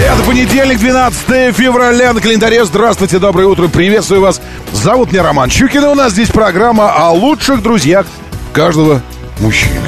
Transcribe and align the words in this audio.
Это 0.00 0.22
понедельник, 0.22 0.78
12 0.78 1.54
февраля 1.54 2.14
на 2.14 2.22
календаре. 2.22 2.64
Здравствуйте, 2.64 3.18
доброе 3.18 3.46
утро, 3.48 3.68
приветствую 3.68 4.22
вас. 4.22 4.40
Зовут 4.72 5.12
меня 5.12 5.22
Роман 5.22 5.50
Щукин, 5.50 5.84
и 5.84 5.88
у 5.88 5.94
нас 5.94 6.12
здесь 6.12 6.30
программа 6.30 6.90
о 6.90 7.10
лучших 7.10 7.62
друзьях 7.62 8.06
каждого 8.54 9.02
мужчины. 9.40 9.82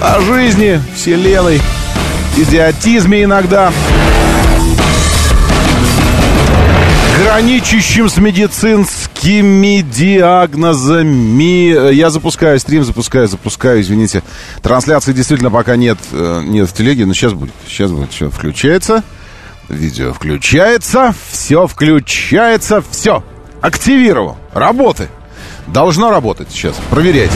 О 0.00 0.20
жизни, 0.20 0.80
вселенной, 0.94 1.60
идиотизме 2.36 3.24
иногда. 3.24 3.72
Граничащим 7.24 8.08
с 8.08 8.18
медицинскими 8.18 9.80
диагнозами. 9.80 11.42
Я 11.92 12.10
запускаю 12.10 12.60
стрим, 12.60 12.84
запускаю, 12.84 13.26
запускаю, 13.26 13.80
извините. 13.80 14.22
Трансляции 14.62 15.12
действительно 15.12 15.50
пока 15.50 15.74
нет, 15.74 15.98
э, 16.12 16.42
нет 16.44 16.68
в 16.68 16.72
телеге, 16.72 17.04
но 17.04 17.14
сейчас 17.14 17.32
будет. 17.32 17.54
Сейчас 17.66 17.90
будет, 17.90 18.12
все 18.12 18.30
включается. 18.30 19.02
Видео 19.68 20.12
включается, 20.12 21.14
все 21.30 21.66
включается, 21.66 22.82
все. 22.90 23.24
Активировал. 23.60 24.36
Работы. 24.52 25.08
Должно 25.66 26.10
работать 26.10 26.50
сейчас. 26.50 26.76
Проверяйте. 26.90 27.34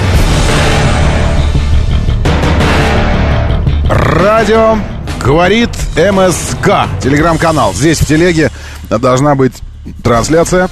Радио 3.88 4.78
говорит 5.20 5.70
МСК. 5.96 6.88
Телеграм-канал. 7.02 7.74
Здесь 7.74 8.00
в 8.00 8.06
телеге 8.06 8.50
должна 8.88 9.34
быть 9.34 9.54
трансляция. 10.04 10.68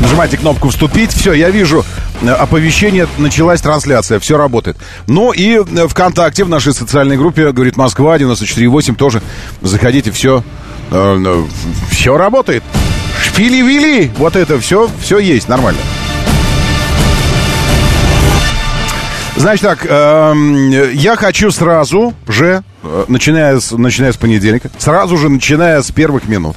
Нажимайте 0.00 0.36
кнопку 0.36 0.68
«Вступить». 0.68 1.12
Все, 1.12 1.32
я 1.32 1.50
вижу 1.50 1.84
э, 2.22 2.28
оповещение, 2.30 3.08
началась 3.18 3.60
трансляция, 3.60 4.20
все 4.20 4.36
работает. 4.36 4.76
Ну 5.08 5.32
и 5.32 5.58
э, 5.58 5.88
ВКонтакте, 5.88 6.44
в 6.44 6.48
нашей 6.48 6.72
социальной 6.72 7.16
группе, 7.16 7.50
говорит 7.50 7.76
Москва, 7.76 8.16
94.8, 8.16 8.94
тоже 8.94 9.22
заходите, 9.60 10.12
все, 10.12 10.44
э, 10.92 11.22
э, 11.26 11.44
все 11.90 12.16
работает. 12.16 12.62
Шпили-вили, 13.24 14.12
вот 14.18 14.36
это 14.36 14.60
все, 14.60 14.88
все 15.02 15.18
есть, 15.18 15.48
нормально. 15.48 15.80
Значит 19.36 19.62
так, 19.62 19.86
э, 19.88 20.90
я 20.94 21.16
хочу 21.16 21.50
сразу 21.50 22.14
же, 22.28 22.62
начиная 23.08 23.58
с, 23.58 23.72
начиная 23.76 24.12
с 24.12 24.16
понедельника, 24.16 24.70
сразу 24.78 25.16
же 25.16 25.28
начиная 25.28 25.82
с 25.82 25.90
первых 25.90 26.28
минут, 26.28 26.56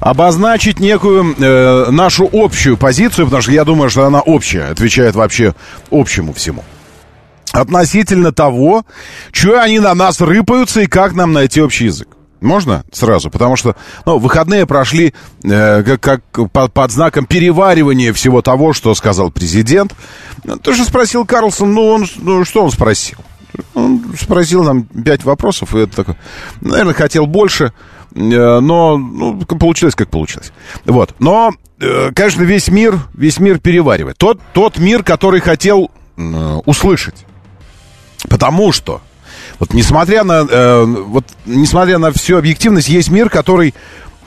обозначить 0.00 0.80
некую 0.80 1.34
э, 1.38 1.90
нашу 1.90 2.28
общую 2.32 2.76
позицию, 2.76 3.26
потому 3.26 3.42
что 3.42 3.52
я 3.52 3.64
думаю, 3.64 3.90
что 3.90 4.04
она 4.04 4.20
общая, 4.20 4.70
отвечает 4.70 5.14
вообще 5.14 5.54
общему 5.90 6.32
всему. 6.32 6.64
Относительно 7.52 8.32
того, 8.32 8.84
что 9.32 9.60
они 9.60 9.80
на 9.80 9.94
нас 9.94 10.20
рыпаются 10.20 10.82
и 10.82 10.86
как 10.86 11.14
нам 11.14 11.32
найти 11.32 11.60
общий 11.62 11.86
язык. 11.86 12.08
Можно 12.40 12.84
сразу? 12.92 13.30
Потому 13.30 13.56
что 13.56 13.76
ну, 14.04 14.18
выходные 14.18 14.66
прошли 14.66 15.14
э, 15.42 15.82
как, 15.82 16.22
как 16.30 16.50
под, 16.50 16.72
под 16.72 16.90
знаком 16.90 17.24
переваривания 17.24 18.12
всего 18.12 18.42
того, 18.42 18.72
что 18.72 18.94
сказал 18.94 19.30
президент. 19.30 19.94
Ты 20.62 20.74
же 20.74 20.84
спросил 20.84 21.24
Карлсон, 21.24 21.72
ну, 21.72 21.86
он, 21.86 22.06
ну 22.18 22.44
что 22.44 22.62
он 22.62 22.70
спросил? 22.70 23.18
Он 23.74 24.14
спросил 24.20 24.62
нам 24.64 24.84
пять 24.84 25.24
вопросов, 25.24 25.74
и 25.74 25.78
это 25.78 25.96
такое, 25.96 26.18
наверное, 26.60 26.92
хотел 26.92 27.26
больше, 27.26 27.72
но 28.16 28.96
ну, 28.96 29.38
получилось, 29.44 29.94
как 29.94 30.08
получилось. 30.08 30.52
Вот. 30.86 31.14
Но, 31.18 31.52
э, 31.80 32.10
конечно, 32.14 32.42
весь 32.42 32.68
мир, 32.68 32.98
весь 33.12 33.38
мир 33.38 33.58
переваривает. 33.58 34.16
Тот, 34.16 34.40
тот 34.54 34.78
мир, 34.78 35.02
который 35.02 35.40
хотел 35.40 35.90
э, 36.16 36.60
услышать. 36.64 37.26
Потому 38.28 38.72
что 38.72 39.02
вот 39.58 39.74
несмотря 39.74 40.24
на, 40.24 40.46
э, 40.48 40.84
вот, 40.84 41.26
несмотря 41.44 41.98
на 41.98 42.10
всю 42.10 42.38
объективность, 42.38 42.88
есть 42.88 43.10
мир, 43.10 43.28
который 43.28 43.74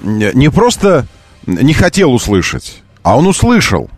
не 0.02 0.50
просто 0.50 1.08
не 1.46 1.74
хотел 1.74 2.14
услышать, 2.14 2.84
а 3.02 3.18
он 3.18 3.26
услышал. 3.26 3.90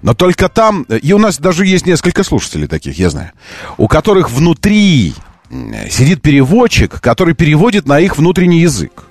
Но 0.00 0.14
только 0.14 0.48
там, 0.48 0.84
и 0.84 1.12
у 1.12 1.18
нас 1.18 1.38
даже 1.38 1.66
есть 1.66 1.84
несколько 1.84 2.24
слушателей 2.24 2.66
таких, 2.66 2.98
я 2.98 3.10
знаю, 3.10 3.32
у 3.76 3.88
которых 3.88 4.30
внутри 4.30 5.14
сидит 5.90 6.22
переводчик, 6.22 7.00
который 7.00 7.34
переводит 7.34 7.86
на 7.86 8.00
их 8.00 8.16
внутренний 8.16 8.60
язык. 8.60 9.04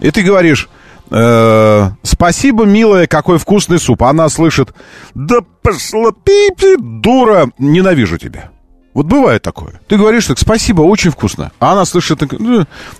И 0.00 0.10
ты 0.10 0.22
говоришь, 0.22 0.68
э, 1.10 1.90
спасибо, 2.02 2.64
милая, 2.64 3.06
какой 3.06 3.38
вкусный 3.38 3.78
суп. 3.78 4.02
Она 4.02 4.28
слышит, 4.28 4.74
да 5.14 5.40
пошла 5.62 6.12
пипи, 6.12 6.76
дура, 6.78 7.50
ненавижу 7.58 8.18
тебя. 8.18 8.50
Вот 8.94 9.06
бывает 9.06 9.42
такое. 9.42 9.80
Ты 9.88 9.96
говоришь 9.96 10.26
так, 10.26 10.38
спасибо, 10.38 10.82
очень 10.82 11.10
вкусно. 11.10 11.50
А 11.58 11.72
она 11.72 11.84
слышит, 11.84 12.22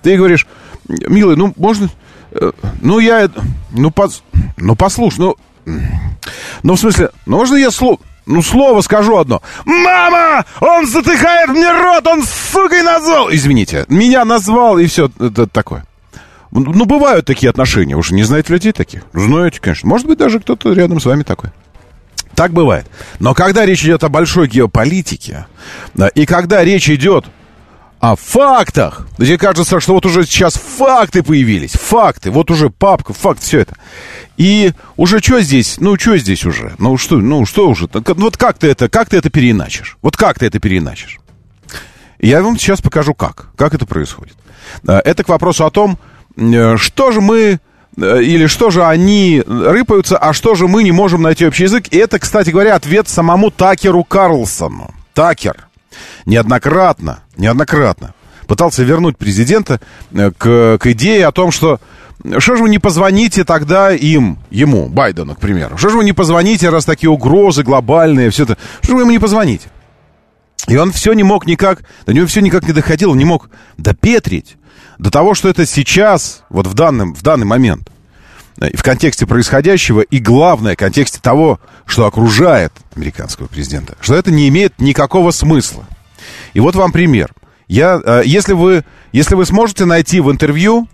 ты 0.02 0.16
говоришь, 0.16 0.46
милый, 0.88 1.36
ну, 1.36 1.52
можно... 1.56 1.88
Э, 2.32 2.50
ну, 2.82 2.98
я... 2.98 3.30
Ну, 3.70 3.90
пос, 3.90 4.22
ну 4.56 4.74
послушай, 4.74 5.18
ну... 5.20 5.36
Ну, 6.62 6.74
в 6.74 6.80
смысле, 6.80 7.10
ну, 7.26 7.36
можно 7.38 7.56
я 7.56 7.70
слово... 7.70 7.98
Ну, 8.26 8.42
слово 8.42 8.80
скажу 8.80 9.18
одно. 9.18 9.42
Мама! 9.64 10.44
Он 10.60 10.86
затыхает 10.86 11.50
мне 11.50 11.70
рот! 11.70 12.06
Он 12.06 12.22
сукой 12.24 12.82
назвал! 12.82 13.30
Извините, 13.30 13.84
меня 13.88 14.24
назвал, 14.24 14.78
и 14.78 14.86
все 14.86 15.10
это 15.20 15.46
такое. 15.46 15.84
Ну, 16.54 16.84
бывают 16.84 17.26
такие 17.26 17.50
отношения. 17.50 17.96
Уж 17.96 18.12
не 18.12 18.22
знаете 18.22 18.52
людей 18.52 18.72
таких? 18.72 19.02
Знаете, 19.12 19.60
конечно. 19.60 19.88
Может 19.88 20.06
быть, 20.06 20.18
даже 20.18 20.38
кто-то 20.38 20.72
рядом 20.72 21.00
с 21.00 21.04
вами 21.04 21.24
такой. 21.24 21.50
Так 22.36 22.52
бывает. 22.52 22.86
Но 23.18 23.34
когда 23.34 23.66
речь 23.66 23.82
идет 23.82 24.04
о 24.04 24.08
большой 24.08 24.48
геополитике, 24.48 25.46
и 26.14 26.26
когда 26.26 26.62
речь 26.62 26.88
идет 26.88 27.26
о 27.98 28.14
фактах, 28.14 29.08
мне 29.18 29.36
кажется, 29.36 29.80
что 29.80 29.94
вот 29.94 30.06
уже 30.06 30.24
сейчас 30.24 30.54
факты 30.54 31.24
появились, 31.24 31.72
факты, 31.72 32.30
вот 32.30 32.52
уже 32.52 32.70
папка, 32.70 33.12
факт, 33.12 33.42
все 33.42 33.60
это. 33.60 33.74
И 34.36 34.72
уже 34.96 35.18
что 35.18 35.40
здесь, 35.40 35.78
ну 35.80 35.98
что 35.98 36.16
здесь 36.16 36.44
уже, 36.44 36.74
ну 36.78 36.96
что, 36.98 37.16
ну 37.16 37.46
что 37.46 37.68
уже, 37.68 37.88
вот 37.92 38.36
как 38.36 38.58
ты 38.58 38.68
это, 38.68 38.88
как 38.88 39.08
ты 39.08 39.16
это 39.16 39.28
переиначишь, 39.30 39.96
вот 40.02 40.16
как 40.16 40.38
ты 40.38 40.46
это 40.46 40.60
переиначишь. 40.60 41.18
Я 42.20 42.42
вам 42.42 42.58
сейчас 42.58 42.80
покажу 42.80 43.14
как, 43.14 43.48
как 43.56 43.74
это 43.74 43.86
происходит. 43.86 44.36
Это 44.86 45.24
к 45.24 45.28
вопросу 45.28 45.64
о 45.64 45.70
том, 45.70 45.92
э, 45.92 46.13
что 46.36 47.12
же 47.12 47.20
мы 47.20 47.60
Э, 47.96 48.22
или 48.22 48.46
что 48.46 48.70
же 48.70 48.84
они 48.84 49.42
рыпаются, 49.46 50.18
а 50.18 50.32
что 50.32 50.54
же 50.54 50.68
мы 50.68 50.82
не 50.82 50.92
можем 50.92 51.22
найти 51.22 51.46
общий 51.46 51.64
язык. 51.64 51.86
И 51.90 51.96
это, 51.96 52.18
кстати 52.18 52.50
говоря, 52.50 52.74
ответ 52.74 53.08
самому 53.08 53.50
Такеру 53.50 54.04
Карлсону. 54.04 54.92
Такер 55.12 55.68
неоднократно, 56.26 57.20
неоднократно 57.36 58.14
пытался 58.48 58.82
вернуть 58.82 59.16
президента 59.16 59.80
э, 60.12 60.32
к, 60.36 60.78
к 60.78 60.86
идее 60.86 61.26
о 61.26 61.32
том, 61.32 61.50
что 61.50 61.80
что 62.38 62.56
же 62.56 62.62
вы 62.62 62.68
не 62.70 62.78
позвоните 62.78 63.44
тогда 63.44 63.92
им, 63.92 64.38
ему, 64.50 64.88
Байдену, 64.88 65.34
к 65.34 65.40
примеру? 65.40 65.76
Что 65.76 65.90
же 65.90 65.98
вы 65.98 66.04
не 66.04 66.12
позвоните, 66.12 66.70
раз 66.70 66.84
такие 66.84 67.10
угрозы 67.10 67.62
глобальные, 67.62 68.30
все 68.30 68.44
это? 68.44 68.56
Что 68.80 68.92
же 68.92 68.94
вы 68.96 69.00
ему 69.02 69.10
не 69.10 69.18
позвоните? 69.18 69.68
И 70.68 70.76
он 70.76 70.92
все 70.92 71.12
не 71.12 71.22
мог 71.22 71.46
никак, 71.46 71.82
до 72.06 72.14
него 72.14 72.26
все 72.26 72.40
никак 72.40 72.66
не 72.66 72.72
доходило, 72.72 73.14
не 73.14 73.24
мог 73.24 73.50
допетрить 73.76 74.56
до 74.98 75.10
того, 75.10 75.34
что 75.34 75.48
это 75.48 75.66
сейчас, 75.66 76.44
вот 76.48 76.66
в, 76.66 76.74
данном, 76.74 77.14
в 77.14 77.22
данный 77.22 77.46
момент, 77.46 77.90
э, 78.60 78.76
в 78.76 78.82
контексте 78.82 79.26
происходящего, 79.26 80.00
и 80.00 80.18
главное, 80.18 80.74
в 80.74 80.78
контексте 80.78 81.20
того, 81.20 81.60
что 81.86 82.06
окружает 82.06 82.72
американского 82.94 83.46
президента, 83.46 83.96
что 84.00 84.14
это 84.14 84.30
не 84.30 84.48
имеет 84.48 84.78
никакого 84.78 85.30
смысла. 85.30 85.84
И 86.52 86.60
вот 86.60 86.76
вам 86.76 86.92
пример. 86.92 87.32
Я, 87.66 88.00
э, 88.04 88.22
если, 88.24 88.52
вы, 88.52 88.84
если 89.12 89.34
вы 89.34 89.46
сможете 89.46 89.84
найти 89.84 90.20
в 90.20 90.30
интервью 90.30 90.86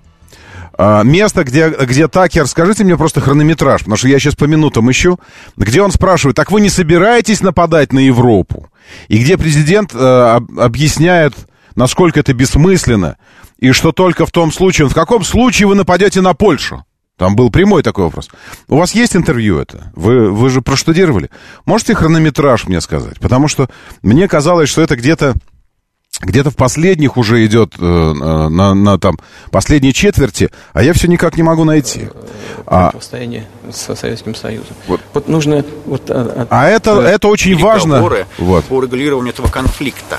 э, 0.79 1.05
место, 1.05 1.45
где, 1.45 1.69
где 1.69 2.09
Такер, 2.09 2.47
скажите 2.47 2.85
мне 2.85 2.97
просто 2.97 3.21
хронометраж, 3.21 3.81
потому 3.81 3.97
что 3.97 4.09
я 4.09 4.19
сейчас 4.19 4.35
по 4.35 4.45
минутам 4.45 4.91
ищу, 4.91 5.21
где 5.57 5.83
он 5.83 5.93
спрашивает, 5.93 6.37
так 6.37 6.51
вы 6.51 6.61
не 6.61 6.71
собираетесь 6.71 7.43
нападать 7.43 7.93
на 7.93 7.99
Европу? 7.99 8.71
И 9.09 9.19
где 9.19 9.39
президент 9.39 9.95
объясняет, 9.95 11.35
насколько 11.75 12.21
это 12.21 12.33
бессмысленно, 12.33 13.17
и 13.59 13.73
что 13.73 13.93
только 13.93 14.27
в 14.27 14.31
том 14.31 14.53
случае, 14.53 14.89
в 14.89 14.95
каком 14.95 15.25
случае 15.25 15.69
вы 15.69 15.75
нападете 15.75 16.21
на 16.21 16.35
Польшу? 16.35 16.85
Там 17.17 17.37
был 17.37 17.51
прямой 17.51 17.83
такой 17.83 18.05
вопрос. 18.05 18.31
У 18.67 18.79
вас 18.79 18.95
есть 18.95 19.15
интервью 19.15 19.59
это? 19.59 19.93
Вы, 19.95 20.31
вы 20.31 20.49
же 20.49 20.63
проштудировали. 20.63 21.29
Можете 21.67 21.95
хронометраж 21.95 22.67
мне 22.67 22.81
сказать? 22.81 23.21
Потому 23.21 23.47
что 23.47 23.69
мне 24.01 24.27
казалось, 24.27 24.71
что 24.71 24.81
это 24.81 24.97
где-то 24.97 25.35
где-то 26.23 26.51
в 26.51 26.57
последних 26.57 27.17
уже 27.17 27.45
идет 27.47 27.75
э, 27.79 27.83
на, 27.83 28.75
на 28.75 28.99
там 28.99 29.19
последней 29.51 29.93
четверти, 29.93 30.51
а 30.73 30.83
я 30.83 30.93
все 30.93 31.09
никак 31.09 31.37
не 31.37 31.43
могу 31.43 31.65
найти. 31.65 32.09
А, 32.67 32.91
Противостояние 32.91 33.47
со 33.73 33.95
Советским 33.95 34.35
Союзом. 34.35 34.75
Вот, 34.87 35.01
вот 35.15 35.29
нужно... 35.29 35.65
Вот, 35.87 36.11
а, 36.11 36.47
а 36.51 36.69
это, 36.69 37.01
это 37.01 37.29
очень 37.29 37.57
важно. 37.59 38.03
Вот. 38.39 38.65
по 38.65 38.75
урегулированию 38.75 39.33
этого 39.33 39.49
конфликта. 39.49 40.19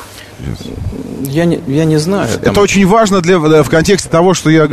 Я 1.24 1.46
не, 1.46 1.62
я 1.68 1.86
не 1.86 1.98
знаю. 1.98 2.30
Там... 2.40 2.52
Это 2.52 2.62
очень 2.62 2.86
важно 2.86 3.22
для, 3.22 3.38
в 3.40 3.70
контексте 3.70 4.10
того, 4.10 4.34
что 4.34 4.50
я, 4.50 4.70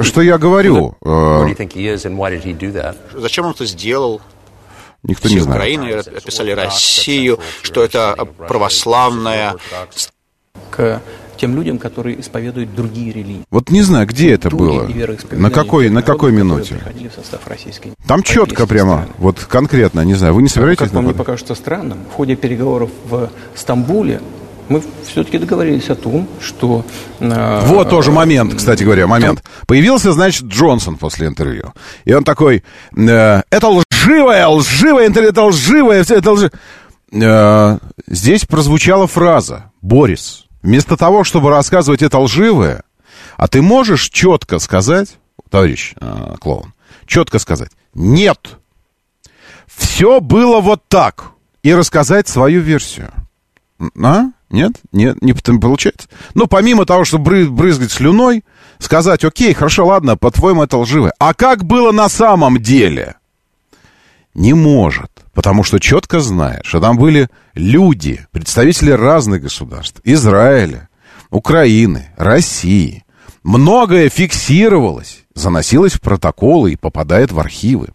что 0.00 0.22
я 0.22 0.38
говорю. 0.38 0.96
Э, 1.04 1.46
Зачем 3.14 3.46
он 3.46 3.52
это 3.52 3.66
сделал? 3.66 4.20
Никто 5.02 5.28
Все 5.28 5.36
не 5.36 5.42
знает. 5.42 5.60
Украины 5.60 5.92
описали 5.92 6.52
Россию, 6.52 7.38
что 7.62 7.82
это 7.82 8.16
православная... 8.48 9.56
К 10.70 11.02
тем 11.36 11.56
людям, 11.56 11.78
которые 11.78 12.20
исповедуют 12.20 12.74
другие 12.74 13.12
религии. 13.12 13.42
Вот 13.50 13.68
не 13.70 13.82
знаю, 13.82 14.06
где 14.06 14.32
это 14.32 14.48
было. 14.48 14.88
На 15.32 15.50
какой, 15.50 15.88
на 15.88 16.02
какой 16.02 16.30
минуте? 16.30 16.78
Там 18.06 18.22
четко 18.22 18.66
прямо, 18.66 19.08
вот 19.18 19.40
конкретно, 19.40 20.02
не 20.02 20.14
знаю, 20.14 20.34
вы 20.34 20.42
не 20.42 20.48
собираетесь? 20.48 20.78
Как 20.84 20.92
вам 20.92 21.08
не 21.08 21.12
покажется 21.12 21.56
странным, 21.56 21.98
в 22.10 22.14
ходе 22.14 22.36
переговоров 22.36 22.90
в 23.10 23.28
Стамбуле 23.56 24.20
мы 24.72 24.82
все-таки 25.06 25.38
договорились 25.38 25.90
о 25.90 25.94
том, 25.94 26.26
что... 26.40 26.84
Э, 27.20 27.60
вот 27.64 27.90
тоже 27.90 28.10
момент, 28.10 28.54
кстати 28.54 28.84
говоря, 28.84 29.06
момент. 29.06 29.44
Появился, 29.66 30.12
значит, 30.12 30.44
Джонсон 30.44 30.96
после 30.96 31.26
интервью. 31.26 31.72
И 32.04 32.14
он 32.14 32.24
такой, 32.24 32.64
э, 32.96 33.42
это 33.50 33.68
лживое, 33.68 34.46
лживое 34.46 35.06
интервью, 35.06 35.30
это 35.30 35.44
лживое, 35.44 36.04
это 36.08 36.32
лживое. 36.32 36.52
Э, 37.12 37.78
здесь 38.06 38.44
прозвучала 38.46 39.06
фраза, 39.06 39.70
Борис, 39.82 40.46
вместо 40.62 40.96
того, 40.96 41.24
чтобы 41.24 41.50
рассказывать 41.50 42.02
это 42.02 42.18
лживое, 42.18 42.84
а 43.36 43.48
ты 43.48 43.60
можешь 43.60 44.08
четко 44.08 44.58
сказать, 44.58 45.16
товарищ 45.50 45.94
э, 46.00 46.34
клоун, 46.40 46.72
четко 47.06 47.38
сказать, 47.38 47.70
нет, 47.94 48.58
все 49.66 50.20
было 50.20 50.60
вот 50.60 50.88
так, 50.88 51.32
и 51.62 51.74
рассказать 51.74 52.28
свою 52.28 52.60
версию. 52.60 53.10
А? 54.02 54.26
Нет? 54.52 54.72
Нет, 54.92 55.22
не 55.22 55.32
получается. 55.32 56.08
Ну, 56.34 56.46
помимо 56.46 56.84
того, 56.84 57.04
что 57.04 57.18
бры, 57.18 57.48
брызгать 57.48 57.90
слюной, 57.90 58.44
сказать, 58.78 59.24
окей, 59.24 59.54
хорошо, 59.54 59.86
ладно, 59.86 60.18
по-твоему 60.18 60.62
это 60.62 60.76
лживое. 60.76 61.14
А 61.18 61.32
как 61.32 61.64
было 61.64 61.90
на 61.90 62.10
самом 62.10 62.62
деле? 62.62 63.16
Не 64.34 64.52
может, 64.52 65.10
потому 65.32 65.64
что 65.64 65.80
четко 65.80 66.20
знает, 66.20 66.66
что 66.66 66.80
там 66.80 66.98
были 66.98 67.28
люди, 67.54 68.26
представители 68.30 68.90
разных 68.90 69.42
государств, 69.42 70.00
Израиля, 70.04 70.88
Украины, 71.30 72.10
России. 72.18 73.04
Многое 73.42 74.10
фиксировалось, 74.10 75.24
заносилось 75.34 75.94
в 75.94 76.02
протоколы 76.02 76.72
и 76.72 76.76
попадает 76.76 77.32
в 77.32 77.40
архивы. 77.40 77.88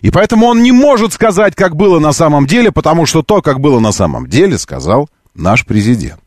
И 0.00 0.10
поэтому 0.10 0.46
он 0.46 0.62
не 0.64 0.72
может 0.72 1.12
сказать, 1.12 1.54
как 1.54 1.76
было 1.76 2.00
на 2.00 2.12
самом 2.12 2.48
деле, 2.48 2.72
потому 2.72 3.06
что 3.06 3.22
то, 3.22 3.42
как 3.42 3.60
было 3.60 3.78
на 3.78 3.92
самом 3.92 4.26
деле, 4.26 4.58
сказал 4.58 5.08
наш 5.34 5.64
президент. 5.64 6.20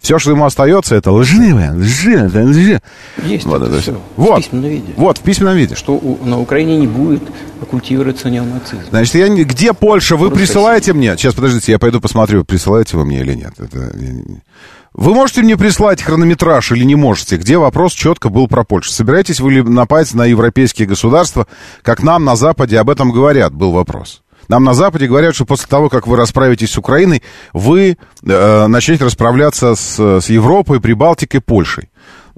Все, 0.00 0.18
что 0.18 0.30
ему 0.30 0.44
остается, 0.44 0.94
это 0.94 1.10
лживое, 1.10 1.72
лживое, 1.72 2.28
лживое. 2.28 2.82
Есть 3.24 3.44
вот 3.46 3.62
это, 3.62 3.80
все. 3.80 4.00
Вот, 4.16 4.38
в 4.38 4.44
письменном 4.44 4.70
виде. 4.70 4.92
Вот, 4.96 5.18
в 5.18 5.22
письменном 5.22 5.56
виде. 5.56 5.74
Что 5.74 5.94
у, 5.94 6.24
на 6.24 6.38
Украине 6.38 6.78
не 6.78 6.86
будет 6.86 7.22
культивироваться 7.68 8.30
неонацизм. 8.30 8.82
Значит, 8.90 9.14
я, 9.16 9.28
где 9.28 9.72
Польша? 9.72 10.16
Вы 10.16 10.28
Просто 10.28 10.38
присылаете 10.38 10.92
мне? 10.92 11.16
Сейчас, 11.16 11.34
подождите, 11.34 11.72
я 11.72 11.78
пойду 11.78 12.00
посмотрю, 12.00 12.44
присылаете 12.44 12.96
вы 12.96 13.04
мне 13.04 13.20
или 13.20 13.34
нет. 13.34 13.54
Это... 13.58 13.92
Вы 14.94 15.14
можете 15.14 15.42
мне 15.42 15.56
прислать 15.56 16.02
хронометраж 16.02 16.72
или 16.72 16.84
не 16.84 16.94
можете? 16.94 17.36
Где 17.36 17.58
вопрос 17.58 17.92
четко 17.92 18.30
был 18.30 18.48
про 18.48 18.64
Польшу? 18.64 18.90
Собираетесь 18.90 19.40
вы 19.40 19.52
ли 19.52 19.62
напасть 19.62 20.14
на 20.14 20.24
европейские 20.24 20.88
государства, 20.88 21.46
как 21.82 22.02
нам 22.02 22.24
на 22.24 22.36
Западе 22.36 22.78
об 22.78 22.88
этом 22.88 23.12
говорят, 23.12 23.52
был 23.52 23.72
вопрос. 23.72 24.22
Нам 24.48 24.64
на 24.64 24.74
Западе 24.74 25.06
говорят, 25.06 25.34
что 25.34 25.44
после 25.44 25.66
того, 25.66 25.88
как 25.88 26.06
вы 26.06 26.16
расправитесь 26.16 26.70
с 26.70 26.78
Украиной, 26.78 27.22
вы 27.52 27.96
э, 28.22 28.66
начнете 28.66 29.04
расправляться 29.04 29.74
с, 29.74 30.20
с 30.20 30.28
Европой, 30.28 30.80
Прибалтикой, 30.80 31.40
Польшей. 31.40 31.90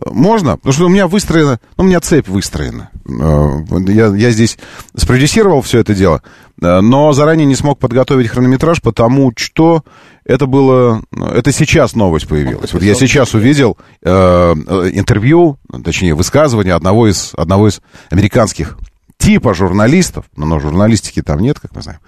Можно? 0.05 0.57
Потому 0.57 0.73
что 0.73 0.87
у 0.87 0.89
меня 0.89 1.07
выстроена, 1.07 1.61
ну, 1.77 1.85
у 1.85 1.87
меня 1.87 2.01
цепь 2.01 2.29
выстроена. 2.29 2.91
Э, 3.07 3.49
я, 3.89 4.07
я 4.07 4.31
здесь 4.31 4.59
спродюсировал 4.97 5.61
все 5.63 5.79
это 5.81 5.95
дело, 5.95 6.23
э, 6.61 6.81
но 6.81 7.13
заранее 7.13 7.47
не 7.47 7.55
смог 7.55 7.79
подготовить 7.79 8.29
хронометраж, 8.29 8.81
потому 8.81 9.33
что 9.37 9.85
это 10.25 10.47
было... 10.47 11.03
Это 11.13 11.53
сейчас 11.53 11.95
новость 11.95 12.29
появилась. 12.29 12.73
Вот 12.73 12.83
я 12.83 12.95
сейчас 12.95 13.35
увидел 13.35 13.77
э, 14.03 14.11
интервью, 14.13 15.59
точнее, 15.85 16.15
высказывание 16.15 16.75
одного 16.75 17.09
из, 17.09 17.33
одного 17.37 17.69
из 17.69 17.81
американских 18.11 18.79
типа 19.21 19.55
журналистов, 19.55 20.25
но, 20.35 20.47
но 20.47 20.59
журналистики 20.59 21.23
там 21.23 21.39
нет, 21.41 21.61
как 21.61 21.77
мы 21.77 21.83
знаем, 21.83 22.01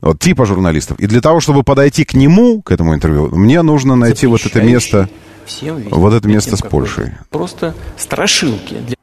вот 0.00 0.18
типа 0.18 0.44
журналистов. 0.44 0.98
И 0.98 1.06
для 1.06 1.20
того, 1.20 1.40
чтобы 1.40 1.62
подойти 1.62 2.04
к 2.04 2.12
нему, 2.12 2.60
к 2.60 2.72
этому 2.72 2.94
интервью, 2.94 3.28
мне 3.34 3.62
нужно 3.62 3.96
найти 3.96 4.26
вот 4.26 4.44
это 4.44 4.60
место, 4.60 5.08
всем 5.46 5.82
вот 5.90 6.12
это 6.12 6.28
место 6.28 6.56
с 6.56 6.60
Польшей. 6.60 7.12
Просто 7.30 7.74
страшилки 7.96 8.74
для 8.74 8.96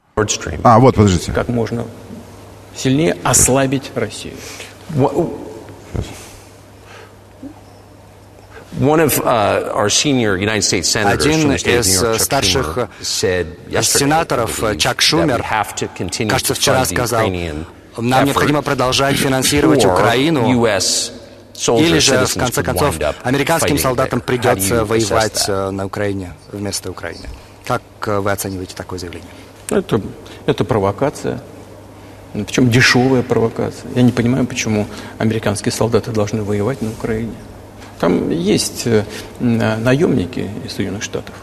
А, 0.63 0.77
вот, 0.79 0.95
подождите. 0.95 1.31
Как 1.31 1.47
можно 1.47 1.85
сильнее 2.75 3.17
ослабить 3.23 3.91
Россию. 3.95 4.35
Сейчас. 4.89 6.05
Один 11.05 11.51
из 11.53 12.21
старших 12.21 12.89
сенаторов 13.01 14.61
Чак 14.77 15.01
Шумер, 15.01 15.45
кажется, 16.29 16.53
вчера 16.53 16.85
сказал, 16.85 17.27
нам 17.97 18.25
необходимо 18.25 18.61
продолжать 18.61 19.15
финансировать 19.17 19.85
Украину, 19.85 20.47
или 21.77 21.99
же, 21.99 22.25
в 22.25 22.33
конце 22.33 22.63
концов, 22.63 22.95
американским 23.23 23.77
солдатам 23.77 24.21
придется 24.21 24.85
воевать 24.85 25.47
на 25.47 25.85
Украине 25.85 26.33
вместо 26.51 26.89
Украины. 26.89 27.29
Как 27.65 27.81
вы 28.05 28.31
оцениваете 28.31 28.75
такое 28.75 28.97
заявление? 28.99 29.29
Это, 29.69 30.01
это 30.45 30.63
провокация. 30.65 31.41
Причем 32.33 32.69
дешевая 32.69 33.21
провокация. 33.21 33.91
Я 33.95 34.01
не 34.01 34.11
понимаю, 34.11 34.45
почему 34.47 34.87
американские 35.19 35.71
солдаты 35.71 36.11
должны 36.11 36.41
воевать 36.43 36.81
на 36.81 36.89
Украине. 36.89 37.35
Там 37.99 38.29
есть 38.29 38.85
э, 38.85 39.03
наемники 39.39 40.49
из 40.65 40.73
Соединенных 40.73 41.03
Штатов. 41.03 41.35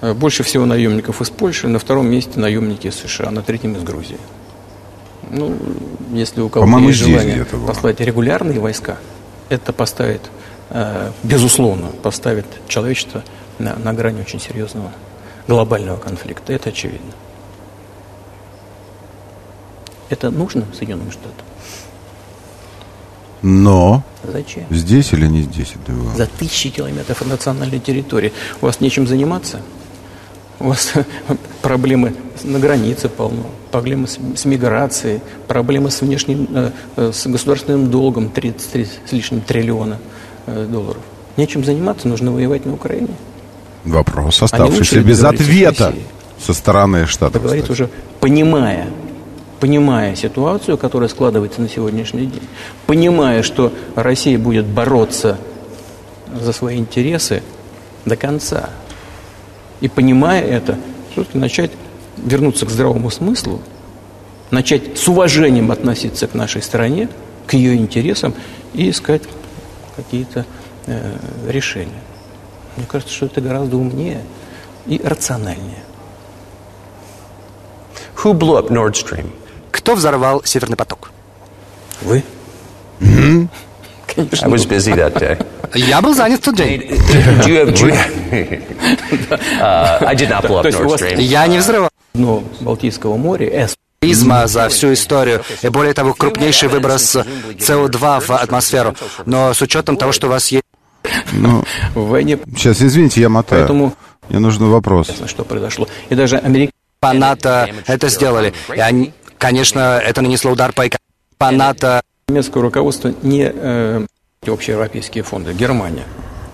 Э, 0.00 0.12
больше 0.14 0.42
всего 0.42 0.64
наемников 0.66 1.20
из 1.20 1.30
Польши, 1.30 1.68
на 1.68 1.78
втором 1.78 2.10
месте 2.10 2.38
наемники 2.38 2.88
из 2.88 2.96
США, 2.96 3.30
на 3.30 3.42
третьем 3.42 3.76
из 3.76 3.82
Грузии. 3.82 4.18
Ну, 5.30 5.56
если 6.12 6.40
у 6.40 6.48
кого-то 6.48 6.78
есть 6.78 6.98
желание 6.98 7.44
послать 7.44 8.00
регулярные 8.00 8.60
войска, 8.60 8.98
это 9.48 9.72
поставит, 9.72 10.22
э, 10.70 11.10
безусловно, 11.22 11.88
поставит 12.02 12.46
человечество 12.68 13.24
на, 13.58 13.76
на 13.76 13.92
грани 13.92 14.20
очень 14.20 14.40
серьезного 14.40 14.92
глобального 15.46 15.96
конфликта. 15.96 16.52
Это 16.52 16.68
очевидно. 16.68 17.12
Это 20.08 20.30
нужно 20.30 20.64
Соединенным 20.74 21.10
Штатам? 21.10 21.47
Но 23.42 24.02
Зачем? 24.24 24.64
Здесь 24.70 25.12
или 25.12 25.26
не 25.26 25.42
здесь 25.42 25.74
это 25.74 25.92
было? 25.92 26.14
За 26.14 26.26
тысячи 26.26 26.70
километров 26.70 27.20
от 27.22 27.28
национальной 27.28 27.78
территории. 27.78 28.32
У 28.60 28.66
вас 28.66 28.80
нечем 28.80 29.06
заниматься? 29.06 29.60
У 30.58 30.68
вас 30.68 30.92
проблемы 31.62 32.14
на 32.42 32.58
границе 32.58 33.08
полно, 33.08 33.46
проблемы 33.70 34.08
с, 34.08 34.18
с 34.34 34.44
миграцией, 34.44 35.20
проблемы 35.46 35.90
с 35.90 36.00
внешним, 36.00 36.48
э, 36.52 36.70
э 36.96 37.12
с 37.12 37.26
государственным 37.26 37.90
долгом 37.90 38.28
33 38.28 38.88
с 39.06 39.12
лишним 39.12 39.40
триллиона 39.40 39.98
э, 40.46 40.66
долларов. 40.66 41.02
Нечем 41.36 41.64
заниматься, 41.64 42.08
нужно 42.08 42.32
воевать 42.32 42.66
на 42.66 42.74
Украине. 42.74 43.14
Вопрос, 43.84 44.42
оставшийся 44.42 45.00
без 45.00 45.22
ответа 45.22 45.94
со 46.44 46.52
стороны 46.52 47.06
Штатов. 47.06 47.42
Говорит 47.42 47.70
уже, 47.70 47.88
понимая 48.18 48.88
понимая 49.60 50.14
ситуацию, 50.14 50.78
которая 50.78 51.08
складывается 51.08 51.60
на 51.60 51.68
сегодняшний 51.68 52.26
день, 52.26 52.48
понимая, 52.86 53.42
что 53.42 53.72
Россия 53.94 54.38
будет 54.38 54.66
бороться 54.66 55.38
за 56.32 56.52
свои 56.52 56.76
интересы 56.78 57.42
до 58.04 58.16
конца, 58.16 58.70
и 59.80 59.88
понимая 59.88 60.42
это, 60.42 60.78
все-таки 61.12 61.38
начать 61.38 61.70
вернуться 62.16 62.66
к 62.66 62.70
здравому 62.70 63.10
смыслу, 63.10 63.60
начать 64.50 64.98
с 64.98 65.08
уважением 65.08 65.70
относиться 65.70 66.26
к 66.26 66.34
нашей 66.34 66.62
стране, 66.62 67.08
к 67.46 67.54
ее 67.54 67.76
интересам 67.76 68.34
и 68.74 68.90
искать 68.90 69.22
какие-то 69.96 70.44
э, 70.86 71.16
решения. 71.48 72.02
Мне 72.76 72.86
кажется, 72.86 73.14
что 73.14 73.26
это 73.26 73.40
гораздо 73.40 73.76
умнее 73.76 74.22
и 74.86 75.00
рациональнее. 75.02 75.82
Who 78.22 78.32
blew 78.34 78.58
up 78.58 78.68
Nord 78.68 78.94
Stream? 78.94 79.30
Кто 79.78 79.94
взорвал 79.94 80.42
Северный 80.44 80.76
поток? 80.76 81.12
Вы? 82.02 82.24
Конечно. 82.98 84.46
I 84.46 84.50
was 84.50 84.66
busy 84.68 84.92
that 84.96 85.14
day. 85.14 85.38
Я 85.74 86.00
был 86.02 86.14
занят 86.14 86.40
в 86.40 86.44
тот 86.44 86.56
день. 86.56 86.82
Я 91.16 91.46
не 91.46 91.58
взрывал. 91.58 91.90
Но 92.14 92.42
Балтийского 92.60 93.16
моря, 93.16 93.68
призма 94.00 94.48
за 94.48 94.68
всю 94.68 94.92
историю, 94.92 95.44
и 95.62 95.68
более 95.68 95.94
того, 95.94 96.12
крупнейший 96.12 96.68
выброс 96.68 97.16
СО2 97.16 98.20
в 98.20 98.30
атмосферу. 98.30 98.96
Но 99.26 99.54
с 99.54 99.62
учетом 99.62 99.96
того, 99.96 100.10
что 100.10 100.26
у 100.26 100.30
вас 100.30 100.48
есть... 100.48 100.64
Ну, 101.32 101.62
войне... 101.94 102.38
Сейчас, 102.56 102.82
извините, 102.82 103.20
я 103.20 103.28
мотаю. 103.28 103.62
Поэтому... 103.62 103.94
Мне 104.28 104.40
нужен 104.40 104.68
вопрос. 104.68 105.12
Что 105.26 105.44
произошло. 105.44 105.86
И 106.08 106.16
даже 106.16 106.38
американцы... 106.38 106.74
По 107.00 107.12
НАТО 107.12 107.68
это 107.86 108.08
сделали. 108.08 108.52
И 108.74 108.80
они, 108.80 109.12
конечно, 109.38 109.98
это 109.98 110.22
нанесло 110.22 110.52
удар 110.52 110.72
по 110.72 110.84
по 111.38 111.50
НАТО. 111.50 112.02
Немецкое 112.28 112.62
руководство 112.62 113.14
не 113.22 113.50
э, 113.52 114.04
общеевропейские 114.46 115.24
фонды, 115.24 115.52
Германия. 115.52 116.04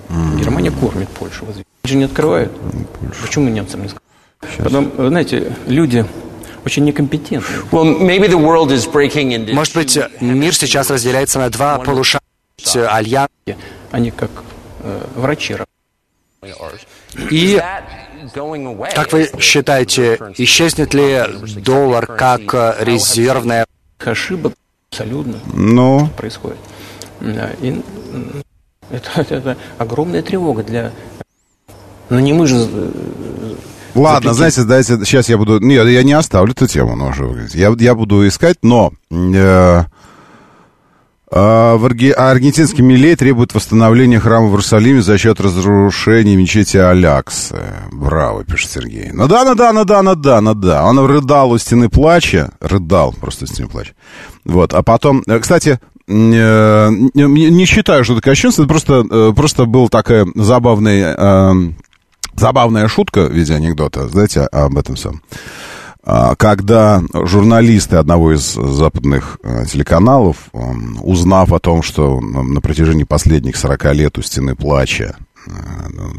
Mm. 0.08 0.38
Германия 0.38 0.70
кормит 0.70 1.08
Польшу. 1.08 1.46
Они 1.46 1.64
же 1.84 1.96
не 1.96 2.04
открывают. 2.04 2.52
Польшу. 2.52 3.22
Почему 3.22 3.48
немцам 3.48 3.82
не 3.82 3.88
скажут? 3.88 4.02
Потом, 4.58 4.92
знаете, 4.96 5.56
люди 5.66 6.06
очень 6.64 6.84
некомпетентны. 6.84 7.56
Well, 7.72 7.98
Может 9.54 9.74
быть, 9.74 9.98
мир 10.20 10.54
сейчас 10.54 10.90
разделяется 10.90 11.38
на 11.38 11.50
два 11.50 11.78
полушария. 11.78 12.22
Альянс. 12.88 13.28
Они 13.90 14.10
как 14.10 14.30
э, 14.80 15.00
врачи. 15.16 15.56
И 17.30 17.60
как 18.94 19.12
вы 19.12 19.30
считаете, 19.38 20.18
исчезнет 20.36 20.94
ли 20.94 21.22
доллар 21.62 22.06
как 22.06 22.76
резервная? 22.80 23.66
Ошибок 23.98 24.54
абсолютно 24.90 25.38
Но... 25.52 26.10
происходит. 26.16 26.58
И 27.60 27.82
это, 28.90 29.34
это 29.34 29.56
огромная 29.78 30.22
тревога 30.22 30.62
для... 30.62 30.92
Но 32.10 32.20
не 32.20 32.32
мы 32.34 32.46
же 32.46 32.68
э, 32.70 33.54
Ладно, 33.94 34.34
знаете, 34.34 34.64
дайте, 34.64 34.98
сейчас 35.04 35.28
я 35.28 35.38
буду... 35.38 35.58
Нет, 35.58 35.86
я 35.86 36.02
не 36.02 36.12
оставлю 36.12 36.52
эту 36.52 36.66
тему, 36.66 36.96
но 36.96 37.08
уже, 37.08 37.48
я, 37.54 37.74
я 37.78 37.94
буду 37.94 38.26
искать, 38.28 38.58
но... 38.62 38.92
Э, 39.10 39.84
а, 41.36 41.74
Арги... 41.82 42.10
Аргентинский 42.10 42.82
Милей 42.82 43.16
требует 43.16 43.54
восстановления 43.54 44.20
храма 44.20 44.46
в 44.46 44.50
Иерусалиме 44.50 45.02
за 45.02 45.18
счет 45.18 45.40
разрушения 45.40 46.36
мечети 46.36 46.76
Аляксы. 46.76 47.60
Браво, 47.90 48.44
пишет 48.44 48.70
Сергей. 48.70 49.10
Ну 49.12 49.26
да, 49.26 49.44
ну 49.44 49.56
да, 49.56 49.72
ну 49.72 49.84
да, 49.84 50.02
ну 50.02 50.14
да, 50.14 50.40
ну 50.40 50.54
да. 50.54 50.84
Он 50.84 51.04
рыдал 51.04 51.50
у 51.50 51.58
стены 51.58 51.88
плача. 51.88 52.52
Рыдал 52.60 53.12
просто 53.12 53.44
у 53.44 53.48
стены 53.48 53.68
плача. 53.68 53.94
Вот, 54.44 54.74
а 54.74 54.84
потом... 54.84 55.24
Э, 55.26 55.40
кстати, 55.40 55.80
не, 56.06 57.50
не 57.50 57.64
считаю, 57.64 58.04
что 58.04 58.12
это 58.12 58.22
кощунство, 58.22 58.62
это 58.62 58.68
просто, 58.68 59.04
э, 59.10 59.32
просто 59.34 59.64
был 59.64 59.88
такая 59.88 60.28
забавная, 60.36 61.74
забавная 62.36 62.86
шутка 62.86 63.26
в 63.26 63.32
виде 63.32 63.54
анекдота, 63.54 64.06
знаете, 64.06 64.42
об 64.42 64.78
этом 64.78 64.96
самом. 64.96 65.22
А, 66.06 66.34
когда 66.36 67.02
журналисты 67.14 67.96
одного 67.96 68.34
из 68.34 68.52
западных 68.52 69.38
э, 69.42 69.64
телеканалов, 69.64 70.50
узнав 71.00 71.52
о 71.52 71.58
том, 71.58 71.82
что 71.82 72.20
на 72.20 72.60
протяжении 72.60 73.04
последних 73.04 73.56
40 73.56 73.94
лет 73.94 74.18
у 74.18 74.22
стены 74.22 74.54
плача 74.54 75.16
э, 75.46 75.50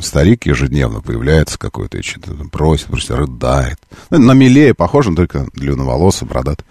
старик 0.01 0.47
ежедневно 0.47 1.01
появляется 1.01 1.59
какой-то 1.59 1.99
и 1.99 2.01
что-то 2.01 2.33
просит, 2.51 2.87
просит, 2.87 3.11
рыдает. 3.11 3.77
Ну, 4.09 4.17
на 4.17 4.31
Милее 4.31 4.73
похож, 4.73 5.05
он 5.05 5.15
только 5.15 5.47
длинноволосый, 5.53 6.27
бродат. 6.27 6.65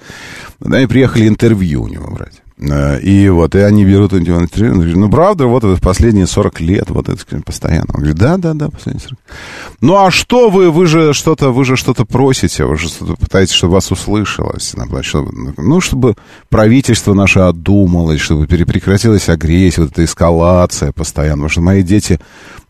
Они 0.64 0.86
приехали 0.88 1.28
интервью 1.28 1.84
у 1.84 1.88
него 1.88 2.10
брать. 2.10 2.43
Э, 2.56 3.00
и 3.00 3.28
вот, 3.28 3.54
и 3.54 3.58
они 3.58 3.84
берут 3.84 4.12
интервью, 4.12 4.98
ну, 4.98 5.10
правда, 5.10 5.46
вот 5.46 5.64
в 5.64 5.80
последние 5.80 6.26
40 6.26 6.60
лет, 6.60 6.90
вот 6.90 7.08
это 7.08 7.42
постоянно. 7.42 7.86
Он 7.88 8.00
говорит, 8.00 8.16
да, 8.16 8.36
да, 8.36 8.54
да, 8.54 8.70
последние 8.70 9.02
40 9.02 9.18
Ну, 9.80 9.96
а 9.96 10.10
что 10.10 10.50
вы, 10.50 10.70
вы 10.70 10.86
же 10.86 11.12
что-то, 11.14 11.50
вы 11.50 11.64
же 11.64 11.76
что-то 11.76 12.04
просите, 12.04 12.64
вы 12.64 12.76
же 12.76 12.88
что-то 12.88 13.14
пытаетесь, 13.14 13.54
чтобы 13.54 13.74
вас 13.74 13.90
услышалось. 13.90 14.74
Ну, 15.56 15.80
чтобы 15.80 16.14
правительство 16.48 17.14
наше 17.14 17.40
одумалось, 17.40 18.20
чтобы 18.20 18.46
прекратилась 18.46 19.28
агрессия, 19.28 19.82
вот 19.82 19.92
эта 19.92 20.04
эскалация 20.04 20.92
постоянно. 20.92 21.34
Потому 21.34 21.48
что 21.48 21.60
мои 21.60 21.82
дети 21.82 22.20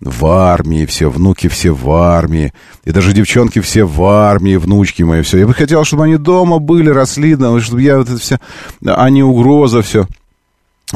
в 0.04 0.26
армии, 0.26 0.86
все, 0.86 1.10
внуки 1.10 1.48
все 1.48 1.72
в 1.72 1.90
армии, 1.90 2.52
и 2.84 2.92
даже 2.92 3.12
девчонки 3.12 3.60
все 3.60 3.84
в 3.84 4.04
армии, 4.04 4.56
внучки 4.56 5.02
мои, 5.02 5.22
все. 5.22 5.38
Я 5.38 5.46
бы 5.46 5.54
хотел, 5.54 5.84
чтобы 5.84 6.04
они 6.04 6.16
дома 6.16 6.58
были, 6.58 6.90
росли, 6.90 7.36
чтобы 7.60 7.82
я 7.82 7.98
вот 7.98 8.08
это 8.08 8.18
все, 8.18 8.38
а 8.84 9.08
не 9.10 9.22
угроза 9.22 9.82
все 9.82 10.06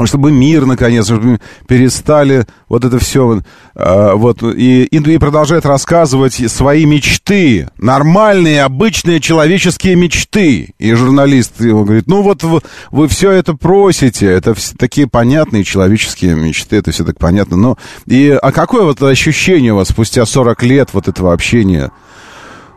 чтобы 0.06 0.30
мир, 0.30 0.66
наконец, 0.66 1.06
чтобы 1.06 1.40
перестали 1.66 2.46
вот 2.68 2.84
это 2.84 2.98
все, 2.98 3.40
э, 3.74 4.12
вот, 4.14 4.42
и, 4.42 4.84
и 4.84 5.18
продолжает 5.18 5.66
рассказывать 5.66 6.34
свои 6.50 6.84
мечты, 6.84 7.68
нормальные, 7.78 8.62
обычные 8.62 9.20
человеческие 9.20 9.96
мечты. 9.96 10.74
И 10.78 10.92
журналист 10.94 11.60
ему 11.60 11.84
говорит, 11.84 12.06
ну 12.06 12.22
вот 12.22 12.42
вы, 12.42 12.60
вы 12.90 13.08
все 13.08 13.30
это 13.32 13.54
просите, 13.54 14.26
это 14.26 14.54
все 14.54 14.74
такие 14.76 15.06
понятные 15.06 15.64
человеческие 15.64 16.34
мечты, 16.34 16.76
это 16.76 16.90
все 16.90 17.04
так 17.04 17.18
понятно, 17.18 17.56
но 17.56 17.78
и, 18.06 18.30
а 18.30 18.52
какое 18.52 18.82
вот 18.82 19.02
ощущение 19.02 19.72
у 19.72 19.76
вас 19.76 19.88
спустя 19.88 20.24
40 20.24 20.62
лет 20.62 20.90
вот 20.92 21.08
этого 21.08 21.32
общения? 21.32 21.90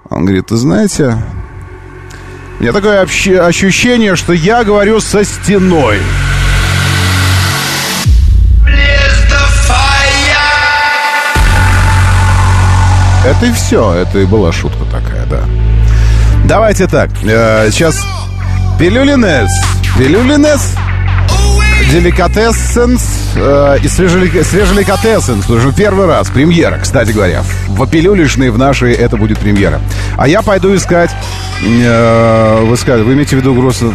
Он 0.09 0.25
говорит, 0.25 0.51
вы 0.51 0.57
знаете, 0.57 1.17
у 2.59 2.63
меня 2.63 2.73
такое 2.73 3.01
ощущение, 3.01 4.15
что 4.15 4.33
я 4.33 4.63
говорю 4.63 4.99
со 4.99 5.23
стеной. 5.23 5.97
Это 13.25 13.45
и 13.45 13.51
все. 13.51 13.93
Это 13.93 14.19
и 14.19 14.25
была 14.25 14.51
шутка 14.51 14.83
такая, 14.85 15.25
да. 15.27 15.41
Давайте 16.45 16.87
так. 16.87 17.11
Э, 17.23 17.69
сейчас 17.71 17.95
пилюлинес. 18.79 19.51
Пилюлинес. 19.97 20.75
Деликатесенс 21.91 23.33
э, 23.35 23.77
и 23.83 23.87
свежеликатесенс. 23.87 25.47
Уже 25.49 25.71
первый 25.71 26.07
раз. 26.07 26.29
Премьера, 26.29 26.79
кстати 26.79 27.11
говоря. 27.11 27.43
В 27.67 27.85
пилюлишной 27.85 28.49
в 28.49 28.57
нашей 28.57 28.93
это 28.93 29.17
будет 29.17 29.37
премьера. 29.37 29.81
А 30.17 30.27
я 30.27 30.41
пойду 30.41 30.75
искать... 30.75 31.11
Э, 31.63 32.63
вы 32.63 32.75
сказали, 32.75 33.03
вы 33.03 33.13
имеете 33.13 33.35
в 33.35 33.39
виду 33.39 33.51
угрозу... 33.51 33.93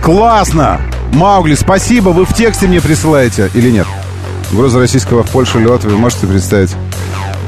Классно! 0.00 0.80
Маугли, 1.12 1.54
спасибо. 1.54 2.10
Вы 2.10 2.24
в 2.24 2.32
тексте 2.32 2.66
мне 2.66 2.80
присылаете 2.80 3.50
или 3.52 3.70
нет? 3.70 3.86
Угроза 4.52 4.78
российского 4.78 5.22
в 5.22 5.30
Польшу 5.30 5.58
или 5.58 5.66
Латвию, 5.66 5.94
вы 5.94 5.98
можете 5.98 6.26
представить? 6.26 6.74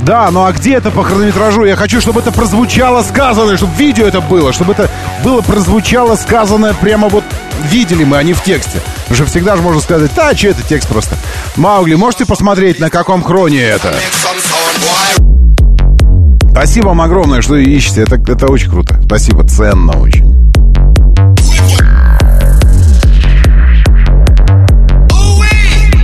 Да, 0.02 0.30
ну 0.30 0.44
а 0.44 0.52
где 0.52 0.74
это 0.74 0.90
по 0.90 1.02
хронометражу? 1.02 1.64
Я 1.64 1.76
хочу, 1.76 2.00
чтобы 2.00 2.20
это 2.20 2.32
прозвучало 2.32 3.02
сказанное, 3.02 3.56
чтобы 3.56 3.74
видео 3.76 4.06
это 4.06 4.20
было, 4.20 4.52
чтобы 4.52 4.72
это 4.72 4.90
было 5.24 5.40
прозвучало 5.40 6.16
сказанное 6.16 6.74
прямо 6.74 7.08
вот 7.08 7.24
видели 7.64 8.04
мы, 8.04 8.18
а 8.18 8.22
не 8.22 8.32
в 8.32 8.42
тексте. 8.42 8.80
Потому 9.02 9.16
что 9.16 9.26
всегда 9.26 9.56
же 9.56 9.62
можно 9.62 9.80
сказать, 9.80 10.10
да, 10.14 10.34
что 10.36 10.48
это 10.48 10.62
текст 10.62 10.88
просто. 10.88 11.16
Маугли, 11.56 11.94
можете 11.94 12.26
посмотреть, 12.26 12.78
на 12.78 12.90
каком 12.90 13.22
хроне 13.22 13.62
это? 13.62 13.92
Спасибо 16.50 16.88
вам 16.88 17.00
огромное, 17.00 17.42
что 17.42 17.56
ищете. 17.56 18.02
Это, 18.02 18.16
это 18.16 18.46
очень 18.50 18.70
круто. 18.70 19.00
Спасибо, 19.04 19.46
ценно 19.46 19.98
очень. 20.00 20.38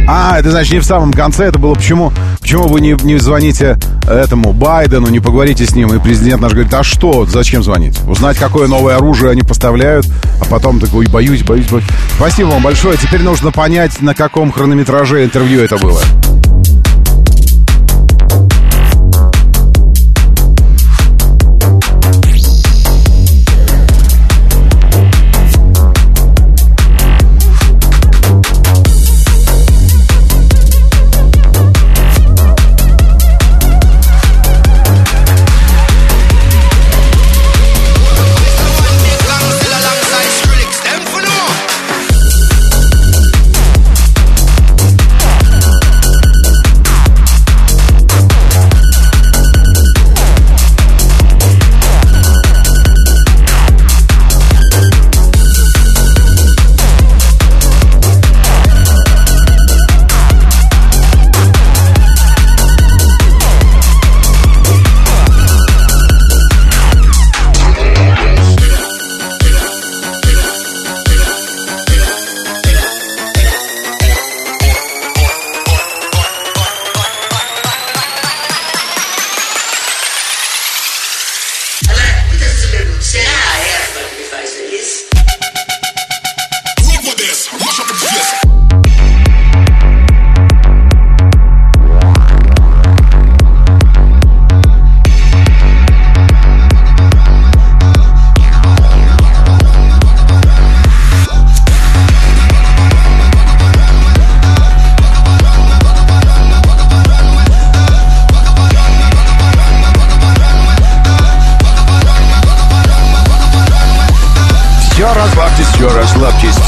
А, 0.06 0.38
это 0.38 0.50
значит 0.50 0.72
не 0.72 0.78
в 0.80 0.84
самом 0.84 1.12
конце, 1.12 1.44
это 1.44 1.58
было 1.58 1.74
почему? 1.74 2.12
Почему 2.40 2.68
вы 2.68 2.80
не, 2.82 2.92
не 3.04 3.18
звоните 3.18 3.78
этому 4.06 4.52
Байдену, 4.52 5.08
не 5.08 5.18
поговорите 5.18 5.64
с 5.64 5.74
ним? 5.74 5.94
И 5.94 5.98
президент 5.98 6.42
наш 6.42 6.52
говорит, 6.52 6.72
а 6.74 6.82
что, 6.82 7.24
зачем 7.24 7.62
звонить? 7.62 7.98
Узнать, 8.06 8.36
какое 8.36 8.68
новое 8.68 8.96
оружие 8.96 9.30
они 9.30 9.42
поставляют, 9.42 10.06
а 10.40 10.44
потом 10.44 10.78
такой, 10.78 11.06
боюсь, 11.06 11.42
боюсь, 11.42 11.68
боюсь. 11.68 11.86
Спасибо 12.16 12.48
вам 12.48 12.62
большое. 12.62 12.98
Теперь 12.98 13.22
нужно 13.22 13.50
понять, 13.50 14.02
на 14.02 14.14
каком 14.14 14.52
хронометраже 14.52 15.24
интервью 15.24 15.62
это 15.62 15.78
было. 15.78 16.00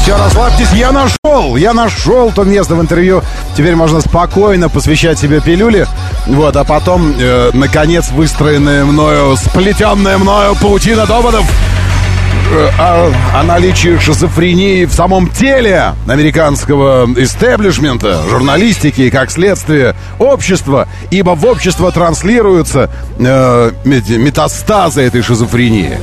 Все, 0.07 0.15
расслабьтесь, 0.15 0.71
я 0.71 0.93
нашел, 0.93 1.57
я 1.57 1.73
нашел 1.73 2.31
то 2.31 2.45
место 2.45 2.75
в 2.75 2.81
интервью. 2.81 3.21
Теперь 3.57 3.75
можно 3.75 3.99
спокойно 3.99 4.69
посвящать 4.69 5.19
себе 5.19 5.41
пилюли. 5.41 5.85
Вот, 6.27 6.55
а 6.55 6.63
потом, 6.63 7.13
э, 7.19 7.49
наконец, 7.51 8.09
выстроенная 8.11 8.85
мною, 8.85 9.35
сплетенная 9.35 10.17
мною 10.17 10.55
паутина 10.55 11.05
доводов 11.05 11.43
о, 12.79 13.11
о 13.33 13.43
наличии 13.43 13.97
шизофрении 13.99 14.85
в 14.85 14.93
самом 14.93 15.29
теле 15.29 15.93
американского 16.07 17.07
истеблишмента, 17.17 18.21
журналистики 18.29 19.01
и, 19.01 19.09
как 19.09 19.31
следствие, 19.31 19.95
общества, 20.19 20.87
ибо 21.11 21.31
в 21.31 21.45
общество 21.45 21.91
транслируются 21.91 22.89
э, 23.19 23.71
метастазы 23.83 25.01
этой 25.01 25.21
шизофрении. 25.21 25.97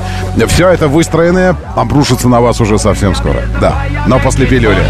Все 0.48 0.68
это 0.68 0.88
выстроенное 0.88 1.56
обрушится 1.76 2.28
на 2.28 2.40
вас 2.40 2.60
уже 2.60 2.78
совсем 2.78 3.14
скоро. 3.14 3.42
Да, 3.60 3.84
но 4.06 4.18
после 4.18 4.46
пилюли. 4.46 4.84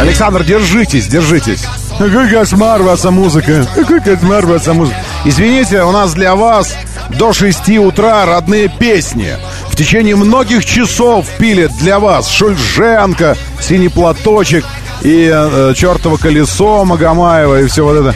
Александр, 0.00 0.44
держитесь, 0.44 1.06
держитесь. 1.06 1.64
Какой 1.98 2.28
кошмар 2.28 2.82
ваша 2.82 3.10
музыка. 3.10 3.66
Какой 3.74 4.00
кошмар 4.00 4.44
ваша 4.46 4.74
музыка. 4.74 4.96
Извините, 5.24 5.82
у 5.84 5.92
нас 5.92 6.12
для 6.12 6.34
вас 6.34 6.76
до 7.10 7.32
6 7.32 7.68
утра 7.78 8.24
родные 8.26 8.68
песни. 8.68 9.36
В 9.68 9.76
течение 9.76 10.16
многих 10.16 10.64
часов 10.64 11.26
пилят 11.38 11.72
для 11.78 11.98
вас 11.98 12.28
Шульженко, 12.30 13.36
Синий 13.60 13.88
платочек 13.88 14.64
и 15.02 15.30
э, 15.32 15.74
чертово 15.76 16.16
колесо 16.16 16.84
Магомаева 16.84 17.60
и 17.60 17.66
все 17.66 17.84
вот 17.84 17.96
это. 17.96 18.14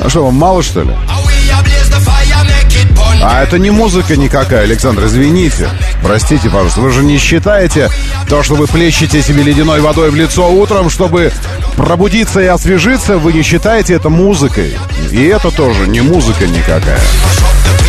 А 0.00 0.08
что, 0.08 0.24
вам 0.24 0.34
мало 0.34 0.62
что 0.62 0.82
ли? 0.82 0.90
А 3.22 3.42
это 3.42 3.58
не 3.58 3.70
музыка 3.70 4.16
никакая, 4.16 4.62
Александр, 4.64 5.06
извините. 5.06 5.68
Простите, 6.02 6.48
пожалуйста. 6.48 6.80
Вы 6.80 6.90
же 6.90 7.02
не 7.02 7.18
считаете 7.18 7.90
то, 8.28 8.42
что 8.42 8.54
вы 8.54 8.66
плещете 8.66 9.22
себе 9.22 9.42
ледяной 9.42 9.80
водой 9.80 10.10
в 10.10 10.14
лицо 10.14 10.48
утром, 10.48 10.90
чтобы 10.90 11.32
пробудиться 11.76 12.40
и 12.40 12.46
освежиться, 12.46 13.18
вы 13.18 13.32
не 13.32 13.42
считаете 13.42 13.94
это 13.94 14.10
музыкой. 14.10 14.76
И 15.10 15.24
это 15.24 15.50
тоже 15.50 15.88
не 15.88 16.02
музыка 16.02 16.46
никакая. 16.46 17.00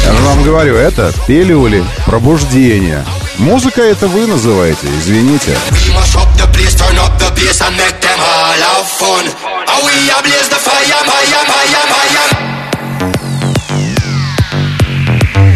Я 0.08 0.14
вам 0.14 0.42
говорю, 0.42 0.78
это 0.78 1.12
пилюли, 1.28 1.84
пробуждение. 2.06 3.04
Музыка 3.38 3.82
это 3.82 4.08
вы 4.08 4.26
называете, 4.26 4.88
извините. 5.02 5.58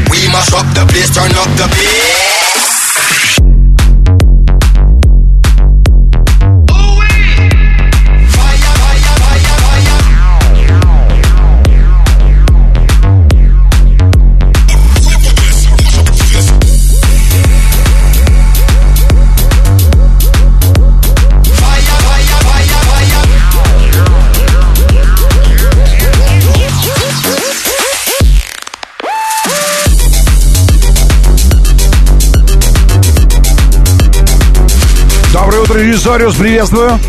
We 0.10 0.28
mash 0.28 0.52
up 0.52 0.68
the 0.74 0.86
place, 0.86 1.10
turn 1.16 1.32
up 1.32 1.48
the 1.56 1.68
beat. 1.70 2.21
Режиссариус, 35.74 36.36
приветствую. 36.36 37.00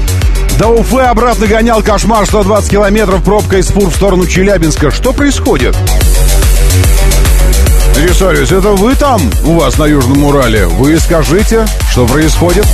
До 0.59 0.68
Уфы 0.68 1.01
обратно 1.01 1.46
гонял 1.46 1.83
кошмар 1.83 2.25
120 2.27 2.70
километров 2.70 3.25
пробка 3.25 3.59
из 3.59 3.66
фур 3.66 3.90
в 3.90 3.94
сторону 3.94 4.27
Челябинска. 4.27 4.92
Что 4.92 5.12
происходит? 5.12 5.77
Режиссариус, 7.96 8.53
это 8.53 8.70
вы 8.70 8.94
там 8.94 9.20
у 9.44 9.55
вас 9.55 9.79
на 9.79 9.87
Южном 9.87 10.25
Урале? 10.25 10.66
Вы 10.66 10.98
скажите, 11.01 11.66
что 11.90 12.07
происходит? 12.07 12.66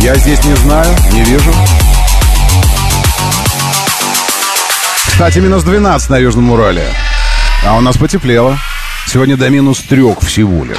Я 0.00 0.14
здесь 0.16 0.42
не 0.44 0.54
знаю, 0.56 0.96
не 1.12 1.24
вижу. 1.24 1.52
Кстати, 5.08 5.40
минус 5.40 5.62
12 5.62 6.08
на 6.08 6.16
Южном 6.16 6.50
Урале. 6.52 6.84
А 7.66 7.76
у 7.76 7.80
нас 7.82 7.98
потеплело. 7.98 8.58
Сегодня 9.06 9.36
до 9.36 9.50
минус 9.50 9.80
трех 9.80 10.20
всего 10.20 10.64
лишь. 10.64 10.78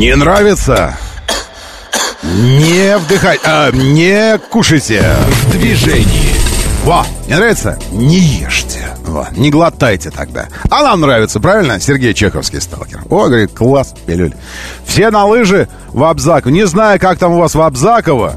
Не 0.00 0.16
нравится? 0.16 0.96
Не 2.22 2.96
вдыхать, 2.96 3.40
а 3.44 3.70
не 3.70 4.38
кушайте. 4.38 5.04
В 5.42 5.50
движении. 5.50 6.32
Во, 6.84 7.04
не 7.28 7.34
нравится? 7.34 7.78
Не 7.92 8.16
ешьте. 8.16 8.96
Во, 9.04 9.28
не 9.36 9.50
глотайте 9.50 10.10
тогда. 10.10 10.48
А 10.70 10.82
нам 10.82 11.02
нравится, 11.02 11.38
правильно? 11.38 11.78
Сергей 11.80 12.14
Чеховский 12.14 12.62
сталкер. 12.62 13.02
О, 13.10 13.26
говорит, 13.26 13.52
класс, 13.52 13.94
пилюль. 14.06 14.32
Все 14.86 15.10
на 15.10 15.26
лыжи 15.26 15.68
в 15.88 16.02
Абзаково. 16.02 16.50
Не 16.50 16.66
знаю, 16.66 16.98
как 16.98 17.18
там 17.18 17.32
у 17.32 17.38
вас 17.38 17.54
в 17.54 17.60
Абзаково, 17.60 18.36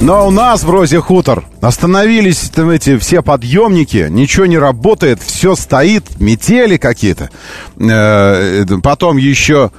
но 0.00 0.26
у 0.26 0.30
нас 0.30 0.64
в 0.64 0.70
Розе 0.70 1.00
Хутор 1.00 1.44
остановились 1.60 2.50
там 2.54 2.70
эти 2.70 2.96
все 2.96 3.22
подъемники, 3.22 4.06
ничего 4.10 4.46
не 4.46 4.56
работает, 4.56 5.22
все 5.22 5.54
стоит, 5.54 6.18
метели 6.18 6.78
какие-то. 6.78 7.28
Э, 7.78 8.64
потом 8.82 9.18
еще 9.18 9.70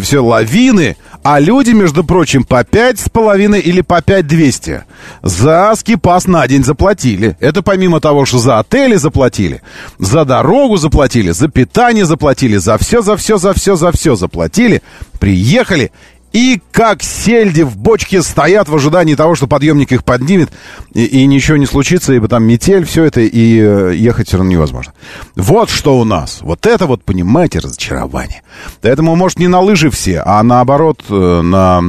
все 0.00 0.20
лавины, 0.20 0.96
а 1.22 1.40
люди, 1.40 1.70
между 1.70 2.04
прочим, 2.04 2.44
по 2.44 2.64
пять 2.64 2.98
с 2.98 3.08
половиной 3.08 3.60
или 3.60 3.80
по 3.80 4.02
пять 4.02 4.26
двести 4.26 4.84
за 5.22 5.72
скипас 5.76 6.26
на 6.26 6.46
день 6.46 6.64
заплатили. 6.64 7.36
Это 7.40 7.62
помимо 7.62 8.00
того, 8.00 8.24
что 8.24 8.38
за 8.38 8.58
отели 8.58 8.96
заплатили, 8.96 9.62
за 9.98 10.24
дорогу 10.24 10.76
заплатили, 10.76 11.30
за 11.30 11.48
питание 11.48 12.04
заплатили, 12.04 12.56
за 12.56 12.78
все, 12.78 13.02
за 13.02 13.16
все, 13.16 13.38
за 13.38 13.52
все, 13.52 13.76
за 13.76 13.92
все 13.92 14.16
заплатили. 14.16 14.82
Приехали 15.18 15.92
и 16.32 16.60
как 16.70 17.02
сельди 17.02 17.62
в 17.62 17.76
бочке 17.76 18.22
стоят 18.22 18.68
в 18.68 18.74
ожидании 18.74 19.14
того, 19.14 19.34
что 19.34 19.46
подъемник 19.46 19.92
их 19.92 20.04
поднимет, 20.04 20.50
и, 20.94 21.04
и 21.04 21.26
ничего 21.26 21.56
не 21.56 21.66
случится, 21.66 22.12
ибо 22.12 22.28
там 22.28 22.44
метель, 22.44 22.84
все 22.84 23.04
это, 23.04 23.20
и 23.20 23.60
э, 23.60 23.94
ехать 23.94 24.28
все 24.28 24.38
равно 24.38 24.52
невозможно. 24.52 24.92
Вот 25.36 25.70
что 25.70 25.98
у 25.98 26.04
нас. 26.04 26.40
Вот 26.40 26.66
это 26.66 26.86
вот, 26.86 27.04
понимаете, 27.04 27.58
разочарование. 27.58 28.42
Поэтому, 28.80 29.14
может, 29.16 29.38
не 29.38 29.48
на 29.48 29.60
лыжи 29.60 29.90
все, 29.90 30.22
а 30.24 30.42
наоборот, 30.42 31.02
э, 31.08 31.40
на... 31.42 31.82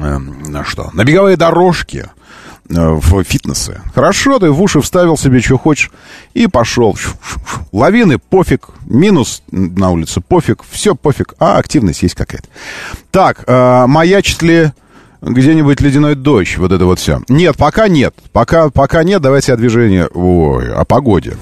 Э, 0.00 0.18
на 0.18 0.64
что? 0.64 0.90
На 0.92 1.04
беговые 1.04 1.36
дорожки 1.36 2.06
в 2.72 3.22
фитнесе. 3.24 3.80
Хорошо, 3.94 4.38
ты 4.38 4.50
в 4.50 4.60
уши 4.60 4.80
вставил 4.80 5.16
себе, 5.16 5.40
что 5.40 5.58
хочешь, 5.58 5.90
и 6.34 6.46
пошел. 6.46 6.96
Лавины 7.72 8.18
пофиг, 8.18 8.68
минус 8.86 9.42
на 9.50 9.90
улице 9.90 10.20
пофиг, 10.20 10.62
все 10.70 10.94
пофиг, 10.94 11.34
а 11.38 11.58
активность 11.58 12.02
есть 12.02 12.14
какая-то. 12.14 12.48
Так, 13.10 13.44
э, 13.46 13.86
маячит 13.86 14.42
ли 14.42 14.72
где-нибудь 15.20 15.80
ледяной 15.80 16.14
дождь, 16.14 16.56
вот 16.56 16.72
это 16.72 16.84
вот 16.84 16.98
все. 16.98 17.20
Нет, 17.28 17.56
пока 17.56 17.88
нет. 17.88 18.14
Пока, 18.32 18.70
пока 18.70 19.04
нет, 19.04 19.22
давайте 19.22 19.52
о 19.52 19.56
движении, 19.56 20.06
ой, 20.12 20.72
о 20.72 20.84
погоде. 20.84 21.36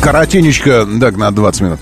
Коротенечко, 0.00 0.86
так, 1.00 1.16
на 1.16 1.32
20 1.32 1.60
минут. 1.60 1.80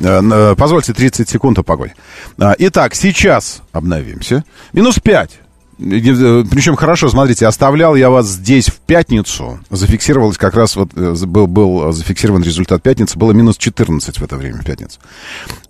Э, 0.00 0.54
позвольте 0.56 0.92
30 0.92 1.28
секунд 1.28 1.58
о 1.58 1.62
погоде. 1.62 1.94
Итак, 2.38 2.94
сейчас 2.94 3.62
обновимся. 3.72 4.44
Минус 4.72 5.00
5. 5.00 5.40
Причем 5.78 6.74
хорошо, 6.74 7.08
смотрите, 7.08 7.46
оставлял 7.46 7.96
я 7.96 8.08
вас 8.08 8.26
здесь 8.26 8.68
в 8.68 8.76
пятницу. 8.76 9.60
Зафиксировалось 9.70 10.38
как 10.38 10.54
раз, 10.54 10.74
вот 10.74 10.90
э, 10.96 11.14
был, 11.26 11.46
был 11.46 11.92
зафиксирован 11.92 12.42
результат 12.42 12.82
пятницы. 12.82 13.18
Было 13.18 13.32
минус 13.32 13.58
14 13.58 14.18
в 14.18 14.24
это 14.24 14.36
время, 14.36 14.62
в. 14.62 14.98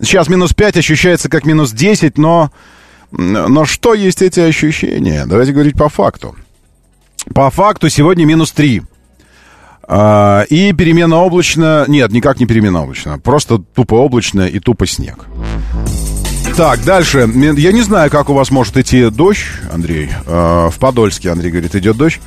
Сейчас 0.00 0.28
минус 0.28 0.54
5 0.54 0.76
ощущается 0.76 1.28
как 1.28 1.44
минус 1.44 1.72
10, 1.72 2.18
но, 2.18 2.52
но 3.10 3.64
что 3.64 3.94
есть 3.94 4.22
эти 4.22 4.38
ощущения? 4.40 5.26
Давайте 5.26 5.52
говорить 5.52 5.76
по 5.76 5.88
факту. 5.88 6.36
По 7.34 7.50
факту 7.50 7.88
сегодня 7.88 8.24
минус 8.24 8.52
3. 8.52 8.82
А, 9.88 10.42
и 10.48 10.72
перемена 10.72 11.16
облачно... 11.16 11.84
Нет, 11.88 12.12
никак 12.12 12.38
не 12.38 12.46
перемена 12.46 12.82
облачно. 12.82 13.18
Просто 13.18 13.58
тупо 13.58 13.94
облачно 13.94 14.46
и 14.46 14.60
тупо 14.60 14.86
снег. 14.86 15.26
Так, 16.56 16.82
дальше. 16.84 17.28
Я 17.34 17.70
не 17.72 17.82
знаю, 17.82 18.10
как 18.10 18.30
у 18.30 18.32
вас 18.32 18.50
может 18.50 18.78
идти 18.78 19.10
дождь, 19.10 19.44
Андрей. 19.70 20.08
А, 20.26 20.70
в 20.70 20.78
Подольске, 20.78 21.30
Андрей 21.30 21.50
говорит, 21.50 21.74
идет 21.74 21.98
дождь. 21.98 22.18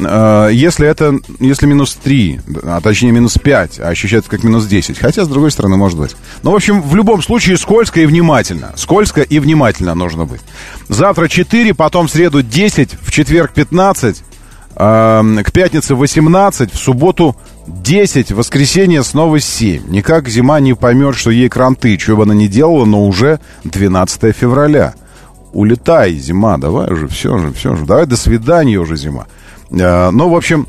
А, 0.00 0.48
если 0.48 0.88
это, 0.88 1.20
если 1.38 1.66
минус 1.66 1.96
3, 2.02 2.40
а 2.64 2.80
точнее 2.80 3.12
минус 3.12 3.38
5, 3.40 3.78
а 3.78 3.88
ощущается 3.90 4.28
как 4.28 4.42
минус 4.42 4.66
10. 4.66 4.98
Хотя, 4.98 5.24
с 5.24 5.28
другой 5.28 5.52
стороны, 5.52 5.76
может 5.76 6.00
быть. 6.00 6.16
Но, 6.42 6.50
в 6.50 6.56
общем, 6.56 6.82
в 6.82 6.96
любом 6.96 7.22
случае 7.22 7.56
скользко 7.56 8.00
и 8.00 8.06
внимательно. 8.06 8.72
Скользко 8.74 9.22
и 9.22 9.38
внимательно 9.38 9.94
нужно 9.94 10.24
быть. 10.24 10.40
Завтра 10.88 11.28
4, 11.28 11.72
потом 11.72 12.08
в 12.08 12.10
среду 12.10 12.42
10, 12.42 12.90
в 13.00 13.12
четверг 13.12 13.52
15, 13.54 14.20
к 14.74 15.50
пятнице 15.52 15.94
18, 15.94 16.72
в 16.72 16.76
субботу 16.76 17.36
10, 17.66 18.32
в 18.32 18.36
воскресенье 18.36 19.02
снова 19.02 19.40
7. 19.40 19.88
Никак 19.88 20.28
зима 20.28 20.60
не 20.60 20.74
поймет, 20.74 21.16
что 21.16 21.30
ей 21.30 21.48
кранты, 21.48 21.98
что 21.98 22.16
бы 22.16 22.22
она 22.22 22.34
ни 22.34 22.46
делала, 22.46 22.84
но 22.84 23.06
уже 23.06 23.40
12 23.64 24.34
февраля. 24.34 24.94
Улетай, 25.52 26.14
зима, 26.14 26.58
давай 26.58 26.92
уже, 26.92 27.08
все 27.08 27.38
же, 27.38 27.52
все 27.52 27.76
же. 27.76 27.84
Давай 27.84 28.06
до 28.06 28.16
свидания 28.16 28.78
уже, 28.78 28.96
зима. 28.96 29.26
А, 29.72 30.10
ну, 30.10 30.28
в 30.28 30.36
общем, 30.36 30.66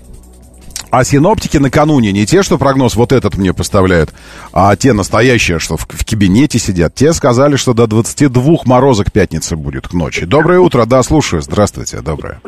а 0.90 1.04
синоптики 1.04 1.58
накануне, 1.58 2.12
не 2.12 2.26
те, 2.26 2.44
что 2.44 2.58
прогноз 2.58 2.96
вот 2.96 3.12
этот 3.12 3.38
мне 3.38 3.54
поставляют, 3.54 4.14
а 4.54 4.76
те 4.76 4.94
настоящие, 4.94 5.60
что 5.60 5.78
в, 5.78 5.88
в 5.88 6.06
кабинете 6.06 6.60
сидят, 6.60 6.96
те 6.96 7.14
сказали, 7.14 7.56
что 7.56 7.74
до 7.74 7.88
22 7.88 8.58
морозок 8.66 9.12
пятницы 9.12 9.56
будет 9.56 9.88
к 9.88 9.94
ночи. 9.94 10.26
Доброе 10.26 10.60
утро, 10.60 10.86
да, 10.86 11.04
слушаю. 11.04 11.42
Здравствуйте, 11.42 12.02
доброе. 12.02 12.40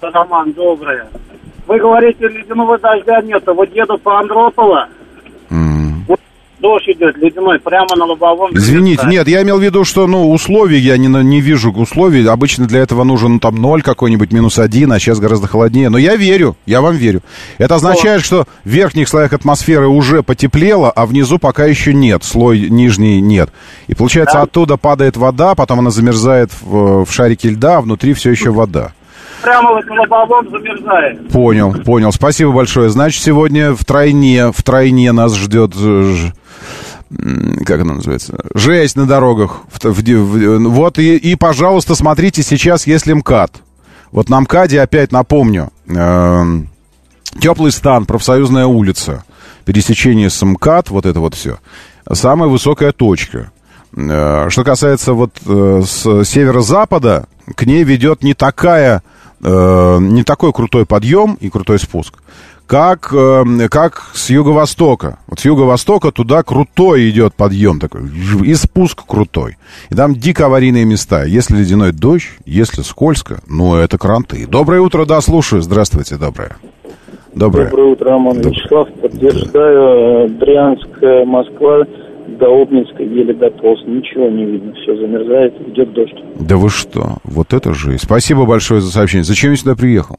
Роман, 0.00 0.52
доброе. 0.52 1.06
Вы 1.66 1.78
говорите, 1.78 2.28
ледяного 2.28 2.78
дождя 2.78 3.22
нет, 3.22 3.42
а 3.46 3.54
вот 3.54 3.74
еду 3.74 3.96
по 3.98 4.18
Андропола, 4.20 4.88
дождь 6.64 6.88
идет 6.88 7.18
ледяной 7.18 7.60
прямо 7.60 7.94
на 7.94 8.06
лобовом. 8.06 8.50
Извините, 8.54 9.06
нет, 9.06 9.28
я 9.28 9.42
имел 9.42 9.58
в 9.58 9.62
виду, 9.62 9.84
что, 9.84 10.06
ну, 10.06 10.32
условий 10.32 10.78
я 10.78 10.96
не, 10.96 11.08
не 11.08 11.42
вижу 11.42 11.70
условий. 11.70 12.26
Обычно 12.26 12.66
для 12.66 12.80
этого 12.80 13.04
нужен, 13.04 13.34
ну, 13.34 13.38
там, 13.38 13.56
ноль 13.56 13.82
какой-нибудь, 13.82 14.32
минус 14.32 14.58
один, 14.58 14.90
а 14.90 14.98
сейчас 14.98 15.20
гораздо 15.20 15.46
холоднее. 15.46 15.90
Но 15.90 15.98
я 15.98 16.16
верю, 16.16 16.56
я 16.64 16.80
вам 16.80 16.96
верю. 16.96 17.20
Это 17.58 17.74
означает, 17.74 18.24
что 18.24 18.46
в 18.64 18.68
верхних 18.68 19.08
слоях 19.08 19.34
атмосферы 19.34 19.88
уже 19.88 20.22
потеплело, 20.22 20.90
а 20.90 21.04
внизу 21.04 21.38
пока 21.38 21.66
еще 21.66 21.92
нет, 21.92 22.24
слой 22.24 22.70
нижний 22.70 23.20
нет. 23.20 23.50
И 23.86 23.94
получается, 23.94 24.38
да? 24.38 24.42
оттуда 24.42 24.78
падает 24.78 25.18
вода, 25.18 25.54
потом 25.54 25.80
она 25.80 25.90
замерзает 25.90 26.50
в, 26.62 27.04
в 27.04 27.12
шарике 27.12 27.50
льда, 27.50 27.76
а 27.76 27.80
внутри 27.82 28.14
все 28.14 28.30
еще 28.30 28.50
вода 28.50 28.94
прямо 29.44 29.70
вот 29.72 29.84
на 29.86 30.00
лобовом 30.00 30.50
замерзает. 30.50 31.28
Понял, 31.30 31.72
понял. 31.72 32.12
Спасибо 32.12 32.52
большое. 32.52 32.88
Значит, 32.90 33.22
сегодня 33.22 33.72
в 33.72 33.84
тройне, 33.84 34.50
в 34.50 34.62
тройне 34.62 35.12
нас 35.12 35.36
ждет 35.36 35.74
э, 35.76 36.14
как 37.64 37.82
она 37.82 37.94
называется, 37.94 38.38
жесть 38.54 38.96
на 38.96 39.06
дорогах. 39.06 39.60
В, 39.70 39.84
в, 39.84 40.68
вот 40.68 40.98
и, 40.98 41.16
и, 41.16 41.36
пожалуйста, 41.36 41.94
смотрите 41.94 42.42
сейчас, 42.42 42.86
если 42.86 43.12
МКАД. 43.12 43.62
Вот 44.10 44.28
на 44.28 44.40
МКАДе, 44.40 44.80
опять 44.80 45.12
напомню, 45.12 45.70
э, 45.86 46.42
Теплый 47.40 47.72
стан, 47.72 48.06
профсоюзная 48.06 48.66
улица, 48.66 49.24
пересечение 49.64 50.30
с 50.30 50.44
МКАД, 50.44 50.90
вот 50.90 51.06
это 51.06 51.20
вот 51.20 51.34
все. 51.34 51.58
Самая 52.10 52.48
высокая 52.48 52.92
точка. 52.92 53.50
Э, 53.96 54.48
что 54.50 54.64
касается 54.64 55.14
вот 55.14 55.32
э, 55.44 55.82
с 55.84 56.24
северо-запада, 56.24 57.26
к 57.54 57.64
ней 57.64 57.82
ведет 57.82 58.22
не 58.22 58.34
такая, 58.34 59.02
э, 59.42 59.98
не 60.00 60.22
такой 60.22 60.52
крутой 60.52 60.86
подъем 60.86 61.36
и 61.40 61.50
крутой 61.50 61.78
спуск 61.78 62.14
как, 62.66 63.12
э, 63.12 63.68
как 63.70 64.10
с 64.14 64.30
юго-востока. 64.30 65.18
Вот 65.26 65.40
с 65.40 65.44
юго-востока 65.44 66.10
туда 66.12 66.42
крутой 66.42 67.10
идет 67.10 67.34
подъем 67.34 67.78
такой, 67.78 68.02
и 68.44 68.54
спуск 68.54 69.06
крутой. 69.06 69.56
И 69.90 69.94
там 69.94 70.14
дико 70.14 70.46
аварийные 70.46 70.84
места. 70.84 71.24
Если 71.24 71.56
ледяной 71.56 71.92
дождь, 71.92 72.30
если 72.46 72.82
скользко, 72.82 73.40
ну, 73.46 73.76
это 73.76 73.98
кранты. 73.98 74.46
Доброе 74.46 74.80
утро, 74.80 75.04
да, 75.04 75.20
слушаю. 75.20 75.62
Здравствуйте, 75.62 76.16
доброе. 76.16 76.56
Доброе. 77.34 77.68
Доброе 77.68 77.92
утро, 77.92 78.10
Роман 78.10 78.40
Доб... 78.40 78.52
Вячеслав. 78.52 78.88
Подтверждаю, 79.00 80.28
да. 80.28 80.34
Брянск, 80.34 80.88
Москва, 81.26 81.84
до 82.38 82.46
Обнинска 82.46 83.02
еле 83.02 83.34
дополз. 83.34 83.80
Ничего 83.86 84.28
не 84.28 84.44
видно, 84.44 84.72
все 84.74 84.96
замерзает, 84.96 85.54
идет 85.68 85.92
дождь. 85.92 86.14
Да 86.40 86.56
вы 86.56 86.68
что? 86.68 87.18
Вот 87.24 87.52
это 87.52 87.74
же. 87.74 87.98
Спасибо 87.98 88.46
большое 88.46 88.80
за 88.80 88.90
сообщение. 88.90 89.24
Зачем 89.24 89.50
я 89.52 89.56
сюда 89.56 89.74
приехал? 89.74 90.18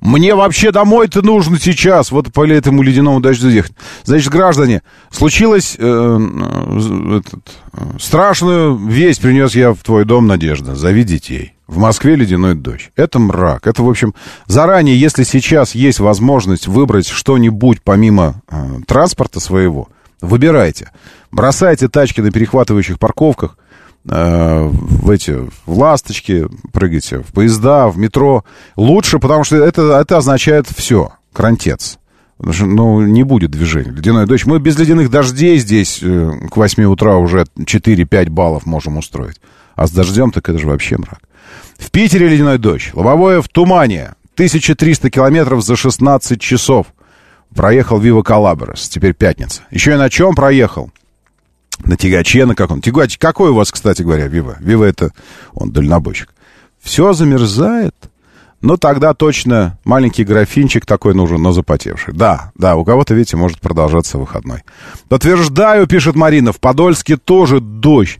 Мне 0.00 0.34
вообще 0.34 0.72
домой-то 0.72 1.22
нужно 1.22 1.58
сейчас, 1.58 2.10
вот 2.10 2.32
по 2.32 2.46
этому 2.46 2.82
ледяному 2.82 3.20
дождю 3.20 3.48
ехать. 3.48 3.72
Значит, 4.04 4.32
граждане, 4.32 4.82
случилось 5.10 5.76
э, 5.78 5.82
э, 5.82 7.18
этот, 7.18 7.42
э, 7.74 7.98
страшную 7.98 8.76
весть 8.76 9.20
принес 9.20 9.54
я 9.54 9.72
в 9.72 9.78
твой 9.82 10.06
дом, 10.06 10.26
Надежда. 10.26 10.74
Зови 10.74 11.04
детей. 11.04 11.52
В 11.66 11.78
Москве 11.78 12.16
ледяной 12.16 12.54
дождь. 12.54 12.90
Это 12.96 13.18
мрак. 13.18 13.66
Это, 13.66 13.82
в 13.82 13.88
общем, 13.88 14.14
заранее, 14.46 14.98
если 14.98 15.22
сейчас 15.22 15.74
есть 15.74 16.00
возможность 16.00 16.66
выбрать 16.66 17.06
что-нибудь 17.06 17.82
помимо 17.84 18.42
э, 18.50 18.56
транспорта 18.86 19.38
своего, 19.38 19.88
выбирайте. 20.20 20.90
Бросайте 21.30 21.88
тачки 21.88 22.20
на 22.20 22.30
перехватывающих 22.30 22.98
парковках– 22.98 23.56
Э, 24.08 24.68
в 24.70 25.10
эти 25.10 25.32
в 25.66 25.78
ласточки 25.78 26.46
прыгайте, 26.72 27.18
в 27.18 27.32
поезда, 27.32 27.88
в 27.88 27.98
метро. 27.98 28.44
Лучше, 28.76 29.18
потому 29.18 29.44
что 29.44 29.56
это, 29.56 29.98
это 30.00 30.16
означает 30.16 30.66
все, 30.68 31.12
крантец. 31.32 31.98
Потому 32.38 32.54
что, 32.54 32.66
ну, 32.66 33.02
не 33.02 33.22
будет 33.22 33.50
движения. 33.50 33.90
Ледяной 33.90 34.26
дождь. 34.26 34.46
Мы 34.46 34.58
без 34.58 34.78
ледяных 34.78 35.10
дождей 35.10 35.58
здесь 35.58 36.00
э, 36.02 36.30
к 36.50 36.56
8 36.56 36.84
утра 36.84 37.16
уже 37.16 37.44
4-5 37.58 38.30
баллов 38.30 38.64
можем 38.64 38.96
устроить. 38.96 39.38
А 39.74 39.86
с 39.86 39.90
дождем 39.90 40.30
так 40.30 40.48
это 40.48 40.58
же 40.58 40.66
вообще 40.66 40.96
мрак. 40.96 41.20
В 41.78 41.90
Питере 41.90 42.28
ледяной 42.28 42.56
дождь. 42.56 42.90
Лобовое 42.94 43.42
в 43.42 43.48
тумане. 43.48 44.14
1300 44.34 45.10
километров 45.10 45.62
за 45.62 45.76
16 45.76 46.40
часов. 46.40 46.86
Проехал 47.54 47.98
Вива 47.98 48.22
Калабрас. 48.22 48.88
Теперь 48.88 49.14
пятница. 49.14 49.62
Еще 49.70 49.92
и 49.92 49.96
на 49.96 50.08
чем 50.08 50.34
проехал? 50.34 50.90
На 51.84 51.96
тягаче 51.96 52.46
на 52.46 52.54
каком? 52.54 52.80
Тягач 52.80 53.18
какой 53.18 53.50
у 53.50 53.54
вас, 53.54 53.72
кстати 53.72 54.02
говоря, 54.02 54.26
Вива? 54.28 54.56
Вива 54.60 54.84
это 54.84 55.12
он 55.52 55.72
дальнобойщик. 55.72 56.32
Все 56.80 57.12
замерзает. 57.12 57.94
Но 58.62 58.76
тогда 58.76 59.14
точно 59.14 59.78
маленький 59.84 60.22
графинчик 60.22 60.84
такой 60.84 61.14
нужен, 61.14 61.40
но 61.40 61.52
запотевший. 61.52 62.12
Да, 62.12 62.52
да, 62.54 62.76
у 62.76 62.84
кого-то, 62.84 63.14
видите, 63.14 63.38
может 63.38 63.58
продолжаться 63.58 64.18
выходной. 64.18 64.62
Подтверждаю, 65.08 65.86
пишет 65.86 66.14
Марина, 66.14 66.52
в 66.52 66.60
Подольске 66.60 67.16
тоже 67.16 67.60
дождь 67.60 68.18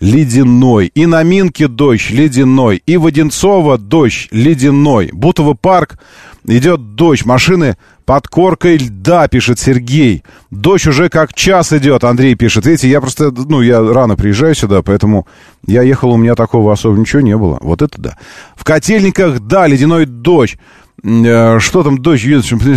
ледяной. 0.00 0.90
И 0.94 1.04
на 1.04 1.22
Минке 1.22 1.68
дождь 1.68 2.10
ледяной. 2.10 2.82
И 2.86 2.96
в 2.96 3.06
Одинцово 3.06 3.76
дождь 3.76 4.28
ледяной. 4.30 5.10
Бутово 5.12 5.52
парк 5.54 5.98
идет 6.46 6.94
дождь. 6.94 7.24
Машины 7.24 7.76
под 8.04 8.28
коркой 8.28 8.76
льда, 8.76 9.28
пишет 9.28 9.58
Сергей. 9.58 10.24
Дождь 10.50 10.86
уже 10.86 11.08
как 11.08 11.34
час 11.34 11.72
идет, 11.72 12.04
Андрей 12.04 12.34
пишет. 12.34 12.66
Видите, 12.66 12.88
я 12.88 13.00
просто, 13.00 13.30
ну, 13.30 13.62
я 13.62 13.80
рано 13.80 14.16
приезжаю 14.16 14.54
сюда, 14.54 14.82
поэтому 14.82 15.26
я 15.66 15.82
ехал, 15.82 16.10
у 16.10 16.16
меня 16.16 16.34
такого 16.34 16.72
особо 16.72 16.98
ничего 16.98 17.22
не 17.22 17.36
было. 17.36 17.58
Вот 17.60 17.82
это 17.82 18.00
да. 18.00 18.18
В 18.56 18.64
котельниках, 18.64 19.40
да, 19.40 19.66
ледяной 19.66 20.06
дождь. 20.06 20.56
Э, 21.04 21.58
что 21.58 21.82
там, 21.82 21.98
дождь, 21.98 22.24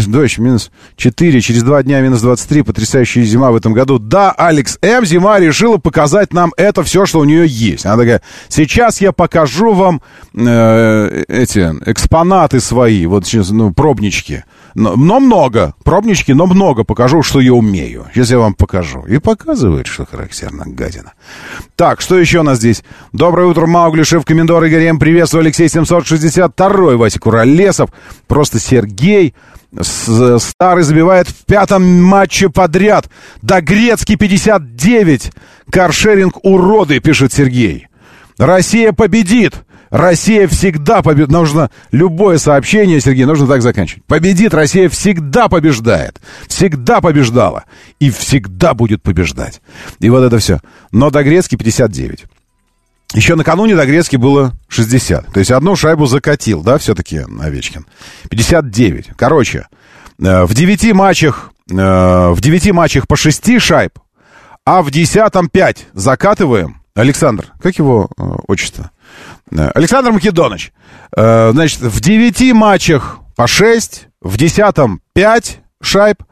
дождь, 0.07 0.37
минус 0.39 0.71
4, 0.95 1.41
через 1.41 1.61
два 1.61 1.83
дня 1.83 2.01
минус 2.01 2.21
23, 2.21 2.63
потрясающая 2.63 3.23
зима 3.23 3.51
в 3.51 3.55
этом 3.55 3.73
году. 3.73 3.99
Да, 3.99 4.31
Алекс 4.31 4.79
М. 4.81 5.05
Зима 5.05 5.39
решила 5.39 5.77
показать 5.77 6.33
нам 6.33 6.51
это 6.57 6.81
все, 6.83 7.05
что 7.05 7.19
у 7.19 7.23
нее 7.23 7.45
есть. 7.45 7.85
Она 7.85 7.97
такая, 7.97 8.21
сейчас 8.49 8.99
я 8.99 9.11
покажу 9.11 9.73
вам 9.73 10.01
э, 10.33 11.23
эти 11.27 11.59
экспонаты 11.85 12.61
свои, 12.61 13.05
вот 13.05 13.27
сейчас, 13.27 13.51
ну, 13.51 13.71
пробнички. 13.73 14.43
Но, 14.75 14.97
но 14.97 15.21
много, 15.21 15.73
пробнички, 15.85 16.33
но 16.33 16.45
много. 16.45 16.83
Покажу, 16.83 17.23
что 17.23 17.39
я 17.39 17.53
умею. 17.53 18.07
Сейчас 18.13 18.29
я 18.29 18.39
вам 18.39 18.53
покажу. 18.53 19.05
И 19.07 19.19
показывает, 19.19 19.87
что 19.87 20.05
характерно, 20.05 20.65
гадина. 20.67 21.13
Так, 21.77 22.01
что 22.01 22.19
еще 22.19 22.41
у 22.41 22.43
нас 22.43 22.57
здесь? 22.57 22.83
Доброе 23.13 23.47
утро, 23.47 23.67
Маугли, 23.67 24.03
шеф 24.03 24.25
Комендор 24.25 24.65
Игорь 24.65 24.83
М. 24.83 24.99
Приветствую, 24.99 25.43
Алексей 25.43 25.69
762, 25.69 26.97
Вася 26.97 27.19
Куролесов. 27.19 27.89
Просто 28.27 28.59
Сергей. 28.59 29.33
Старый 29.81 30.83
забивает 30.83 31.29
в 31.29 31.45
пятом 31.45 32.03
матче 32.03 32.49
подряд. 32.49 33.09
Да 33.41 33.61
Грецкий 33.61 34.17
59. 34.17 35.31
Каршеринг 35.71 36.43
уроды, 36.43 36.99
пишет 36.99 37.31
Сергей. 37.31 37.87
Россия 38.37 38.91
победит. 38.91 39.53
Россия 39.95 40.45
всегда 40.49 41.01
победит. 41.01 41.31
Нужно 41.31 41.71
любое 41.93 42.37
сообщение, 42.37 42.99
Сергей, 42.99 43.23
нужно 43.23 43.47
так 43.47 43.61
заканчивать. 43.61 44.03
Победит, 44.03 44.53
Россия 44.53 44.89
всегда 44.89 45.47
побеждает. 45.47 46.19
Всегда 46.49 46.99
побеждала. 46.99 47.63
И 48.01 48.09
всегда 48.09 48.73
будет 48.73 49.01
побеждать. 49.01 49.61
И 49.99 50.09
вот 50.09 50.21
это 50.21 50.37
все. 50.39 50.59
Но 50.91 51.11
до 51.11 51.23
Грецки 51.23 51.55
59. 51.55 52.25
Еще 53.13 53.35
накануне 53.35 53.77
до 53.77 53.85
Грецки 53.85 54.17
было 54.17 54.51
60. 54.67 55.31
То 55.31 55.39
есть 55.39 55.51
одну 55.51 55.77
шайбу 55.77 56.07
закатил, 56.07 56.61
да, 56.61 56.77
все-таки 56.77 57.19
Овечкин. 57.19 57.85
59. 58.29 59.11
Короче, 59.15 59.67
э, 60.19 60.43
в 60.43 60.53
9 60.53 60.91
матчах, 60.91 61.51
э, 61.71 61.73
в 61.73 62.41
9 62.41 62.71
матчах 62.73 63.07
по 63.07 63.15
6 63.15 63.59
шайб, 63.59 63.93
а 64.65 64.81
в 64.81 64.91
10 64.91 65.49
5 65.49 65.87
закатываем. 65.93 66.81
Александр, 66.95 67.45
как 67.61 67.77
его 67.77 68.09
э, 68.17 68.23
отчество? 68.47 68.91
Э, 69.51 69.69
Александр 69.75 70.11
Македонович, 70.11 70.71
э, 71.15 71.51
значит, 71.51 71.81
в 71.81 71.99
9 71.99 72.53
матчах 72.53 73.19
по 73.35 73.47
6, 73.47 74.07
в 74.21 74.37
10 74.37 74.75
5 75.13 75.59
шайб, 75.81 76.23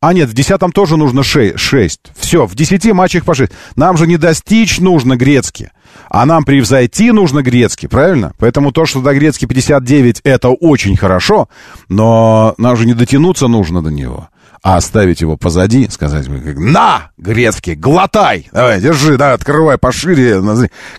а 0.00 0.12
нет, 0.12 0.28
в 0.28 0.34
10 0.34 0.60
тоже 0.74 0.96
нужно 0.96 1.22
6. 1.22 1.58
6. 1.58 2.00
Все, 2.16 2.46
в 2.46 2.54
10 2.54 2.92
матчах 2.92 3.24
по 3.24 3.34
6. 3.34 3.52
Нам 3.76 3.96
же 3.96 4.06
не 4.06 4.16
достичь 4.16 4.78
нужно 4.78 5.16
Грецки, 5.16 5.70
а 6.10 6.26
нам 6.26 6.44
превзойти 6.44 7.12
нужно 7.12 7.42
Грецки, 7.42 7.86
правильно? 7.86 8.32
Поэтому 8.38 8.72
то, 8.72 8.84
что 8.84 9.00
до 9.00 9.14
Грецки 9.14 9.46
59, 9.46 10.20
это 10.24 10.50
очень 10.50 10.96
хорошо, 10.96 11.48
но 11.88 12.54
нам 12.58 12.76
же 12.76 12.86
не 12.86 12.94
дотянуться 12.94 13.48
нужно 13.48 13.82
до 13.82 13.90
него 13.90 14.28
а 14.62 14.76
оставить 14.76 15.20
его 15.20 15.36
позади, 15.36 15.88
сказать, 15.90 16.26
на, 16.28 17.10
Грецкий, 17.16 17.74
глотай, 17.74 18.48
давай, 18.52 18.80
держи, 18.80 19.16
да, 19.16 19.32
открывай 19.32 19.78
пошире, 19.78 20.40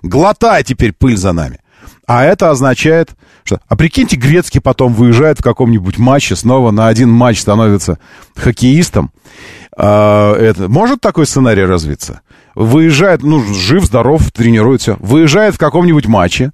глотай 0.02 0.64
теперь 0.64 0.94
пыль 0.94 1.18
за 1.18 1.32
нами. 1.32 1.60
А 2.08 2.24
это 2.24 2.50
означает, 2.50 3.12
что... 3.44 3.60
А 3.68 3.76
прикиньте, 3.76 4.16
Грецкий 4.16 4.62
потом 4.62 4.94
выезжает 4.94 5.40
в 5.40 5.44
каком-нибудь 5.44 5.98
матче, 5.98 6.36
снова 6.38 6.72
на 6.72 6.88
один 6.88 7.10
матч 7.10 7.42
становится 7.42 8.00
хоккеистом. 8.36 9.12
А, 9.76 10.34
это, 10.36 10.70
может 10.70 11.02
такой 11.02 11.26
сценарий 11.26 11.66
развиться? 11.66 12.22
Выезжает, 12.58 13.22
ну, 13.22 13.44
жив, 13.54 13.86
здоров, 13.86 14.32
тренируется, 14.32 14.98
выезжает 15.00 15.54
в 15.54 15.60
каком-нибудь 15.60 16.08
матче 16.08 16.54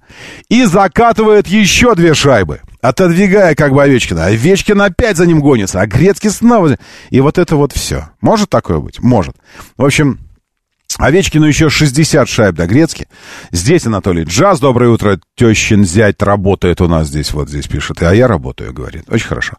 и 0.50 0.64
закатывает 0.64 1.46
еще 1.46 1.94
две 1.94 2.12
шайбы 2.12 2.60
отодвигая 2.82 3.54
как 3.54 3.72
бы 3.72 3.82
Овечкина. 3.82 4.26
Овечкин 4.26 4.78
опять 4.82 5.16
за 5.16 5.24
ним 5.24 5.40
гонится, 5.40 5.80
а 5.80 5.86
Грецкий 5.86 6.28
снова... 6.28 6.76
И 7.08 7.20
вот 7.20 7.38
это 7.38 7.56
вот 7.56 7.72
все. 7.72 8.10
Может 8.20 8.50
такое 8.50 8.78
быть? 8.80 9.00
Может. 9.00 9.34
В 9.78 9.84
общем, 9.86 10.18
Овечкину 10.98 11.46
еще 11.46 11.70
60 11.70 12.28
шайб 12.28 12.54
до 12.54 12.66
Грецки. 12.66 13.08
Здесь 13.52 13.86
Анатолий 13.86 14.24
Джаз. 14.24 14.60
Доброе 14.60 14.90
утро. 14.90 15.18
Тещин 15.34 15.86
зять 15.86 16.20
работает 16.20 16.82
у 16.82 16.88
нас 16.88 17.08
здесь. 17.08 17.32
Вот 17.32 17.48
здесь 17.48 17.66
пишет. 17.66 18.02
А 18.02 18.14
я 18.14 18.28
работаю, 18.28 18.74
говорит. 18.74 19.04
Очень 19.08 19.28
хорошо. 19.28 19.56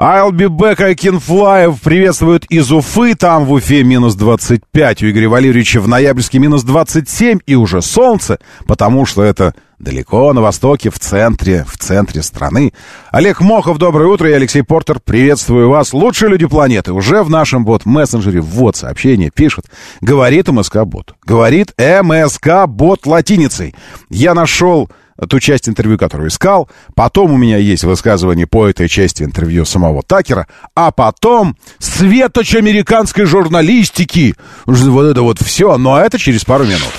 I'll 0.00 0.30
be 0.30 0.46
back, 0.46 0.80
I 0.80 0.94
can 0.94 1.18
fly. 1.18 1.76
Приветствуют 1.82 2.44
из 2.48 2.70
Уфы. 2.70 3.16
Там 3.16 3.46
в 3.46 3.52
Уфе 3.52 3.82
минус 3.82 4.14
25. 4.14 5.02
У 5.02 5.10
Игоря 5.10 5.28
Валерьевича 5.28 5.80
в 5.80 5.88
Ноябрьске 5.88 6.38
минус 6.38 6.62
27. 6.62 7.40
И 7.46 7.56
уже 7.56 7.82
солнце, 7.82 8.38
потому 8.68 9.06
что 9.06 9.24
это 9.24 9.56
далеко 9.80 10.32
на 10.32 10.40
востоке, 10.40 10.90
в 10.90 11.00
центре, 11.00 11.64
в 11.66 11.76
центре 11.78 12.22
страны. 12.22 12.72
Олег 13.10 13.40
Мохов, 13.40 13.78
доброе 13.78 14.06
утро. 14.06 14.28
Я 14.28 14.36
Алексей 14.36 14.62
Портер. 14.62 15.00
Приветствую 15.00 15.68
вас. 15.68 15.92
Лучшие 15.92 16.30
люди 16.30 16.46
планеты. 16.46 16.92
Уже 16.92 17.24
в 17.24 17.30
нашем 17.30 17.64
бот-мессенджере 17.64 18.40
вот 18.40 18.76
сообщение 18.76 19.32
пишет. 19.34 19.64
Говорит 20.00 20.46
МСК-бот. 20.46 21.16
Говорит 21.24 21.74
МСК-бот 21.76 23.04
латиницей. 23.04 23.74
Я 24.10 24.34
нашел 24.34 24.88
ту 25.26 25.40
часть 25.40 25.68
интервью, 25.68 25.98
которую 25.98 26.28
искал. 26.28 26.68
Потом 26.94 27.32
у 27.32 27.36
меня 27.36 27.56
есть 27.56 27.84
высказывание 27.84 28.46
по 28.46 28.68
этой 28.68 28.88
части 28.88 29.22
интервью 29.22 29.64
самого 29.64 30.02
Такера. 30.02 30.46
А 30.74 30.90
потом 30.90 31.56
светоч 31.78 32.54
американской 32.54 33.24
журналистики. 33.24 34.34
Вот 34.66 35.04
это 35.04 35.22
вот 35.22 35.40
все. 35.40 35.76
Но 35.78 35.98
это 35.98 36.18
через 36.18 36.44
пару 36.44 36.64
минут. 36.64 36.92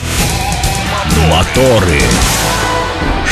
Моторы. 1.29 1.99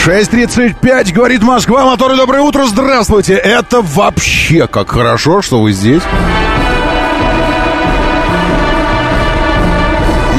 6.35, 0.06 1.12
говорит 1.12 1.41
Москва. 1.41 1.84
Моторы, 1.84 2.15
доброе 2.15 2.41
утро, 2.41 2.65
здравствуйте. 2.65 3.34
Это 3.34 3.82
вообще 3.82 4.67
как 4.67 4.89
хорошо, 4.89 5.41
что 5.41 5.62
вы 5.62 5.73
здесь. 5.73 6.02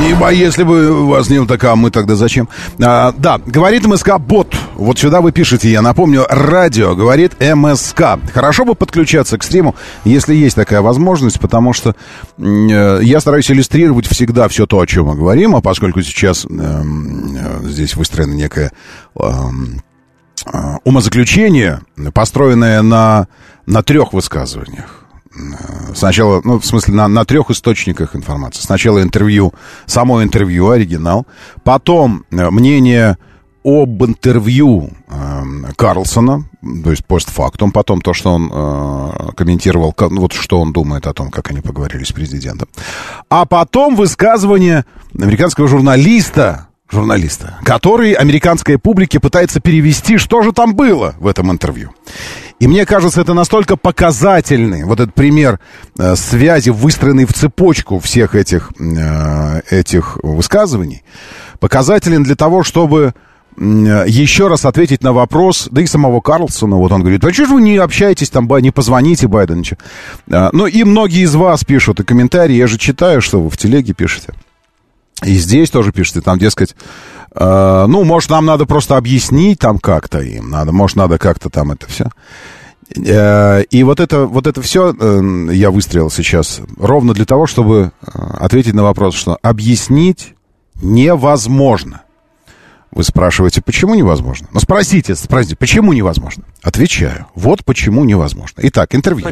Ибо 0.06 0.30
если 0.32 0.62
бы 0.62 1.06
вас 1.08 1.28
не 1.28 1.38
было 1.38 1.48
такая, 1.48 1.74
мы 1.74 1.90
тогда 1.90 2.14
зачем? 2.14 2.48
А, 2.80 3.12
да, 3.16 3.38
говорит 3.44 3.84
МСК 3.84 4.18
бот. 4.18 4.54
Вот 4.76 4.98
сюда 4.98 5.20
вы 5.20 5.32
пишете, 5.32 5.70
я 5.70 5.82
напомню, 5.82 6.24
радио 6.28 6.94
говорит 6.94 7.32
МСК. 7.40 8.18
Хорошо 8.32 8.64
бы 8.64 8.74
подключаться 8.74 9.38
к 9.38 9.42
стриму, 9.42 9.74
если 10.04 10.34
есть 10.34 10.54
такая 10.54 10.82
возможность, 10.82 11.40
потому 11.40 11.72
что 11.72 11.96
э, 12.38 13.00
я 13.02 13.20
стараюсь 13.20 13.50
иллюстрировать 13.50 14.06
всегда 14.06 14.46
все 14.48 14.66
то, 14.66 14.78
о 14.78 14.86
чем 14.86 15.06
мы 15.06 15.16
говорим, 15.16 15.56
а 15.56 15.60
поскольку 15.60 16.00
сейчас 16.02 16.44
э, 16.44 16.48
э, 16.48 17.68
здесь 17.68 17.96
выстроена 17.96 18.34
некая 18.34 18.72
эм, 19.18 19.82
э, 20.46 20.76
умозаключение, 20.84 21.80
построенное 22.14 22.82
на, 22.82 23.26
на 23.66 23.82
трех 23.82 24.12
высказываниях. 24.12 24.97
Сначала, 25.94 26.40
ну, 26.44 26.58
в 26.58 26.66
смысле, 26.66 26.94
на, 26.94 27.08
на 27.08 27.24
трех 27.24 27.50
источниках 27.50 28.14
информации. 28.16 28.62
Сначала 28.62 29.02
интервью, 29.02 29.52
само 29.86 30.22
интервью, 30.22 30.70
оригинал. 30.70 31.26
Потом 31.64 32.24
э, 32.30 32.50
мнение 32.50 33.16
об 33.64 34.04
интервью 34.04 34.90
э, 35.08 35.42
Карлсона, 35.76 36.44
то 36.62 36.90
есть 36.90 37.04
постфактум, 37.04 37.72
потом 37.72 38.00
то, 38.00 38.14
что 38.14 38.32
он 38.32 38.50
э, 38.52 39.32
комментировал, 39.36 39.94
вот 39.98 40.32
что 40.32 40.60
он 40.60 40.72
думает 40.72 41.06
о 41.06 41.12
том, 41.12 41.30
как 41.30 41.50
они 41.50 41.60
поговорили 41.60 42.04
с 42.04 42.12
президентом. 42.12 42.68
А 43.28 43.44
потом 43.44 43.96
высказывание 43.96 44.84
американского 45.14 45.68
журналиста, 45.68 46.68
журналиста, 46.90 47.58
который 47.64 48.12
американской 48.12 48.78
публике 48.78 49.20
пытается 49.20 49.60
перевести, 49.60 50.18
что 50.18 50.42
же 50.42 50.52
там 50.52 50.74
было 50.74 51.14
в 51.18 51.26
этом 51.26 51.50
интервью. 51.50 51.90
И 52.58 52.66
мне 52.66 52.86
кажется, 52.86 53.20
это 53.20 53.34
настолько 53.34 53.76
показательный, 53.76 54.84
вот 54.84 54.98
этот 54.98 55.14
пример 55.14 55.60
э, 55.96 56.16
связи, 56.16 56.70
выстроенный 56.70 57.24
в 57.24 57.32
цепочку 57.32 58.00
всех 58.00 58.34
этих, 58.34 58.72
э, 58.80 59.60
этих 59.70 60.18
высказываний, 60.22 61.04
показателен 61.60 62.24
для 62.24 62.34
того, 62.34 62.64
чтобы 62.64 63.14
э, 63.56 64.04
еще 64.08 64.48
раз 64.48 64.64
ответить 64.64 65.04
на 65.04 65.12
вопрос, 65.12 65.68
да 65.70 65.82
и 65.82 65.86
самого 65.86 66.20
Карлсона, 66.20 66.76
вот 66.76 66.90
он 66.90 67.02
говорит, 67.02 67.24
а 67.24 67.32
что 67.32 67.46
же 67.46 67.54
вы 67.54 67.62
не 67.62 67.76
общаетесь 67.76 68.30
там, 68.30 68.48
не 68.60 68.72
позвоните 68.72 69.28
Байдену? 69.28 69.62
Э, 70.26 70.48
ну 70.50 70.66
и 70.66 70.82
многие 70.82 71.22
из 71.22 71.36
вас 71.36 71.62
пишут 71.62 72.00
и 72.00 72.04
комментарии, 72.04 72.56
я 72.56 72.66
же 72.66 72.76
читаю, 72.76 73.20
что 73.20 73.40
вы 73.40 73.50
в 73.50 73.56
телеге 73.56 73.94
пишете. 73.94 74.34
И 75.24 75.34
здесь 75.34 75.70
тоже 75.70 75.92
пишете, 75.92 76.20
там, 76.20 76.38
дескать, 76.38 76.76
э, 77.38 77.86
ну, 77.88 78.04
может, 78.04 78.30
нам 78.30 78.46
надо 78.46 78.66
просто 78.66 78.96
объяснить 78.96 79.58
там 79.58 79.78
как-то 79.78 80.20
им, 80.20 80.50
надо, 80.50 80.72
может, 80.72 80.96
надо 80.96 81.18
как-то 81.18 81.50
там 81.50 81.72
это 81.72 81.86
все. 81.88 82.10
Э, 82.96 83.62
и 83.62 83.82
вот 83.82 84.00
это, 84.00 84.26
вот 84.26 84.46
это 84.46 84.62
все 84.62 84.94
э, 84.98 85.48
я 85.52 85.70
выстрелил 85.70 86.10
сейчас 86.10 86.60
ровно 86.78 87.14
для 87.14 87.24
того, 87.24 87.46
чтобы 87.46 87.92
э, 88.00 88.20
ответить 88.38 88.74
на 88.74 88.82
вопрос, 88.82 89.14
что 89.14 89.38
объяснить 89.42 90.34
невозможно. 90.80 92.02
Вы 92.90 93.04
спрашиваете, 93.04 93.60
почему 93.60 93.94
невозможно? 93.94 94.48
Ну, 94.52 94.60
спросите, 94.60 95.14
спросите, 95.14 95.56
почему 95.56 95.92
невозможно? 95.92 96.44
Отвечаю. 96.62 97.26
Вот 97.34 97.64
почему 97.64 98.04
невозможно. 98.04 98.60
Итак, 98.64 98.94
интервью. 98.94 99.26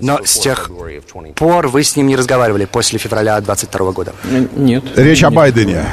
Но 0.00 0.24
с 0.24 0.38
тех 0.38 0.70
пор 1.36 1.68
вы 1.68 1.84
с 1.84 1.96
ним 1.96 2.08
не 2.08 2.16
разговаривали 2.16 2.64
после 2.64 2.98
февраля 2.98 3.40
22 3.40 3.92
года? 3.92 4.12
Нет. 4.56 4.84
Речь 4.96 5.22
нет. 5.22 5.28
о 5.28 5.30
Байдене. 5.30 5.84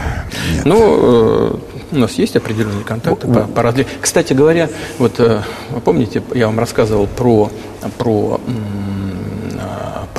Нет. 0.54 0.66
Ну, 0.66 1.60
У 1.92 1.98
нас 1.98 2.14
есть 2.14 2.36
определенные 2.36 2.84
контакты 2.84 3.28
по, 3.28 3.42
по 3.42 3.62
разли... 3.62 3.86
Кстати 4.02 4.34
говоря, 4.34 4.70
вот 4.98 5.22
помните, 5.86 6.22
я 6.34 6.48
вам 6.48 6.60
рассказывал 6.60 7.08
про, 7.08 7.52
про 7.98 8.18
про 8.18 8.42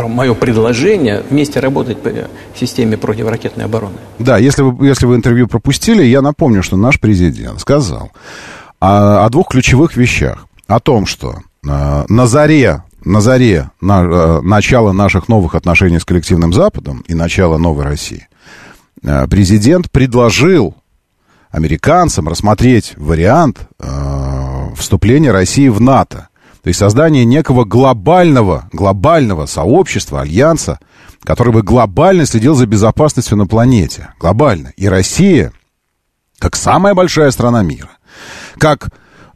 мое 0.07 0.35
предложение 0.35 1.23
вместе 1.29 1.61
работать 1.61 2.01
по 2.01 2.13
системе 2.55 2.97
противоракетной 2.97 3.65
обороны. 3.65 3.97
Да, 4.19 4.39
если 4.39 4.63
вы, 4.63 4.87
если 4.87 5.07
вы 5.07 5.17
интервью 5.17 5.49
пропустили, 5.49 6.05
я 6.05 6.23
напомню, 6.23 6.63
что 6.63 6.77
наш 6.77 7.01
президент 7.01 7.61
сказал 7.61 8.13
о, 8.79 9.25
о 9.25 9.31
двух 9.31 9.49
ключевых 9.49 9.97
вещах. 9.97 10.47
О 10.67 10.81
том, 10.81 11.07
что 11.07 11.39
э, 11.67 12.05
на 12.09 12.27
заре, 12.27 12.85
на 13.05 13.21
заре 13.21 13.71
на, 13.81 14.03
э, 14.03 14.41
начала 14.43 14.93
наших 14.93 15.29
новых 15.29 15.55
отношений 15.55 15.99
с 15.99 16.05
коллективным 16.05 16.53
Западом 16.53 17.03
и 17.09 17.15
начала 17.15 17.57
новой 17.57 17.85
России 17.85 18.29
э, 19.03 19.27
президент 19.29 19.91
предложил 19.91 20.75
американцам 21.51 22.29
рассмотреть 22.29 22.95
вариант 22.97 23.61
э, 23.79 24.75
вступления 24.77 25.33
России 25.33 25.69
в 25.69 25.81
НАТО. 25.81 26.29
То 26.69 26.71
есть 26.71 26.81
создание 26.81 27.25
некого 27.25 27.65
глобального, 27.65 28.69
глобального 28.75 29.47
сообщества, 29.47 30.21
альянса, 30.21 30.79
который 31.25 31.51
бы 31.51 31.63
глобально 31.63 32.27
следил 32.27 32.55
за 32.55 32.67
безопасностью 32.67 33.39
на 33.39 33.47
планете. 33.47 34.09
Глобально. 34.21 34.75
И 34.77 34.87
Россия, 34.87 35.55
как 36.39 36.57
самая 36.57 36.93
большая 36.93 37.31
страна 37.31 37.63
мира, 37.63 37.89
как, 38.59 38.91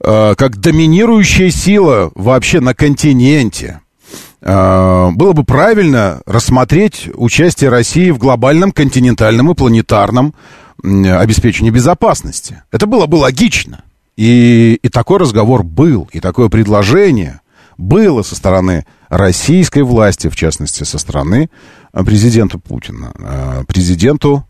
э, 0.04 0.34
как 0.36 0.58
доминирующая 0.58 1.50
сила 1.50 2.12
вообще 2.14 2.60
на 2.60 2.74
континенте, 2.74 3.80
э, 4.42 5.10
было 5.12 5.32
бы 5.32 5.44
правильно 5.44 6.20
рассмотреть 6.26 7.08
участие 7.14 7.70
России 7.70 8.10
в 8.10 8.18
глобальном 8.18 8.72
континентальном 8.72 9.52
и 9.52 9.54
планетарном 9.54 10.34
обеспечении 10.82 11.70
безопасности. 11.70 12.62
Это 12.70 12.86
было 12.86 13.06
бы 13.06 13.16
логично. 13.16 13.84
И, 14.16 14.78
и 14.82 14.88
такой 14.88 15.18
разговор 15.18 15.62
был, 15.62 16.08
и 16.12 16.20
такое 16.20 16.48
предложение 16.48 17.40
было 17.78 18.22
со 18.22 18.34
стороны 18.36 18.86
российской 19.08 19.82
власти, 19.82 20.28
в 20.28 20.36
частности, 20.36 20.84
со 20.84 20.98
стороны 20.98 21.50
э, 21.92 22.04
президента 22.04 22.58
Путина, 22.58 23.12
э, 23.18 23.64
президенту 23.66 24.46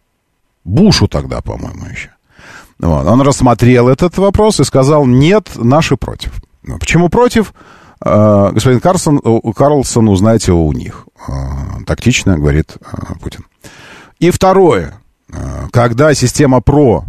Бушу 0.64 1.08
тогда, 1.08 1.40
по-моему, 1.40 1.86
еще. 1.86 2.10
Вот. 2.78 3.06
Он 3.06 3.20
рассмотрел 3.22 3.88
этот 3.88 4.16
вопрос 4.18 4.60
и 4.60 4.64
сказал, 4.64 5.06
нет, 5.06 5.50
наши 5.56 5.96
против. 5.96 6.32
Ну, 6.62 6.78
почему 6.78 7.08
против? 7.08 7.54
Э, 8.04 8.50
господин 8.52 8.80
Карлсон, 8.80 9.20
Карлсон, 9.54 10.08
узнаете 10.08 10.52
у 10.52 10.72
них. 10.72 11.06
Тактично, 11.86 12.36
говорит 12.36 12.76
Путин. 13.20 13.44
И 14.18 14.30
второе. 14.30 14.94
Когда 15.70 16.12
система 16.14 16.60
ПРО 16.60 17.06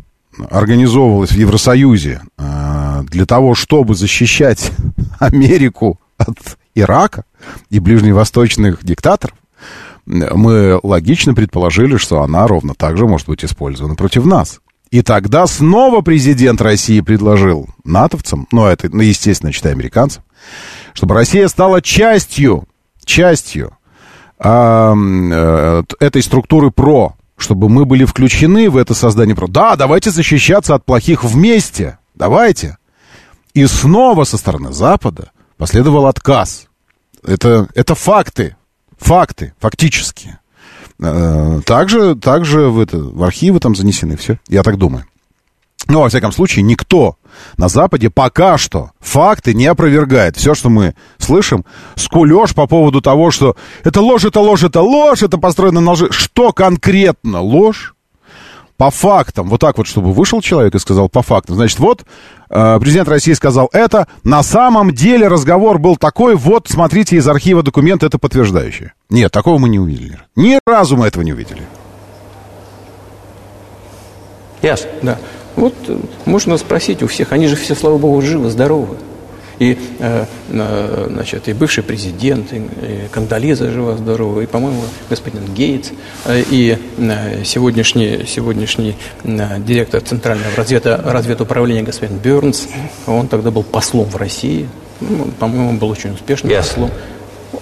организовывалась 0.50 1.32
в 1.32 1.38
Евросоюзе 1.38 2.22
э, 2.38 3.04
для 3.10 3.26
того, 3.26 3.56
чтобы 3.56 3.96
защищать 3.96 4.72
Америку 5.20 6.00
от 6.18 6.58
Ирака 6.76 7.26
и 7.70 7.80
ближневосточных 7.80 8.84
диктаторов, 8.84 9.36
мы 10.06 10.80
логично 10.84 11.34
предположили, 11.34 11.98
что 11.98 12.22
она 12.22 12.48
ровно 12.48 12.74
так 12.76 12.98
же 12.98 13.08
может 13.08 13.28
быть 13.28 13.46
использована 13.46 13.96
против 13.96 14.26
нас. 14.26 14.60
И 14.92 15.02
тогда 15.02 15.48
снова 15.48 16.02
президент 16.02 16.62
России 16.62 17.00
предложил 17.02 17.68
натовцам, 17.84 18.48
ну, 18.52 18.68
это, 18.68 18.90
ну, 18.96 19.02
естественно, 19.02 19.52
читая 19.52 19.74
американцам, 19.74 20.24
чтобы 20.94 21.16
Россия 21.16 21.48
стала 21.48 21.82
частью, 21.82 22.68
частью 23.04 23.76
э, 24.38 24.48
э, 24.48 25.84
этой 26.00 26.22
структуры 26.22 26.70
ПРО, 26.70 27.16
чтобы 27.44 27.70
мы 27.70 27.86
были 27.86 28.06
включены 28.06 28.70
в 28.70 28.78
это 28.78 28.94
создание. 28.94 29.36
Да, 29.50 29.76
давайте 29.76 30.10
защищаться 30.10 30.74
от 30.74 30.86
плохих 30.86 31.24
вместе. 31.24 32.00
Давайте. 32.16 32.78
И 33.54 33.66
снова 33.68 34.24
со 34.24 34.38
стороны 34.38 34.72
Запада 34.72 35.32
последовал 35.58 36.08
отказ. 36.08 36.68
Это, 37.24 37.68
это 37.76 37.94
факты. 37.94 38.56
Факты, 38.98 39.54
фактически. 39.60 40.40
Э, 41.00 41.60
также, 41.66 42.16
также 42.16 42.70
в, 42.70 42.80
это, 42.80 42.98
в 42.98 43.22
архивы 43.24 43.60
там 43.60 43.76
занесены 43.76 44.16
все. 44.16 44.40
Я 44.48 44.64
так 44.64 44.78
думаю. 44.78 45.06
Но, 45.88 46.02
во 46.02 46.10
всяком 46.10 46.32
случае, 46.32 46.64
никто 46.64 47.18
на 47.58 47.68
Западе 47.68 48.10
пока 48.10 48.58
что 48.58 48.92
факты 49.00 49.54
не 49.54 49.66
опровергает. 49.66 50.38
Все, 50.38 50.54
что 50.54 50.70
мы 50.70 50.96
слышим, 51.24 51.66
скулеж 51.96 52.54
по 52.54 52.68
поводу 52.68 53.02
того, 53.02 53.32
что 53.32 53.56
это 53.84 54.02
ложь, 54.02 54.26
это 54.26 54.40
ложь, 54.40 54.64
это 54.64 54.82
ложь, 54.82 55.24
это 55.24 55.38
построено 55.38 55.82
на 55.82 55.92
лжи. 55.92 56.12
Что 56.12 56.54
конкретно 56.54 57.42
ложь? 57.42 57.96
По 58.76 58.90
фактам, 58.90 59.50
вот 59.50 59.62
так 59.62 59.78
вот, 59.78 59.88
чтобы 59.88 60.12
вышел 60.12 60.42
человек 60.42 60.74
и 60.76 60.80
сказал 60.80 61.08
по 61.08 61.22
фактам. 61.22 61.56
Значит, 61.56 61.80
вот 61.80 62.04
э, 62.50 62.80
президент 62.82 63.08
России 63.08 63.34
сказал 63.34 63.70
это, 63.72 64.08
на 64.24 64.42
самом 64.42 64.94
деле 64.94 65.28
разговор 65.28 65.78
был 65.78 65.96
такой, 65.96 66.36
вот, 66.36 66.68
смотрите, 66.68 67.16
из 67.16 67.28
архива 67.28 67.62
документа 67.62 68.08
это 68.08 68.18
подтверждающее. 68.18 68.94
Нет, 69.10 69.32
такого 69.32 69.60
мы 69.60 69.70
не 69.70 69.80
увидели. 69.80 70.20
Ни 70.36 70.60
разу 70.66 70.98
мы 70.98 71.06
этого 71.06 71.24
не 71.24 71.34
увидели. 71.34 71.62
Yes. 74.64 74.88
Да. 75.04 75.20
Вот 75.56 75.76
э, 75.88 75.98
можно 76.26 76.58
спросить 76.58 77.04
у 77.04 77.08
всех, 77.08 77.32
они 77.32 77.48
же 77.48 77.56
все, 77.56 77.76
слава 77.76 77.98
богу, 77.98 78.22
живы, 78.22 78.50
здоровы. 78.50 78.98
И, 79.60 79.78
э, 80.00 80.26
значит, 80.50 81.48
и 81.48 81.54
бывший 81.54 81.84
президент, 81.84 82.54
и, 82.54 82.58
и 82.58 83.08
Кандализа 83.12 83.72
жива-здорова, 83.72 84.42
и, 84.42 84.46
по-моему, 84.46 84.82
господин 85.10 85.54
Гейтс, 85.54 85.92
э, 86.26 86.44
и 86.50 86.78
сегодняшний, 87.46 88.26
сегодняшний 88.28 88.96
директор 89.24 90.02
Центрального 90.02 90.56
разведа, 90.56 91.02
разведуправления 91.04 91.84
господин 91.84 92.18
Бернс, 92.18 92.68
он 93.08 93.28
тогда 93.28 93.52
был 93.52 93.64
послом 93.64 94.10
в 94.10 94.16
России, 94.16 94.68
ну, 95.02 95.26
по-моему, 95.40 95.74
был 95.74 95.90
очень 95.90 96.12
успешным 96.14 96.52
yes. 96.52 96.58
послом. 96.58 96.92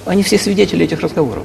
Они 0.05 0.23
все 0.23 0.37
свидетели 0.37 0.85
этих 0.85 1.01
разговоров. 1.01 1.43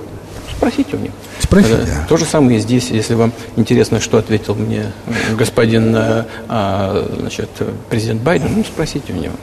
Спросите 0.56 0.96
у 0.96 0.98
них. 0.98 1.10
Спросите. 1.38 1.86
То 2.08 2.16
же 2.16 2.24
самое 2.24 2.58
и 2.58 2.60
здесь, 2.60 2.90
если 2.90 3.14
вам 3.14 3.32
интересно, 3.56 4.00
что 4.00 4.18
ответил 4.18 4.54
мне 4.54 4.92
господин 5.36 5.94
э, 5.94 6.24
а, 6.48 7.08
значит, 7.18 7.50
президент 7.90 8.22
Байден, 8.22 8.48
ну, 8.56 8.64
спросите 8.64 9.12
у 9.12 9.16
него. 9.16 9.34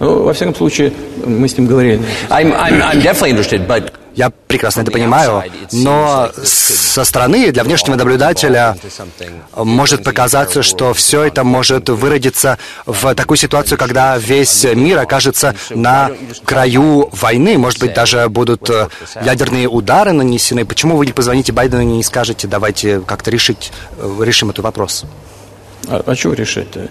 Ну, 0.00 0.22
во 0.22 0.32
всяком 0.32 0.54
случае, 0.54 0.92
мы 1.24 1.48
с 1.48 1.56
ним 1.56 1.66
говорили. 1.66 2.00
I'm, 2.28 2.52
I'm, 2.52 2.82
I'm 2.82 3.02
definitely 3.02 3.30
interested, 3.30 3.66
but 3.66 3.92
я 4.16 4.30
прекрасно 4.30 4.80
это 4.80 4.90
понимаю, 4.90 5.42
но 5.72 6.30
со 6.42 7.04
стороны 7.04 7.52
для 7.52 7.62
внешнего 7.64 7.96
наблюдателя 7.96 8.74
может 9.54 10.04
показаться, 10.04 10.62
что 10.62 10.94
все 10.94 11.24
это 11.24 11.44
может 11.44 11.90
выродиться 11.90 12.56
в 12.86 13.14
такую 13.14 13.36
ситуацию, 13.36 13.76
когда 13.76 14.16
весь 14.16 14.64
мир 14.64 15.00
окажется 15.00 15.54
на 15.68 16.12
краю 16.46 17.10
войны. 17.12 17.58
Может 17.58 17.78
быть, 17.80 17.92
даже 17.92 18.26
будут 18.30 18.70
э, 18.70 18.88
ядерные 19.22 19.68
удары 19.68 20.12
нанесены. 20.12 20.64
Почему 20.64 20.96
вы 20.96 21.04
не 21.04 21.12
позвоните 21.12 21.52
Байдену 21.52 21.82
и 21.82 21.86
не 21.86 22.02
скажете, 22.02 22.48
давайте 22.48 23.00
как-то 23.00 23.30
решить, 23.30 23.70
э, 23.98 24.16
решим 24.24 24.48
этот 24.48 24.64
вопрос? 24.64 25.04
А, 25.88 26.02
а 26.04 26.16
чего 26.16 26.32
решать-то? 26.32 26.88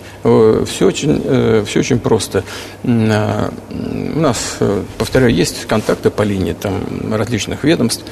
Все 0.66 0.88
очень, 0.88 1.22
э, 1.24 1.64
все 1.68 1.80
очень 1.80 2.00
просто. 2.00 2.44
А, 2.84 3.52
у 3.74 4.20
нас, 4.20 4.58
э, 4.60 4.84
повторяю, 4.98 5.34
есть 5.34 5.66
контакты 5.66 6.10
по 6.10 6.22
линии 6.22 6.54
там, 6.54 7.14
различных 7.14 7.64
ведомств, 7.64 8.06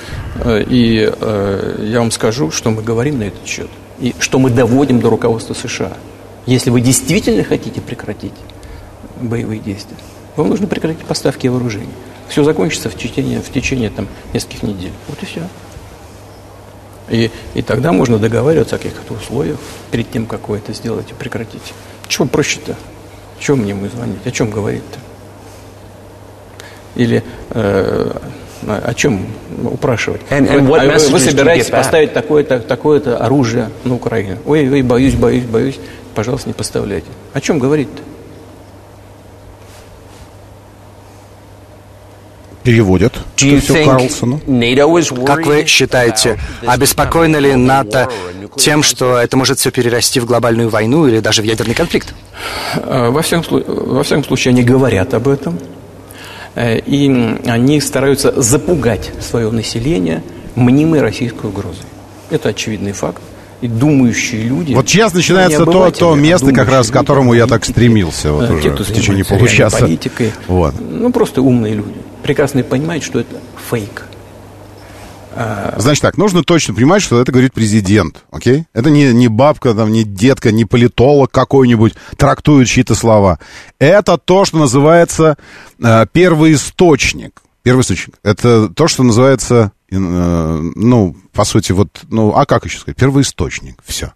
э, 0.44 0.64
и 0.68 1.12
я 1.80 2.00
вам 2.00 2.12
скажу, 2.12 2.52
что 2.52 2.70
мы 2.72 2.82
говорим 2.82 3.20
на 3.20 3.24
этот 3.24 3.46
счет, 3.48 3.70
и 4.00 4.14
что 4.20 4.40
мы 4.40 4.50
доводим 4.50 5.00
до 5.00 5.10
руководства 5.10 5.54
США. 5.54 5.94
Если 6.46 6.70
вы 6.70 6.82
действительно 6.82 7.44
хотите 7.44 7.80
прекратить 7.80 8.34
боевые 9.22 9.60
действия, 9.60 9.98
вам 10.36 10.50
нужно 10.50 10.68
прекратить 10.68 11.06
поставки 11.06 11.48
вооружений. 11.48 11.94
Все 12.28 12.44
закончится 12.44 12.90
в 12.90 12.98
течение, 12.98 13.42
в 13.42 13.52
течение 13.52 13.90
там, 13.90 14.08
нескольких 14.34 14.64
недель. 14.64 14.92
Вот 15.08 15.22
и 15.22 15.26
все. 15.26 15.42
И, 17.10 17.32
и 17.54 17.62
тогда 17.62 17.92
можно 17.92 18.18
договариваться 18.18 18.76
о 18.76 18.80
каких-то 18.80 19.14
условиях 19.14 19.58
перед 19.92 20.10
тем, 20.12 20.26
как 20.26 20.50
вы 20.50 20.58
это 20.58 20.74
сделаете, 20.74 21.14
прекратить. 21.14 21.74
Чего 22.08 22.28
проще-то? 22.28 22.76
Чего 23.40 23.58
мне 23.58 23.72
ему 23.72 23.88
звонить? 23.88 24.26
О 24.26 24.32
чем 24.32 24.50
говорить-то? 24.50 25.00
Или 26.96 27.24
э, 27.50 28.12
о 28.68 28.94
чем 28.94 29.26
упрашивать? 29.64 30.22
And, 30.30 30.48
and 30.48 30.62
вы, 30.62 30.80
а 30.80 30.86
вы, 30.86 31.10
вы 31.10 31.20
собираетесь 31.20 31.70
поставить 31.70 32.14
такое-то 32.14 32.60
такое 32.60 33.02
оружие 33.18 33.70
на 33.84 33.96
Украину. 33.96 34.38
Ой, 34.46 34.70
ой, 34.70 34.82
боюсь, 34.82 35.16
боюсь, 35.16 35.44
боюсь. 35.44 35.80
Пожалуйста, 36.16 36.50
не 36.50 36.54
поставляйте. 36.54 37.08
О 37.34 37.42
чем 37.42 37.60
говорить-то? 37.60 38.13
Переводят 42.64 43.14
это 43.38 43.62
все 43.62 43.86
Карлсону. 43.86 44.42
Как 45.26 45.46
вы 45.46 45.66
считаете, 45.66 46.40
обеспокоена 46.66 47.38
ли 47.38 47.56
НАТО 47.56 48.10
тем, 48.58 48.84
что 48.84 49.18
это 49.18 49.38
может 49.38 49.60
все 49.60 49.72
перерасти 49.72 50.20
в 50.20 50.26
глобальную 50.26 50.70
войну 50.70 51.08
или 51.08 51.20
даже 51.20 51.42
в 51.42 51.46
ядерный 51.46 51.74
конфликт? 51.74 52.14
Э, 52.76 53.10
во 53.10 53.22
всяком, 53.22 53.64
во 53.66 54.04
всяком 54.04 54.24
случае, 54.24 54.52
они 54.52 54.64
говорят 54.64 55.14
об 55.14 55.28
этом. 55.28 55.60
Э, 56.56 56.78
и 56.80 57.08
они 57.48 57.82
стараются 57.82 58.40
запугать 58.42 59.12
свое 59.22 59.50
население 59.52 60.24
мнимой 60.56 61.02
российской 61.02 61.48
угрозой. 61.48 61.86
Это 62.30 62.50
очевидный 62.50 62.94
факт. 62.94 63.22
и 63.62 63.68
думающие 63.70 64.42
люди. 64.42 64.74
Вот 64.74 64.90
сейчас 64.90 65.14
начинается 65.14 65.66
то, 65.66 65.90
то 65.90 66.16
место, 66.16 66.52
как 66.52 66.68
раз 66.68 66.90
к 66.90 66.94
которому 66.94 67.34
я 67.34 67.48
так 67.48 67.64
стремился 67.64 68.34
вот 68.34 68.48
те, 68.48 68.54
уже 68.56 68.72
кто 68.72 68.84
в 68.84 68.92
течение 68.92 69.24
получаса. 69.24 69.78
политикой. 69.78 70.34
Вот. 70.48 70.76
Ну, 70.82 71.10
просто 71.14 71.42
умные 71.42 71.76
люди. 71.76 71.96
Прекрасно 72.24 72.64
понимают, 72.64 73.04
что 73.04 73.20
это 73.20 73.36
фейк. 73.70 74.06
Значит 75.78 76.02
так, 76.04 76.18
нужно 76.18 76.44
точно 76.44 76.76
понимать, 76.76 77.02
что 77.02 77.20
это 77.20 77.32
говорит 77.32 77.54
президент, 77.54 78.24
окей? 78.30 78.66
Это 78.74 78.92
не, 78.92 79.12
не 79.14 79.28
бабка, 79.28 79.74
там, 79.74 79.92
не 79.92 80.04
детка, 80.04 80.52
не 80.52 80.66
политолог 80.66 81.32
какой-нибудь 81.32 81.96
трактует 82.18 82.68
чьи-то 82.68 82.94
слова. 82.94 83.40
Это 83.80 84.18
то, 84.18 84.46
что 84.46 84.58
называется 84.60 85.38
э, 85.84 86.06
первоисточник. 86.12 87.42
Первоисточник. 87.64 88.16
Это 88.24 88.70
то, 88.70 88.88
что 88.88 89.02
называется, 89.02 89.72
э, 89.90 89.98
ну, 89.98 91.16
по 91.34 91.46
сути, 91.46 91.72
вот, 91.72 92.02
ну, 92.10 92.36
а 92.36 92.46
как 92.46 92.66
еще 92.66 92.78
сказать? 92.78 92.98
Первоисточник. 92.98 93.82
Все. 93.84 94.14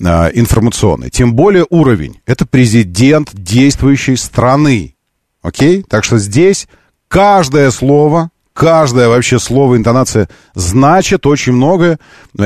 Э, 0.00 0.30
информационный. 0.34 1.10
Тем 1.10 1.34
более 1.34 1.66
уровень. 1.68 2.20
Это 2.26 2.46
президент 2.46 3.30
действующей 3.32 4.16
страны. 4.16 4.94
Окей? 5.42 5.82
Так 5.82 6.04
что 6.04 6.18
здесь 6.18 6.68
каждое 7.14 7.70
слово 7.70 8.30
каждое 8.54 9.08
вообще 9.08 9.38
слово, 9.38 9.76
интонация 9.76 10.28
значит 10.54 11.26
очень 11.26 11.52
многое. 11.52 11.98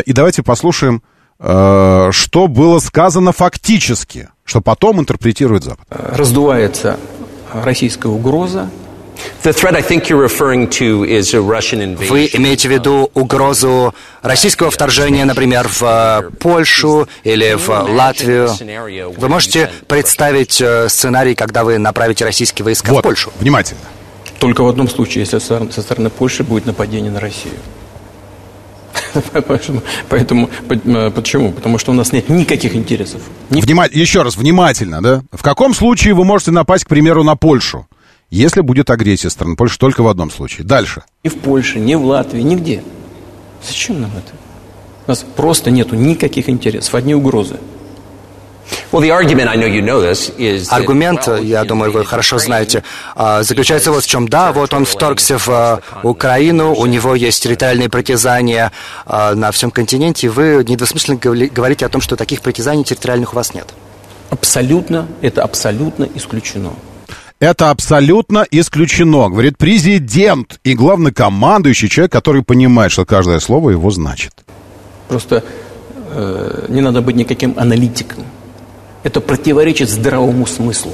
И 0.05 0.12
давайте 0.12 0.43
послушаем, 0.43 1.03
э, 1.39 2.09
что 2.12 2.49
было 2.49 2.79
сказано 2.81 3.33
фактически, 3.33 4.29
что 4.45 4.61
потом 4.61 5.01
интерпретирует 5.01 5.64
Запад. 5.64 5.87
Раздувается 5.91 6.99
российская 7.53 8.09
угроза. 8.09 8.69
Вы 12.09 12.31
имеете 12.33 12.69
в 12.69 12.73
виду 12.73 13.11
угрозу 13.14 13.95
российского 14.23 14.71
вторжения, 14.71 15.25
например, 15.25 15.66
в 15.69 15.83
э, 15.83 16.31
Польшу 16.39 17.09
или 17.25 17.55
в 17.55 17.69
Латвию? 17.69 18.49
Вы 19.16 19.29
можете 19.29 19.71
представить 19.89 20.61
э, 20.61 20.89
сценарий, 20.89 21.35
когда 21.35 21.64
вы 21.64 21.79
направите 21.79 22.25
российские 22.25 22.64
войска 22.64 22.93
вот, 22.93 23.01
в 23.01 23.03
Польшу? 23.03 23.33
Внимательно. 23.41 23.81
Только 24.39 24.62
в 24.62 24.68
одном 24.68 24.89
случае, 24.89 25.24
если 25.24 25.39
со 25.39 25.82
стороны 25.82 26.11
Польши 26.11 26.45
будет 26.45 26.66
нападение 26.66 27.11
на 27.11 27.20
Россию. 27.20 27.55
Поэтому, 30.09 30.51
почему? 31.14 31.53
Потому 31.53 31.78
что 31.78 31.93
у 31.93 31.95
нас 31.95 32.12
нет 32.12 32.28
никаких 32.28 32.74
интересов. 32.76 33.22
Внима... 33.51 33.86
Еще 33.91 34.22
раз, 34.22 34.36
внимательно, 34.36 35.03
да? 35.03 35.22
В 35.32 35.43
каком 35.43 35.74
случае 35.74 36.14
вы 36.14 36.24
можете 36.24 36.51
напасть, 36.51 36.84
к 36.84 36.89
примеру, 36.89 37.24
на 37.24 37.36
Польшу? 37.36 37.86
Если 38.30 38.61
будет 38.61 38.91
агрессия 38.91 39.30
стороны 39.30 39.57
Польши, 39.57 39.78
только 39.78 40.03
в 40.03 40.09
одном 40.09 40.30
случае. 40.30 40.66
Дальше. 40.66 41.03
Ни 41.24 41.30
в 41.30 41.39
Польше, 41.39 41.78
ни 41.78 41.95
в 41.95 42.05
Латвии, 42.05 42.43
нигде. 42.43 42.82
Зачем 43.66 44.01
нам 44.03 44.11
это? 44.11 44.34
У 45.07 45.11
нас 45.11 45.24
просто 45.36 45.70
нету 45.70 45.97
никаких 45.97 46.49
интересов, 46.51 46.95
одни 46.95 47.14
угрозы. 47.14 47.59
Аргумент, 50.71 51.29
я 51.43 51.64
думаю, 51.64 51.93
вы 51.93 52.05
хорошо 52.05 52.39
знаете, 52.39 52.83
а, 53.14 53.43
заключается 53.43 53.93
вот 53.93 54.05
в 54.05 54.07
чем. 54.07 54.29
Да, 54.29 54.53
вот 54.53 54.75
он 54.75 54.85
вторгся 54.85 55.39
в 55.39 55.49
а, 55.49 55.81
Украину, 56.03 56.75
у 56.75 56.87
него 56.87 57.14
есть 57.14 57.43
территориальные 57.43 57.89
притязания 57.89 58.73
а, 59.07 59.35
на 59.35 59.51
всем 59.53 59.71
континенте, 59.71 60.29
вы 60.29 60.64
недвусмысленно 60.66 61.19
говорите 61.19 61.87
о 61.87 61.89
том, 61.89 62.01
что 62.01 62.16
таких 62.16 62.41
притязаний 62.41 62.85
территориальных 62.85 63.33
у 63.33 63.37
вас 63.37 63.55
нет. 63.55 63.66
Абсолютно, 64.31 65.09
это 65.23 65.43
абсолютно 65.43 66.09
исключено. 66.14 66.73
Это 67.41 67.71
абсолютно 67.71 68.45
исключено, 68.51 69.29
говорит 69.29 69.59
президент 69.59 70.59
и 70.64 70.75
главнокомандующий 70.75 71.89
человек, 71.89 72.12
который 72.12 72.43
понимает, 72.43 72.91
что 72.91 73.05
каждое 73.05 73.39
слово 73.39 73.71
его 73.71 73.91
значит. 73.91 74.33
Просто 75.09 75.45
э, 76.11 76.66
не 76.69 76.81
надо 76.81 77.01
быть 77.01 77.14
никаким 77.14 77.55
аналитиком. 77.57 78.25
Это 79.09 79.22
противоречит 79.22 79.88
здравому 79.88 80.46
смыслу. 80.46 80.92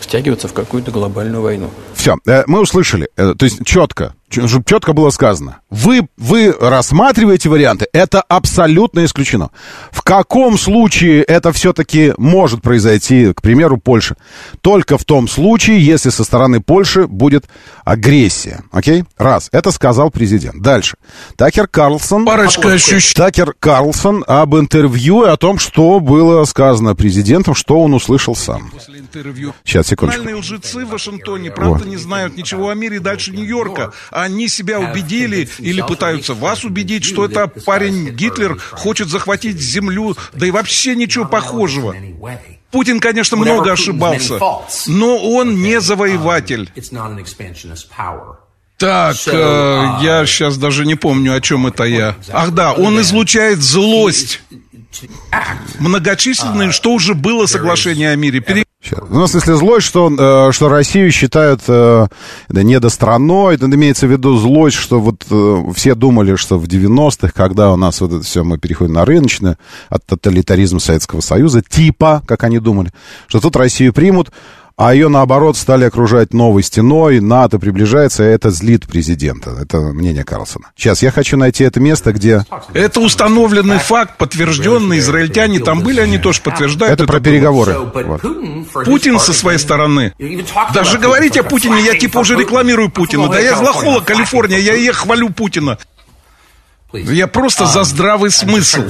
Втягиваться 0.00 0.48
в 0.48 0.54
какую-то 0.54 0.90
глобальную 0.90 1.42
войну. 1.42 1.68
Все, 1.92 2.16
э, 2.26 2.44
мы 2.46 2.62
услышали. 2.62 3.10
Э, 3.18 3.34
то 3.38 3.44
есть 3.44 3.62
четко, 3.66 4.14
четко 4.30 4.92
было 4.92 5.10
сказано. 5.10 5.60
Вы, 5.70 6.08
вы 6.16 6.52
рассматриваете 6.52 7.48
варианты, 7.48 7.86
это 7.92 8.22
абсолютно 8.22 9.04
исключено. 9.04 9.50
В 9.90 10.02
каком 10.02 10.56
случае 10.56 11.22
это 11.22 11.52
все-таки 11.52 12.14
может 12.16 12.62
произойти, 12.62 13.32
к 13.32 13.42
примеру, 13.42 13.76
Польша? 13.76 14.16
Только 14.60 14.96
в 14.98 15.04
том 15.04 15.28
случае, 15.28 15.84
если 15.84 16.10
со 16.10 16.24
стороны 16.24 16.60
Польши 16.60 17.06
будет 17.06 17.46
агрессия. 17.84 18.62
Окей? 18.70 19.04
Раз. 19.18 19.48
Это 19.52 19.70
сказал 19.72 20.10
президент. 20.10 20.62
Дальше. 20.62 20.96
Такер 21.36 21.66
Карлсон... 21.66 22.24
Парочка 22.24 22.72
ощущений. 22.72 23.14
Такер 23.14 23.54
Карлсон 23.58 24.24
об 24.26 24.54
интервью 24.56 25.24
и 25.24 25.28
о 25.28 25.36
том, 25.36 25.58
что 25.58 26.00
было 26.00 26.44
сказано 26.44 26.94
президентом, 26.94 27.54
что 27.54 27.80
он 27.80 27.94
услышал 27.94 28.36
сам. 28.36 28.70
После 28.70 29.00
интервью. 29.00 29.54
Сейчас, 29.64 29.88
секундочку. 29.88 30.24
лжецы 30.38 30.84
в 30.84 30.90
Вашингтоне, 30.90 31.50
правда, 31.50 31.84
вот. 31.84 31.86
не 31.86 31.96
знают 31.96 32.36
ничего 32.36 32.68
о 32.68 32.74
мире 32.74 33.00
дальше 33.00 33.32
Нью-Йорка 33.32 33.92
они 34.22 34.48
себя 34.48 34.80
убедили 34.80 35.48
или 35.58 35.82
пытаются 35.82 36.34
вас 36.34 36.64
убедить, 36.64 37.04
что 37.04 37.24
это 37.24 37.48
парень 37.48 38.10
Гитлер 38.10 38.58
хочет 38.72 39.08
захватить 39.08 39.58
землю, 39.58 40.16
да 40.32 40.46
и 40.46 40.50
вообще 40.50 40.94
ничего 40.94 41.24
похожего. 41.24 41.94
Путин, 42.70 43.00
конечно, 43.00 43.36
много 43.36 43.72
ошибался, 43.72 44.38
но 44.86 45.18
он 45.18 45.60
не 45.62 45.80
завоеватель. 45.80 46.70
Так, 48.80 49.16
э, 49.26 49.98
я 50.00 50.24
сейчас 50.24 50.56
даже 50.56 50.86
не 50.86 50.94
помню, 50.94 51.36
о 51.36 51.40
чем 51.42 51.66
это 51.66 51.84
я. 51.84 52.16
Ах 52.32 52.52
да, 52.52 52.72
он 52.72 52.98
излучает 53.02 53.58
злость. 53.60 54.40
Многочисленные, 55.78 56.72
что 56.72 56.92
уже 56.92 57.14
было 57.14 57.44
соглашение 57.44 58.10
о 58.10 58.16
мире. 58.16 58.40
Сейчас. 58.82 59.00
Ну, 59.10 59.26
в 59.26 59.28
смысле, 59.28 59.56
злость, 59.56 59.86
что, 59.86 60.10
э, 60.48 60.52
что 60.52 60.70
Россию 60.70 61.10
считают 61.12 61.60
э, 61.68 62.06
да, 62.48 62.62
недостраной. 62.62 63.54
Это 63.54 63.66
имеется 63.66 64.06
в 64.06 64.10
виду 64.10 64.38
злость, 64.38 64.76
что 64.76 65.00
вот 65.00 65.26
э, 65.30 65.62
все 65.74 65.94
думали, 65.94 66.36
что 66.36 66.58
в 66.58 66.64
90-х, 66.64 67.32
когда 67.34 67.72
у 67.72 67.76
нас 67.76 68.00
вот 68.00 68.12
это 68.12 68.22
все, 68.22 68.42
мы 68.42 68.56
переходим 68.56 68.94
на 68.94 69.04
рыночное, 69.04 69.58
от 69.90 70.06
тоталитаризма 70.06 70.80
Советского 70.80 71.20
Союза, 71.20 71.62
типа, 71.62 72.22
как 72.26 72.42
они 72.44 72.58
думали, 72.58 72.90
что 73.26 73.40
тут 73.40 73.54
Россию 73.56 73.92
примут, 73.92 74.30
а 74.80 74.94
ее, 74.94 75.08
наоборот, 75.08 75.58
стали 75.58 75.84
окружать 75.84 76.32
новой 76.32 76.62
стеной, 76.62 77.20
НАТО 77.20 77.58
приближается, 77.58 78.22
и 78.22 78.26
это 78.28 78.50
злит 78.50 78.86
президента. 78.86 79.50
Это 79.60 79.78
мнение 79.78 80.24
Карлсона. 80.24 80.72
Сейчас, 80.74 81.02
я 81.02 81.10
хочу 81.10 81.36
найти 81.36 81.64
это 81.64 81.80
место, 81.80 82.14
где... 82.14 82.46
Это 82.72 83.00
установленный 83.00 83.78
факт, 83.78 84.16
подтвержденный. 84.16 85.00
Израильтяне 85.00 85.58
там 85.58 85.82
были, 85.82 86.00
они 86.00 86.16
тоже 86.16 86.40
подтверждают. 86.40 86.94
Это, 86.94 87.04
это 87.04 87.12
про 87.12 87.20
переговоры. 87.20 87.76
Вот. 87.78 88.22
Путин 88.86 89.18
со 89.20 89.34
своей 89.34 89.58
стороны. 89.58 90.14
Даже 90.72 90.96
говорить 90.96 91.36
о 91.36 91.42
Путине, 91.42 91.82
я 91.84 91.94
типа 91.98 92.20
уже 92.20 92.34
рекламирую 92.36 92.90
Путина. 92.90 93.28
Да 93.28 93.38
я 93.38 93.56
злохола 93.56 94.00
Калифорния, 94.00 94.56
я 94.56 94.74
и 94.74 94.88
хвалю 94.92 95.28
Путина. 95.28 95.76
Я 96.94 97.26
просто 97.26 97.66
за 97.66 97.84
здравый 97.84 98.30
смысл. 98.30 98.84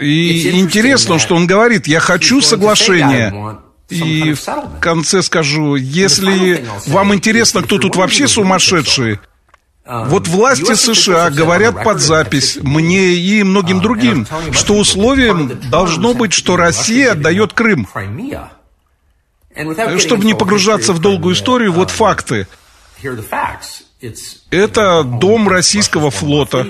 И 0.00 0.60
интересно, 0.60 1.18
что 1.18 1.34
он 1.34 1.46
говорит, 1.46 1.86
я 1.86 2.00
хочу 2.00 2.40
соглашения. 2.40 3.58
И 3.88 4.34
в 4.34 4.80
конце 4.80 5.22
скажу, 5.22 5.74
если 5.74 6.64
вам 6.86 7.14
интересно, 7.14 7.62
кто 7.62 7.78
тут 7.78 7.96
вообще 7.96 8.28
сумасшедший, 8.28 9.18
вот 9.84 10.28
власти 10.28 10.74
США 10.74 11.30
говорят 11.30 11.82
под 11.82 12.00
запись 12.00 12.56
мне 12.62 13.14
и 13.14 13.42
многим 13.42 13.80
другим, 13.80 14.26
что 14.52 14.74
условием 14.76 15.60
должно 15.70 16.14
быть, 16.14 16.32
что 16.32 16.56
Россия 16.56 17.12
отдает 17.12 17.52
Крым. 17.52 17.88
Чтобы 19.98 20.24
не 20.24 20.34
погружаться 20.34 20.92
в 20.92 21.00
долгую 21.00 21.34
историю, 21.34 21.72
вот 21.72 21.90
факты. 21.90 22.46
Это 24.50 25.02
дом 25.02 25.48
российского 25.48 26.10
флота. 26.10 26.68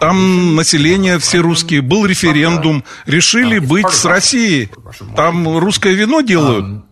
Там 0.00 0.56
население 0.56 1.18
все 1.18 1.38
русские. 1.40 1.82
Был 1.82 2.06
референдум. 2.06 2.84
Решили 3.06 3.58
быть 3.58 3.90
с 3.90 4.04
Россией. 4.04 4.70
Там 5.16 5.58
русское 5.58 5.92
вино 5.92 6.20
делают. 6.20 6.84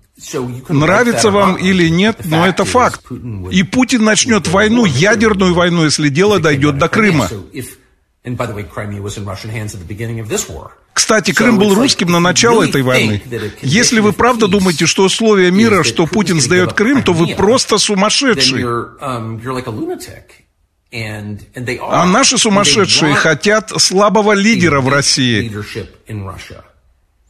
Нравится 0.68 1.30
вам 1.30 1.56
или 1.56 1.88
нет, 1.88 2.20
но 2.24 2.46
это 2.46 2.64
факт. 2.64 3.02
И 3.50 3.62
Путин 3.62 4.04
начнет 4.04 4.48
войну, 4.48 4.84
ядерную 4.84 5.54
войну, 5.54 5.84
если 5.84 6.08
дело 6.08 6.38
дойдет 6.38 6.78
до 6.78 6.88
Крыма. 6.88 7.28
Кстати, 10.92 11.32
Крым 11.32 11.58
был 11.58 11.74
русским 11.74 12.10
на 12.10 12.20
начало 12.20 12.64
этой 12.64 12.82
войны. 12.82 13.22
Если 13.62 14.00
вы 14.00 14.12
правда 14.12 14.46
думаете, 14.46 14.86
что 14.86 15.04
условия 15.04 15.50
мира, 15.50 15.82
что 15.82 16.06
Путин 16.06 16.40
сдает 16.40 16.74
Крым, 16.74 17.02
то 17.02 17.12
вы 17.14 17.34
просто 17.34 17.78
сумасшедший. 17.78 18.64
А 20.92 22.06
наши 22.06 22.36
сумасшедшие 22.38 23.14
хотят 23.14 23.70
слабого 23.80 24.32
лидера 24.32 24.80
в 24.80 24.88
России. 24.88 25.50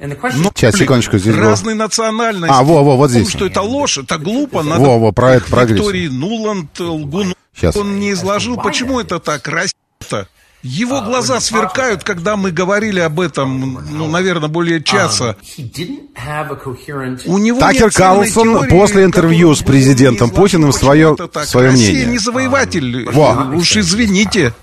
Ну, 0.02 0.50
Сейчас, 0.54 0.76
секундочку, 0.76 1.18
здесь 1.18 1.34
Разные 1.34 1.74
был... 1.74 1.84
национальности. 1.84 2.54
А, 2.56 2.62
во, 2.62 2.82
во, 2.82 2.96
вот 2.96 3.10
здесь. 3.10 3.28
что 3.28 3.44
это 3.44 3.60
ложь, 3.60 3.98
это 3.98 4.16
глупо. 4.16 4.62
Надо... 4.62 4.80
Во, 4.80 4.98
во, 4.98 5.12
про 5.12 5.34
это, 5.34 5.50
про 5.50 5.66
Виктории 5.66 6.08
Нуланд, 6.08 6.80
лгун. 6.80 7.34
Сейчас. 7.54 7.76
Он 7.76 8.00
не 8.00 8.12
изложил, 8.12 8.56
почему 8.56 8.98
это 8.98 9.18
так. 9.18 9.46
Его 10.62 11.00
глаза 11.00 11.40
сверкают, 11.40 12.04
когда 12.04 12.36
мы 12.36 12.50
говорили 12.50 13.00
об 13.00 13.20
этом, 13.20 13.82
ну, 13.90 14.08
наверное, 14.08 14.48
более 14.48 14.82
часа. 14.82 15.36
У 17.26 17.38
него 17.38 17.60
Такер 17.60 17.90
Карлсон 17.90 18.68
после 18.68 19.04
интервью 19.04 19.54
с 19.54 19.62
президентом 19.62 20.30
Путиным 20.30 20.72
свое, 20.72 21.16
свое 21.44 21.70
мнение. 21.70 21.92
Россия 21.92 22.06
не 22.06 22.18
завоеватель. 22.18 23.08
Во. 23.10 23.52
Уж 23.54 23.76
извините. 23.76 24.54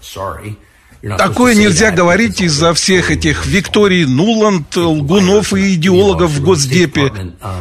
Такое 1.18 1.54
нельзя 1.54 1.92
говорить 1.92 2.42
из-за 2.42 2.74
всех 2.74 3.12
этих 3.12 3.46
Викторий 3.46 4.06
Нуланд, 4.06 4.76
лгунов 4.76 5.54
и 5.54 5.76
идеологов 5.76 6.32
в 6.32 6.42
Госдепе. 6.42 7.12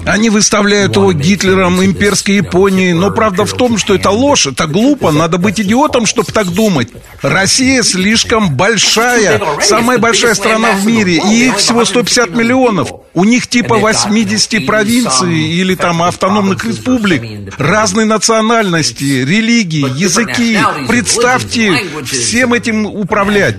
Они 0.07 0.31
выставляют 0.31 0.97
его 0.97 1.13
Гитлером 1.13 1.85
имперской 1.85 2.37
Японии, 2.37 2.93
но 2.93 3.11
правда 3.11 3.45
в 3.45 3.53
том, 3.53 3.77
что 3.77 3.95
это 3.95 4.11
ложь, 4.11 4.47
это 4.47 4.67
глупо, 4.67 5.11
надо 5.11 5.37
быть 5.37 5.61
идиотом, 5.61 6.07
чтобы 6.07 6.33
так 6.33 6.49
думать. 6.49 6.89
Россия 7.21 7.83
слишком 7.83 8.57
большая, 8.57 9.41
самая 9.61 9.99
большая 9.99 10.35
страна 10.35 10.73
в 10.73 10.87
мире, 10.87 11.21
и 11.31 11.49
их 11.49 11.59
всего 11.59 11.85
150 11.85 12.31
миллионов. 12.31 12.91
У 13.13 13.25
них 13.25 13.47
типа 13.49 13.77
80 13.77 14.67
провинций 14.67 15.37
или 15.37 15.75
там 15.75 16.03
автономных 16.03 16.65
республик, 16.65 17.53
разной 17.59 18.07
национальности, 18.07 19.05
религии, 19.05 19.87
языки. 19.99 20.59
Представьте 20.89 21.85
всем 22.05 22.55
этим 22.55 22.87
управлять 22.87 23.36
управлять. 23.37 23.57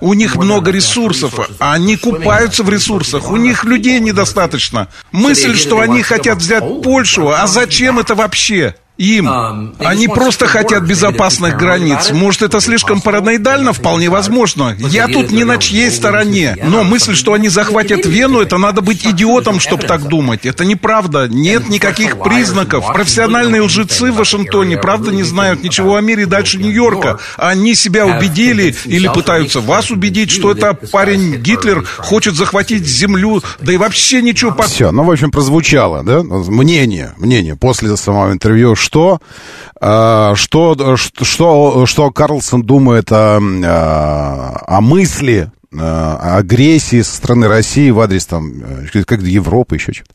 У 0.00 0.14
них 0.14 0.36
много 0.36 0.70
ресурсов, 0.70 1.38
а 1.58 1.72
они 1.74 1.96
купаются 1.96 2.62
в 2.62 2.70
ресурсах. 2.70 3.30
У 3.30 3.36
них 3.36 3.64
людей 3.64 4.00
недостаточно. 4.00 4.88
Мысль, 5.12 5.56
что 5.56 5.80
они 5.80 6.02
хотят 6.02 6.38
взять 6.38 6.64
Польшу, 6.82 7.28
а 7.28 7.46
зачем 7.46 7.98
это 7.98 8.14
вообще? 8.14 8.74
Им. 8.98 9.28
Um, 9.28 9.76
Они 9.78 10.08
просто 10.08 10.46
хотят 10.46 10.82
безопасных 10.82 11.56
границ. 11.56 12.10
Может, 12.10 12.42
это 12.42 12.60
слишком 12.60 13.00
параноидально? 13.00 13.72
Вполне 13.72 14.10
возможно. 14.10 14.76
Я 14.78 15.06
тут 15.06 15.30
не 15.30 15.44
на 15.44 15.56
чьей 15.58 15.90
стороне. 15.90 16.56
Но 16.62 16.84
мысль, 16.84 17.14
что 17.14 17.32
они 17.32 17.48
захватят 17.48 18.04
Вену, 18.04 18.40
это 18.40 18.58
надо 18.58 18.82
быть 18.82 19.06
идиотом, 19.06 19.60
чтобы 19.60 19.84
так 19.84 20.08
думать. 20.08 20.44
Это 20.44 20.64
неправда. 20.64 21.28
Нет 21.28 21.68
никаких 21.68 22.20
признаков. 22.20 22.86
Профессиональные 22.92 23.62
лжецы 23.62 24.10
в 24.12 24.16
Вашингтоне, 24.16 24.76
правда, 24.76 25.12
не 25.12 25.22
знают 25.22 25.62
ничего 25.62 25.94
о 25.94 26.00
мире 26.00 26.26
дальше 26.26 26.58
Нью-Йорка. 26.58 27.18
Они 27.36 27.74
себя 27.74 28.06
убедили 28.06 28.74
или 28.84 29.08
пытаются 29.08 29.60
вас 29.60 29.90
убедить, 29.90 30.30
что 30.30 30.50
это 30.50 30.74
парень 30.74 31.36
Гитлер 31.36 31.86
хочет 31.98 32.34
захватить 32.34 32.84
землю, 32.86 33.42
да 33.60 33.72
и 33.72 33.76
вообще 33.76 34.22
ничего... 34.22 34.56
Все, 34.62 34.90
ну, 34.90 35.04
в 35.04 35.10
общем, 35.10 35.30
прозвучало, 35.30 36.02
да? 36.02 36.22
Мнение, 36.22 37.14
мнение 37.16 37.54
после 37.54 37.96
самого 37.96 38.32
интервью, 38.32 38.74
что, 38.88 39.20
э, 39.80 40.32
что, 40.34 40.96
что, 40.96 41.86
что 41.86 42.10
Карлсон 42.10 42.62
думает 42.62 43.12
о, 43.12 43.38
э, 43.38 43.64
о 43.64 44.80
мысли 44.80 45.50
э, 45.70 45.76
агрессии 45.78 47.02
со 47.02 47.16
стороны 47.16 47.48
России 47.48 47.90
в 47.90 48.00
адрес 48.00 48.24
там, 48.24 48.62
как 49.06 49.20
Европы, 49.20 49.74
еще 49.76 49.92
что-то. 49.92 50.12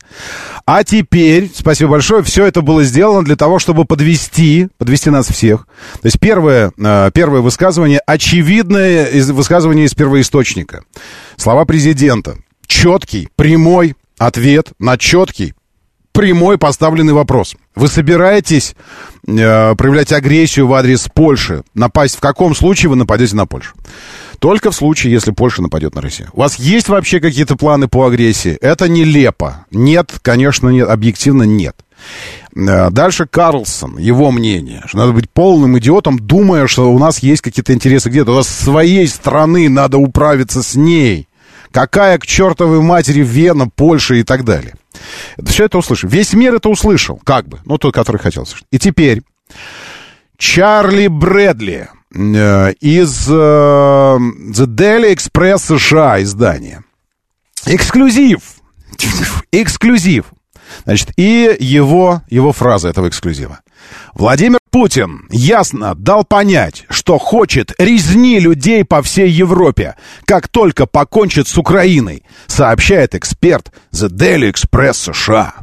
А 0.66 0.82
теперь, 0.82 1.52
спасибо 1.54 1.92
большое, 1.92 2.24
все 2.24 2.46
это 2.46 2.62
было 2.62 2.82
сделано 2.82 3.24
для 3.24 3.36
того, 3.36 3.60
чтобы 3.60 3.84
подвести, 3.84 4.66
подвести 4.76 5.10
нас 5.10 5.28
всех. 5.28 5.68
То 6.02 6.06
есть 6.06 6.18
первое, 6.18 6.72
первое 7.12 7.40
высказывание, 7.40 8.00
очевидное 8.04 9.08
высказывание 9.32 9.86
из 9.86 9.94
первоисточника. 9.94 10.82
Слова 11.36 11.64
президента. 11.64 12.36
Четкий, 12.66 13.28
прямой 13.36 13.94
ответ 14.18 14.72
на 14.80 14.98
четкий, 14.98 15.54
прямой 16.12 16.58
поставленный 16.58 17.12
вопрос. 17.12 17.54
Вы 17.74 17.88
собираетесь 17.88 18.76
э, 19.26 19.74
проявлять 19.74 20.12
агрессию 20.12 20.68
в 20.68 20.74
адрес 20.74 21.08
Польши? 21.12 21.64
Напасть 21.74 22.16
в 22.16 22.20
каком 22.20 22.54
случае 22.54 22.90
вы 22.90 22.96
нападете 22.96 23.34
на 23.34 23.46
Польшу? 23.46 23.74
Только 24.38 24.70
в 24.70 24.76
случае, 24.76 25.12
если 25.12 25.32
Польша 25.32 25.62
нападет 25.62 25.94
на 25.94 26.00
Россию. 26.00 26.28
У 26.32 26.40
вас 26.40 26.56
есть 26.56 26.88
вообще 26.88 27.18
какие-то 27.18 27.56
планы 27.56 27.88
по 27.88 28.06
агрессии? 28.06 28.56
Это 28.60 28.88
нелепо. 28.88 29.66
Нет, 29.70 30.12
конечно, 30.22 30.68
нет, 30.68 30.88
объективно 30.88 31.42
нет. 31.42 31.76
Э, 32.54 32.90
дальше 32.90 33.26
Карлсон, 33.26 33.98
его 33.98 34.30
мнение, 34.30 34.82
что 34.86 34.98
надо 34.98 35.12
быть 35.12 35.28
полным 35.28 35.76
идиотом, 35.78 36.18
думая, 36.18 36.68
что 36.68 36.92
у 36.92 36.98
нас 36.98 37.20
есть 37.20 37.42
какие-то 37.42 37.72
интересы 37.72 38.08
где-то. 38.08 38.32
У 38.32 38.36
нас 38.36 38.48
своей 38.48 39.08
страны 39.08 39.68
надо 39.68 39.98
управиться 39.98 40.62
с 40.62 40.76
ней. 40.76 41.28
Какая 41.74 42.18
к 42.18 42.26
чертовой 42.26 42.80
матери 42.82 43.24
Вена, 43.24 43.68
Польша 43.68 44.14
и 44.14 44.22
так 44.22 44.44
далее. 44.44 44.76
Все 45.44 45.64
это 45.64 45.78
услышал. 45.78 46.08
Весь 46.08 46.32
мир 46.32 46.54
это 46.54 46.68
услышал, 46.68 47.20
как 47.24 47.48
бы. 47.48 47.58
Ну, 47.64 47.78
тот, 47.78 47.92
который 47.92 48.18
хотел 48.18 48.46
слышать. 48.46 48.68
И 48.70 48.78
теперь 48.78 49.22
Чарли 50.38 51.08
Брэдли 51.08 51.88
э, 52.14 52.72
из 52.74 53.28
э, 53.28 53.32
The 53.32 54.66
Daily 54.66 55.16
Express 55.16 55.76
США 55.76 56.22
издания. 56.22 56.84
Эксклюзив. 57.66 58.40
Эксклюзив. 59.50 60.26
Значит, 60.84 61.12
и 61.16 61.56
его, 61.58 62.22
его 62.28 62.52
фраза 62.52 62.88
этого 62.88 63.08
эксклюзива. 63.08 63.60
Владимир 64.14 64.58
Путин 64.70 65.26
ясно 65.30 65.94
дал 65.94 66.24
понять, 66.24 66.84
что 66.88 67.18
хочет 67.18 67.72
резни 67.78 68.38
людей 68.38 68.84
по 68.84 69.02
всей 69.02 69.30
Европе, 69.30 69.96
как 70.24 70.48
только 70.48 70.86
покончит 70.86 71.48
с 71.48 71.58
Украиной, 71.58 72.24
сообщает 72.46 73.14
эксперт 73.14 73.72
The 73.92 74.08
Daily 74.08 74.52
Express 74.52 75.12
США. 75.12 75.54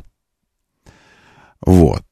Вот. 1.61 2.03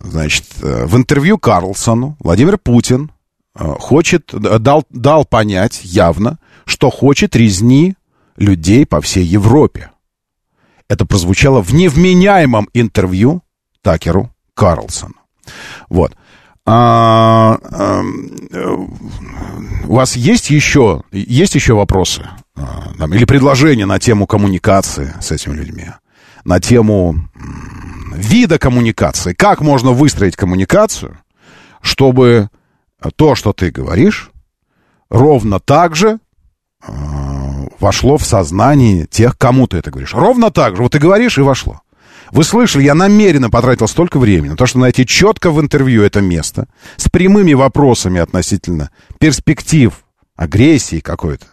Значит, 0.00 0.44
э, 0.62 0.86
в 0.86 0.96
интервью 0.96 1.38
Карлсону 1.38 2.16
Владимир 2.20 2.58
Путин 2.58 3.12
э, 3.54 3.64
хочет, 3.78 4.30
дал, 4.32 4.84
дал 4.90 5.24
понять 5.24 5.80
явно, 5.84 6.38
что 6.64 6.90
хочет 6.90 7.36
резни 7.36 7.96
людей 8.36 8.86
по 8.86 9.00
всей 9.00 9.24
Европе. 9.24 9.90
Это 10.88 11.06
прозвучало 11.06 11.62
в 11.62 11.72
невменяемом 11.72 12.68
интервью 12.74 13.42
Такеру 13.82 14.30
Карлсону. 14.54 15.14
Вот. 15.88 16.14
А, 16.66 17.58
а, 17.62 18.02
у 19.86 19.94
вас 19.94 20.16
есть 20.16 20.50
еще, 20.50 21.02
есть 21.12 21.54
еще 21.54 21.74
вопросы 21.74 22.26
а, 22.56 22.92
или 23.08 23.26
предложения 23.26 23.84
на 23.84 23.98
тему 23.98 24.26
коммуникации 24.26 25.12
с 25.20 25.30
этими 25.30 25.54
людьми? 25.54 25.88
На 26.44 26.60
тему 26.60 27.28
вида 28.14 28.58
коммуникации. 28.58 29.34
Как 29.34 29.60
можно 29.60 29.90
выстроить 29.90 30.36
коммуникацию, 30.36 31.18
чтобы 31.82 32.48
то, 33.16 33.34
что 33.34 33.52
ты 33.52 33.70
говоришь, 33.70 34.30
ровно 35.10 35.60
так 35.60 35.94
же 35.94 36.18
э, 36.86 36.92
вошло 37.80 38.18
в 38.18 38.24
сознание 38.24 39.06
тех, 39.06 39.36
кому 39.38 39.66
ты 39.66 39.78
это 39.78 39.90
говоришь. 39.90 40.14
Ровно 40.14 40.50
так 40.50 40.76
же. 40.76 40.82
Вот 40.82 40.92
ты 40.92 40.98
говоришь, 40.98 41.38
и 41.38 41.42
вошло. 41.42 41.80
Вы 42.30 42.42
слышали, 42.44 42.82
я 42.84 42.94
намеренно 42.94 43.50
потратил 43.50 43.86
столько 43.86 44.18
времени 44.18 44.50
на 44.50 44.56
то, 44.56 44.66
чтобы 44.66 44.82
найти 44.82 45.06
четко 45.06 45.50
в 45.50 45.60
интервью 45.60 46.02
это 46.02 46.20
место 46.20 46.66
с 46.96 47.08
прямыми 47.08 47.52
вопросами 47.52 48.20
относительно 48.20 48.90
перспектив 49.20 50.04
агрессии 50.34 51.00
какой-то 51.00 51.46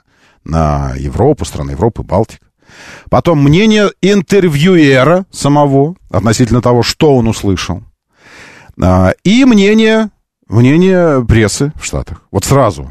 на 0.44 0.94
Европу, 0.98 1.46
страны 1.46 1.72
Европы, 1.72 2.04
Балтик. 2.04 2.42
Потом 3.10 3.44
мнение 3.44 3.92
интервьюера 4.02 5.26
самого 5.30 5.96
относительно 6.10 6.62
того, 6.62 6.84
что 6.84 7.16
он 7.16 7.28
услышал. 7.28 7.84
А, 8.82 9.14
и 9.24 9.46
мнение, 9.46 10.10
мнение 10.48 11.24
прессы 11.26 11.74
в 11.80 11.86
Штатах. 11.86 12.24
Вот 12.32 12.46
сразу. 12.46 12.90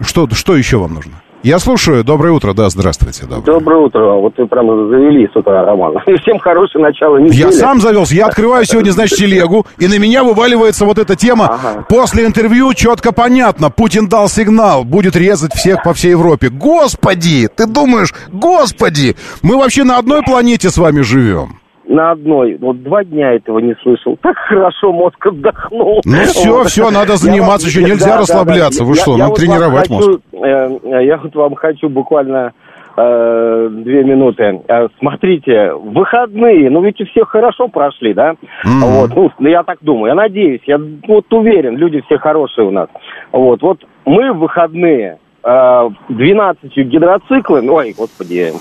Что, 0.00 0.28
что 0.30 0.56
еще 0.56 0.78
вам 0.78 0.94
нужно? 0.94 1.22
Я 1.46 1.60
слушаю. 1.60 2.02
Доброе 2.02 2.32
утро. 2.32 2.54
Да, 2.54 2.68
здравствуйте. 2.70 3.22
Доброе, 3.22 3.60
доброе 3.60 3.80
утро. 3.82 4.00
Вот 4.14 4.36
вы 4.36 4.48
прямо 4.48 4.88
завели 4.88 5.28
с 5.32 5.36
утра, 5.36 5.64
Роман. 5.64 5.94
Всем 6.22 6.40
хорошее 6.40 6.82
начало 6.82 7.18
недели. 7.18 7.36
Я 7.36 7.52
сам 7.52 7.80
завелся. 7.80 8.16
Я 8.16 8.26
открываю 8.26 8.64
сегодня, 8.64 8.90
значит, 8.90 9.16
телегу, 9.16 9.64
и 9.78 9.86
на 9.86 9.96
меня 9.96 10.24
вываливается 10.24 10.84
вот 10.84 10.98
эта 10.98 11.14
тема. 11.14 11.46
Ага. 11.46 11.86
После 11.88 12.26
интервью 12.26 12.74
четко 12.74 13.12
понятно. 13.12 13.70
Путин 13.70 14.08
дал 14.08 14.28
сигнал. 14.28 14.82
Будет 14.82 15.14
резать 15.14 15.54
всех 15.54 15.84
по 15.84 15.94
всей 15.94 16.10
Европе. 16.10 16.48
Господи! 16.48 17.48
Ты 17.54 17.66
думаешь, 17.66 18.12
господи! 18.32 19.14
Мы 19.42 19.56
вообще 19.56 19.84
на 19.84 19.98
одной 19.98 20.24
планете 20.24 20.68
с 20.68 20.76
вами 20.76 21.02
живем 21.02 21.60
на 21.88 22.12
одной. 22.12 22.56
Вот 22.60 22.82
два 22.82 23.04
дня 23.04 23.32
этого 23.32 23.58
не 23.58 23.74
слышал. 23.82 24.16
Так 24.20 24.36
хорошо 24.36 24.92
мозг 24.92 25.24
отдохнул. 25.26 26.00
Ну 26.04 26.16
все, 26.24 26.52
вот. 26.52 26.68
все, 26.68 26.90
надо 26.90 27.16
заниматься, 27.16 27.68
еще 27.68 27.82
нельзя 27.82 28.14
да, 28.14 28.18
расслабляться. 28.18 28.80
Да, 28.80 28.84
да. 28.84 28.90
Вы 28.90 28.96
я, 28.96 29.02
что, 29.02 29.12
я 29.12 29.18
надо 29.18 29.30
вот 29.30 29.38
тренировать 29.38 29.88
хочу, 29.88 29.94
мозг. 29.94 30.20
Э, 30.32 31.04
я 31.04 31.16
вот 31.16 31.34
вам 31.34 31.54
хочу 31.54 31.88
буквально 31.88 32.52
э, 32.96 33.68
две 33.70 34.04
минуты. 34.04 34.60
Э, 34.68 34.88
смотрите, 34.98 35.72
выходные, 35.74 36.70
ну 36.70 36.82
ведь 36.82 36.98
все 37.10 37.24
хорошо 37.24 37.68
прошли, 37.68 38.14
да? 38.14 38.32
Mm-hmm. 38.32 38.80
Вот, 38.80 39.10
ну, 39.38 39.48
я 39.48 39.62
так 39.62 39.78
думаю, 39.82 40.08
я 40.08 40.14
надеюсь, 40.14 40.62
я 40.66 40.78
вот 41.08 41.32
уверен, 41.32 41.76
люди 41.76 42.02
все 42.06 42.18
хорошие 42.18 42.66
у 42.66 42.70
нас. 42.70 42.88
Вот, 43.32 43.62
вот 43.62 43.84
мы 44.04 44.32
в 44.32 44.38
выходные 44.38 45.18
э, 45.44 45.88
12 46.08 46.76
гидроциклами, 46.76 47.68
ой, 47.68 47.94
господи, 47.96 48.52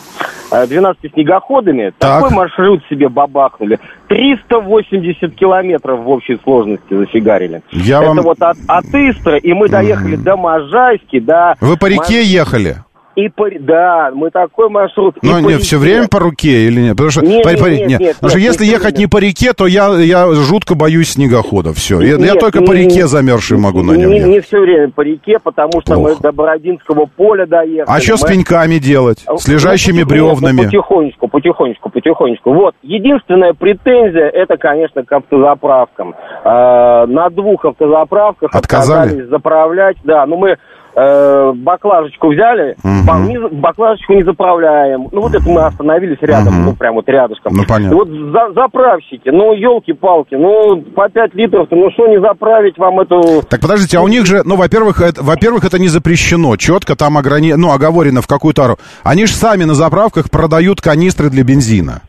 12 0.50 1.00
э, 1.04 1.10
снегоходами. 1.14 1.93
Так. 1.98 2.22
Такой 2.22 2.36
маршрут 2.36 2.84
себе 2.89 3.10
бабахнули. 3.10 3.80
380 4.08 5.36
километров 5.36 6.02
в 6.02 6.10
общей 6.10 6.39
сложности 6.43 6.82
зафигарили. 6.89 7.62
Я 7.72 8.00
Это 8.00 8.08
вам... 8.08 8.22
вот 8.22 8.41
от, 8.41 8.58
от 8.68 8.86
Истры, 8.86 9.39
и 9.39 9.54
мы 9.54 9.70
доехали 9.70 10.18
mm. 10.18 10.24
до 10.24 10.38
Можайски, 10.38 11.20
до... 11.20 11.56
Вы 11.62 11.78
по 11.78 11.88
реке 11.88 12.20
Мож... 12.20 12.26
ехали? 12.26 12.76
И 13.16 13.30
по... 13.30 13.47
Да, 13.59 14.11
мы 14.13 14.30
такой 14.30 14.70
маршрут. 14.70 15.18
Ну, 15.22 15.39
нет, 15.39 15.61
все 15.61 15.78
время 15.78 16.07
по 16.09 16.20
руке 16.20 16.68
или 16.68 16.82
нет? 16.82 16.91
Потому 16.91 17.11
что, 17.11 17.22
нет, 17.22 17.43
по, 17.43 17.49
нет, 17.49 17.59
по, 17.59 17.66
нет, 17.68 17.88
нет, 17.88 17.99
нет, 17.99 18.16
потому 18.16 18.30
что 18.30 18.39
нет, 18.39 18.47
если 18.47 18.66
нет, 18.66 18.74
ехать 18.74 18.91
нет. 18.91 18.99
не 18.99 19.07
по 19.07 19.18
реке, 19.18 19.53
то 19.53 19.68
я, 19.68 19.88
я 19.99 20.34
жутко 20.34 20.76
боюсь 20.76 21.11
снегохода. 21.11 21.74
Все. 21.74 22.01
Я, 22.01 22.18
нет, 22.18 22.34
я 22.34 22.36
только 22.36 22.59
не, 22.59 22.66
по 22.66 22.74
реке 22.74 23.07
замерзший 23.07 23.57
могу 23.57 23.84
на 23.84 23.93
нем 23.93 24.11
не. 24.11 24.20
Не 24.20 24.41
все 24.41 24.59
время 24.59 24.91
по 24.91 25.01
реке, 25.01 25.38
потому 25.41 25.82
что 25.82 25.95
Ох. 25.95 26.03
мы 26.03 26.16
до 26.18 26.32
Бородинского 26.34 27.05
поля 27.05 27.45
доехали. 27.45 27.97
А 27.97 28.01
что 28.01 28.13
мы... 28.13 28.18
с 28.18 28.24
пеньками 28.24 28.80
делать? 28.80 29.26
С 29.38 29.47
лежащими 29.47 30.01
ну, 30.01 30.07
бревнами? 30.07 30.66
Потихонечку, 30.66 31.28
потихонечку, 31.30 31.89
потихонечку. 31.89 32.53
Вот. 32.53 32.76
Единственная 32.84 33.53
претензия, 33.53 34.28
это, 34.28 34.57
конечно, 34.57 35.03
к 35.03 35.11
автозаправкам. 35.11 36.16
Э, 36.43 37.05
на 37.05 37.30
двух 37.30 37.63
автозаправках 37.63 38.53
отказались 38.53 39.28
заправлять. 39.30 39.95
Да, 40.03 40.26
ну 40.26 40.36
мы 40.36 40.57
э, 40.96 41.54
баклажечку 41.56 42.30
взяли, 42.30 42.76
угу. 42.84 43.50
баклажечку 43.52 44.14
не 44.14 44.24
заправляем. 44.24 45.08
Ну, 45.12 45.22
вот 45.22 45.36
это 45.36 45.48
мы 45.48 45.62
остановились 45.62 46.18
рядом, 46.22 46.60
угу. 46.60 46.64
ну, 46.72 46.76
прям 46.76 46.96
вот 46.96 47.08
рядышком. 47.08 47.54
Ну, 47.54 47.64
понятно. 47.68 47.93
И 47.93 47.98
вот 47.98 48.10
за, 48.10 48.54
заправщики, 48.54 49.30
ну, 49.30 49.54
елки-палки, 49.54 50.36
ну, 50.36 50.82
по 50.96 51.10
5 51.10 51.36
литров, 51.36 51.68
ну, 51.72 51.91
что 51.91 52.08
не 52.08 52.20
заправить 52.20 52.78
вам 52.78 53.00
эту... 53.00 53.43
Так, 53.48 53.60
подождите, 53.60 53.98
а 53.98 54.02
у 54.02 54.08
них 54.08 54.26
же, 54.26 54.41
ну, 54.46 54.56
во-первых, 54.56 55.02
это, 55.02 55.24
во-первых, 55.24 55.66
это 55.66 55.80
не 55.80 55.88
запрещено, 55.88 56.56
четко 56.56 56.96
там 56.96 57.18
ограни... 57.18 57.54
ну, 57.54 57.72
оговорено 57.72 58.22
в 58.22 58.28
какую 58.28 58.54
тару. 58.54 58.78
Они 59.04 59.26
же 59.26 59.34
сами 59.34 59.64
на 59.66 59.74
заправках 59.74 60.30
продают 60.32 60.82
канистры 60.82 61.30
для 61.30 61.43
бензина 61.43 62.02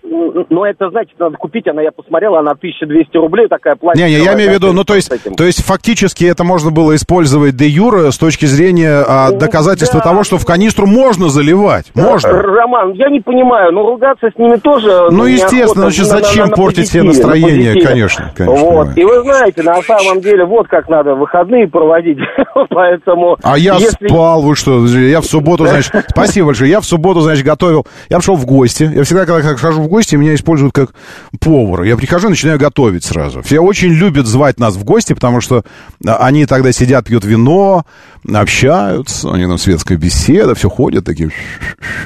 но 0.51 0.67
это, 0.67 0.91
знаете, 0.91 1.13
надо 1.19 1.37
купить, 1.37 1.67
она, 1.69 1.83
я 1.83 1.91
посмотрела, 1.91 2.41
она 2.41 2.53
1200 2.53 3.17
рублей, 3.17 3.49
такая 3.49 3.77
пластиковая. 3.77 4.11
Не, 4.11 4.19
не, 4.19 4.25
я 4.25 4.35
имею 4.35 4.51
в 4.51 4.55
виду, 4.55 4.73
ну, 4.73 4.85
то 4.85 4.95
есть, 4.95 5.11
то 5.37 5.45
есть, 5.45 5.65
фактически 5.65 6.25
это 6.25 6.45
можно 6.45 6.71
было 6.71 6.95
использовать 6.95 7.57
де 7.57 7.67
юра 7.67 8.11
с 8.11 8.19
точки 8.19 8.47
зрения 8.47 9.05
а, 9.07 9.31
ну, 9.31 9.39
доказательства 9.39 10.01
да. 10.01 10.11
того, 10.11 10.25
что 10.25 10.39
в 10.39 10.47
канистру 10.47 10.87
можно 10.87 11.29
заливать, 11.29 11.87
можно. 11.95 12.31
Роман, 12.31 12.93
я 12.93 13.11
не 13.11 13.21
понимаю, 13.21 13.73
но 13.73 13.87
ругаться 13.87 14.29
с 14.35 14.39
ними 14.39 14.57
тоже... 14.57 15.11
Ну, 15.11 15.27
естественно, 15.27 15.91
значит, 15.91 16.07
зачем 16.07 16.45
на, 16.45 16.51
на, 16.51 16.57
портить 16.57 16.89
себе 16.89 17.03
настроение, 17.03 17.83
конечно, 17.83 18.33
конечно. 18.35 18.67
Вот, 18.67 18.97
и 18.97 19.05
вы 19.05 19.23
знаете, 19.23 19.63
на 19.63 19.83
самом 19.83 20.21
деле, 20.21 20.45
вот 20.45 20.69
как 20.69 20.89
надо 20.89 21.15
выходные 21.15 21.69
проводить, 21.69 22.19
поэтому... 22.71 23.37
А 23.43 23.59
я 23.59 23.75
если... 23.75 24.07
спал, 24.09 24.43
вы 24.43 24.55
что, 24.55 24.87
я 24.87 25.21
в 25.21 25.27
субботу, 25.27 25.67
значит, 25.67 25.93
спасибо 26.09 26.49
большое, 26.49 26.71
я 26.71 26.81
в 26.81 26.85
субботу, 26.85 27.21
значит, 27.21 27.45
готовил, 27.45 27.87
я 28.09 28.17
пошел 28.17 28.37
в 28.37 28.47
гости, 28.47 28.89
я 28.95 29.03
всегда, 29.03 29.27
когда 29.27 29.57
хожу 29.57 29.83
в 29.83 29.89
гости, 29.89 29.96
меня 30.17 30.35
используют 30.35 30.75
как 30.75 30.95
повара. 31.41 31.85
Я 31.87 31.97
прихожу 31.97 32.29
и 32.29 32.31
начинаю 32.31 32.59
готовить 32.59 33.05
сразу. 33.05 33.43
Все 33.43 33.61
очень 33.61 33.89
любят 33.89 34.27
звать 34.27 34.59
нас 34.59 34.75
в 34.77 34.85
гости, 34.85 35.13
потому 35.13 35.41
что 35.41 35.65
а, 36.07 36.17
они 36.19 36.47
тогда 36.47 36.73
сидят, 36.73 37.07
пьют 37.07 37.25
вино, 37.25 37.85
общаются, 38.33 39.29
у 39.29 39.37
них 39.37 39.49
там 39.49 39.59
светская 39.59 39.99
беседа, 39.99 40.55
все 40.55 40.69
ходят 40.69 41.05
такие, 41.05 41.31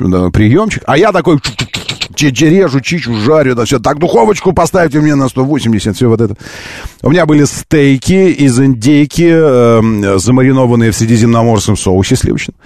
да, 0.01 0.31
приемчик. 0.31 0.83
А 0.87 0.97
я 0.97 1.13
такой 1.13 1.41
режу, 2.21 2.81
чичу, 2.81 3.15
жарю, 3.15 3.55
да 3.55 3.65
все. 3.65 3.79
Так, 3.79 3.99
духовочку 3.99 4.53
поставьте 4.53 5.01
мне 5.01 5.15
на 5.15 5.29
180, 5.29 5.97
все 5.97 6.09
вот 6.09 6.21
это. 6.21 6.37
У 7.03 7.11
меня 7.11 7.27
были 7.27 7.45
стейки 7.45 8.31
из 8.31 8.59
индейки, 8.61 9.31
э, 9.33 10.19
замаринованные 10.19 10.91
в 10.91 10.97
средиземноморском 10.97 11.77
соусе 11.77 12.17
сливочном. 12.17 12.57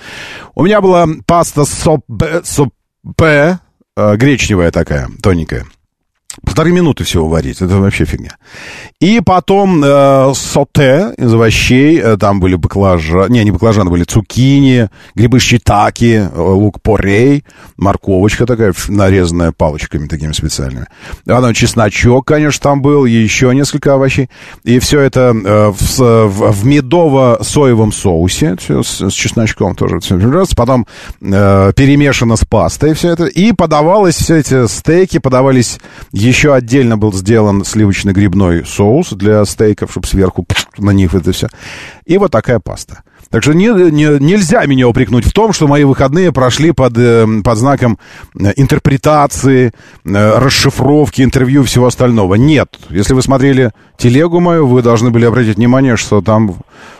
У 0.54 0.64
меня 0.64 0.80
была 0.80 1.06
паста 1.26 1.64
сопе, 1.64 2.42
сопе 2.44 3.58
гречневая 3.96 4.70
такая, 4.70 5.08
тоненькая. 5.22 5.66
Полторы 6.42 6.72
минуты 6.72 7.04
всего 7.04 7.28
варить, 7.28 7.60
это 7.62 7.76
вообще 7.78 8.04
фигня. 8.04 8.36
И 9.00 9.20
потом 9.20 9.82
э, 9.84 10.32
соте 10.34 11.14
из 11.16 11.32
овощей, 11.32 12.00
э, 12.00 12.16
там 12.16 12.40
были 12.40 12.56
баклажаны, 12.56 13.32
не, 13.32 13.44
не 13.44 13.50
баклажаны, 13.50 13.90
были 13.90 14.04
цукини, 14.04 14.88
грибы 15.14 15.38
щитаки, 15.38 16.14
э, 16.14 16.30
лук 16.34 16.80
порей, 16.82 17.44
морковочка 17.76 18.46
такая, 18.46 18.74
нарезанная 18.88 19.52
палочками 19.52 20.08
такими 20.08 20.32
специальными. 20.32 20.86
Потом 21.24 21.54
чесночок, 21.54 22.26
конечно, 22.26 22.62
там 22.62 22.82
был, 22.82 23.04
и 23.04 23.12
еще 23.12 23.54
несколько 23.54 23.94
овощей. 23.94 24.28
И 24.64 24.78
все 24.78 25.00
это 25.00 25.34
э, 25.34 25.70
в, 25.70 25.98
в, 25.98 26.52
в 26.52 26.66
медово-соевом 26.66 27.92
соусе, 27.92 28.56
все 28.56 28.82
с, 28.82 29.00
с 29.08 29.12
чесночком 29.12 29.74
тоже. 29.74 30.00
Потом 30.56 30.86
э, 31.20 31.72
перемешано 31.76 32.36
с 32.36 32.44
пастой 32.44 32.94
все 32.94 33.10
это. 33.10 33.26
И 33.26 33.52
подавалось 33.52 34.16
все 34.16 34.36
эти 34.36 34.66
стейки, 34.66 35.18
подавались 35.18 35.78
еще 36.24 36.54
отдельно 36.54 36.96
был 36.96 37.12
сделан 37.12 37.64
сливочно-грибной 37.64 38.64
соус 38.66 39.10
для 39.10 39.44
стейков, 39.44 39.90
чтобы 39.90 40.06
сверху 40.06 40.46
на 40.78 40.90
них 40.90 41.14
это 41.14 41.32
все. 41.32 41.48
И 42.06 42.18
вот 42.18 42.30
такая 42.32 42.60
паста. 42.60 43.02
Так 43.30 43.42
что 43.42 43.52
не, 43.52 43.66
не, 43.90 44.20
нельзя 44.20 44.64
меня 44.66 44.86
упрекнуть 44.86 45.24
в 45.24 45.32
том, 45.32 45.52
что 45.52 45.66
мои 45.66 45.82
выходные 45.84 46.30
прошли 46.30 46.70
под, 46.70 46.96
э, 46.96 47.26
под 47.42 47.58
знаком 47.58 47.98
э, 48.38 48.52
интерпретации, 48.56 49.72
э, 50.04 50.38
расшифровки, 50.38 51.22
интервью 51.22 51.62
и 51.62 51.64
всего 51.64 51.86
остального. 51.86 52.36
Нет. 52.36 52.78
Если 52.90 53.12
вы 53.12 53.22
смотрели 53.22 53.72
телегу 53.96 54.40
мою, 54.40 54.66
вы 54.68 54.82
должны 54.82 55.10
были 55.10 55.24
обратить 55.24 55.56
внимание, 55.56 55.96
что 55.96 56.20
там 56.20 56.54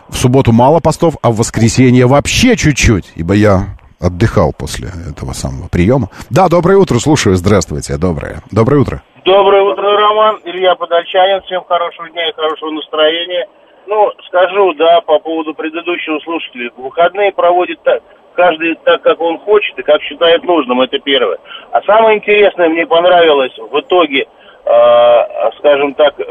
в 0.09 0.17
субботу 0.17 0.51
мало 0.51 0.79
постов, 0.81 1.15
а 1.21 1.31
в 1.31 1.37
воскресенье 1.37 2.05
вообще 2.05 2.57
чуть-чуть, 2.57 3.13
ибо 3.15 3.33
я 3.33 3.77
отдыхал 3.99 4.51
после 4.51 4.91
этого 5.09 5.33
самого 5.33 5.67
приема. 5.67 6.09
Да, 6.29 6.49
доброе 6.49 6.77
утро, 6.77 6.99
слушаю. 6.99 7.35
Здравствуйте, 7.37 7.97
доброе. 7.97 8.41
Доброе 8.51 8.81
утро. 8.81 9.03
Доброе 9.25 9.63
утро, 9.63 9.97
Роман. 9.97 10.39
Илья 10.45 10.75
Подольчанин. 10.75 11.41
Всем 11.41 11.63
хорошего 11.63 12.07
дня 12.11 12.29
и 12.29 12.33
хорошего 12.33 12.69
настроения. 12.69 13.47
Ну, 13.87 14.11
скажу, 14.27 14.71
да, 14.75 15.01
по 15.01 15.17
поводу 15.17 15.55
предыдущего 15.55 16.19
слушателя. 16.19 16.69
Выходные 16.77 17.31
проводит 17.31 17.81
так, 17.81 18.03
каждый 18.35 18.75
так, 18.83 19.01
как 19.01 19.19
он 19.19 19.39
хочет 19.39 19.79
и 19.79 19.81
как 19.81 19.99
считает 20.03 20.43
нужным, 20.43 20.79
это 20.81 20.99
первое. 20.99 21.39
А 21.71 21.81
самое 21.87 22.19
интересное 22.19 22.69
мне 22.69 22.85
понравилось 22.85 23.57
в 23.57 23.79
итоге, 23.79 24.27
э, 24.63 25.49
скажем 25.57 25.95
так, 25.95 26.19
э, 26.19 26.23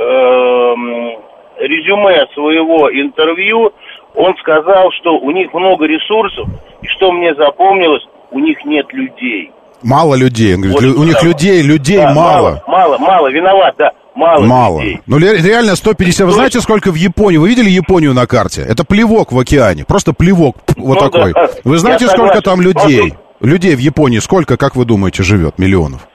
резюме 1.58 2.28
своего 2.32 2.88
интервью. 2.92 3.72
Он 4.14 4.36
сказал, 4.36 4.92
что 4.92 5.18
у 5.18 5.32
них 5.32 5.52
много 5.52 5.86
ресурсов, 5.86 6.46
и 6.80 6.86
что 6.86 7.10
мне 7.10 7.34
запомнилось, 7.34 8.06
у 8.30 8.38
них 8.38 8.64
нет 8.64 8.86
людей. 8.92 9.50
Мало 9.84 10.14
людей. 10.14 10.54
Он 10.54 10.62
говорит, 10.62 10.94
вот, 10.94 10.98
у 10.98 11.04
них 11.04 11.22
людей, 11.22 11.62
людей 11.62 11.98
да, 11.98 12.14
мало. 12.14 12.62
Мало, 12.66 12.96
мало, 12.96 13.30
виноват, 13.30 13.74
да. 13.76 13.92
Мало, 14.14 14.40
мало. 14.40 14.80
людей. 14.80 15.00
Ну, 15.06 15.18
реально 15.18 15.76
150. 15.76 16.26
Вы 16.26 16.32
знаете, 16.32 16.60
сколько 16.60 16.90
в 16.90 16.94
Японии? 16.94 17.36
Вы 17.36 17.50
видели 17.50 17.68
Японию 17.68 18.14
на 18.14 18.26
карте? 18.26 18.64
Это 18.66 18.84
плевок 18.84 19.30
в 19.30 19.38
океане. 19.38 19.84
Просто 19.84 20.14
плевок 20.14 20.56
вот 20.76 21.00
ну, 21.00 21.10
такой. 21.10 21.32
Да. 21.34 21.50
Вы 21.64 21.76
знаете, 21.76 22.08
сколько 22.08 22.40
там 22.40 22.62
людей? 22.62 23.14
Людей 23.40 23.76
в 23.76 23.78
Японии 23.78 24.20
сколько, 24.20 24.56
как 24.56 24.74
вы 24.74 24.86
думаете, 24.86 25.22
живет? 25.22 25.58
Миллионов? 25.58 26.08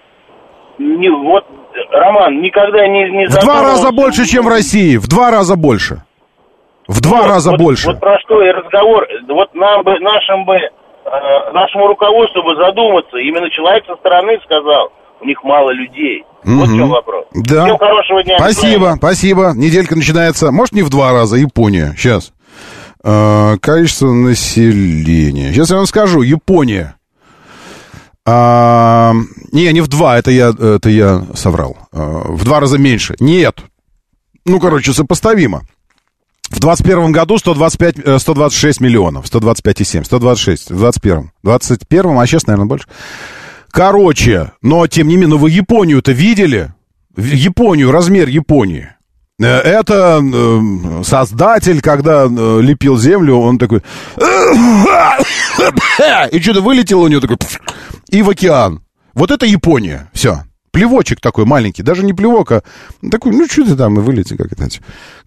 Не, 0.79 1.09
вот, 1.09 1.45
Роман, 1.91 2.41
никогда 2.41 2.87
не... 2.87 3.09
не 3.11 3.27
в 3.27 3.37
два 3.39 3.61
раза 3.61 3.91
больше, 3.91 4.25
чем 4.25 4.45
в 4.45 4.47
России. 4.47 4.97
В 4.97 5.07
два 5.07 5.29
раза 5.29 5.55
больше. 5.55 6.03
В 6.87 7.01
два 7.01 7.21
вот, 7.21 7.27
раза 7.27 7.51
вот, 7.51 7.59
больше. 7.59 7.87
Вот 7.87 7.99
про 7.99 8.17
что 8.21 8.41
и 8.41 8.49
разговор. 8.49 9.05
Вот 9.27 9.53
нам 9.53 9.83
бы, 9.83 9.99
нашим 9.99 10.45
бы 10.45 10.55
Э, 11.09 11.51
нашему 11.53 11.87
руководству 11.87 12.43
бы 12.43 12.55
задуматься. 12.55 13.17
Именно 13.17 13.49
человек 13.49 13.83
со 13.85 13.95
стороны 13.95 14.37
сказал, 14.45 14.91
у 15.21 15.25
них 15.25 15.43
мало 15.43 15.71
людей. 15.71 16.23
Угу. 16.43 16.53
Вот 16.53 16.67
в 16.69 16.75
чем 16.75 16.89
вопрос. 16.89 17.25
Да. 17.33 17.65
Всем 17.65 17.77
хорошего 17.77 18.23
дня. 18.23 18.37
Спасибо, 18.37 18.93
спасибо. 18.97 19.51
Неделька 19.55 19.95
начинается, 19.95 20.51
может, 20.51 20.73
не 20.73 20.83
в 20.83 20.89
два 20.89 21.11
раза, 21.11 21.37
Япония. 21.37 21.93
Сейчас. 21.97 22.31
Э, 23.03 23.57
количество 23.59 24.11
населения. 24.11 25.51
Сейчас 25.51 25.71
я 25.71 25.77
вам 25.77 25.87
скажу. 25.87 26.21
Япония. 26.21 26.95
А, 28.25 29.13
не, 29.51 29.71
не 29.73 29.81
в 29.81 29.87
два, 29.87 30.19
это 30.19 30.29
я, 30.29 30.49
это 30.49 30.89
я 30.89 31.23
соврал. 31.33 31.77
А, 31.91 32.25
в 32.27 32.43
два 32.43 32.59
раза 32.59 32.77
меньше. 32.77 33.15
Нет. 33.19 33.57
Ну, 34.45 34.59
короче, 34.59 34.93
сопоставимо. 34.93 35.61
В 36.49 36.59
21 36.59 37.11
году 37.11 37.37
125, 37.37 38.21
126 38.21 38.81
э, 38.81 38.83
миллионов, 38.83 39.25
125,7, 39.25 40.03
126, 40.03 40.71
в 40.71 40.77
21. 40.77 41.31
В 41.43 41.45
21, 41.45 42.17
а 42.17 42.25
сейчас, 42.25 42.47
наверное, 42.47 42.67
больше. 42.67 42.87
Короче, 43.71 44.51
но 44.61 44.87
тем 44.87 45.07
не 45.07 45.15
менее, 45.15 45.29
ну 45.29 45.37
вы 45.37 45.51
Японию-то 45.51 46.11
видели? 46.11 46.73
Японию, 47.15 47.91
размер 47.91 48.27
Японии. 48.29 48.89
Э, 49.39 49.45
это 49.45 50.21
э, 50.21 51.03
создатель, 51.03 51.81
когда 51.81 52.25
лепил 52.25 52.97
землю, 52.97 53.35
он 53.35 53.59
такой... 53.59 53.83
И 56.31 56.39
что-то 56.39 56.61
вылетело 56.61 57.01
у 57.01 57.07
него 57.07 57.21
такой... 57.21 57.37
И 58.09 58.23
в 58.23 58.29
океан. 58.29 58.81
Вот 59.13 59.29
это 59.29 59.45
Япония. 59.45 60.09
Все. 60.13 60.43
Плевочек 60.71 61.21
такой 61.21 61.45
маленький, 61.45 61.83
даже 61.83 62.03
не 62.03 62.13
плевок, 62.13 62.51
а 62.51 62.63
такой, 63.09 63.31
ну, 63.31 63.45
что 63.47 63.65
ты 63.65 63.75
там, 63.75 63.99
и 63.99 64.01
вылети, 64.01 64.35
как 64.35 64.51
это, 64.51 64.67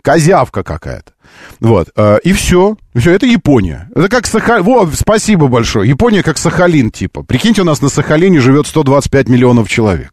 козявка 0.03 0.63
какая-то. 0.63 1.13
Вот, 1.61 1.91
э, 1.97 2.19
и 2.25 2.33
все. 2.33 2.77
Все, 2.95 3.13
это 3.13 3.27
Япония. 3.27 3.89
Это 3.95 4.09
как 4.09 4.27
Сахалин. 4.27 4.65
Во, 4.65 4.89
спасибо 4.93 5.49
большое. 5.49 5.89
Япония 5.89 6.23
как 6.23 6.39
Сахалин, 6.39 6.91
типа. 6.91 7.23
Прикиньте, 7.23 7.63
у 7.63 7.65
нас 7.65 7.81
на 7.81 7.89
Сахалине 7.89 8.41
живет 8.41 8.67
125 8.67 9.29
миллионов 9.29 9.69
человек. 9.69 10.13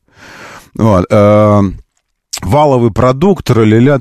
Вот. 0.76 1.06
Э, 1.10 1.62
валовый 2.42 2.92
продукт, 2.92 3.50
ля-ля, 3.50 4.00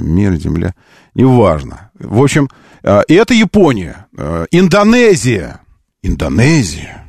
мир, 0.00 0.34
земля. 0.36 0.74
Неважно. 1.14 1.90
В 1.98 2.22
общем, 2.22 2.48
э, 2.82 3.02
и 3.08 3.14
это 3.14 3.34
Япония. 3.34 4.06
Индонезия. 4.50 5.60
Индонезия. 6.02 7.05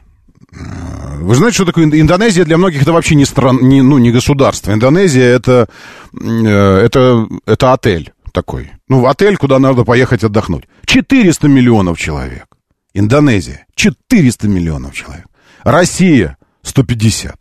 Вы 1.20 1.36
знаете, 1.36 1.56
что 1.56 1.66
такое 1.66 1.86
Индонезия? 1.86 2.46
Для 2.46 2.58
многих 2.58 2.82
это 2.82 2.94
вообще 2.94 3.16
не, 3.16 3.26
стран, 3.26 3.60
не, 3.62 3.82
ну, 3.82 3.98
не 3.98 4.12
государство. 4.12 4.72
Индонезия 4.72 5.26
это, 5.26 5.68
это, 6.14 7.28
это 7.46 7.74
отель 7.74 8.14
такой. 8.32 8.72
Ну, 8.88 9.08
отель, 9.08 9.38
куда 9.38 9.60
надо 9.60 9.84
поехать 9.84 10.24
отдохнуть. 10.24 10.66
400 10.86 11.48
миллионов 11.48 12.00
человек. 12.00 12.46
Индонезия. 12.94 13.66
400 13.76 14.48
миллионов 14.48 14.94
человек. 14.94 15.26
Россия. 15.64 16.38
150. 16.64 17.36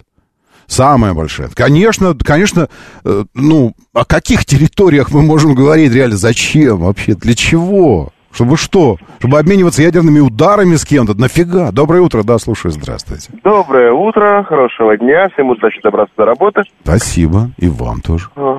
Самая 0.66 1.14
большая. 1.14 1.48
Конечно, 1.48 2.14
конечно, 2.14 2.68
э, 3.04 3.24
ну, 3.34 3.74
о 3.92 4.04
каких 4.04 4.44
территориях 4.44 5.12
мы 5.12 5.22
можем 5.22 5.54
говорить 5.54 5.92
реально? 5.92 6.16
Зачем 6.16 6.78
вообще? 6.78 7.14
Для 7.14 7.34
чего? 7.34 8.12
Чтобы 8.36 8.58
что? 8.58 8.96
Чтобы 9.18 9.38
обмениваться 9.38 9.80
ядерными 9.80 10.20
ударами 10.20 10.74
с 10.74 10.84
кем-то? 10.84 11.18
Нафига? 11.18 11.72
Доброе 11.72 12.02
утро, 12.02 12.22
да, 12.22 12.36
слушаю, 12.36 12.70
здравствуйте. 12.70 13.30
Доброе 13.42 13.92
утро, 13.92 14.44
хорошего 14.44 14.94
дня, 14.98 15.30
всем 15.32 15.48
удачи, 15.48 15.80
добраться 15.82 16.12
до 16.18 16.26
работы. 16.26 16.60
Спасибо, 16.84 17.48
и 17.56 17.66
вам 17.66 18.02
тоже. 18.02 18.26
А. 18.36 18.58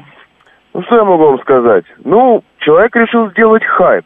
Ну, 0.73 0.81
что 0.81 0.95
я 0.95 1.03
могу 1.03 1.25
вам 1.25 1.39
сказать? 1.41 1.85
Ну, 2.03 2.43
человек 2.57 2.95
решил 2.95 3.29
сделать 3.29 3.63
хайп. 3.63 4.03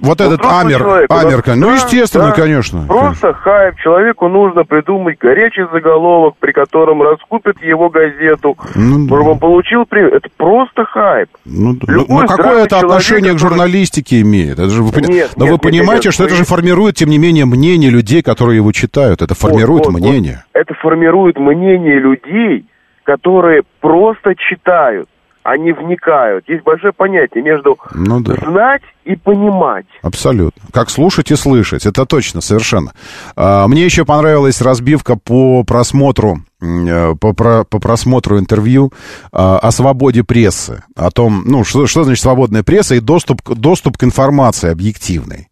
Вот 0.00 0.20
этот 0.20 0.44
Амер, 0.44 0.78
человеку, 0.78 1.14
Амерка, 1.14 1.54
ну, 1.54 1.72
естественно, 1.72 2.26
да, 2.26 2.32
конечно. 2.32 2.84
Просто 2.86 3.32
хайп. 3.32 3.76
Человеку 3.76 4.28
нужно 4.28 4.64
придумать 4.64 5.16
горячий 5.18 5.64
заголовок, 5.72 6.34
при 6.38 6.52
котором 6.52 7.02
раскупят 7.02 7.62
его 7.62 7.88
газету, 7.88 8.56
ну, 8.74 9.06
чтобы 9.06 9.30
он 9.30 9.38
получил 9.38 9.86
премию. 9.86 10.14
Это 10.14 10.28
просто 10.36 10.84
хайп. 10.84 11.30
Ну, 11.46 11.76
ну, 11.86 12.04
ну 12.08 12.26
какое 12.26 12.64
это 12.64 12.78
отношение 12.78 13.30
человек, 13.30 13.38
к 13.38 13.40
журналистике 13.40 14.20
имеет? 14.20 14.58
Это 14.58 14.68
же 14.68 14.82
вы, 14.82 15.00
нет, 15.00 15.30
но 15.36 15.44
нет, 15.44 15.52
вы 15.52 15.58
понимаете, 15.58 16.08
нет, 16.08 16.14
что 16.14 16.24
нет. 16.24 16.32
это 16.32 16.38
же 16.38 16.44
формирует, 16.44 16.96
тем 16.96 17.08
не 17.08 17.18
менее, 17.18 17.46
мнение 17.46 17.90
людей, 17.90 18.22
которые 18.22 18.56
его 18.56 18.72
читают. 18.72 19.22
Это 19.22 19.34
формирует 19.34 19.86
вот, 19.86 19.94
вот, 19.94 20.00
мнение. 20.00 20.44
Вот. 20.52 20.60
Это 20.60 20.74
формирует 20.74 21.38
мнение 21.38 21.98
людей, 21.98 22.66
которые 23.04 23.62
просто 23.80 24.34
читают 24.36 25.08
они 25.46 25.72
вникают. 25.72 26.48
Есть 26.48 26.64
большое 26.64 26.92
понятие 26.92 27.42
между 27.42 27.78
ну, 27.94 28.20
да. 28.20 28.34
знать 28.34 28.82
и 29.04 29.14
понимать. 29.14 29.86
Абсолютно. 30.02 30.60
Как 30.72 30.90
слушать 30.90 31.30
и 31.30 31.36
слышать. 31.36 31.86
Это 31.86 32.04
точно, 32.04 32.40
совершенно. 32.40 32.92
А, 33.36 33.68
мне 33.68 33.84
еще 33.84 34.04
понравилась 34.04 34.60
разбивка 34.60 35.16
по 35.16 35.62
просмотру 35.62 36.42
э, 36.60 37.14
по, 37.20 37.32
про, 37.32 37.62
по 37.64 37.78
просмотру 37.78 38.40
интервью 38.40 38.92
а, 39.30 39.58
о 39.58 39.70
свободе 39.70 40.24
прессы, 40.24 40.82
о 40.96 41.12
том, 41.12 41.44
ну, 41.46 41.62
что, 41.62 41.86
что 41.86 42.02
значит 42.02 42.22
свободная 42.22 42.64
пресса 42.64 42.96
и 42.96 43.00
доступ, 43.00 43.42
доступ 43.48 43.98
к 43.98 44.04
информации 44.04 44.70
объективной. 44.70 45.48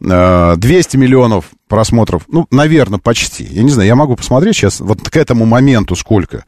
200 0.00 0.06
а, 0.10 0.56
миллионов 0.98 1.50
просмотров, 1.68 2.22
ну, 2.28 2.46
наверное, 2.50 2.98
почти. 2.98 3.44
Я 3.44 3.62
не 3.62 3.70
знаю, 3.70 3.88
я 3.88 3.94
могу 3.94 4.16
посмотреть 4.16 4.56
сейчас, 4.56 4.80
вот 4.80 5.06
к 5.08 5.16
этому 5.16 5.44
моменту 5.44 5.96
сколько. 5.96 6.44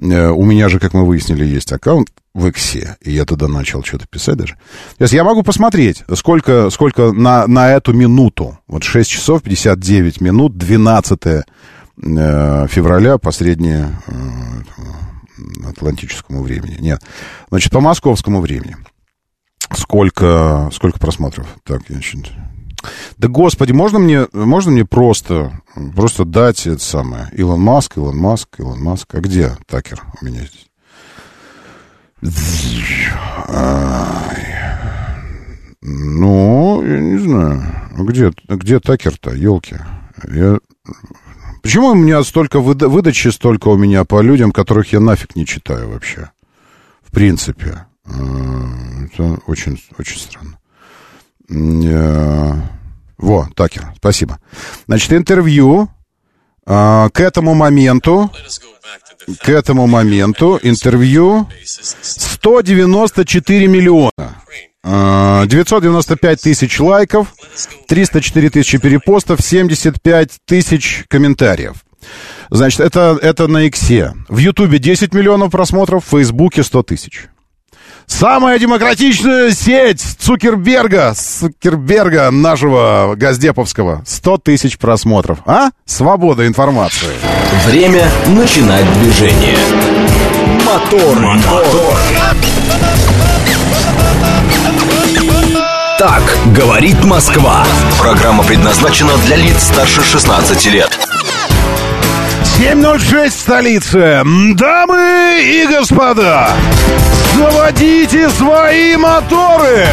Э, 0.00 0.28
у 0.28 0.44
меня 0.44 0.68
же, 0.68 0.78
как 0.78 0.94
мы 0.94 1.04
выяснили, 1.04 1.44
есть 1.44 1.72
аккаунт 1.72 2.08
в 2.38 2.46
Иксе, 2.46 2.96
и 3.02 3.10
я 3.10 3.24
тогда 3.24 3.48
начал 3.48 3.82
что-то 3.82 4.06
писать 4.06 4.36
даже. 4.36 4.54
То 4.96 5.02
есть 5.02 5.12
я 5.12 5.24
могу 5.24 5.42
посмотреть, 5.42 6.04
сколько, 6.14 6.70
сколько 6.70 7.12
на, 7.12 7.46
на 7.48 7.72
эту 7.72 7.92
минуту. 7.92 8.58
Вот 8.68 8.84
6 8.84 9.10
часов 9.10 9.42
59 9.42 10.20
минут, 10.20 10.56
12 10.56 11.20
э, 11.26 11.42
февраля 11.96 13.18
по 13.18 13.32
среднему 13.32 13.92
э, 16.38 16.42
времени. 16.42 16.76
Нет, 16.78 17.02
значит, 17.50 17.72
по 17.72 17.80
московскому 17.80 18.40
времени. 18.40 18.76
Сколько, 19.74 20.70
сколько 20.72 20.98
просмотров? 20.98 21.46
Так, 21.64 21.82
я 21.88 22.00
да 23.16 23.26
господи, 23.26 23.72
можно 23.72 23.98
мне, 23.98 24.28
можно 24.32 24.70
мне 24.70 24.84
просто, 24.84 25.60
просто 25.96 26.24
дать 26.24 26.64
это 26.68 26.80
самое, 26.82 27.28
Илон 27.32 27.60
Маск, 27.60 27.96
Илон 27.96 28.16
Маск, 28.16 28.48
Илон 28.58 28.80
Маск, 28.80 29.12
а 29.16 29.20
где 29.20 29.56
Такер 29.66 30.00
у 30.20 30.24
меня 30.24 30.42
здесь? 30.42 30.67
Ну, 35.80 36.82
я 36.84 37.00
не 37.00 37.18
знаю, 37.18 37.62
где, 37.96 38.32
где 38.48 38.80
Такер-то, 38.80 39.30
елки? 39.30 39.76
Я... 40.28 40.58
Почему 41.62 41.88
у 41.88 41.94
меня 41.94 42.22
столько 42.24 42.58
выда- 42.60 42.88
выдачи, 42.88 43.28
столько 43.28 43.68
у 43.68 43.76
меня 43.76 44.04
по 44.04 44.20
людям, 44.20 44.52
которых 44.52 44.92
я 44.92 45.00
нафиг 45.00 45.36
не 45.36 45.46
читаю 45.46 45.90
вообще? 45.90 46.30
В 47.02 47.10
принципе. 47.12 47.86
А, 48.04 48.10
это 49.04 49.38
очень, 49.46 49.80
очень 49.98 50.18
странно. 50.18 50.58
Во, 53.18 53.48
Такер, 53.54 53.92
спасибо. 53.96 54.38
Значит, 54.86 55.12
интервью 55.12 55.88
а, 56.66 57.08
к 57.10 57.20
этому 57.20 57.54
моменту, 57.54 58.30
к 59.42 59.48
этому 59.48 59.86
моменту 59.86 60.58
интервью 60.62 61.48
194 61.64 63.66
миллиона. 63.66 64.42
995 64.84 66.38
а, 66.38 66.42
тысяч 66.42 66.80
лайков, 66.80 67.34
304 67.88 68.50
тысячи 68.50 68.78
перепостов, 68.78 69.40
75 69.42 70.30
тысяч 70.46 71.04
комментариев. 71.08 71.84
Значит, 72.50 72.80
это, 72.80 73.18
это 73.20 73.48
на 73.48 73.66
Иксе. 73.66 74.14
В 74.28 74.38
Ютубе 74.38 74.78
10 74.78 75.12
миллионов 75.12 75.50
просмотров, 75.50 76.06
в 76.06 76.10
Фейсбуке 76.10 76.62
100 76.62 76.82
тысяч. 76.84 77.28
Самая 78.08 78.58
демократичная 78.58 79.52
сеть 79.52 80.00
Цукерберга, 80.18 81.14
Цукерберга 81.14 82.30
нашего 82.32 83.14
Газдеповского. 83.16 84.02
100 84.06 84.38
тысяч 84.38 84.78
просмотров. 84.78 85.38
А? 85.46 85.68
Свобода 85.84 86.46
информации. 86.46 87.14
Время 87.66 88.08
начинать 88.26 88.90
движение. 88.94 89.58
Мотор. 90.64 91.18
Мотор. 91.20 91.98
Так 95.98 96.22
говорит 96.56 97.04
Москва. 97.04 97.64
Программа 98.00 98.42
предназначена 98.42 99.16
для 99.26 99.36
лиц 99.36 99.64
старше 99.64 100.02
16 100.02 100.66
лет. 100.66 101.07
7.06 102.58 103.28
в 103.28 103.32
столице. 103.32 104.22
Дамы 104.54 105.40
и 105.44 105.64
господа, 105.68 106.48
заводите 107.36 108.28
свои 108.30 108.96
моторы! 108.96 109.86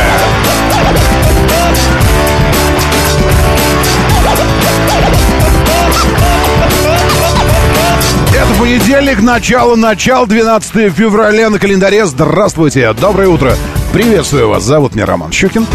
Это 8.33 8.59
понедельник, 8.59 9.21
начало, 9.21 9.75
начало, 9.75 10.25
12 10.25 10.91
февраля 10.91 11.51
на 11.51 11.59
календаре. 11.59 12.07
Здравствуйте, 12.07 12.91
доброе 12.93 13.27
утро. 13.27 13.53
Приветствую 13.93 14.49
вас, 14.49 14.63
зовут 14.63 14.95
меня 14.95 15.05
Роман 15.05 15.31
Щукин. 15.31 15.67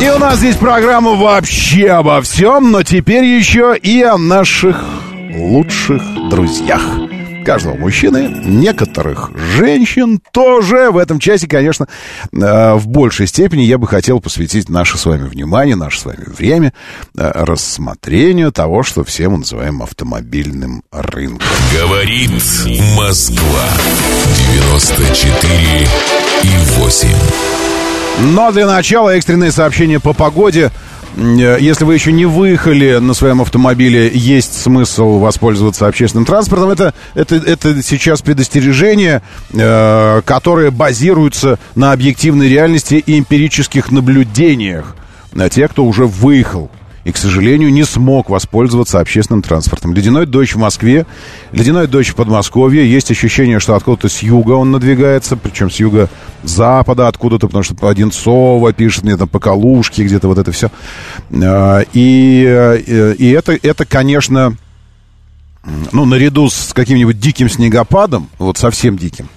И 0.00 0.08
у 0.08 0.18
нас 0.18 0.38
здесь 0.38 0.56
программа 0.56 1.10
вообще 1.10 1.88
обо 1.90 2.22
всем, 2.22 2.70
но 2.70 2.82
теперь 2.82 3.24
еще 3.24 3.76
и 3.76 4.02
о 4.02 4.16
наших 4.16 4.82
лучших 5.34 6.02
друзьях 6.30 6.82
каждого 7.44 7.74
мужчины, 7.74 8.28
некоторых 8.44 9.30
женщин 9.36 10.20
тоже. 10.32 10.90
В 10.90 10.96
этом 10.96 11.18
часе, 11.18 11.46
конечно, 11.46 11.86
э, 12.32 12.74
в 12.74 12.86
большей 12.86 13.26
степени 13.26 13.62
я 13.62 13.78
бы 13.78 13.86
хотел 13.86 14.20
посвятить 14.20 14.68
наше 14.68 14.98
с 14.98 15.06
вами 15.06 15.28
внимание, 15.28 15.76
наше 15.76 16.00
с 16.00 16.04
вами 16.04 16.24
время 16.26 16.72
э, 17.16 17.30
рассмотрению 17.34 18.52
того, 18.52 18.82
что 18.82 19.04
все 19.04 19.28
мы 19.28 19.38
называем 19.38 19.82
автомобильным 19.82 20.82
рынком. 20.90 21.46
Говорит 21.72 22.30
Москва. 22.96 23.68
94 24.54 25.88
и 26.42 26.48
8. 26.78 27.08
Но 28.34 28.52
для 28.52 28.66
начала 28.66 29.10
экстренные 29.10 29.52
сообщения 29.52 29.98
по 29.98 30.12
погоде. 30.12 30.70
Э, 31.16 31.56
если 31.60 31.84
вы 31.84 31.94
еще 31.94 32.12
не 32.12 32.24
выехали 32.24 32.98
на 32.98 33.14
своем 33.14 33.40
автомобиле, 33.40 34.10
есть 34.12 34.60
смысл 34.60 35.18
воспользоваться 35.18 35.86
общественным 35.86 36.24
транспортом. 36.24 36.70
Это, 36.70 36.94
это, 37.14 37.36
это 37.36 37.82
сейчас 37.82 38.22
предостережение, 38.22 39.22
э, 39.52 40.22
которое 40.24 40.70
базируется 40.70 41.58
на 41.74 41.92
объективной 41.92 42.48
реальности 42.48 42.94
и 42.94 43.18
эмпирических 43.18 43.90
наблюдениях. 43.90 44.96
На 45.32 45.48
тех, 45.48 45.70
кто 45.70 45.84
уже 45.84 46.06
выехал 46.06 46.70
и, 47.04 47.12
к 47.12 47.16
сожалению, 47.16 47.72
не 47.72 47.84
смог 47.84 48.30
воспользоваться 48.30 49.00
общественным 49.00 49.42
транспортом. 49.42 49.92
Ледяной 49.92 50.26
дождь 50.26 50.54
в 50.54 50.58
Москве, 50.58 51.06
ледяной 51.52 51.86
дождь 51.88 52.10
в 52.10 52.14
Подмосковье. 52.14 52.90
Есть 52.90 53.10
ощущение, 53.10 53.58
что 53.58 53.74
откуда-то 53.74 54.08
с 54.08 54.22
юга 54.22 54.52
он 54.52 54.70
надвигается, 54.70 55.36
причем 55.36 55.70
с 55.70 55.80
юга-запада 55.80 57.08
откуда-то, 57.08 57.48
потому 57.48 57.64
что 57.64 57.74
по 57.74 57.90
Одинцово 57.90 58.72
пишет 58.72 59.02
мне 59.04 59.16
там 59.16 59.28
по 59.28 59.40
Калужке, 59.40 60.04
где-то 60.04 60.28
вот 60.28 60.38
это 60.38 60.52
все. 60.52 60.70
А, 61.32 61.84
и, 61.92 62.44
э, 62.46 63.14
и 63.18 63.30
это, 63.30 63.58
это, 63.60 63.84
конечно, 63.84 64.56
ну, 65.92 66.04
наряду 66.04 66.48
с 66.50 66.72
каким-нибудь 66.72 67.20
диким 67.20 67.48
снегопадом, 67.48 68.28
вот 68.38 68.58
совсем 68.58 68.96
диким, 68.96 69.28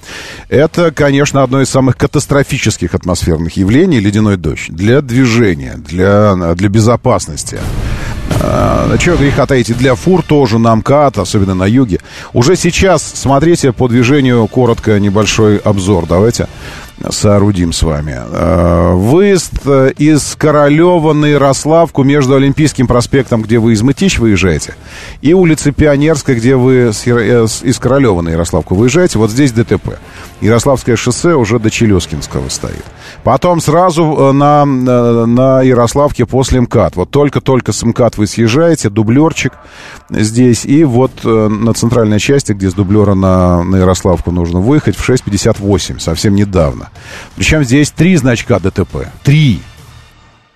это, 0.49 0.91
конечно, 0.91 1.43
одно 1.43 1.61
из 1.61 1.69
самых 1.69 1.97
катастрофических 1.97 2.95
атмосферных 2.95 3.57
явлений, 3.57 3.99
ледяной 3.99 4.37
дождь, 4.37 4.69
для 4.69 5.01
движения, 5.01 5.75
для, 5.77 6.55
для 6.55 6.69
безопасности. 6.69 7.59
А, 8.41 8.97
чего 8.97 9.17
греха 9.17 9.45
таить, 9.45 9.69
и 9.69 9.73
для 9.73 9.95
фур 9.95 10.21
тоже 10.21 10.59
на 10.59 10.75
МКАД, 10.75 11.19
особенно 11.19 11.53
на 11.53 11.65
юге. 11.65 11.99
Уже 12.33 12.55
сейчас, 12.55 13.03
смотрите 13.15 13.71
по 13.71 13.87
движению, 13.87 14.47
коротко 14.47 14.99
небольшой 14.99 15.57
обзор, 15.57 16.05
давайте 16.07 16.47
соорудим 17.09 17.73
с 17.73 17.83
вами. 17.83 18.17
Э, 18.17 18.93
выезд 18.93 19.53
э, 19.65 19.91
из 19.97 20.35
Королева 20.35 21.13
на 21.13 21.25
Ярославку 21.25 22.03
между 22.03 22.35
Олимпийским 22.35 22.87
проспектом, 22.87 23.41
где 23.41 23.59
вы 23.59 23.73
из 23.73 23.81
Мытищ 23.81 24.19
выезжаете, 24.19 24.75
и 25.21 25.33
улицей 25.33 25.71
Пионерской, 25.71 26.35
где 26.35 26.55
вы 26.55 26.91
э, 27.05 27.47
из 27.61 27.79
Королева 27.79 28.21
на 28.21 28.29
Ярославку 28.29 28.75
выезжаете. 28.75 29.19
Вот 29.19 29.31
здесь 29.31 29.51
ДТП. 29.51 29.99
Ярославское 30.41 30.95
шоссе 30.95 31.33
уже 31.33 31.59
до 31.59 31.69
Челескинского 31.69 32.49
стоит. 32.49 32.83
Потом 33.23 33.61
сразу 33.61 34.33
на, 34.33 34.65
на 34.65 35.61
Ярославке 35.61 36.25
после 36.25 36.61
МКАД. 36.61 36.95
Вот 36.95 37.09
только-только 37.09 37.71
с 37.71 37.83
МКАД 37.83 38.17
вы 38.17 38.27
съезжаете, 38.27 38.89
дублерчик 38.89 39.53
здесь. 40.09 40.65
И 40.65 40.83
вот 40.83 41.23
на 41.23 41.73
центральной 41.73 42.19
части, 42.19 42.51
где 42.51 42.69
с 42.69 42.73
дублера 42.73 43.13
на, 43.13 43.63
на 43.63 43.77
Ярославку 43.77 44.31
нужно 44.31 44.59
выехать, 44.59 44.95
в 44.95 45.09
6.58, 45.09 45.99
совсем 45.99 46.35
недавно 46.35 46.84
ровно. 46.85 46.91
Причем 47.35 47.63
здесь 47.63 47.91
три 47.91 48.15
значка 48.15 48.59
ДТП. 48.59 49.07
Три. 49.23 49.61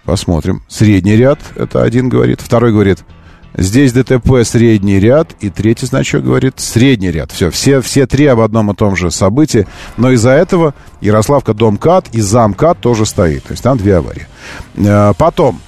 Посмотрим. 0.04 0.64
Средний 0.68 1.16
ряд, 1.16 1.40
это 1.56 1.84
один 1.84 2.10
говорит. 2.10 2.42
Второй 2.42 2.72
говорит, 2.72 3.00
здесь 3.56 3.94
ДТП 3.94 4.44
средний 4.44 5.00
ряд. 5.00 5.36
И 5.40 5.50
третий 5.50 5.86
значок 5.86 6.24
говорит, 6.24 6.56
средний 6.58 7.12
ряд. 7.12 7.32
Все, 7.32 7.52
все, 7.52 7.82
все 7.82 8.08
три 8.08 8.26
об 8.26 8.40
одном 8.40 8.72
и 8.72 8.76
том 8.76 8.96
же 8.96 9.12
событии. 9.12 9.68
Но 9.98 10.12
из-за 10.12 10.32
этого 10.32 10.74
Ярославка 11.02 11.54
Домкат 11.54 12.08
и 12.12 12.22
Замкат 12.22 12.80
тоже 12.80 13.06
стоит. 13.06 13.44
То 13.44 13.52
есть 13.52 13.64
там 13.64 13.78
две 13.78 13.98
аварии. 13.98 14.28
Э, 14.78 15.14
потом, 15.18 15.60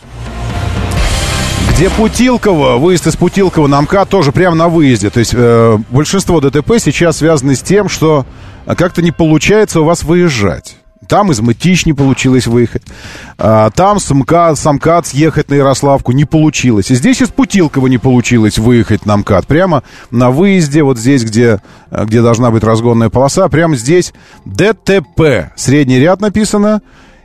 где 1.72 1.90
Путилково, 1.90 2.78
выезд 2.78 3.08
из 3.08 3.16
Путилкова 3.16 3.68
на 3.68 3.82
МКАД 3.82 4.10
тоже 4.10 4.32
прямо 4.32 4.56
на 4.56 4.70
выезде. 4.70 5.10
То 5.10 5.20
есть 5.20 5.34
э, 5.36 5.78
большинство 5.90 6.40
ДТП 6.40 6.74
сейчас 6.80 7.18
связаны 7.18 7.56
с 7.56 7.62
тем, 7.62 7.90
что 7.90 8.26
как-то 8.76 9.02
не 9.02 9.12
получается 9.12 9.82
у 9.82 9.86
вас 9.86 10.04
выезжать. 10.04 10.78
Там 11.08 11.32
из 11.32 11.42
Мытищ 11.42 11.86
не 11.86 11.94
получилось 11.94 12.48
выехать. 12.48 12.84
А, 13.38 13.70
там 13.72 14.00
с 14.00 14.14
МКАД, 14.14 14.58
с 14.58 14.72
МКАД 14.72 15.08
съехать 15.08 15.50
на 15.50 15.56
Ярославку 15.56 16.12
не 16.12 16.26
получилось. 16.26 16.92
И 16.92 16.96
здесь 16.96 17.22
из 17.22 17.30
Путилкова 17.30 17.88
не 17.88 17.98
получилось 17.98 18.60
выехать 18.60 19.06
на 19.06 19.18
МКАД. 19.18 19.48
Прямо 19.48 19.84
на 20.12 20.30
выезде, 20.30 20.84
вот 20.84 21.00
здесь, 21.00 21.24
где, 21.24 21.60
где 21.90 22.22
должна 22.22 22.52
быть 22.52 22.64
разгонная 22.64 23.10
полоса, 23.10 23.50
прямо 23.50 23.76
здесь 23.76 24.14
ДТП. 24.46 25.52
Средний 25.56 26.00
ряд 26.00 26.22
написано 26.22 26.82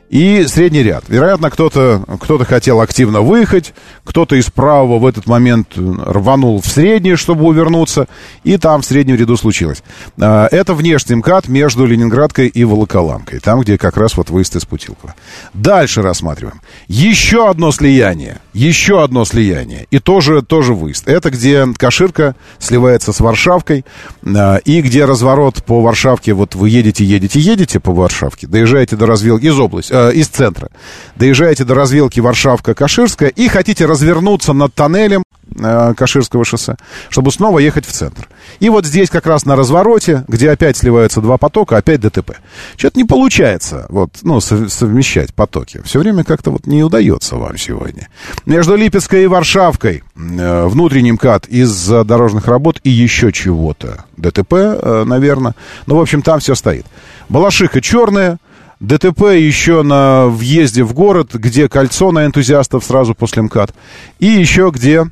и 0.09 0.45
средний 0.47 0.83
ряд. 0.83 1.05
Вероятно, 1.07 1.49
кто-то 1.49 2.03
кто 2.19 2.37
хотел 2.39 2.81
активно 2.81 3.21
выехать, 3.21 3.73
кто-то 4.03 4.35
из 4.35 4.49
правого 4.49 4.99
в 4.99 5.05
этот 5.05 5.27
момент 5.27 5.73
рванул 5.75 6.61
в 6.61 6.67
средний, 6.67 7.15
чтобы 7.15 7.45
увернуться, 7.45 8.07
и 8.43 8.57
там 8.57 8.81
в 8.81 8.85
среднем 8.85 9.15
ряду 9.15 9.37
случилось. 9.37 9.83
А, 10.19 10.47
это 10.51 10.73
внешний 10.73 11.15
МКАД 11.15 11.47
между 11.47 11.85
Ленинградкой 11.85 12.47
и 12.47 12.63
Волоколамкой, 12.63 13.39
там, 13.39 13.61
где 13.61 13.77
как 13.77 13.97
раз 13.97 14.15
вот 14.17 14.29
выезд 14.29 14.55
из 14.55 14.65
Путилкова. 14.65 15.15
Дальше 15.53 16.01
рассматриваем. 16.01 16.61
Еще 16.87 17.49
одно 17.49 17.71
слияние, 17.71 18.37
еще 18.57 19.03
одно 19.03 19.23
слияние, 19.23 19.85
и 19.91 19.99
тоже, 19.99 20.41
тоже 20.41 20.73
выезд. 20.73 21.07
Это 21.07 21.29
где 21.29 21.65
Каширка 21.77 22.35
сливается 22.57 23.13
с 23.13 23.19
Варшавкой, 23.19 23.85
а, 24.25 24.57
и 24.57 24.81
где 24.81 25.05
разворот 25.05 25.63
по 25.63 25.81
Варшавке, 25.81 26.33
вот 26.33 26.55
вы 26.55 26.69
едете, 26.69 27.05
едете, 27.05 27.39
едете 27.39 27.79
по 27.79 27.93
Варшавке, 27.93 28.47
доезжаете 28.47 28.95
до 28.95 29.05
развилки 29.05 29.45
из 29.45 29.59
области, 29.59 29.93
э, 29.93 30.13
из 30.13 30.27
центра. 30.27 30.69
Доезжаете 31.15 31.65
до 31.65 31.75
развилки 31.75 32.19
Варшавка-Каширская 32.19 33.29
и 33.29 33.47
хотите 33.47 33.85
развернуться 33.85 34.53
над 34.53 34.73
тоннелем 34.73 35.21
э, 35.21 35.36
Каширского 35.55 36.45
шоссе, 36.45 36.75
чтобы 37.09 37.31
снова 37.31 37.59
ехать 37.59 37.85
в 37.85 37.91
центр. 37.91 38.27
И 38.59 38.69
вот 38.69 38.85
здесь 38.85 39.09
как 39.09 39.25
раз 39.25 39.45
на 39.45 39.55
развороте, 39.55 40.23
где 40.27 40.51
опять 40.51 40.77
сливаются 40.77 41.21
два 41.21 41.37
потока, 41.37 41.77
опять 41.77 42.01
ДТП. 42.01 42.37
Что-то 42.75 42.97
не 42.97 43.05
получается 43.05 43.85
вот, 43.89 44.11
ну, 44.23 44.39
совмещать 44.39 45.33
потоки. 45.33 45.81
Все 45.83 45.99
время 45.99 46.23
как-то 46.23 46.51
вот 46.51 46.67
не 46.67 46.83
удается 46.83 47.37
вам 47.37 47.57
сегодня. 47.57 48.07
Между 48.45 48.75
Липецкой 48.75 49.23
и 49.23 49.27
Варшавкой 49.27 50.03
э, 50.15 50.65
внутренний 50.67 51.11
МКАД 51.13 51.47
из-за 51.47 52.03
дорожных 52.03 52.47
работ 52.47 52.79
и 52.83 52.89
еще 52.89 53.31
чего-то. 53.31 54.05
ДТП, 54.17 54.53
э, 54.53 55.03
наверное. 55.05 55.55
Ну, 55.85 55.97
в 55.97 56.01
общем, 56.01 56.21
там 56.21 56.39
все 56.39 56.55
стоит. 56.55 56.85
Балашиха 57.29 57.81
черная, 57.81 58.37
ДТП 58.79 59.33
еще 59.33 59.81
на 59.81 60.27
въезде 60.27 60.83
в 60.83 60.93
город, 60.93 61.33
где 61.33 61.67
кольцо 61.67 62.11
на 62.11 62.25
энтузиастов 62.25 62.83
сразу 62.83 63.15
после 63.15 63.41
МКАД. 63.43 63.73
И 64.19 64.27
еще 64.27 64.71
где 64.73 65.07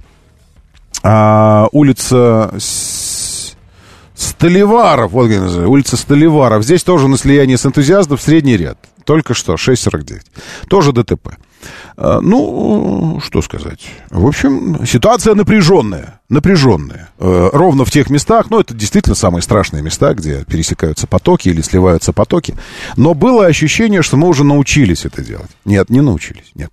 а, 1.07 1.67
улица 1.71 2.51
Столеваров, 4.15 5.11
вот 5.11 5.29
как 5.29 5.39
называется, 5.39 5.69
улица 5.69 5.97
Столеваров. 5.97 6.63
Здесь 6.63 6.83
тоже 6.83 7.07
на 7.07 7.17
слиянии 7.17 7.57
с 7.57 7.65
энтузиастов 7.65 8.19
средний 8.21 8.57
ряд. 8.57 8.79
Только 9.03 9.35
что, 9.35 9.53
6.49. 9.53 10.21
Тоже 10.67 10.93
ДТП. 10.93 11.37
А, 11.95 12.21
ну, 12.21 13.19
что 13.23 13.43
сказать. 13.43 13.87
В 14.09 14.25
общем, 14.25 14.83
ситуация 14.87 15.35
напряженная. 15.35 16.21
Напряженная. 16.27 17.09
Э, 17.19 17.49
ровно 17.53 17.85
в 17.85 17.91
тех 17.91 18.09
местах, 18.09 18.47
ну, 18.49 18.59
это 18.59 18.73
действительно 18.73 19.13
самые 19.13 19.43
страшные 19.43 19.83
места, 19.83 20.15
где 20.15 20.43
пересекаются 20.43 21.05
потоки 21.05 21.49
или 21.49 21.61
сливаются 21.61 22.13
потоки. 22.13 22.55
Но 22.97 23.13
было 23.13 23.45
ощущение, 23.45 24.01
что 24.01 24.17
мы 24.17 24.27
уже 24.27 24.43
научились 24.43 25.05
это 25.05 25.23
делать. 25.23 25.51
Нет, 25.65 25.91
не 25.91 26.01
научились, 26.01 26.51
нет. 26.55 26.71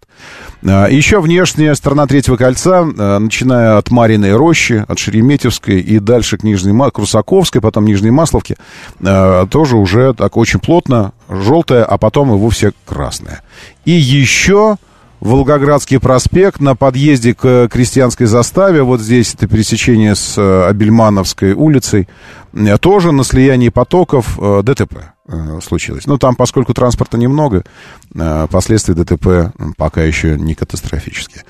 А, 0.65 0.87
еще 0.87 1.21
внешняя 1.21 1.75
сторона 1.75 2.07
Третьего 2.07 2.39
кольца, 2.39 2.81
э, 2.81 3.19
начиная 3.19 3.77
от 3.77 3.91
Мариной 3.91 4.35
рощи, 4.35 4.87
от 4.89 4.99
Шереметьевской 4.99 5.81
и 5.81 5.99
дальше 5.99 6.39
к 6.39 6.45
Нижней 6.45 6.73
Ма... 6.73 6.91
Крусаковской, 6.91 7.61
потом 7.61 7.85
Нижней 7.85 8.11
Масловке, 8.11 8.57
э, 9.01 9.47
тоже 9.51 9.77
уже 9.77 10.15
так 10.15 10.39
очень 10.39 10.61
плотно, 10.61 11.13
желтая, 11.29 11.85
а 11.85 11.99
потом 11.99 12.33
и 12.33 12.39
вовсе 12.39 12.73
красная. 12.87 13.43
И 13.85 13.91
еще 13.91 14.79
Волгоградский 15.23 16.01
проспект 16.01 16.59
на 16.59 16.75
подъезде 16.75 17.33
к 17.33 17.69
крестьянской 17.69 18.27
заставе, 18.27 18.83
вот 18.83 19.01
здесь 19.01 19.35
это 19.35 19.47
пересечение 19.47 20.17
с 20.17 20.37
э, 20.37 20.65
Абельмановской 20.67 21.53
улицей, 21.53 22.09
э, 22.53 22.77
тоже 22.79 23.13
на 23.13 23.23
слиянии 23.23 23.69
потоков 23.69 24.37
э, 24.37 24.63
ДТП 24.65 25.13
случилось. 25.63 26.07
Но 26.09 26.19
там, 26.19 26.35
поскольку 26.35 26.75
транспорта 26.75 27.17
немного, 27.17 27.63
последствия 28.51 28.95
ДТП 28.95 29.55
пока 29.77 30.03
еще 30.03 30.37
не 30.37 30.57
катастрофические. 30.57 31.45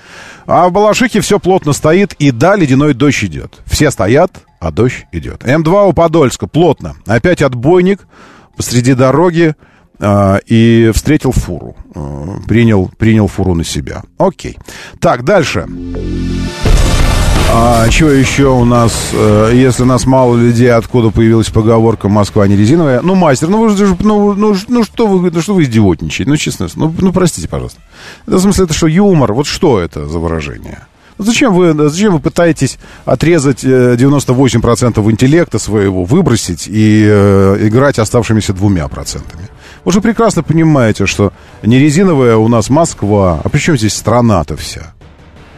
А 0.47 0.68
в 0.68 0.73
Балашихе 0.73 1.23
все 1.23 1.41
плотно 1.41 1.73
стоит, 1.73 2.12
и 2.18 2.31
да, 2.31 2.55
ледяной 2.55 2.93
дождь 2.93 3.25
идет. 3.25 3.61
Все 3.64 3.91
стоят, 3.91 4.43
а 4.61 4.70
дождь 4.70 5.07
идет. 5.11 5.45
М2 5.45 5.89
у 5.89 5.93
Подольска 5.95 6.47
плотно. 6.47 6.97
Опять 7.07 7.41
отбойник 7.41 8.07
посреди 8.55 8.93
дороги. 8.93 9.57
А, 10.05 10.40
и 10.46 10.90
встретил 10.92 11.30
фуру. 11.30 11.76
А, 11.94 12.38
принял, 12.48 12.90
принял 12.98 13.28
фуру 13.28 13.55
на 13.55 13.64
себя. 13.64 14.03
Окей. 14.18 14.59
Так, 14.98 15.24
дальше. 15.24 15.66
А 17.55 17.88
чего 17.90 18.09
еще 18.09 18.48
у 18.48 18.64
нас, 18.64 19.11
э, 19.12 19.53
если 19.55 19.84
нас 19.84 20.07
мало 20.07 20.36
людей, 20.36 20.72
откуда 20.72 21.11
появилась 21.11 21.50
поговорка 21.50 22.09
«Москва 22.09 22.48
не 22.48 22.57
резиновая»? 22.57 23.03
Ну, 23.03 23.14
мастер, 23.14 23.48
ну 23.48 23.59
вы 23.59 23.76
же, 23.76 23.94
ну, 24.00 24.32
ну, 24.32 24.57
ну 24.68 24.84
что 24.84 25.07
вы, 25.07 25.30
ну 25.30 25.42
что 25.42 25.55
вы 25.55 25.64
идиотничаете? 25.64 26.30
Ну, 26.30 26.36
честно, 26.38 26.66
ну, 26.76 26.92
ну 26.98 27.12
простите, 27.12 27.48
пожалуйста. 27.48 27.78
Это, 28.26 28.38
в 28.38 28.40
смысле, 28.40 28.64
это 28.64 28.72
что, 28.72 28.86
юмор? 28.86 29.34
Вот 29.34 29.46
что 29.46 29.80
это 29.80 30.09
за 30.09 30.18
выражение? 30.18 30.86
Зачем 31.18 31.53
вы, 31.55 31.74
зачем 31.90 32.14
вы 32.14 32.20
пытаетесь 32.20 32.78
отрезать 33.05 33.64
98% 33.64 35.07
э, 35.07 35.11
интеллекта 35.11 35.59
своего, 35.59 36.05
выбросить 36.05 36.66
и 36.66 37.07
э, 37.07 37.59
играть 37.68 37.98
оставшимися 37.98 38.55
двумя 38.55 38.88
процентами? 38.88 39.48
Вы 39.85 39.93
же 39.93 40.01
прекрасно 40.01 40.43
понимаете, 40.43 41.07
что 41.07 41.33
не 41.62 41.78
резиновая 41.78 42.37
у 42.37 42.49
нас 42.49 42.70
Москва, 42.70 43.41
а 43.43 43.49
при 43.49 43.59
чем 43.59 43.76
здесь 43.76 43.95
страна-то 43.95 44.57
вся? 44.57 44.95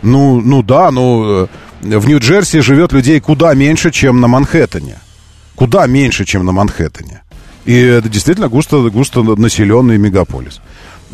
Ну, 0.03 0.41
ну 0.41 0.63
да, 0.63 0.91
ну 0.91 1.45
э, 1.45 1.47
в 1.83 2.07
Нью-Джерси 2.07 2.61
живет 2.61 2.93
людей 2.93 3.21
куда 3.21 3.55
меньше, 3.55 3.91
чем 3.91 4.21
на 4.21 4.29
Манхэттене. 4.29 4.99
Куда 5.55 5.87
меньше, 5.87 6.25
чем 6.25 6.45
на 6.45 6.53
Манхэттене. 6.53 7.23
И 7.65 7.79
это 7.79 8.09
действительно 8.09 8.49
густо, 8.49 8.91
густо 8.91 9.23
населенный 9.23 9.99
мегаполис. 9.99 10.61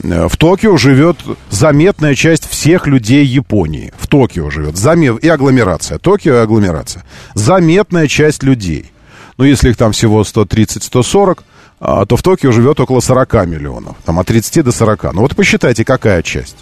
Э, 0.02 0.28
в 0.28 0.36
Токио 0.36 0.76
живет 0.76 1.16
заметная 1.50 2.14
часть 2.14 2.48
всех 2.48 2.86
людей 2.86 3.24
Японии. 3.24 3.92
В 3.98 4.06
Токио 4.06 4.50
живет. 4.50 4.76
Замет... 4.76 5.22
И 5.24 5.28
агломерация. 5.28 5.98
Токио 5.98 6.34
и 6.34 6.38
агломерация. 6.38 7.04
Заметная 7.34 8.08
часть 8.08 8.42
людей. 8.42 8.92
Ну, 9.36 9.44
если 9.44 9.70
их 9.70 9.76
там 9.76 9.92
всего 9.92 10.22
130-140, 10.22 11.38
а, 11.38 11.42
то 11.80 12.16
в 12.16 12.22
Токио 12.22 12.52
живет 12.52 12.78
около 12.78 13.00
40 13.00 13.46
миллионов. 13.46 13.96
Там 14.04 14.18
от 14.18 14.26
30 14.26 14.64
до 14.64 14.72
40. 14.72 15.14
Ну, 15.14 15.22
вот 15.22 15.34
посчитайте, 15.34 15.84
какая 15.84 16.22
часть. 16.22 16.56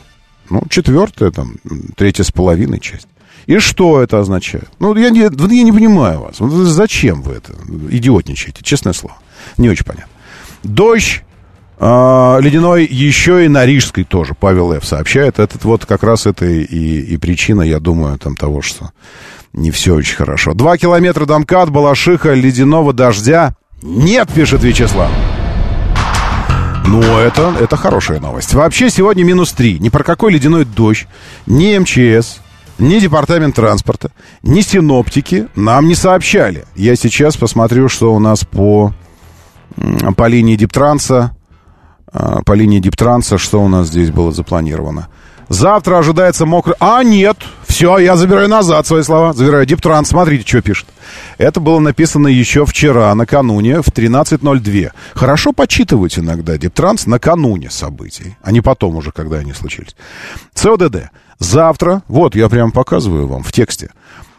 Ну, 0.48 0.62
четвертая, 0.70 1.30
там, 1.30 1.56
третья 1.96 2.22
с 2.22 2.30
половиной 2.30 2.80
часть. 2.80 3.08
И 3.46 3.58
что 3.58 4.00
это 4.02 4.20
означает? 4.20 4.68
Ну, 4.78 4.94
я 4.94 5.10
не, 5.10 5.20
я 5.20 5.62
не 5.62 5.72
понимаю 5.72 6.20
вас. 6.20 6.36
Зачем 6.38 7.22
вы 7.22 7.34
это 7.34 7.54
идиотничаете, 7.90 8.62
честное 8.62 8.92
слово? 8.92 9.16
Не 9.56 9.68
очень 9.70 9.84
понятно. 9.84 10.12
Дождь 10.62 11.22
а, 11.80 12.38
ледяной 12.40 12.86
еще 12.86 13.44
и 13.44 13.48
на 13.48 13.64
Рижской 13.64 14.04
тоже, 14.04 14.34
Павел 14.34 14.72
Ф. 14.72 14.84
сообщает. 14.84 15.38
Этот 15.38 15.64
вот 15.64 15.86
как 15.86 16.02
раз 16.02 16.26
это 16.26 16.44
и, 16.44 17.00
и 17.00 17.16
причина, 17.16 17.62
я 17.62 17.78
думаю, 17.78 18.18
там 18.18 18.34
того, 18.36 18.62
что 18.62 18.90
не 19.52 19.70
все 19.70 19.94
очень 19.94 20.16
хорошо. 20.16 20.54
Два 20.54 20.76
километра 20.76 21.24
до 21.24 21.38
МКАД, 21.38 21.70
Балашиха, 21.70 22.34
ледяного 22.34 22.92
дождя. 22.92 23.54
Нет, 23.82 24.32
пишет 24.32 24.62
Вячеслав. 24.62 25.10
Ну, 26.86 27.02
это, 27.02 27.54
это 27.60 27.76
хорошая 27.76 28.18
новость. 28.18 28.54
Вообще, 28.54 28.90
сегодня 28.90 29.22
минус 29.24 29.52
три. 29.52 29.78
Ни 29.78 29.88
про 29.88 30.02
какой 30.02 30.32
ледяной 30.32 30.64
дождь, 30.64 31.06
ни 31.46 31.76
МЧС, 31.78 32.38
ни 32.78 32.98
департамент 32.98 33.54
транспорта, 33.54 34.10
ни 34.42 34.62
синоптики 34.62 35.48
нам 35.54 35.86
не 35.86 35.94
сообщали. 35.94 36.64
Я 36.74 36.96
сейчас 36.96 37.36
посмотрю, 37.36 37.88
что 37.88 38.14
у 38.14 38.18
нас 38.18 38.44
по, 38.44 38.92
по 40.16 40.26
линии 40.26 40.56
Диптранса 40.56 41.36
а, 42.12 42.42
по 42.44 42.52
линии 42.52 42.80
Диптранса, 42.80 43.38
что 43.38 43.62
у 43.62 43.68
нас 43.68 43.88
здесь 43.88 44.10
было 44.10 44.32
запланировано. 44.32 45.08
Завтра 45.48 45.98
ожидается 45.98 46.46
мокрый... 46.46 46.76
А, 46.78 47.02
нет! 47.02 47.38
Все, 47.66 47.98
я 47.98 48.16
забираю 48.16 48.48
назад 48.48 48.86
свои 48.86 49.02
слова. 49.02 49.32
Забираю 49.32 49.64
Диптранс. 49.64 50.08
Смотрите, 50.08 50.46
что 50.46 50.60
пишет. 50.62 50.86
Это 51.38 51.60
было 51.60 51.78
написано 51.78 52.28
еще 52.28 52.66
вчера, 52.66 53.14
накануне, 53.14 53.82
в 53.82 53.88
13.02. 53.88 54.90
Хорошо 55.14 55.52
почитывать 55.52 56.18
иногда 56.18 56.58
Диптранс 56.58 57.06
накануне 57.06 57.70
событий, 57.70 58.36
а 58.42 58.52
не 58.52 58.60
потом 58.60 58.96
уже, 58.96 59.12
когда 59.12 59.38
они 59.38 59.52
случились. 59.52 59.96
ЦОДД. 60.54 61.10
Завтра, 61.38 62.02
вот 62.08 62.34
я 62.34 62.48
прямо 62.48 62.72
показываю 62.72 63.28
вам 63.28 63.42
в 63.42 63.52
тексте, 63.52 63.90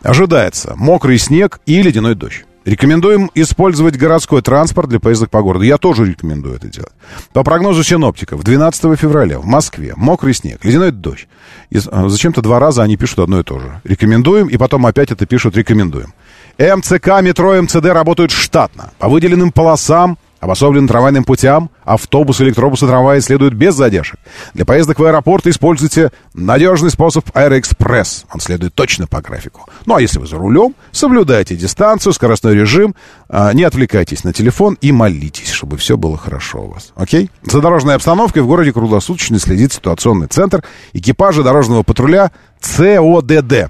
ожидается 0.03 0.73
мокрый 0.75 1.17
снег 1.17 1.59
и 1.65 1.81
ледяной 1.81 2.15
дождь. 2.15 2.43
Рекомендуем 2.69 3.31
использовать 3.33 3.97
городской 3.97 4.43
транспорт 4.43 4.89
для 4.89 4.99
поездок 4.99 5.31
по 5.31 5.41
городу. 5.41 5.65
Я 5.65 5.79
тоже 5.79 6.05
рекомендую 6.05 6.55
это 6.55 6.67
делать. 6.67 6.91
По 7.33 7.43
прогнозу 7.43 7.83
синоптиков, 7.83 8.43
12 8.43 8.95
февраля 8.95 9.39
в 9.39 9.45
Москве 9.45 9.93
мокрый 9.95 10.35
снег, 10.35 10.63
ледяной 10.63 10.91
дождь. 10.91 11.27
И 11.71 11.79
а, 11.91 12.09
зачем-то 12.09 12.43
два 12.43 12.59
раза 12.59 12.83
они 12.83 12.95
пишут 12.95 13.17
одно 13.17 13.39
и 13.39 13.43
то 13.43 13.57
же. 13.57 13.81
Рекомендуем, 13.85 14.45
и 14.45 14.57
потом 14.57 14.85
опять 14.85 15.09
это 15.09 15.25
пишут 15.25 15.57
рекомендуем. 15.57 16.13
МЦК, 16.59 17.23
метро, 17.23 17.59
МЦД 17.59 17.85
работают 17.85 18.29
штатно. 18.29 18.91
По 18.99 19.09
выделенным 19.09 19.51
полосам 19.51 20.19
Обособленным 20.39 20.87
трамвайным 20.87 21.23
путям 21.25 21.69
автобусы, 21.83 22.43
электробусы, 22.43 22.87
трамваи 22.87 23.19
следуют 23.19 23.53
без 23.53 23.75
задержек. 23.75 24.19
Для 24.53 24.65
поездок 24.65 24.99
в 24.99 25.03
аэропорт 25.03 25.47
используйте 25.47 26.11
надежный 26.33 26.89
способ 26.89 27.25
Аэроэкспресс. 27.33 28.25
Он 28.33 28.39
следует 28.39 28.73
точно 28.73 29.05
по 29.05 29.21
графику. 29.21 29.67
Ну 29.85 29.95
а 29.95 30.01
если 30.01 30.19
вы 30.19 30.27
за 30.27 30.37
рулем, 30.37 30.75
соблюдайте 30.91 31.55
дистанцию, 31.55 32.13
скоростной 32.13 32.55
режим, 32.55 32.95
а, 33.27 33.51
не 33.53 33.63
отвлекайтесь 33.63 34.23
на 34.23 34.31
телефон 34.31 34.77
и 34.79 34.91
молитесь, 34.91 35.51
чтобы 35.51 35.77
все 35.77 35.97
было 35.97 36.17
хорошо 36.17 36.63
у 36.63 36.71
вас. 36.71 36.93
Окей? 36.95 37.29
За 37.43 37.59
дорожной 37.59 37.95
обстановкой 37.95 38.41
в 38.41 38.47
городе 38.47 38.71
круглосуточно 38.71 39.39
следит 39.39 39.73
ситуационный 39.73 40.27
центр 40.27 40.63
экипажа 40.93 41.43
дорожного 41.43 41.83
патруля 41.83 42.31
ЦОДД. 42.61 43.69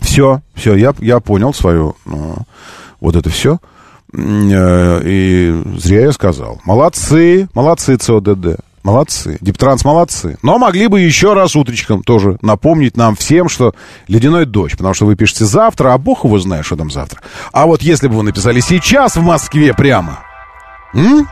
Все, 0.00 0.42
все, 0.54 0.74
я, 0.74 0.94
я 0.98 1.20
понял 1.20 1.54
свою... 1.54 1.96
Ну, 2.04 2.36
вот 3.00 3.16
это 3.16 3.30
все. 3.30 3.58
Э, 4.12 5.00
и 5.04 5.62
зря 5.78 6.02
я 6.02 6.12
сказал. 6.12 6.60
Молодцы, 6.64 7.48
молодцы 7.54 7.96
ЦОДД. 7.96 8.60
Молодцы. 8.82 9.36
Дептранс 9.40 9.84
молодцы. 9.84 10.38
Но 10.42 10.58
могли 10.58 10.86
бы 10.86 11.00
еще 11.00 11.32
раз 11.32 11.56
утречком 11.56 12.04
тоже 12.04 12.38
напомнить 12.40 12.96
нам 12.96 13.16
всем, 13.16 13.48
что 13.48 13.74
ледяной 14.06 14.46
дождь. 14.46 14.76
Потому 14.76 14.94
что 14.94 15.06
вы 15.06 15.16
пишете 15.16 15.44
завтра, 15.44 15.92
а 15.92 15.98
бог 15.98 16.24
его 16.24 16.38
знает, 16.38 16.64
что 16.64 16.76
там 16.76 16.90
завтра. 16.90 17.20
А 17.52 17.66
вот 17.66 17.82
если 17.82 18.06
бы 18.06 18.14
вы 18.14 18.22
написали 18.22 18.60
сейчас 18.60 19.16
в 19.16 19.22
Москве 19.22 19.74
прямо. 19.74 20.20
М? 20.94 21.28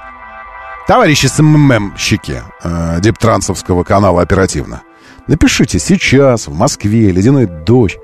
Товарищи 0.88 1.26
СММщики 1.26 2.42
э, 2.62 3.00
Диптрансовского 3.00 3.84
канала 3.84 4.20
оперативно. 4.20 4.82
Напишите 5.28 5.78
сейчас 5.78 6.48
в 6.48 6.54
Москве 6.54 7.12
ледяной 7.12 7.46
дождь. 7.46 7.98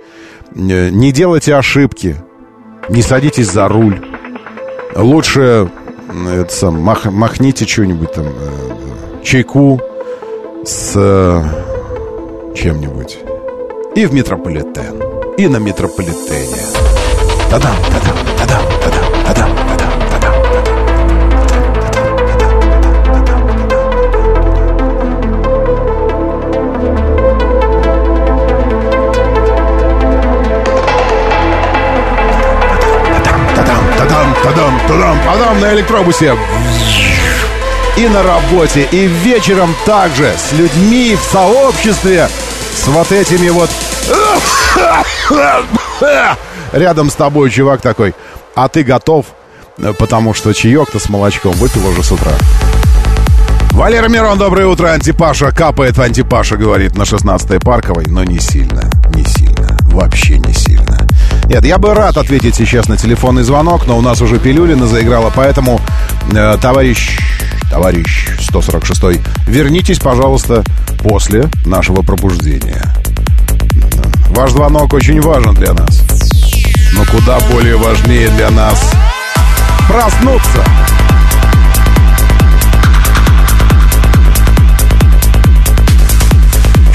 Э, 0.55 0.91
не 0.91 1.11
делайте 1.11 1.57
ошибки. 1.57 2.17
Не 2.89 3.03
садитесь 3.03 3.51
за 3.51 3.67
руль 3.67 4.01
лучше 4.95 5.71
это 6.33 6.53
сам, 6.53 6.81
мах, 6.81 7.05
махните 7.05 7.67
что-нибудь 7.67 8.13
там, 8.13 8.27
э, 8.27 9.23
чайку 9.23 9.81
с 10.65 10.93
э, 10.97 11.43
чем-нибудь. 12.55 13.19
И 13.95 14.07
в 14.07 14.13
метрополитен. 14.13 15.01
И 15.39 15.49
на 15.49 15.59
метрополитене. 15.59 16.63
Та-дам, 17.51 17.77
та-дам, 17.91 18.17
та-дам, 18.39 18.63
та-дам. 18.83 19.10
Тадам 35.51 35.61
на 35.61 35.75
электробусе. 35.75 36.37
И 37.97 38.09
на 38.09 38.23
работе, 38.23 38.87
и 38.91 39.07
вечером 39.07 39.75
также 39.85 40.33
с 40.37 40.53
людьми 40.53 41.17
в 41.17 41.33
сообществе, 41.33 42.29
с 42.75 42.87
вот 42.89 43.11
этими 43.13 43.49
вот... 43.51 43.71
Рядом 46.73 47.11
с 47.11 47.15
тобой 47.15 47.51
чувак 47.51 47.81
такой, 47.81 48.15
а 48.55 48.69
ты 48.69 48.85
готов, 48.85 49.27
потому 49.99 50.35
что 50.35 50.55
чаек-то 50.55 50.99
с 50.99 51.09
молочком 51.09 51.53
выпил 51.53 51.87
уже 51.89 52.03
с 52.03 52.13
утра. 52.13 52.33
Валера 53.73 54.09
Мирон, 54.09 54.39
доброе 54.39 54.67
утро, 54.67 54.89
антипаша. 54.89 55.51
Капает 55.51 55.97
в 55.97 56.01
антипаша, 56.01 56.57
говорит, 56.57 56.97
на 56.97 57.03
16-й 57.03 57.61
парковой, 57.61 58.07
но 58.07 58.25
не 58.25 58.39
сильно, 58.39 58.89
не 59.15 59.25
сильно, 59.25 59.77
вообще 59.83 60.39
не 60.39 60.53
сильно. 60.53 60.99
Нет, 61.51 61.65
я 61.65 61.79
бы 61.79 61.95
рад 61.95 62.17
ответить 62.17 62.55
сейчас 62.55 62.87
на 62.87 62.97
телефонный 62.97 63.43
звонок, 63.43 63.89
но 63.89 63.99
у 63.99 64.01
нас 64.01 64.21
уже 64.23 64.39
пилюлина 64.39 64.87
заиграла, 64.87 65.33
поэтому, 65.35 65.81
э, 66.33 66.57
товарищ, 66.63 67.19
товарищ 67.69 68.29
146, 68.39 69.21
вернитесь, 69.49 69.99
пожалуйста, 69.99 70.63
после 71.03 71.51
нашего 71.67 72.03
пробуждения. 72.03 72.95
Ваш 74.29 74.53
звонок 74.53 74.93
очень 74.93 75.21
важен 75.21 75.55
для 75.57 75.73
нас, 75.73 76.05
но 76.93 77.05
куда 77.07 77.41
более 77.51 77.77
важнее 77.77 78.29
для 78.29 78.51
нас 78.51 78.89
проснуться. 79.89 80.65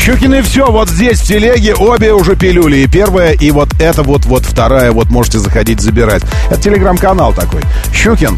Щукины 0.05 0.43
все, 0.43 0.67
вот 0.69 0.87
здесь 0.87 1.19
в 1.19 1.25
телеге 1.25 1.73
обе 1.73 2.13
уже 2.13 2.35
пилюли. 2.35 2.77
И 2.77 2.87
первая, 2.87 3.31
и 3.31 3.49
вот 3.49 3.69
это 3.79 4.03
вот, 4.03 4.25
вот 4.25 4.45
вторая, 4.45 4.91
вот 4.91 5.09
можете 5.09 5.39
заходить 5.39 5.81
забирать. 5.81 6.21
Это 6.51 6.61
телеграм-канал 6.61 7.33
такой. 7.33 7.63
Щукин, 7.91 8.37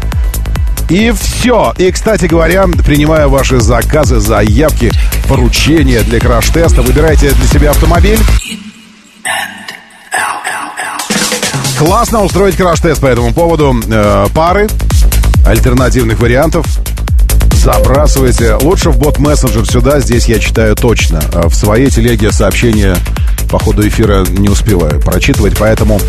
и 0.88 1.12
все. 1.12 1.74
И, 1.76 1.90
кстати 1.92 2.24
говоря, 2.24 2.64
принимая 2.86 3.28
ваши 3.28 3.60
заказы, 3.60 4.18
заявки, 4.18 4.90
поручения 5.28 6.00
для 6.00 6.20
краш-теста, 6.20 6.80
выбирайте 6.80 7.32
для 7.32 7.46
себя 7.46 7.70
автомобиль. 7.72 8.18
Классно 11.78 12.22
устроить 12.22 12.56
краш-тест 12.56 13.02
по 13.02 13.06
этому 13.06 13.34
поводу. 13.34 13.76
Э, 13.90 14.26
пары 14.34 14.68
альтернативных 15.44 16.18
вариантов 16.18 16.64
Забрасывайте. 17.68 18.54
Лучше 18.54 18.88
в 18.88 18.96
бот-мессенджер 18.96 19.66
сюда, 19.70 20.00
здесь 20.00 20.24
я 20.24 20.38
читаю 20.38 20.74
точно. 20.74 21.20
А 21.34 21.50
в 21.50 21.54
своей 21.54 21.90
телеге 21.90 22.32
сообщения 22.32 22.96
по 23.50 23.58
ходу 23.58 23.86
эфира 23.86 24.24
не 24.24 24.48
успеваю 24.48 24.98
прочитывать, 25.02 25.54
поэтому 25.58 26.00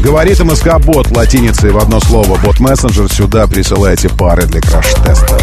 говорит 0.00 0.40
МСК-бот 0.40 1.10
латиницей 1.10 1.72
в 1.72 1.78
одно 1.78 2.00
слово. 2.00 2.38
Бот-мессенджер 2.38 3.12
сюда 3.12 3.46
присылайте 3.46 4.08
пары 4.08 4.46
для 4.46 4.62
краш-теста. 4.62 5.38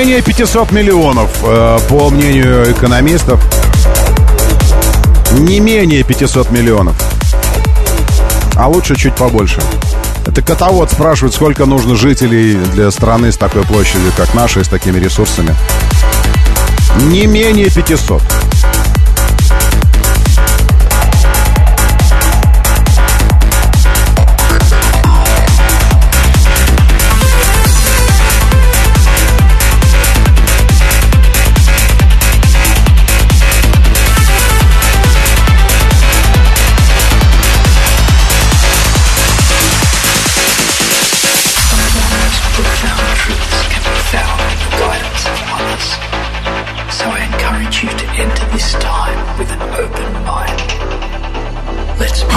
500 0.00 0.72
миллионов, 0.72 1.28
э, 1.42 1.78
по 1.90 2.08
мнению 2.08 2.72
экономистов. 2.72 3.38
Не 5.32 5.60
менее 5.60 6.02
500 6.02 6.50
миллионов. 6.50 6.96
А 8.56 8.66
лучше 8.66 8.96
чуть 8.96 9.14
побольше. 9.14 9.60
Это 10.26 10.40
котовод 10.40 10.90
спрашивает, 10.90 11.34
сколько 11.34 11.66
нужно 11.66 11.96
жителей 11.96 12.54
для 12.72 12.90
страны 12.90 13.30
с 13.30 13.36
такой 13.36 13.62
площадью, 13.64 14.10
как 14.16 14.32
наша, 14.32 14.60
и 14.60 14.64
с 14.64 14.68
такими 14.68 14.98
ресурсами. 14.98 15.54
Не 17.02 17.26
менее 17.26 17.68
500. 17.68 18.22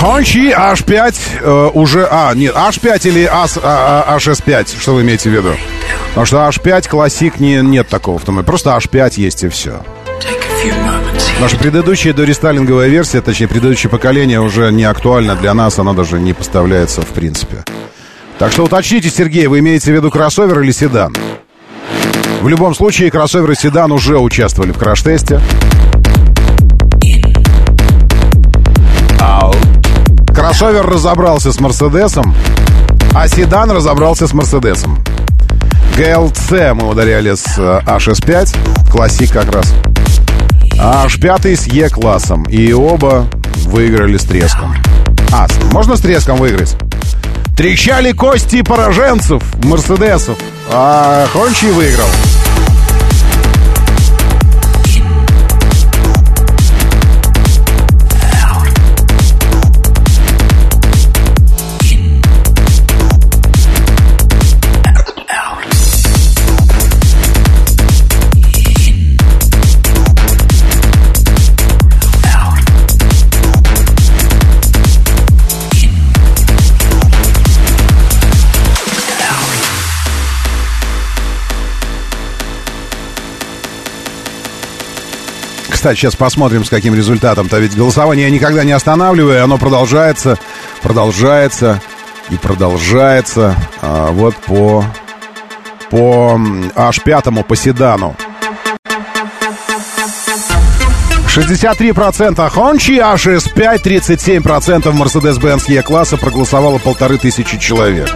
Хончи 0.03 0.49
H5 0.49 1.15
э, 1.39 1.69
уже... 1.73 2.05
А, 2.11 2.33
нет, 2.35 2.53
H5 2.53 3.07
или 3.07 3.23
HS5, 3.23 3.61
а, 3.63 4.03
а, 4.05 4.19
что 4.19 4.95
вы 4.95 5.01
имеете 5.01 5.29
в 5.29 5.33
виду? 5.33 5.51
Потому 6.09 6.25
что 6.25 6.37
H5 6.45 6.89
классик 6.89 7.39
не, 7.39 7.61
нет 7.61 7.87
такого 7.87 8.17
автомобиля. 8.17 8.45
Просто 8.45 8.71
H5 8.71 9.13
есть 9.15 9.45
и 9.45 9.47
все. 9.47 9.81
Наша 11.39 11.55
предыдущая 11.55 12.11
дорестайлинговая 12.11 12.89
версия, 12.89 13.21
точнее, 13.21 13.47
предыдущее 13.47 13.89
поколение 13.89 14.41
уже 14.41 14.73
не 14.73 14.83
актуально 14.83 15.37
для 15.37 15.53
нас, 15.53 15.79
она 15.79 15.93
даже 15.93 16.19
не 16.19 16.33
поставляется 16.33 17.01
в 17.01 17.07
принципе. 17.07 17.63
Так 18.39 18.51
что 18.51 18.65
уточните, 18.65 19.09
Сергей, 19.09 19.47
вы 19.47 19.59
имеете 19.59 19.93
в 19.93 19.95
виду 19.95 20.11
кроссовер 20.11 20.59
или 20.59 20.71
седан? 20.73 21.15
В 22.41 22.49
любом 22.49 22.75
случае, 22.75 23.09
кроссовер 23.09 23.51
и 23.51 23.55
седан 23.55 23.93
уже 23.93 24.19
участвовали 24.19 24.73
в 24.73 24.77
краш-тесте. 24.77 25.39
Кроссовер 30.63 30.89
разобрался 30.89 31.51
с 31.51 31.59
Мерседесом, 31.59 32.33
а 33.13 33.27
седан 33.27 33.69
разобрался 33.69 34.27
с 34.27 34.33
Мерседесом. 34.33 34.97
GLC 35.97 36.73
мы 36.73 36.87
ударяли 36.87 37.35
с 37.35 37.57
HS5, 37.57 38.55
э, 38.55 38.89
классик 38.89 39.33
как 39.33 39.53
раз. 39.53 39.73
А 40.79 41.05
H5 41.05 41.57
с 41.57 41.67
E-классом. 41.67 42.43
И 42.43 42.71
оба 42.71 43.25
выиграли 43.65 44.15
с 44.15 44.23
треском. 44.23 44.73
А, 45.33 45.47
можно 45.73 45.97
с 45.97 45.99
треском 45.99 46.37
выиграть? 46.37 46.77
Трещали 47.57 48.13
кости 48.13 48.61
пораженцев, 48.61 49.43
Мерседесов. 49.65 50.37
А 50.71 51.27
Хончи 51.33 51.71
выиграл. 51.71 52.07
Кстати, 85.83 85.97
сейчас 85.99 86.15
посмотрим, 86.15 86.63
с 86.63 86.69
каким 86.69 86.95
результатом-то. 86.95 87.59
Ведь 87.59 87.75
голосование 87.75 88.27
я 88.27 88.31
никогда 88.31 88.63
не 88.63 88.71
останавливаю, 88.71 89.43
оно 89.43 89.57
продолжается, 89.57 90.37
продолжается 90.81 91.81
и 92.29 92.37
продолжается. 92.37 93.53
А, 93.81 94.13
вот 94.13 94.33
по, 94.33 94.85
по 95.89 96.39
H5 96.73 97.43
по 97.43 97.55
седану. 97.57 98.15
63% 101.27 102.49
Хончи, 102.49 102.93
HS5, 102.93 103.83
37% 103.83 104.89
Mercedes-Benz 104.93 105.65
E-класса 105.67 106.15
проголосовало 106.15 106.77
полторы 106.77 107.17
тысячи 107.17 107.59
человек. 107.59 108.09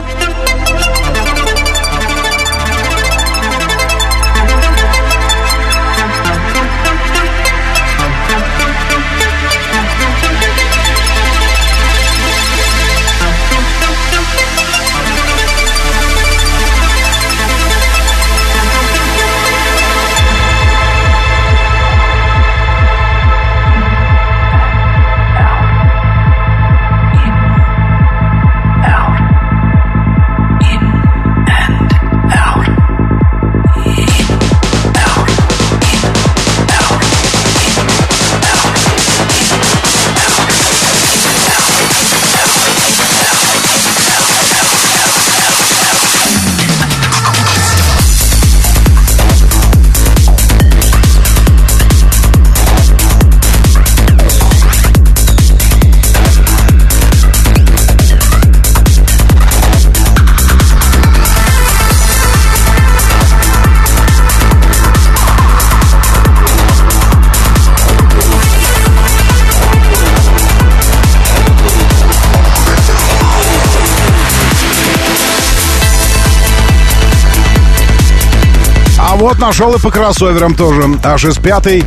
Вот 79.27 79.39
нашел 79.39 79.73
и 79.73 79.79
по 79.79 79.91
кроссоверам 79.91 80.55
тоже. 80.55 80.83
HS5 80.83 81.85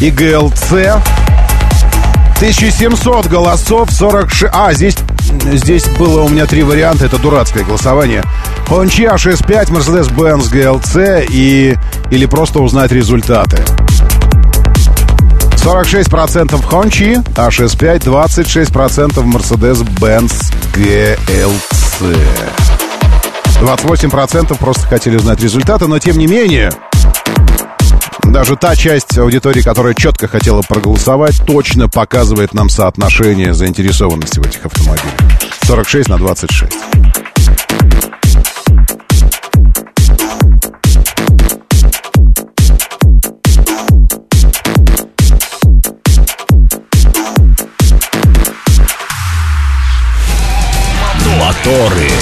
и 0.00 0.10
GLC. 0.10 1.00
1700 2.38 3.26
голосов, 3.26 3.92
46... 3.92 4.52
А, 4.52 4.72
здесь, 4.72 4.96
здесь 5.52 5.84
было 6.00 6.22
у 6.22 6.28
меня 6.28 6.46
три 6.46 6.64
варианта, 6.64 7.06
это 7.06 7.18
дурацкое 7.18 7.62
голосование. 7.62 8.24
Honchi 8.66 9.06
HS5, 9.06 9.70
Mercedes-Benz 9.70 10.50
GLC 10.50 11.26
и... 11.30 11.78
или 12.10 12.26
просто 12.26 12.58
узнать 12.58 12.90
результаты. 12.90 13.58
46% 15.62 16.60
Honchi, 16.68 17.22
HS5, 17.34 17.98
26% 18.00 19.22
Mercedes-Benz 19.22 20.32
GLC. 20.74 22.16
28% 23.60 24.56
просто 24.58 24.86
хотели 24.86 25.16
узнать 25.16 25.42
результаты, 25.42 25.86
но 25.86 25.98
тем 25.98 26.16
не 26.16 26.26
менее, 26.26 26.72
даже 28.24 28.56
та 28.56 28.74
часть 28.74 29.18
аудитории, 29.18 29.60
которая 29.60 29.92
четко 29.92 30.28
хотела 30.28 30.62
проголосовать, 30.62 31.42
точно 31.46 31.88
показывает 31.88 32.54
нам 32.54 32.70
соотношение 32.70 33.52
заинтересованности 33.52 34.38
в 34.38 34.46
этих 34.46 34.64
автомобилях. 34.64 35.12
46 35.66 36.08
на 36.08 36.16
26. 36.16 36.72
Моторы. 51.38 52.19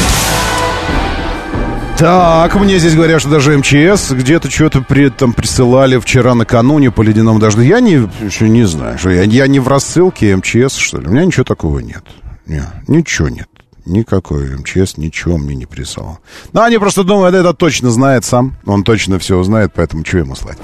Так, 1.99 2.55
мне 2.55 2.79
здесь 2.79 2.95
говорят, 2.95 3.21
что 3.21 3.29
даже 3.29 3.59
МЧС 3.59 4.13
где-то 4.13 4.49
что-то 4.49 4.83
при 4.83 5.07
этом 5.07 5.33
присылали 5.33 5.99
вчера 5.99 6.37
накануне 6.37 6.93
по 6.93 7.03
ледяному 7.03 7.41
дождю. 7.41 7.63
Я 7.63 7.81
не, 7.81 8.09
еще 8.25 8.49
не 8.49 8.63
знаю, 8.63 8.97
что 8.99 9.11
я, 9.11 9.23
я 9.23 9.49
не 9.49 9.59
в 9.59 9.67
рассылке 9.67 10.37
МЧС, 10.37 10.77
что 10.77 11.01
ли. 11.01 11.09
У 11.09 11.11
меня 11.11 11.25
ничего 11.25 11.43
такого 11.43 11.81
нет. 11.81 12.05
Не, 12.47 12.63
ничего 12.87 13.29
нет. 13.29 13.49
Никакой 13.85 14.57
МЧС 14.59 14.97
ничего 14.97 15.39
мне 15.39 15.57
не 15.57 15.67
прислал. 15.67 16.21
Ну, 16.53 16.63
они 16.63 16.79
просто 16.79 17.03
думают, 17.03 17.35
это 17.35 17.53
точно 17.53 17.91
знает 17.91 18.25
сам. 18.25 18.57
Он 18.65 18.85
точно 18.85 19.19
все 19.19 19.37
узнает, 19.37 19.73
поэтому 19.75 20.05
что 20.07 20.19
ему 20.19 20.37
слать. 20.37 20.59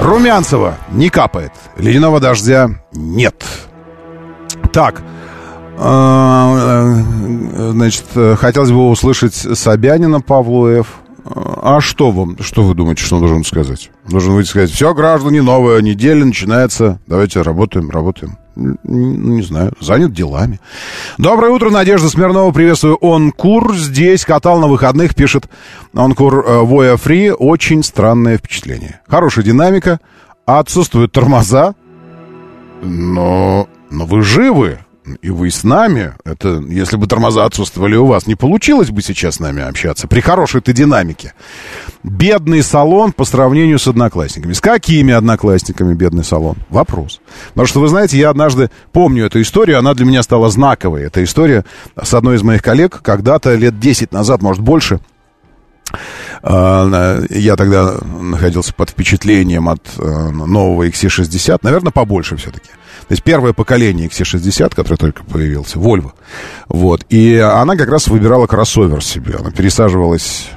Румянцева 0.00 0.78
не 0.90 1.10
капает. 1.10 1.52
Ледяного 1.76 2.18
дождя 2.18 2.70
нет. 2.92 3.44
Так, 4.72 5.00
значит, 7.72 8.04
хотелось 8.38 8.70
бы 8.70 8.88
услышать 8.88 9.34
Собянина 9.34 10.20
Павлуев. 10.20 11.00
А 11.28 11.80
что 11.80 12.12
вам, 12.12 12.36
что 12.40 12.62
вы 12.62 12.74
думаете, 12.74 13.02
что 13.02 13.16
он 13.16 13.22
должен 13.22 13.44
сказать? 13.44 13.90
Должен 14.08 14.34
выйти 14.34 14.48
сказать, 14.48 14.70
все, 14.70 14.94
граждане, 14.94 15.42
новая 15.42 15.82
неделя 15.82 16.24
начинается, 16.24 17.00
давайте 17.08 17.42
работаем, 17.42 17.90
работаем. 17.90 18.38
Не, 18.54 18.76
не 18.84 19.42
знаю, 19.42 19.72
занят 19.80 20.12
делами. 20.12 20.60
Доброе 21.18 21.50
утро, 21.50 21.70
Надежда 21.70 22.08
Смирнова, 22.08 22.52
приветствую. 22.52 22.96
Онкур 23.02 23.74
здесь 23.74 24.24
катал 24.24 24.60
на 24.60 24.68
выходных, 24.68 25.16
пишет 25.16 25.48
Онкур 25.92 26.44
э, 26.46 26.60
Воя 26.60 26.96
Фри. 26.96 27.32
Очень 27.32 27.82
странное 27.82 28.38
впечатление. 28.38 29.00
Хорошая 29.08 29.44
динамика, 29.44 30.00
отсутствуют 30.46 31.12
тормоза, 31.12 31.74
но, 32.82 33.68
но 33.90 34.06
вы 34.06 34.22
живы 34.22 34.78
и 35.22 35.30
вы 35.30 35.50
с 35.50 35.64
нами. 35.64 36.14
Это, 36.24 36.62
если 36.68 36.96
бы 36.96 37.06
тормоза 37.06 37.44
отсутствовали 37.44 37.96
у 37.96 38.06
вас, 38.06 38.26
не 38.26 38.34
получилось 38.34 38.90
бы 38.90 39.02
сейчас 39.02 39.36
с 39.36 39.40
нами 39.40 39.62
общаться 39.62 40.08
при 40.08 40.20
хорошей-то 40.20 40.72
динамике. 40.72 41.34
Бедный 42.02 42.62
салон 42.62 43.12
по 43.12 43.24
сравнению 43.24 43.78
с 43.78 43.86
одноклассниками. 43.86 44.52
С 44.52 44.60
какими 44.60 45.12
одноклассниками 45.12 45.94
бедный 45.94 46.24
салон? 46.24 46.56
Вопрос. 46.68 47.20
Потому 47.48 47.66
что, 47.66 47.80
вы 47.80 47.88
знаете, 47.88 48.18
я 48.18 48.30
однажды 48.30 48.70
помню 48.92 49.26
эту 49.26 49.40
историю, 49.40 49.78
она 49.78 49.94
для 49.94 50.06
меня 50.06 50.22
стала 50.22 50.50
знаковой. 50.50 51.02
Эта 51.02 51.22
история 51.22 51.64
с 52.00 52.12
одной 52.14 52.36
из 52.36 52.42
моих 52.42 52.62
коллег 52.62 53.00
когда-то 53.02 53.54
лет 53.54 53.78
10 53.78 54.12
назад, 54.12 54.42
может 54.42 54.62
больше, 54.62 55.00
а, 56.42 57.22
я 57.30 57.56
тогда 57.56 57.98
находился 58.02 58.74
под 58.74 58.90
впечатлением 58.90 59.68
от 59.68 59.82
э, 59.98 60.28
нового 60.30 60.86
XC60, 60.88 61.60
наверное, 61.62 61.92
побольше 61.92 62.36
все-таки. 62.36 62.70
То 63.08 63.12
есть 63.12 63.22
первое 63.22 63.52
поколение 63.52 64.08
XC60, 64.08 64.74
которое 64.74 64.96
только 64.96 65.22
появился, 65.22 65.78
Volvo. 65.78 66.12
Вот. 66.68 67.04
И 67.08 67.36
она 67.36 67.76
как 67.76 67.88
раз 67.88 68.08
выбирала 68.08 68.46
кроссовер 68.48 69.02
себе. 69.02 69.36
Она 69.38 69.52
пересаживалась 69.52 70.48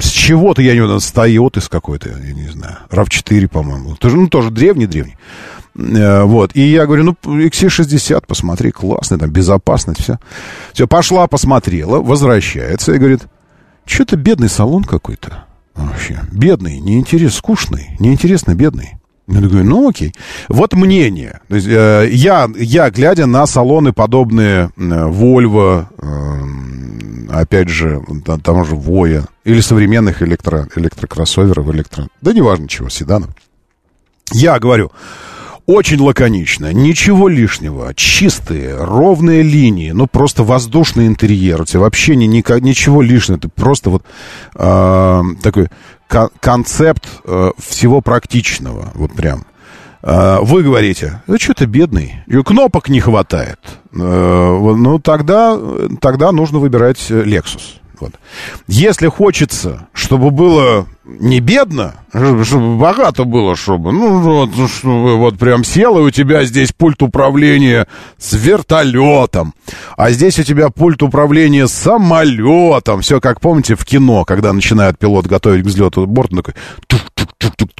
с 0.00 0.08
чего-то, 0.08 0.60
я 0.62 0.74
не 0.74 0.84
знаю, 0.84 1.00
с 1.00 1.12
Toyota 1.12 1.60
с 1.60 1.68
какой-то, 1.68 2.08
я 2.08 2.32
не 2.32 2.48
знаю, 2.48 2.78
RAV4, 2.90 3.48
по-моему. 3.48 3.94
Тоже, 3.96 4.16
ну, 4.16 4.28
тоже 4.28 4.50
древний-древний. 4.50 5.16
Э, 5.76 6.24
вот. 6.24 6.50
И 6.54 6.62
я 6.62 6.86
говорю, 6.86 7.04
ну, 7.04 7.16
XC60, 7.22 8.24
посмотри, 8.26 8.72
классный, 8.72 9.18
там, 9.18 9.30
безопасность, 9.30 10.02
все. 10.02 10.18
Все, 10.72 10.88
пошла, 10.88 11.26
посмотрела, 11.26 12.00
возвращается 12.00 12.92
и 12.92 12.98
говорит, 12.98 13.22
что-то 13.84 14.16
бедный 14.16 14.48
салон 14.48 14.84
какой-то. 14.84 15.44
Вообще, 15.74 16.20
бедный, 16.32 16.80
неинтересно, 16.80 17.38
скучный, 17.38 17.96
неинтересно 18.00 18.54
бедный. 18.54 18.97
Я 19.28 19.40
говорю, 19.40 19.64
ну 19.64 19.88
окей. 19.88 20.14
Вот 20.48 20.72
мнение. 20.72 21.40
То 21.48 21.56
есть, 21.56 21.68
э, 21.68 22.08
я, 22.10 22.48
я, 22.56 22.90
глядя 22.90 23.26
на 23.26 23.46
салоны, 23.46 23.92
подобные 23.92 24.70
э, 24.76 24.80
Volvo, 24.80 25.86
э, 25.98 27.32
опять 27.40 27.68
же, 27.68 28.02
там 28.42 28.64
же 28.64 28.74
Voya, 28.74 29.26
или 29.44 29.60
современных 29.60 30.22
электро, 30.22 30.66
электрокроссоверов, 30.76 31.68
электро... 31.68 32.08
Да 32.22 32.32
неважно 32.32 32.68
чего, 32.68 32.88
седанов. 32.88 33.30
Я 34.32 34.58
говорю, 34.58 34.90
очень 35.68 36.00
лаконично, 36.00 36.72
ничего 36.72 37.28
лишнего, 37.28 37.92
чистые, 37.94 38.74
ровные 38.74 39.42
линии, 39.42 39.90
ну 39.90 40.06
просто 40.06 40.42
воздушный 40.42 41.06
интерьер, 41.06 41.60
у 41.60 41.64
тебя 41.66 41.80
вообще 41.80 42.16
ни, 42.16 42.24
ни, 42.24 42.42
ничего 42.60 43.02
лишнего, 43.02 43.38
ты 43.38 43.48
просто 43.48 43.90
вот 43.90 44.02
э, 44.54 45.22
такой 45.42 45.68
концепт 46.40 47.06
э, 47.22 47.50
всего 47.58 48.00
практичного, 48.00 48.92
вот 48.94 49.12
прям. 49.12 49.44
Э, 50.02 50.38
вы 50.40 50.62
говорите, 50.62 51.20
ну 51.26 51.38
что 51.38 51.52
ты 51.52 51.66
бедный, 51.66 52.22
и 52.26 52.42
кнопок 52.42 52.88
не 52.88 53.00
хватает. 53.00 53.60
Э, 53.92 53.98
ну 53.98 54.98
тогда, 54.98 55.60
тогда 56.00 56.32
нужно 56.32 56.60
выбирать 56.60 57.10
Lexus. 57.10 57.78
Вот. 58.00 58.12
Если 58.66 59.08
хочется, 59.08 59.88
чтобы 59.92 60.30
было 60.30 60.86
не 61.04 61.40
бедно, 61.40 61.94
чтобы 62.12 62.76
богато 62.76 63.24
было, 63.24 63.56
чтобы, 63.56 63.92
ну, 63.92 64.20
вот, 64.20 64.50
чтобы 64.70 65.16
вот 65.16 65.38
прям 65.38 65.64
сел, 65.64 65.98
и 65.98 66.02
у 66.02 66.10
тебя 66.10 66.44
здесь 66.44 66.72
пульт 66.72 67.02
управления 67.02 67.86
с 68.18 68.34
вертолетом, 68.34 69.54
а 69.96 70.10
здесь 70.10 70.38
у 70.38 70.42
тебя 70.42 70.68
пульт 70.68 71.02
управления 71.02 71.66
самолетом. 71.66 73.00
Все, 73.00 73.20
как 73.20 73.40
помните, 73.40 73.74
в 73.74 73.84
кино, 73.84 74.24
когда 74.24 74.52
начинает 74.52 74.98
пилот 74.98 75.26
готовить 75.26 75.64
к 75.64 75.66
взлету 75.66 76.06
борт, 76.06 76.32
он 76.32 76.38
такой 76.38 76.54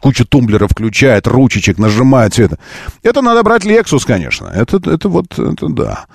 кучу 0.01 0.25
тумблеров 0.25 0.71
включает, 0.73 1.27
ручечек 1.27 1.79
нажимает, 1.79 2.33
все 2.33 2.45
это. 2.45 2.59
Это 3.03 3.23
надо 3.23 3.43
брать 3.43 3.65
Lexus, 3.65 4.05
конечно. 4.07 4.47
Это, 4.47 4.77
это 4.91 5.09
вот, 5.09 5.39
это 5.39 5.69
да. 5.69 6.07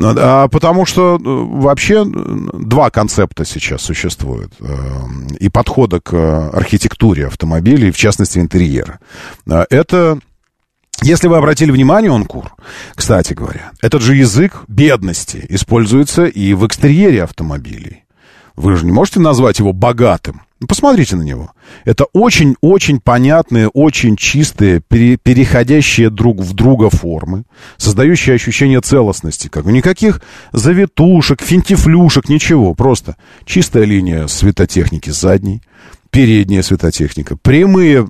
А, 0.00 0.48
потому 0.48 0.86
что 0.86 1.16
э, 1.16 1.18
вообще 1.24 2.04
два 2.04 2.90
концепта 2.90 3.44
сейчас 3.44 3.82
существуют. 3.82 4.52
Э, 4.60 4.74
и 5.38 5.48
подхода 5.48 6.00
к 6.00 6.50
архитектуре 6.50 7.26
автомобилей, 7.26 7.90
в 7.90 7.96
частности, 7.96 8.38
интерьера. 8.38 8.98
А, 9.48 9.66
это 9.70 10.18
если 11.02 11.28
вы 11.28 11.36
обратили 11.36 11.70
внимание, 11.70 12.10
он 12.10 12.24
кур, 12.24 12.54
кстати 12.94 13.34
говоря, 13.34 13.72
этот 13.82 14.00
же 14.00 14.14
язык 14.14 14.62
бедности 14.68 15.44
используется 15.48 16.24
и 16.24 16.54
в 16.54 16.66
экстерьере 16.66 17.24
автомобилей. 17.24 18.04
Вы 18.56 18.76
же 18.76 18.86
не 18.86 18.92
можете 18.92 19.20
назвать 19.20 19.58
его 19.58 19.72
богатым. 19.72 20.42
Ну, 20.60 20.68
посмотрите 20.68 21.16
на 21.16 21.22
него. 21.22 21.52
Это 21.84 22.04
очень-очень 22.12 23.00
понятные, 23.00 23.68
очень 23.68 24.16
чистые, 24.16 24.80
пере, 24.80 25.16
переходящие 25.16 26.10
друг 26.10 26.40
в 26.40 26.54
друга 26.54 26.90
формы, 26.90 27.44
создающие 27.76 28.36
ощущение 28.36 28.80
целостности. 28.80 29.48
Как 29.48 29.66
никаких 29.66 30.22
завитушек, 30.52 31.42
финтифлюшек, 31.42 32.28
ничего. 32.28 32.74
Просто 32.74 33.16
чистая 33.44 33.84
линия 33.84 34.28
светотехники 34.28 35.10
задней, 35.10 35.60
передняя 36.10 36.62
светотехника, 36.62 37.36
прямые, 37.36 38.06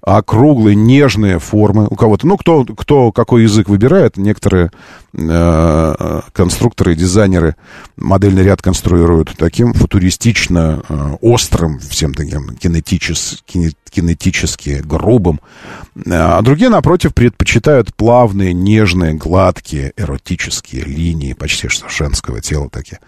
округлые, 0.00 0.74
нежные 0.74 1.38
формы 1.38 1.86
у 1.90 1.94
кого-то. 1.94 2.26
Ну, 2.26 2.38
кто, 2.38 2.64
кто 2.64 3.12
какой 3.12 3.42
язык 3.42 3.68
выбирает, 3.68 4.16
некоторые 4.16 4.70
э, 5.16 6.20
конструкторы, 6.32 6.94
дизайнеры 6.94 7.56
модельный 7.96 8.42
ряд 8.42 8.62
конструируют 8.62 9.34
таким 9.36 9.72
футуристично 9.72 10.82
э, 10.88 11.16
острым, 11.20 11.78
всем 11.78 12.14
таким 12.14 12.56
кинетичес, 12.56 13.42
кинетически 13.46 14.82
грубым. 14.84 15.40
А 16.10 16.42
другие, 16.42 16.70
напротив, 16.70 17.14
предпочитают 17.14 17.94
плавные, 17.94 18.52
нежные, 18.52 19.14
гладкие, 19.14 19.92
эротические 19.96 20.84
линии, 20.84 21.32
почти 21.32 21.68
что 21.68 21.88
женского 21.88 22.40
тела 22.40 22.68
такие 22.68 22.98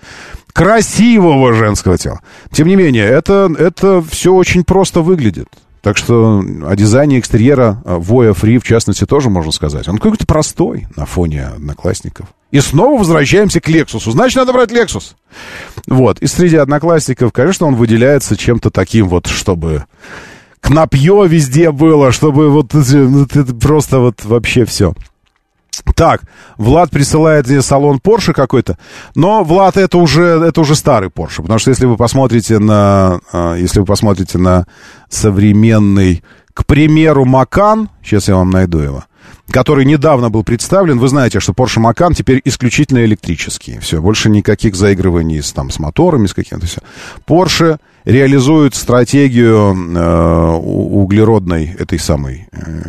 красивого 0.56 1.52
женского 1.52 1.98
тела. 1.98 2.20
Тем 2.50 2.68
не 2.68 2.76
менее, 2.76 3.04
это, 3.04 3.54
это 3.58 4.02
все 4.08 4.32
очень 4.32 4.64
просто 4.64 5.02
выглядит. 5.02 5.48
Так 5.86 5.96
что 5.96 6.42
о 6.66 6.74
дизайне 6.74 7.20
экстерьера 7.20 7.80
Voya 7.84 8.34
Free, 8.34 8.58
в 8.58 8.64
частности, 8.64 9.06
тоже 9.06 9.30
можно 9.30 9.52
сказать. 9.52 9.86
Он 9.86 9.98
какой-то 9.98 10.26
простой 10.26 10.88
на 10.96 11.06
фоне 11.06 11.44
одноклассников. 11.44 12.26
И 12.50 12.58
снова 12.58 12.98
возвращаемся 12.98 13.60
к 13.60 13.68
Lexus. 13.68 14.10
Значит, 14.10 14.38
надо 14.38 14.52
брать 14.52 14.72
Lexus. 14.72 15.12
Вот. 15.86 16.18
И 16.18 16.26
среди 16.26 16.56
одноклассников, 16.56 17.32
конечно, 17.32 17.68
он 17.68 17.76
выделяется 17.76 18.36
чем-то 18.36 18.72
таким 18.72 19.08
вот, 19.08 19.28
чтобы 19.28 19.84
кнопье 20.58 21.22
везде 21.22 21.70
было, 21.70 22.10
чтобы 22.10 22.50
вот 22.50 22.74
это 22.74 23.54
просто 23.54 24.00
вот 24.00 24.24
вообще 24.24 24.64
все. 24.64 24.92
Так, 25.94 26.22
Влад 26.56 26.90
присылает 26.90 27.46
мне 27.48 27.62
салон 27.62 27.98
Porsche 28.02 28.32
какой-то, 28.32 28.78
но 29.14 29.44
Влад 29.44 29.76
это 29.76 29.98
уже 29.98 30.22
это 30.22 30.60
уже 30.60 30.74
старый 30.74 31.08
Porsche, 31.08 31.42
потому 31.42 31.58
что 31.58 31.70
если 31.70 31.86
вы 31.86 31.96
посмотрите 31.96 32.58
на 32.58 33.20
а, 33.32 33.54
если 33.54 33.80
вы 33.80 33.86
посмотрите 33.86 34.38
на 34.38 34.66
современный, 35.08 36.22
к 36.54 36.64
примеру, 36.64 37.24
Макан, 37.24 37.90
сейчас 38.02 38.28
я 38.28 38.36
вам 38.36 38.50
найду 38.50 38.78
его, 38.78 39.04
который 39.50 39.84
недавно 39.84 40.30
был 40.30 40.44
представлен. 40.44 40.98
Вы 40.98 41.08
знаете, 41.08 41.40
что 41.40 41.52
Porsche 41.52 41.82
Macan 41.82 42.14
теперь 42.14 42.40
исключительно 42.44 43.04
электрический. 43.04 43.78
Все, 43.78 44.00
больше 44.00 44.28
никаких 44.28 44.74
заигрываний 44.74 45.42
с, 45.42 45.52
там, 45.52 45.70
с 45.70 45.78
моторами, 45.78 46.26
с 46.26 46.34
каким-то 46.34 46.66
все. 46.66 46.80
Porsche 47.26 47.78
реализует 48.04 48.74
стратегию 48.74 49.74
э, 49.74 50.50
углеродной 50.56 51.74
этой 51.78 51.98
самой 51.98 52.48
э, 52.52 52.82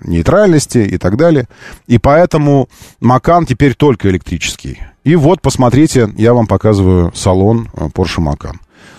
нейтральности 0.00 0.78
и 0.78 0.98
так 0.98 1.16
далее. 1.16 1.46
И 1.86 1.98
поэтому 1.98 2.68
Macan 3.00 3.44
теперь 3.46 3.74
только 3.74 4.08
электрический. 4.08 4.78
И 5.04 5.16
вот, 5.16 5.42
посмотрите, 5.42 6.10
я 6.16 6.32
вам 6.32 6.46
показываю 6.46 7.12
салон 7.14 7.68
э, 7.74 7.86
Porsche 7.86 8.22
Macan. 8.22 8.54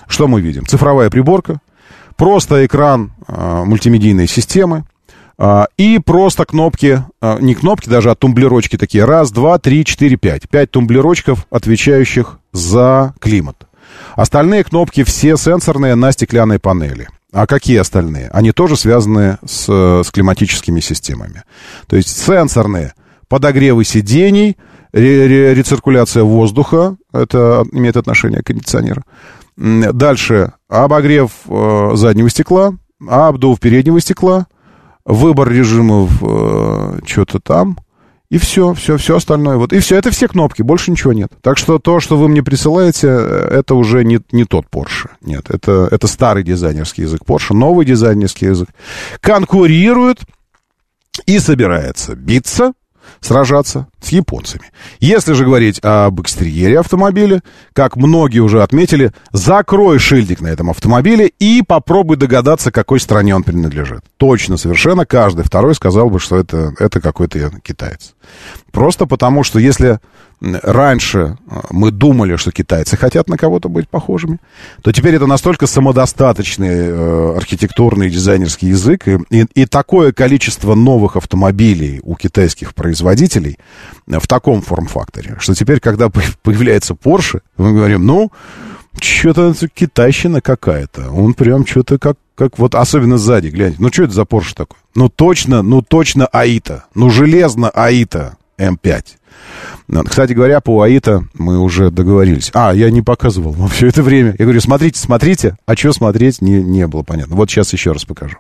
что 0.08 0.28
мы 0.28 0.42
видим? 0.42 0.66
Цифровая 0.66 1.10
приборка, 1.10 1.60
просто 2.18 2.66
экран 2.66 3.12
э, 3.28 3.64
мультимедийной 3.66 4.28
системы, 4.28 4.84
и 5.78 6.00
просто 6.00 6.46
кнопки, 6.46 7.04
э, 7.22 7.38
не 7.42 7.56
кнопки 7.56 7.90
даже, 7.90 8.12
а 8.12 8.16
тумблерочки 8.16 8.78
такие. 8.78 9.06
Раз, 9.06 9.32
два, 9.32 9.58
три, 9.58 9.84
четыре, 9.84 10.16
пять. 10.16 10.48
Пять 10.50 10.72
тумблерочков, 10.72 11.48
отвечающих 11.50 12.40
за 12.52 13.14
климат. 13.20 13.68
Остальные 14.16 14.64
кнопки 14.64 15.04
все 15.04 15.38
сенсорные 15.38 15.96
на 15.96 16.12
стеклянной 16.12 16.60
панели. 16.60 17.08
А 17.32 17.48
какие 17.48 17.78
остальные? 17.78 18.30
Они 18.32 18.52
тоже 18.52 18.78
связаны 18.78 19.40
с, 19.44 19.66
с 20.04 20.12
климатическими 20.12 20.80
системами. 20.80 21.44
То 21.88 21.96
есть 21.96 22.10
сенсорные 22.10 22.94
подогревы 23.28 23.84
сидений, 23.86 24.56
ре, 24.92 25.28
ре, 25.28 25.56
рециркуляция 25.56 26.24
воздуха, 26.24 26.96
это 27.12 27.66
имеет 27.72 27.98
отношение 27.98 28.42
к 28.42 28.48
кондиционеру. 28.48 29.02
Дальше 29.58 30.54
обогрев 30.70 31.32
э, 31.48 31.92
заднего 31.96 32.30
стекла, 32.30 32.74
обдув 33.08 33.60
переднего 33.60 34.00
стекла, 34.00 34.46
выбор 35.06 35.50
режимов 35.50 36.12
э, 36.22 37.00
что-то 37.06 37.40
там, 37.40 37.78
и 38.30 38.40
все, 38.40 38.74
все, 38.74 38.98
все 38.98 39.18
остальное. 39.18 39.58
Вот. 39.58 39.74
И 39.74 39.80
все, 39.80 39.96
это 39.96 40.10
все 40.10 40.28
кнопки, 40.28 40.64
больше 40.64 40.90
ничего 40.90 41.14
нет. 41.14 41.32
Так 41.42 41.58
что 41.60 41.78
то, 41.78 42.00
что 42.00 42.18
вы 42.18 42.28
мне 42.28 42.42
присылаете, 42.42 43.08
э, 43.08 43.48
это 43.60 43.76
уже 43.76 44.04
не, 44.04 44.20
не 44.32 44.46
тот 44.46 44.66
Porsche. 44.72 45.10
Нет, 45.22 45.50
это, 45.50 45.88
это 45.92 46.08
старый 46.08 46.44
дизайнерский 46.44 47.04
язык 47.04 47.22
Porsche, 47.26 47.54
новый 47.54 47.86
дизайнерский 47.86 48.48
язык. 48.48 48.70
Конкурирует 49.22 50.22
и 51.26 51.38
собирается 51.38 52.16
биться 52.16 52.74
сражаться 53.22 53.88
с 54.06 54.10
японцами. 54.10 54.72
Если 55.00 55.34
же 55.34 55.46
говорить 55.46 55.80
об 55.84 56.22
экстерьере 56.22 56.80
автомобиля, 56.80 57.42
как 57.74 57.96
многие 57.96 58.40
уже 58.40 58.64
отметили, 58.64 59.12
закрой 59.32 60.00
шильдик 60.00 60.42
на 60.42 60.48
этом 60.48 60.70
автомобиле 60.70 61.32
и 61.40 61.62
попробуй 61.62 62.18
догадаться, 62.18 62.72
какой 62.72 63.00
стране 63.00 63.36
он 63.36 63.44
принадлежит. 63.44 64.02
Точно, 64.18 64.58
совершенно 64.58 65.06
каждый 65.06 65.44
второй 65.44 65.76
сказал 65.76 66.10
бы, 66.10 66.20
что 66.20 66.38
это, 66.38 66.74
это 66.80 67.02
какой-то 67.02 67.52
китаец. 67.64 68.14
Просто 68.72 69.06
потому, 69.06 69.44
что 69.44 69.60
если 69.60 70.00
раньше 70.44 71.38
э, 71.50 71.60
мы 71.72 71.92
думали, 71.92 72.36
что 72.36 72.52
китайцы 72.52 72.98
хотят 72.98 73.30
на 73.30 73.38
кого-то 73.38 73.70
быть 73.70 73.90
похожими, 73.90 74.40
то 74.82 74.92
теперь 74.92 75.16
это 75.16 75.26
настолько 75.26 75.68
самодостаточный 75.68 76.88
э, 76.88 77.34
архитектурный 77.38 78.10
дизайнерский 78.10 78.70
язык 78.70 79.08
и, 79.08 79.20
и, 79.30 79.46
и 79.54 79.66
такое 79.66 80.12
количество 80.12 80.76
новых 80.76 81.16
автомобилей 81.16 82.02
у 82.04 82.16
китайских 82.16 82.76
производителей 82.76 83.58
в 84.08 84.28
таком 84.28 84.62
форм-факторе, 84.62 85.38
что 85.40 85.54
теперь, 85.54 85.80
когда 85.80 86.10
появляется 86.10 86.94
Porsche, 86.94 87.42
мы 87.58 87.74
говорим, 87.74 88.06
ну, 88.06 88.32
что-то 89.00 89.54
китайщина 89.74 90.42
какая-то. 90.42 91.12
Он 91.12 91.34
прям 91.34 91.66
что-то 91.66 91.98
как, 91.98 92.18
как 92.36 92.60
вот, 92.60 92.76
особенно 92.76 93.18
сзади, 93.18 93.48
гляньте. 93.48 93.78
Ну, 93.80 93.90
что 93.92 94.04
это 94.04 94.14
за 94.14 94.24
Porsche 94.24 94.56
такой? 94.56 94.78
Ну, 94.96 95.10
точно, 95.10 95.62
ну, 95.62 95.82
точно 95.82 96.28
Аита. 96.28 96.86
Ну, 96.96 97.10
железно 97.10 97.70
Аита 97.70 98.38
М5. 98.58 99.04
Кстати 100.06 100.34
говоря, 100.34 100.62
по 100.62 100.82
АИТа 100.82 101.26
мы 101.34 101.60
уже 101.60 101.92
договорились. 101.92 102.52
А, 102.54 102.74
я 102.74 102.90
не 102.90 103.02
показывал 103.02 103.52
вам 103.52 103.68
все 103.70 103.88
это 103.88 104.04
время. 104.04 104.36
Я 104.38 104.46
говорю, 104.46 104.62
смотрите, 104.62 105.00
смотрите. 105.00 105.58
А 105.66 105.76
что 105.76 105.94
смотреть, 105.94 106.42
не, 106.42 106.64
не 106.64 106.88
было 106.88 107.04
понятно. 107.04 107.36
Вот 107.36 107.50
сейчас 107.50 107.74
еще 107.74 107.92
раз 107.92 108.06
покажу. 108.06 108.38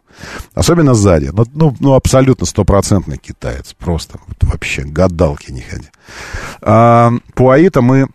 Особенно 0.53 0.93
сзади. 0.93 1.31
Ну, 1.34 1.45
ну, 1.53 1.75
ну 1.80 1.93
абсолютно 1.93 2.45
стопроцентный 2.45 3.17
китаец. 3.17 3.73
Просто 3.77 4.19
вот, 4.27 4.38
вообще 4.49 4.84
гадалки 4.84 5.51
не 5.51 5.61
ходи. 5.61 5.88
А, 6.61 7.11
по 7.35 7.51
АИТа 7.51 7.81
мы 7.81 8.07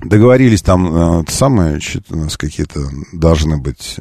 договорились 0.00 0.62
там, 0.62 1.20
э, 1.20 1.24
самое, 1.28 1.80
у 2.10 2.16
нас 2.16 2.36
какие-то 2.36 2.80
должны 3.12 3.58
быть... 3.58 3.98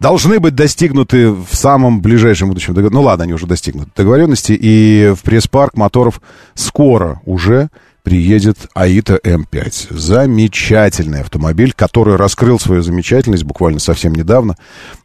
Должны 0.00 0.40
быть 0.40 0.54
достигнуты 0.54 1.30
в 1.30 1.48
самом 1.52 2.00
ближайшем 2.00 2.48
будущем. 2.48 2.74
Ну 2.74 3.02
ладно, 3.02 3.24
они 3.24 3.34
уже 3.34 3.46
достигнуты 3.46 3.90
договоренности. 3.94 4.56
И 4.58 5.12
в 5.14 5.22
пресс-парк 5.22 5.76
моторов 5.76 6.22
скоро 6.54 7.20
уже 7.26 7.68
приедет 8.02 8.56
Аита 8.72 9.20
М5. 9.22 9.94
Замечательный 9.94 11.20
автомобиль, 11.20 11.74
который 11.74 12.16
раскрыл 12.16 12.58
свою 12.58 12.80
замечательность 12.80 13.44
буквально 13.44 13.78
совсем 13.78 14.14
недавно. 14.14 14.56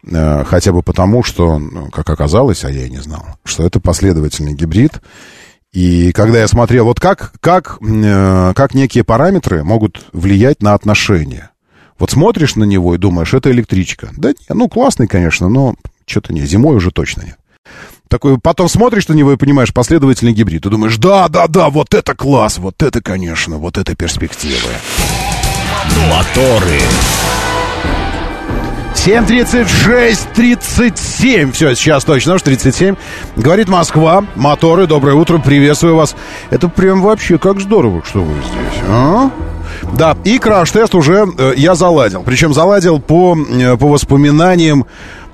Э, 0.10 0.46
хотя 0.46 0.72
бы 0.72 0.82
потому, 0.82 1.24
что, 1.24 1.60
ну, 1.60 1.90
как 1.90 2.10
оказалось, 2.10 2.64
а 2.64 2.72
я 2.72 2.86
и 2.86 2.90
не 2.90 3.02
знал, 3.02 3.26
что 3.44 3.66
это 3.66 3.82
последовательный 3.82 4.54
гибрид. 4.54 5.02
И 5.74 6.14
когда 6.14 6.40
я 6.40 6.48
смотрел, 6.48 6.86
вот 6.86 7.02
как, 7.02 7.34
как, 7.42 7.80
э, 7.82 8.54
как 8.56 8.74
некие 8.74 9.04
параметры 9.04 9.66
могут 9.66 10.06
влиять 10.14 10.64
на 10.64 10.74
отношения. 10.74 11.52
Вот 11.98 12.12
смотришь 12.12 12.56
на 12.56 12.64
него 12.66 12.96
и 12.96 12.98
думаешь, 12.98 13.34
это 13.34 13.52
электричка. 13.52 14.10
Да 14.18 14.30
не, 14.30 14.36
ну 14.50 14.68
классный, 14.68 15.08
конечно, 15.08 15.50
но 15.50 15.76
что-то 16.06 16.34
не, 16.34 16.46
зимой 16.46 16.76
уже 16.76 16.92
точно 16.92 17.24
нет. 17.24 17.38
Такой, 18.08 18.38
потом 18.38 18.70
смотришь 18.70 19.08
на 19.08 19.14
него 19.14 19.34
и 19.34 19.38
понимаешь, 19.38 19.74
последовательный 19.74 20.34
гибрид. 20.34 20.64
Ты 20.64 20.70
думаешь, 20.70 20.98
да, 20.98 21.28
да, 21.28 21.48
да, 21.48 21.70
вот 21.70 21.94
это 21.94 22.14
класс, 22.14 22.60
вот 22.60 22.84
это, 22.84 23.02
конечно, 23.02 23.58
вот 23.58 23.78
это 23.78 23.96
перспективы. 23.96 24.70
Моторы. 26.10 26.82
7.36, 28.94 30.28
37. 30.34 31.52
Все, 31.52 31.76
сейчас 31.76 32.04
точно, 32.04 32.36
уж 32.36 32.42
37. 32.42 32.96
Говорит 33.36 33.70
Москва. 33.70 34.26
Моторы, 34.36 34.88
доброе 34.88 35.16
утро, 35.16 35.38
приветствую 35.38 35.96
вас. 35.96 36.16
Это 36.50 36.70
прям 36.70 37.02
вообще 37.02 37.38
как 37.38 37.60
здорово, 37.60 38.04
что 38.04 38.24
вы 38.24 38.34
здесь, 38.34 38.82
а? 38.88 39.30
Да, 39.94 40.18
и 40.24 40.40
краш-тест 40.40 40.96
уже 40.96 41.26
э, 41.38 41.54
я 41.56 41.76
заладил. 41.76 42.24
Причем 42.24 42.54
заладил 42.54 43.00
по, 43.00 43.38
э, 43.38 43.78
по 43.78 43.88
воспоминаниям 43.88 44.86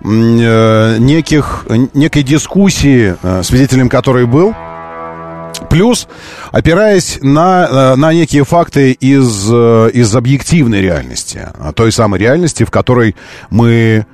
э, 0.04 0.98
неких, 1.00 1.66
некой 1.94 2.24
дискуссии, 2.24 3.16
э, 3.22 3.44
свидетелем 3.44 3.90
которой 3.90 4.26
был. 4.26 4.54
Плюс, 5.70 6.08
опираясь 6.52 7.20
на, 7.22 7.68
э, 7.70 7.96
на 7.96 8.14
некие 8.14 8.44
факты 8.44 8.92
из, 8.92 9.48
э, 9.52 9.90
из 9.94 10.16
объективной 10.16 10.82
реальности, 10.82 11.48
той 11.76 11.92
самой 11.92 12.20
реальности, 12.20 12.64
в 12.64 12.72
которой 12.72 13.16
мы 13.50 14.06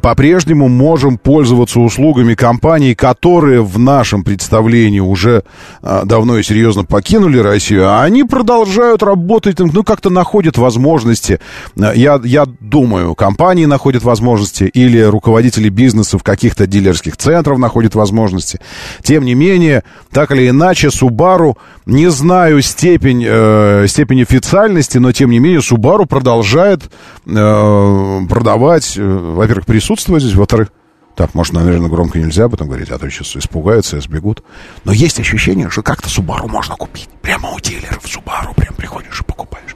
по-прежнему 0.00 0.68
можем 0.68 1.18
пользоваться 1.18 1.80
услугами 1.80 2.34
компаний, 2.34 2.94
которые 2.94 3.62
в 3.62 3.78
нашем 3.78 4.24
представлении 4.24 5.00
уже 5.00 5.44
а, 5.82 6.04
давно 6.04 6.38
и 6.38 6.42
серьезно 6.42 6.84
покинули 6.84 7.38
Россию, 7.38 7.88
а 7.88 8.02
они 8.02 8.24
продолжают 8.24 9.02
работать, 9.02 9.58
ну, 9.58 9.84
как-то 9.84 10.10
находят 10.10 10.58
возможности. 10.58 11.40
Я, 11.76 12.20
я 12.24 12.44
думаю, 12.60 13.14
компании 13.14 13.64
находят 13.64 14.02
возможности 14.02 14.64
или 14.64 15.00
руководители 15.00 15.68
бизнеса 15.68 16.18
в 16.18 16.22
каких-то 16.22 16.66
дилерских 16.66 17.16
центрах 17.16 17.58
находят 17.58 17.94
возможности. 17.94 18.60
Тем 19.02 19.24
не 19.24 19.34
менее, 19.34 19.82
так 20.10 20.30
или 20.30 20.48
иначе, 20.48 20.88
Subaru, 20.88 21.56
не 21.86 22.10
знаю 22.10 22.62
степень, 22.62 23.24
э, 23.26 23.86
степень 23.88 24.22
официальности, 24.22 24.98
но 24.98 25.12
тем 25.12 25.30
не 25.30 25.38
менее, 25.38 25.60
Subaru 25.60 26.06
продолжает 26.06 26.82
э, 27.26 28.20
продавать, 28.28 28.94
э, 28.96 29.02
во-первых, 29.02 29.66
присутствовать 29.72 30.22
здесь, 30.22 30.34
во-вторых, 30.36 30.68
так, 31.16 31.34
может, 31.34 31.54
наверное, 31.54 31.88
громко 31.88 32.18
нельзя 32.18 32.44
об 32.44 32.52
этом 32.52 32.68
говорить, 32.68 32.90
а 32.90 32.98
то 32.98 33.08
сейчас 33.08 33.34
испугаются 33.36 33.96
и 33.96 34.00
сбегут. 34.00 34.42
Но 34.84 34.92
есть 34.92 35.18
ощущение, 35.18 35.70
что 35.70 35.82
как-то 35.82 36.10
Субару 36.10 36.46
можно 36.46 36.76
купить. 36.76 37.08
Прямо 37.22 37.48
у 37.52 37.58
дилеров 37.58 38.06
Субару 38.06 38.52
прям 38.52 38.74
приходишь 38.74 39.18
и 39.18 39.24
покупаешь. 39.24 39.74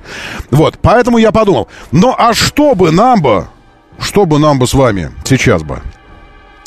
Вот, 0.51 0.79
поэтому 0.83 1.17
я 1.17 1.33
подумал, 1.33 1.69
ну 1.93 2.15
а 2.17 2.35
что 2.35 2.75
бы 2.75 2.91
нам 2.91 3.23
бы, 3.23 3.49
что 3.99 4.27
бы 4.27 4.39
нам 4.39 4.59
бы 4.59 4.67
с 4.67 4.75
вами 4.75 5.13
сейчас 5.25 5.63
бы 5.63 5.81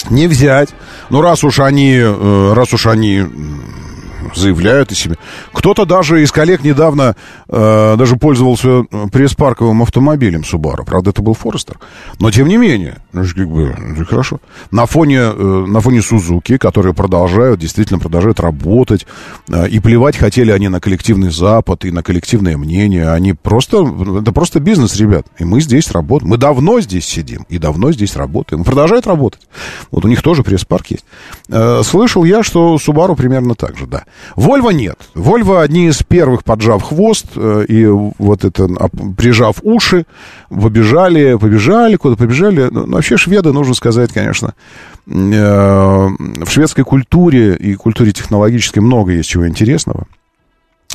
не 0.10 0.26
взять, 0.26 0.70
ну 1.12 1.22
раз 1.22 1.44
уж 1.44 1.60
они, 1.60 1.98
э, 1.98 2.54
раз 2.54 2.74
уж 2.74 2.88
они 2.88 3.24
заявляют 4.36 4.92
о 4.92 4.96
себе. 4.96 5.18
Кто-то 5.54 5.86
даже 5.86 6.22
из 6.24 6.32
коллег 6.32 6.64
недавно 6.64 7.16
э, 7.48 7.96
даже 7.98 8.16
пользовался 8.16 8.86
э, 8.92 9.08
пресс-парковым 9.12 9.82
автомобилем 9.82 10.42
Subaru. 10.42 10.86
Правда, 10.86 11.12
это 11.12 11.22
был 11.22 11.34
Форестер. 11.34 11.80
Но, 12.20 12.32
тем 12.32 12.48
не 12.48 12.58
менее, 12.58 12.98
ну, 13.14 13.24
как 13.24 13.50
бы, 13.50 13.76
ну, 13.78 14.06
хорошо. 14.06 14.40
На 14.72 14.86
фоне, 14.86 15.20
э, 15.20 15.66
на 15.68 15.80
фоне 15.80 16.02
Сузуки, 16.02 16.58
которые 16.58 16.94
продолжают, 16.94 17.60
действительно 17.60 18.00
продолжают 18.00 18.40
работать, 18.40 19.06
э, 19.48 19.68
и 19.70 19.80
плевать 19.80 20.18
хотели 20.18 20.52
они 20.52 20.70
на 20.70 20.80
коллективный 20.80 21.32
Запад 21.32 21.86
и 21.86 21.92
на 21.92 22.04
коллективное 22.04 22.58
мнение. 22.58 23.10
Они 23.10 23.34
просто, 23.34 23.86
это 24.22 24.32
просто 24.32 24.60
бизнес, 24.60 24.98
ребят. 24.98 25.26
И 25.38 25.46
мы 25.46 25.62
здесь 25.62 25.92
работаем. 25.92 26.30
Мы 26.30 26.38
давно 26.38 26.82
здесь 26.82 27.06
сидим 27.06 27.46
и 27.50 27.58
давно 27.58 27.92
здесь 27.92 28.16
работаем. 28.16 28.64
Продолжают 28.64 29.08
работать. 29.08 29.48
Вот 29.92 30.06
у 30.06 30.08
них 30.08 30.22
тоже 30.22 30.44
пресс-парк 30.44 30.88
есть. 30.88 31.06
Э, 31.50 31.82
слышал 31.84 32.24
я, 32.24 32.44
что 32.44 32.76
Subaru 32.76 33.16
примерно 33.16 33.56
так 33.56 33.78
же, 33.78 33.88
да. 33.88 34.04
Вольво 34.36 34.70
нет. 34.70 34.98
Вольво 35.16 35.62
одни 35.62 35.88
из 35.88 36.04
первых, 36.04 36.44
поджав 36.44 36.84
хвост 36.84 37.26
э, 37.36 37.66
и 37.68 37.86
вот 37.86 38.44
это, 38.44 38.68
прижав 39.18 39.58
уши, 39.64 40.06
побежали, 40.50 41.36
побежали, 41.36 41.96
куда 41.96 42.16
побежали. 42.16 42.70
Ну, 42.72 42.88
вообще 42.88 43.18
шведы, 43.18 43.52
нужно 43.52 43.74
сказать, 43.74 44.12
конечно, 44.14 44.54
э, 45.08 45.12
в 45.12 46.50
шведской 46.50 46.84
культуре 46.84 47.56
и 47.56 47.76
культуре 47.76 48.12
технологической 48.12 48.82
много 48.82 49.14
есть 49.14 49.30
чего 49.30 49.48
интересного. 49.48 50.08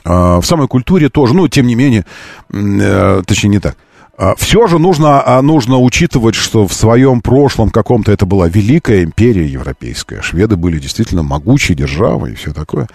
Э, 0.05 0.38
в 0.38 0.44
самой 0.44 0.68
культуре 0.68 1.09
тоже, 1.09 1.34
ну, 1.34 1.48
тем 1.48 1.66
не 1.66 1.74
менее, 1.74 2.05
точнее, 2.48 3.51
не 3.51 3.59
так. 3.59 3.76
А, 4.16 4.34
Все 4.36 4.66
же 4.68 4.78
нужно, 4.78 5.22
а, 5.26 5.42
нужно 5.42 5.78
учитывать, 5.78 6.34
что 6.34 6.68
в 6.68 6.72
своем 6.72 7.20
прошлом 7.20 7.70
каком-то 7.70 8.12
это 8.12 8.26
была 8.26 8.48
великая 8.48 9.02
империя 9.02 9.46
европейская. 9.46 10.22
Шведы 10.22 10.56
были 10.56 10.78
действительно 10.78 11.22
могучей 11.22 11.74
державой 11.74 12.32
и 12.32 12.34
все 12.34 12.52
такое. 12.52 12.88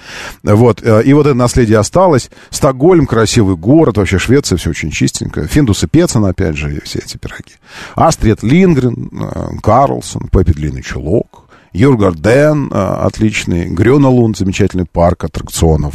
Вот. 0.44 0.82
э, 0.82 1.04
И 1.04 1.14
вот 1.14 1.26
это 1.26 1.36
наследие 1.36 1.78
осталось. 1.78 2.30
Стокгольм, 2.50 3.06
красивый 3.06 3.58
город, 3.58 3.98
вообще 3.98 4.18
Швеция, 4.18 4.58
все 4.58 4.70
очень 4.70 4.92
чистенько. 4.92 5.46
Финдус 5.48 5.84
и 5.84 5.88
Пецен, 5.88 6.24
опять 6.26 6.56
же, 6.56 6.82
все 6.86 7.00
эти 7.00 7.18
пироги. 7.18 7.54
Астрид 7.96 8.42
Лингрен, 8.42 9.10
э, 9.12 9.58
Карлсон, 9.62 10.30
Пеппи 10.32 10.54
Длинный 10.54 10.84
Чулок. 10.84 11.46
Юргарден, 11.72 12.72
э, 12.72 12.76
отличный, 13.04 13.66
Грёналунд, 13.68 14.38
замечательный 14.38 14.86
парк 14.86 15.26
аттракционов 15.26 15.94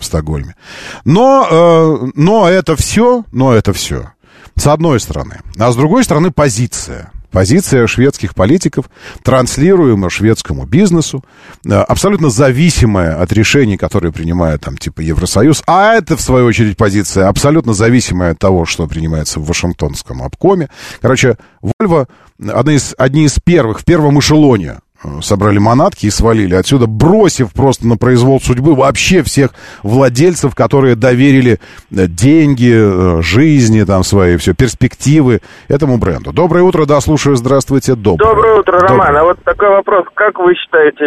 в 0.00 0.04
Стокгольме. 0.04 0.56
Но, 1.04 2.10
но 2.16 2.48
это 2.48 2.74
все, 2.74 3.24
но 3.30 3.52
это 3.52 3.72
все. 3.72 4.10
С 4.56 4.66
одной 4.66 5.00
стороны. 5.00 5.40
А 5.58 5.72
с 5.72 5.76
другой 5.76 6.04
стороны 6.04 6.30
позиция. 6.30 7.10
Позиция 7.32 7.86
шведских 7.86 8.34
политиков, 8.34 8.90
транслируемая 9.22 10.10
шведскому 10.10 10.66
бизнесу, 10.66 11.24
э, 11.64 11.72
абсолютно 11.72 12.28
зависимая 12.28 13.22
от 13.22 13.32
решений, 13.32 13.78
которые 13.78 14.12
принимает 14.12 14.60
там 14.60 14.76
типа 14.76 15.00
Евросоюз, 15.00 15.62
а 15.66 15.94
это, 15.94 16.18
в 16.18 16.20
свою 16.20 16.44
очередь, 16.44 16.76
позиция 16.76 17.28
абсолютно 17.28 17.72
зависимая 17.72 18.32
от 18.32 18.38
того, 18.38 18.66
что 18.66 18.86
принимается 18.86 19.40
в 19.40 19.46
Вашингтонском 19.46 20.22
обкоме. 20.22 20.68
Короче, 21.00 21.38
Вольво 21.62 22.06
одни 22.52 22.74
из, 22.74 22.94
одни 22.98 23.24
из 23.24 23.38
первых, 23.42 23.80
в 23.80 23.84
первом 23.86 24.18
эшелоне 24.18 24.80
собрали 25.20 25.58
манатки 25.58 26.06
и 26.06 26.10
свалили 26.10 26.54
отсюда, 26.54 26.86
бросив 26.86 27.52
просто 27.52 27.86
на 27.86 27.96
произвол 27.96 28.40
судьбы 28.40 28.74
вообще 28.74 29.22
всех 29.22 29.50
владельцев, 29.82 30.54
которые 30.54 30.94
доверили 30.94 31.58
э, 31.90 32.06
деньги, 32.06 32.72
э, 32.72 33.22
жизни 33.22 33.82
там 33.84 34.04
свои, 34.04 34.36
все, 34.36 34.54
перспективы 34.54 35.40
этому 35.68 35.98
бренду. 35.98 36.32
Доброе 36.32 36.62
утро, 36.62 36.86
да, 36.86 37.00
слушаю, 37.00 37.36
здравствуйте, 37.36 37.94
доброе. 37.94 38.28
Доброе 38.28 38.60
утро, 38.60 38.80
Роман. 38.80 38.98
Доброе. 38.98 39.20
А 39.20 39.24
вот 39.24 39.38
такой 39.44 39.68
вопрос. 39.68 40.06
Как 40.14 40.38
вы 40.38 40.54
считаете, 40.54 41.04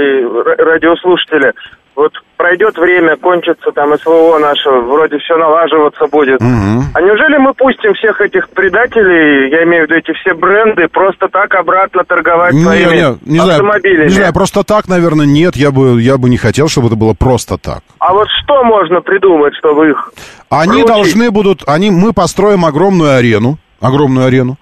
радиослушатели, 0.57 1.53
вот 1.95 2.11
пройдет 2.37 2.77
время, 2.77 3.15
кончится 3.15 3.71
там 3.71 3.97
СВО 3.97 4.37
наше, 4.39 4.69
вроде 4.69 5.17
все 5.19 5.37
налаживаться 5.37 6.05
будет. 6.07 6.41
А 6.41 7.01
неужели 7.01 7.37
мы 7.37 7.53
пустим 7.53 7.93
всех 7.93 8.21
этих 8.21 8.49
предателей, 8.49 9.49
я 9.49 9.63
имею 9.63 9.85
в 9.85 9.89
виду 9.89 9.95
эти 9.99 10.11
все 10.19 10.33
бренды, 10.33 10.87
просто 10.87 11.27
так 11.27 11.53
обратно 11.55 12.03
торговать 12.03 12.53
Не, 12.53 12.63
своими 12.63 12.95
не, 12.95 13.33
не 13.33 13.39
знаю, 13.39 13.51
автомобилями? 13.61 14.03
не 14.05 14.13
знаю, 14.13 14.33
просто 14.33 14.63
так, 14.63 14.87
наверное, 14.87 15.25
нет, 15.25 15.55
я 15.55 15.71
бы, 15.71 16.01
я 16.01 16.17
бы 16.17 16.29
не 16.29 16.37
хотел, 16.37 16.67
чтобы 16.67 16.87
это 16.87 16.95
было 16.95 17.13
просто 17.13 17.57
так. 17.57 17.79
А 17.99 18.13
вот 18.13 18.27
что 18.43 18.63
можно 18.63 19.01
придумать, 19.01 19.53
чтобы 19.55 19.89
их... 19.89 20.11
Они 20.49 20.83
проучить? 20.83 20.87
должны 20.87 21.31
будут, 21.31 21.63
они, 21.67 21.91
мы 21.91 22.13
построим 22.13 22.65
огромную 22.65 23.15
арену, 23.15 23.57
огромную 23.81 24.27
арену, 24.27 24.57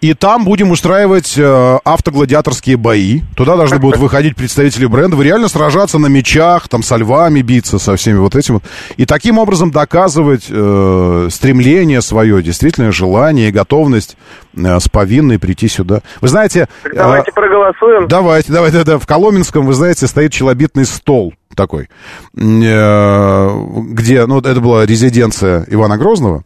и 0.00 0.14
там 0.14 0.44
будем 0.44 0.70
устраивать 0.70 1.34
э, 1.36 1.78
автогладиаторские 1.84 2.76
бои. 2.76 3.22
Туда 3.36 3.56
должны 3.56 3.78
будут 3.78 3.98
выходить 3.98 4.36
представители 4.36 4.86
брендов 4.86 5.20
и 5.20 5.24
реально 5.24 5.48
сражаться 5.48 5.98
на 5.98 6.06
мечах, 6.06 6.68
там 6.68 6.82
со 6.82 6.96
львами 6.96 7.42
биться, 7.42 7.78
со 7.78 7.96
всеми 7.96 8.18
вот 8.18 8.36
этим. 8.36 8.62
И 8.96 9.04
таким 9.04 9.38
образом 9.38 9.72
доказывать 9.72 10.46
э, 10.48 11.28
стремление 11.30 12.02
свое, 12.02 12.40
действительно 12.42 12.92
желание 12.92 13.48
и 13.48 13.52
готовность 13.52 14.16
э, 14.56 14.78
с 14.78 14.88
повинной 14.88 15.40
прийти 15.40 15.66
сюда. 15.66 16.02
Вы 16.20 16.28
знаете... 16.28 16.68
э, 16.84 16.88
Давайте 16.94 17.32
проголосуем. 17.32 18.06
Давайте, 18.06 18.52
давайте, 18.52 18.84
да. 18.84 18.98
В 18.98 19.06
Коломенском, 19.06 19.66
вы 19.66 19.74
знаете, 19.74 20.06
стоит 20.06 20.32
челобитный 20.32 20.84
стол 20.84 21.34
такой, 21.56 21.88
э, 22.36 23.60
где, 23.90 24.26
ну, 24.26 24.38
это 24.38 24.60
была 24.60 24.86
резиденция 24.86 25.64
Ивана 25.68 25.98
Грозного, 25.98 26.44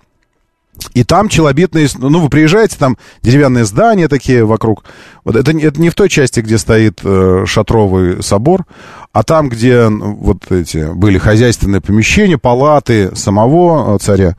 и 0.95 1.05
там 1.05 1.29
челобитные, 1.29 1.89
ну, 1.99 2.21
вы 2.21 2.29
приезжаете, 2.29 2.77
там 2.79 2.97
деревянные 3.23 3.65
здания 3.65 4.09
такие 4.09 4.45
вокруг. 4.45 4.85
Вот 5.23 5.37
это, 5.37 5.57
это 5.57 5.81
не 5.81 5.91
в 5.91 5.95
той 5.95 6.09
части, 6.09 6.41
где 6.41 6.57
стоит 6.59 7.01
э, 7.05 7.45
шатровый 7.47 8.23
собор, 8.23 8.65
а 9.13 9.23
там, 9.23 9.49
где 9.49 9.89
вот 9.89 10.51
эти 10.51 10.93
были 10.95 11.19
хозяйственные 11.19 11.83
помещения, 11.83 12.39
палаты 12.39 13.15
самого 13.15 13.97
э, 13.97 13.99
царя. 13.99 14.37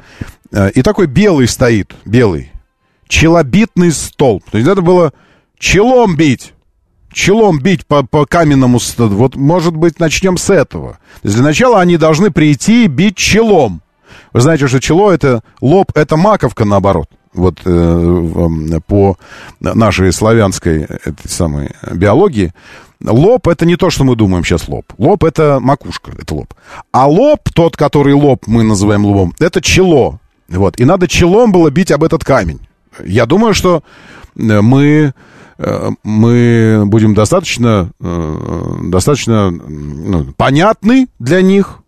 Э, 0.51 0.71
и 0.71 0.81
такой 0.81 1.05
белый 1.05 1.47
стоит, 1.47 1.93
белый, 2.03 2.51
челобитный 3.07 3.91
столб. 3.91 4.43
То 4.49 4.57
есть 4.57 4.69
это 4.69 4.81
было 4.81 5.13
челом 5.59 6.15
бить. 6.15 6.53
Челом 7.11 7.59
бить 7.59 7.85
по, 7.85 8.01
по 8.01 8.25
каменному. 8.25 8.79
Вот, 8.97 9.35
может 9.35 9.75
быть, 9.75 9.99
начнем 9.99 10.37
с 10.37 10.49
этого. 10.49 10.93
То 11.21 11.27
есть 11.27 11.35
для 11.35 11.45
начала 11.45 11.79
они 11.79 11.97
должны 11.97 12.31
прийти 12.31 12.85
и 12.85 12.87
бить 12.87 13.17
челом. 13.17 13.82
Вы 14.33 14.41
знаете, 14.41 14.67
что 14.67 14.79
чело 14.79 15.11
это 15.11 15.41
лоб, 15.61 15.91
это 15.95 16.17
маковка 16.17 16.65
наоборот. 16.65 17.09
Вот 17.33 17.59
э, 17.65 18.79
по 18.85 19.17
нашей 19.59 20.11
славянской 20.11 20.83
этой 20.83 21.27
самой 21.27 21.71
биологии. 21.91 22.53
Лоб 23.03 23.47
это 23.47 23.65
не 23.65 23.75
то, 23.75 23.89
что 23.89 24.03
мы 24.03 24.15
думаем 24.15 24.43
сейчас 24.43 24.67
лоб. 24.67 24.85
Лоб 24.97 25.23
это 25.23 25.59
макушка, 25.59 26.11
это 26.17 26.35
лоб. 26.35 26.53
А 26.91 27.07
лоб, 27.07 27.49
тот, 27.53 27.75
который 27.75 28.13
лоб 28.13 28.45
мы 28.47 28.63
называем 28.63 29.05
лбом, 29.05 29.33
это 29.39 29.61
чело. 29.61 30.19
Вот. 30.47 30.79
И 30.79 30.85
надо 30.85 31.07
челом 31.07 31.51
было 31.51 31.69
бить 31.69 31.91
об 31.91 32.03
этот 32.03 32.23
камень. 32.23 32.59
Я 33.03 33.25
думаю, 33.25 33.53
что 33.53 33.83
э, 34.35 34.61
мы 34.61 35.13
э, 35.57 35.89
мы 36.03 36.83
будем 36.85 37.13
достаточно, 37.13 37.91
э, 37.99 38.75
достаточно 38.83 39.51
ну, 39.51 40.33
понятны 40.37 41.07
для 41.19 41.41
них, 41.41 41.82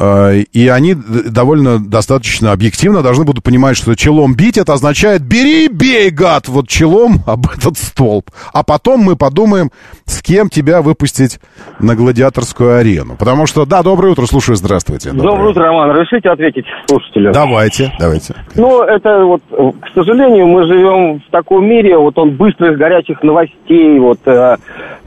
и 0.00 0.68
они 0.72 0.94
довольно 0.94 1.80
достаточно 1.80 2.52
объективно 2.52 3.02
должны 3.02 3.24
будут 3.24 3.42
понимать, 3.42 3.76
что 3.76 3.94
челом 3.96 4.34
бить 4.34 4.56
это 4.56 4.74
означает 4.74 5.22
бери 5.22 5.68
бей, 5.68 6.10
гад, 6.10 6.46
вот 6.46 6.68
челом 6.68 7.22
об 7.26 7.48
этот 7.50 7.76
столб. 7.78 8.30
А 8.52 8.62
потом 8.62 9.00
мы 9.00 9.16
подумаем, 9.16 9.72
с 10.08 10.22
кем 10.22 10.48
тебя 10.48 10.80
выпустить 10.82 11.38
на 11.80 11.94
гладиаторскую 11.94 12.78
арену. 12.78 13.16
Потому 13.16 13.46
что, 13.46 13.66
да, 13.66 13.82
доброе 13.82 14.12
утро, 14.12 14.24
слушаю, 14.26 14.56
здравствуйте. 14.56 15.12
Доброе 15.12 15.50
утро, 15.50 15.64
Роман. 15.64 15.90
Разрешите 15.90 16.30
ответить 16.30 16.64
слушателю? 16.88 17.32
Давайте, 17.32 17.92
давайте. 17.98 18.34
Ну, 18.54 18.82
это 18.82 19.24
вот, 19.24 19.42
к 19.50 19.94
сожалению, 19.94 20.46
мы 20.46 20.66
живем 20.66 21.20
в 21.20 21.30
таком 21.30 21.66
мире, 21.66 21.96
вот 21.98 22.18
он 22.18 22.36
быстрых, 22.36 22.78
горячих 22.78 23.22
новостей, 23.22 23.98
вот 23.98 24.18
э, 24.26 24.56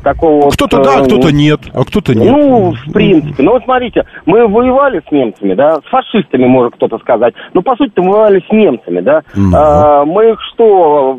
такого 0.03 0.45
вот, 0.45 0.53
Кто-то 0.53 0.81
э, 0.81 0.83
да, 0.83 1.03
кто-то 1.03 1.31
нет, 1.31 1.61
а 1.73 1.83
кто-то 1.83 2.13
нет. 2.13 2.31
Ну, 2.31 2.73
в 2.73 2.93
принципе. 2.93 3.41
Ну, 3.41 3.51
вот 3.53 3.63
смотрите, 3.63 4.05
мы 4.25 4.47
воевали 4.47 5.01
с 5.07 5.11
немцами, 5.11 5.55
да, 5.55 5.77
с 5.77 5.89
фашистами, 5.89 6.45
может 6.45 6.75
кто-то 6.75 6.99
сказать. 6.99 7.33
Но, 7.53 7.61
по 7.61 7.75
сути, 7.75 7.93
мы 7.97 8.11
воевали 8.11 8.43
с 8.47 8.51
немцами, 8.51 9.01
да. 9.01 9.23
Мгм. 9.35 9.55
А, 9.55 10.05
мы 10.05 10.31
их 10.31 10.39
что, 10.53 11.17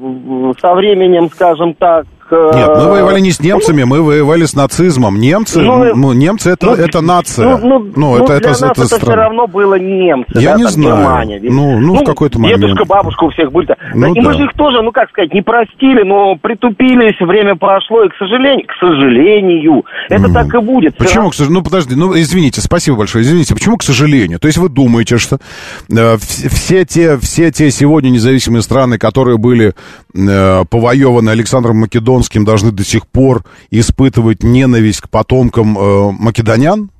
со 0.61 0.75
временем, 0.75 1.29
скажем 1.33 1.75
так... 1.75 2.07
э, 2.31 2.51
Нет, 2.55 2.69
мы 2.77 2.89
воевали 2.91 3.21
не 3.21 3.31
с 3.33 3.41
немцами, 3.41 3.85
мы 3.85 4.03
воевали 4.03 4.45
с 4.45 4.55
нацизмом. 4.55 5.19
Немцы, 5.19 5.61
Ну, 5.61 5.95
ну, 5.95 6.13
немцы 6.13 6.51
это, 6.51 6.67
ну, 6.67 6.75
это 6.75 7.01
нация. 7.01 7.57
Ну, 7.57 7.59
ну, 7.67 7.93
ну, 7.97 8.17
это, 8.17 8.27
для 8.27 8.37
это, 8.37 8.49
нас 8.49 8.63
это 8.63 8.83
это, 8.83 8.99
все 8.99 9.15
равно 9.15 9.47
было 9.47 9.75
немцы, 9.79 10.39
Я 10.41 10.53
да, 10.53 10.57
не 10.59 10.65
знаю. 10.69 10.97
Германия. 10.97 11.39
ведь. 11.39 11.53
Ну, 11.53 11.79
ну, 11.81 11.95
в 11.97 12.05
какой-то 12.05 12.39
момент. 12.39 12.61
Дедушка, 12.61 12.85
бабушка 12.85 13.25
у 13.25 13.31
всех 13.31 13.51
были. 13.53 13.75
Ну, 13.95 14.15
и 14.15 14.21
мы 14.21 14.33
да. 14.33 14.39
же 14.39 14.45
их 14.45 14.53
тоже, 14.57 14.83
ну, 14.83 14.93
как 14.93 15.09
сказать, 15.11 15.33
не 15.33 15.43
простили, 15.43 16.03
но 16.05 16.37
притупились, 16.37 17.19
время 17.21 17.57
прошло, 17.57 18.05
и, 18.05 18.09
к 18.09 18.15
сожалению, 18.19 18.67
к 18.67 18.73
сожалению, 18.81 19.85
это 20.09 20.33
так 20.33 20.55
и 20.55 20.59
будет. 20.59 20.97
Почему, 20.97 21.31
к 21.31 21.35
сожалению? 21.35 21.59
Ну, 21.61 21.65
подожди, 21.65 21.95
ну, 21.95 22.15
извините, 22.19 22.61
спасибо 22.61 22.99
большое, 22.99 23.25
извините. 23.25 23.55
Почему, 23.55 23.77
к 23.77 23.83
сожалению? 23.83 24.39
То 24.39 24.47
есть 24.47 24.59
вы 24.59 24.69
думаете, 24.69 25.19
что 25.19 25.37
э, 25.37 25.93
вс- 25.93 26.49
все, 26.49 26.85
те, 26.85 27.17
все 27.19 27.51
те 27.51 27.71
сегодня 27.71 28.11
независимые 28.11 28.63
страны, 28.63 28.99
которые 28.99 29.39
были 29.39 29.75
э, 30.15 30.65
повоеваны 30.71 31.31
Александром 31.31 31.81
Македонским, 32.23 32.45
должны 32.45 32.71
до 32.71 32.85
сих 32.85 33.07
пор 33.09 33.45
испытывать 33.71 34.45
ненависть 34.45 35.01
к 35.01 35.09
потомкам 35.09 35.77
э, 35.77 36.13
македонян? 36.13 36.91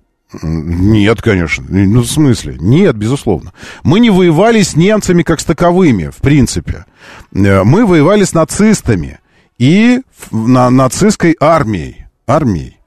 Нет, 0.43 1.23
конечно. 1.23 1.65
Ну, 1.69 2.01
в 2.01 2.07
смысле? 2.07 2.57
Нет, 2.59 2.97
безусловно. 2.97 3.53
Мы 3.85 4.01
не 4.01 4.11
воевали 4.11 4.63
с 4.63 4.75
немцами 4.75 5.23
как 5.23 5.41
с 5.41 5.45
таковыми, 5.45 6.09
в 6.09 6.17
принципе. 6.17 6.87
Э, 7.35 7.63
Мы 7.63 7.87
воевали 7.87 8.25
с 8.25 8.35
нацистами 8.35 9.21
и 9.59 10.01
на, 10.33 10.71
нацистской 10.71 11.37
армией. 11.39 12.07
Армией. 12.27 12.79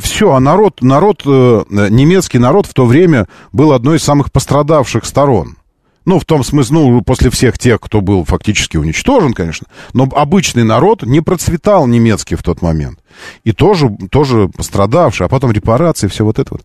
Все, 0.00 0.32
а 0.32 0.40
народ, 0.40 0.82
народ, 0.82 1.22
э, 1.24 1.64
немецкий 1.70 2.38
народ 2.38 2.66
в 2.66 2.74
то 2.74 2.84
время 2.84 3.26
был 3.52 3.72
одной 3.72 3.98
из 3.98 4.02
самых 4.02 4.32
пострадавших 4.32 5.04
сторон. 5.04 5.56
Ну, 6.10 6.18
в 6.18 6.24
том 6.24 6.42
смысле, 6.42 6.74
ну, 6.74 7.02
после 7.02 7.30
всех 7.30 7.56
тех, 7.56 7.80
кто 7.80 8.00
был 8.00 8.24
фактически 8.24 8.76
уничтожен, 8.76 9.32
конечно. 9.32 9.68
Но 9.92 10.08
обычный 10.10 10.64
народ 10.64 11.04
не 11.04 11.20
процветал 11.20 11.86
немецкий 11.86 12.34
в 12.34 12.42
тот 12.42 12.62
момент. 12.62 12.98
И 13.44 13.52
тоже, 13.52 13.96
тоже 14.10 14.48
пострадавший, 14.48 15.26
а 15.26 15.28
потом 15.28 15.52
репарации, 15.52 16.08
все 16.08 16.24
вот 16.24 16.40
это 16.40 16.54
вот. 16.54 16.62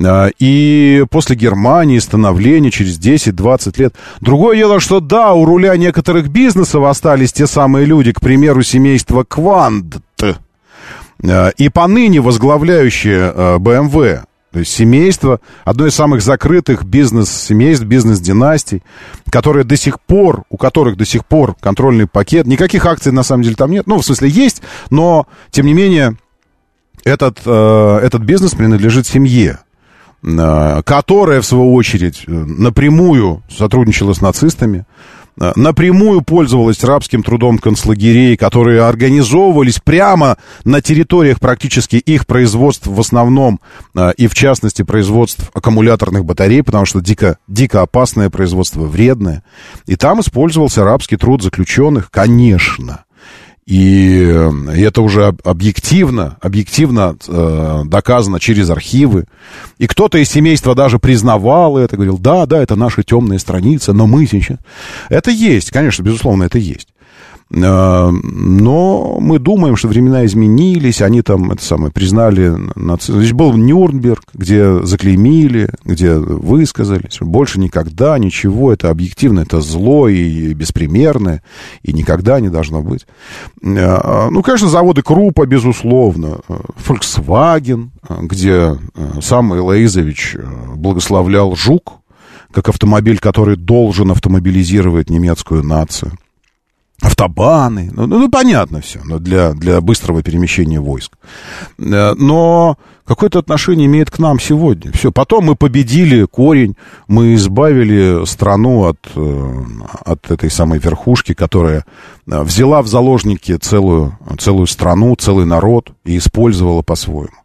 А, 0.00 0.28
И 0.38 1.04
после 1.10 1.34
Германии, 1.34 1.98
становления 1.98 2.70
через 2.70 3.00
10-20 3.00 3.80
лет. 3.80 3.96
Другое 4.20 4.58
дело, 4.58 4.78
что 4.78 5.00
да, 5.00 5.32
у 5.32 5.44
руля 5.44 5.76
некоторых 5.76 6.28
бизнесов 6.28 6.84
остались 6.84 7.32
те 7.32 7.48
самые 7.48 7.86
люди, 7.86 8.12
к 8.12 8.20
примеру, 8.20 8.62
семейство 8.62 9.24
Квант, 9.24 9.96
э, 10.22 11.50
и 11.56 11.68
поныне 11.68 12.20
возглавляющие 12.20 13.58
BMW, 13.58 14.20
То 14.54 14.60
есть 14.60 14.70
семейство, 14.70 15.40
одно 15.64 15.84
из 15.84 15.96
самых 15.96 16.22
закрытых 16.22 16.84
бизнес-семейств, 16.84 17.84
бизнес-династий, 17.86 18.84
которые 19.28 19.64
до 19.64 19.76
сих 19.76 20.00
пор, 20.00 20.44
у 20.48 20.56
которых 20.56 20.96
до 20.96 21.04
сих 21.04 21.26
пор 21.26 21.56
контрольный 21.58 22.06
пакет, 22.06 22.46
никаких 22.46 22.86
акций 22.86 23.10
на 23.10 23.24
самом 23.24 23.42
деле 23.42 23.56
там 23.56 23.72
нет, 23.72 23.88
ну, 23.88 23.98
в 23.98 24.04
смысле 24.04 24.28
есть, 24.28 24.62
но, 24.90 25.26
тем 25.50 25.66
не 25.66 25.74
менее, 25.74 26.16
этот, 27.02 27.40
э, 27.44 27.98
этот 28.00 28.22
бизнес 28.22 28.52
принадлежит 28.52 29.08
семье, 29.08 29.58
э, 30.22 30.82
которая, 30.84 31.40
в 31.40 31.46
свою 31.46 31.74
очередь, 31.74 32.22
э, 32.28 32.30
напрямую 32.30 33.42
сотрудничала 33.50 34.12
с 34.12 34.20
нацистами, 34.20 34.86
напрямую 35.36 36.22
пользовалась 36.22 36.82
рабским 36.84 37.22
трудом 37.22 37.58
концлагерей, 37.58 38.36
которые 38.36 38.82
организовывались 38.82 39.80
прямо 39.80 40.36
на 40.64 40.80
территориях 40.80 41.40
практически 41.40 41.96
их 41.96 42.26
производств 42.26 42.86
в 42.86 43.00
основном, 43.00 43.60
э, 43.94 44.12
и 44.16 44.26
в 44.26 44.34
частности 44.34 44.82
производств 44.82 45.50
аккумуляторных 45.54 46.24
батарей, 46.24 46.62
потому 46.62 46.86
что 46.86 47.00
дико, 47.00 47.38
дико 47.48 47.82
опасное 47.82 48.30
производство, 48.30 48.82
вредное. 48.82 49.42
И 49.86 49.96
там 49.96 50.20
использовался 50.20 50.84
рабский 50.84 51.16
труд 51.16 51.42
заключенных, 51.42 52.10
конечно. 52.10 53.03
И 53.66 54.18
это 54.76 55.00
уже 55.00 55.34
объективно, 55.42 56.36
объективно 56.42 57.16
э, 57.26 57.82
доказано 57.86 58.38
через 58.38 58.68
архивы. 58.68 59.24
И 59.78 59.86
кто-то 59.86 60.18
из 60.18 60.28
семейства 60.28 60.74
даже 60.74 60.98
признавал 60.98 61.78
это, 61.78 61.96
говорил, 61.96 62.18
да, 62.18 62.44
да, 62.44 62.62
это 62.62 62.76
наши 62.76 63.02
темные 63.02 63.38
страницы, 63.38 63.94
но 63.94 64.06
мы 64.06 64.26
сейчас... 64.26 64.58
Это 65.08 65.30
есть, 65.30 65.70
конечно, 65.70 66.02
безусловно, 66.02 66.44
это 66.44 66.58
есть. 66.58 66.88
Э, 67.50 68.10
но 68.10 69.18
мы 69.20 69.38
думаем, 69.38 69.76
что 69.76 69.88
времена 69.88 70.24
изменились, 70.24 71.02
они 71.02 71.22
там, 71.22 71.50
это 71.50 71.62
самое, 71.62 71.92
признали 71.92 72.54
нацизм. 72.74 73.18
Здесь 73.18 73.32
был 73.32 73.54
Нюрнберг, 73.54 74.24
где 74.34 74.82
заклеймили, 74.84 75.70
где 75.84 76.14
высказались. 76.14 77.18
Больше 77.20 77.60
никогда 77.60 78.18
ничего, 78.18 78.72
это 78.72 78.90
объективно, 78.90 79.40
это 79.40 79.60
зло 79.60 80.08
и 80.08 80.52
беспримерное, 80.54 81.42
и 81.82 81.92
никогда 81.92 82.40
не 82.40 82.48
должно 82.48 82.82
быть. 82.82 83.06
Э, 83.62 84.28
ну, 84.30 84.42
конечно, 84.42 84.68
заводы 84.68 85.02
Крупа, 85.02 85.46
безусловно. 85.46 86.38
Volkswagen, 86.86 87.90
где 88.22 88.76
сам 89.20 89.54
Элоизович 89.54 90.36
благословлял 90.76 91.54
«Жук», 91.56 92.00
как 92.52 92.68
автомобиль, 92.68 93.18
который 93.18 93.56
должен 93.56 94.10
автомобилизировать 94.12 95.10
немецкую 95.10 95.64
нацию 95.64 96.12
автобаны, 97.00 97.90
ну, 97.92 98.06
ну, 98.06 98.18
ну 98.18 98.30
понятно 98.30 98.80
все, 98.80 99.00
но 99.04 99.18
для, 99.18 99.52
для 99.52 99.80
быстрого 99.80 100.22
перемещения 100.22 100.80
войск. 100.80 101.12
Э, 101.78 102.14
но 102.14 102.78
какое-то 103.04 103.40
отношение 103.40 103.86
имеет 103.86 104.10
к 104.10 104.18
нам 104.18 104.38
сегодня. 104.38 104.92
Все, 104.92 105.10
потом 105.10 105.46
мы 105.46 105.56
победили 105.56 106.24
корень, 106.24 106.76
мы 107.08 107.34
избавили 107.34 108.24
страну 108.26 108.84
от, 108.84 108.98
э, 109.14 109.54
от 110.04 110.30
этой 110.30 110.50
самой 110.50 110.78
верхушки, 110.78 111.34
которая 111.34 111.84
э, 112.26 112.42
взяла 112.42 112.80
в 112.80 112.86
заложники 112.86 113.56
целую, 113.56 114.16
целую 114.38 114.66
страну, 114.66 115.14
целый 115.16 115.46
народ 115.46 115.90
и 116.04 116.16
использовала 116.16 116.82
по-своему. 116.82 117.36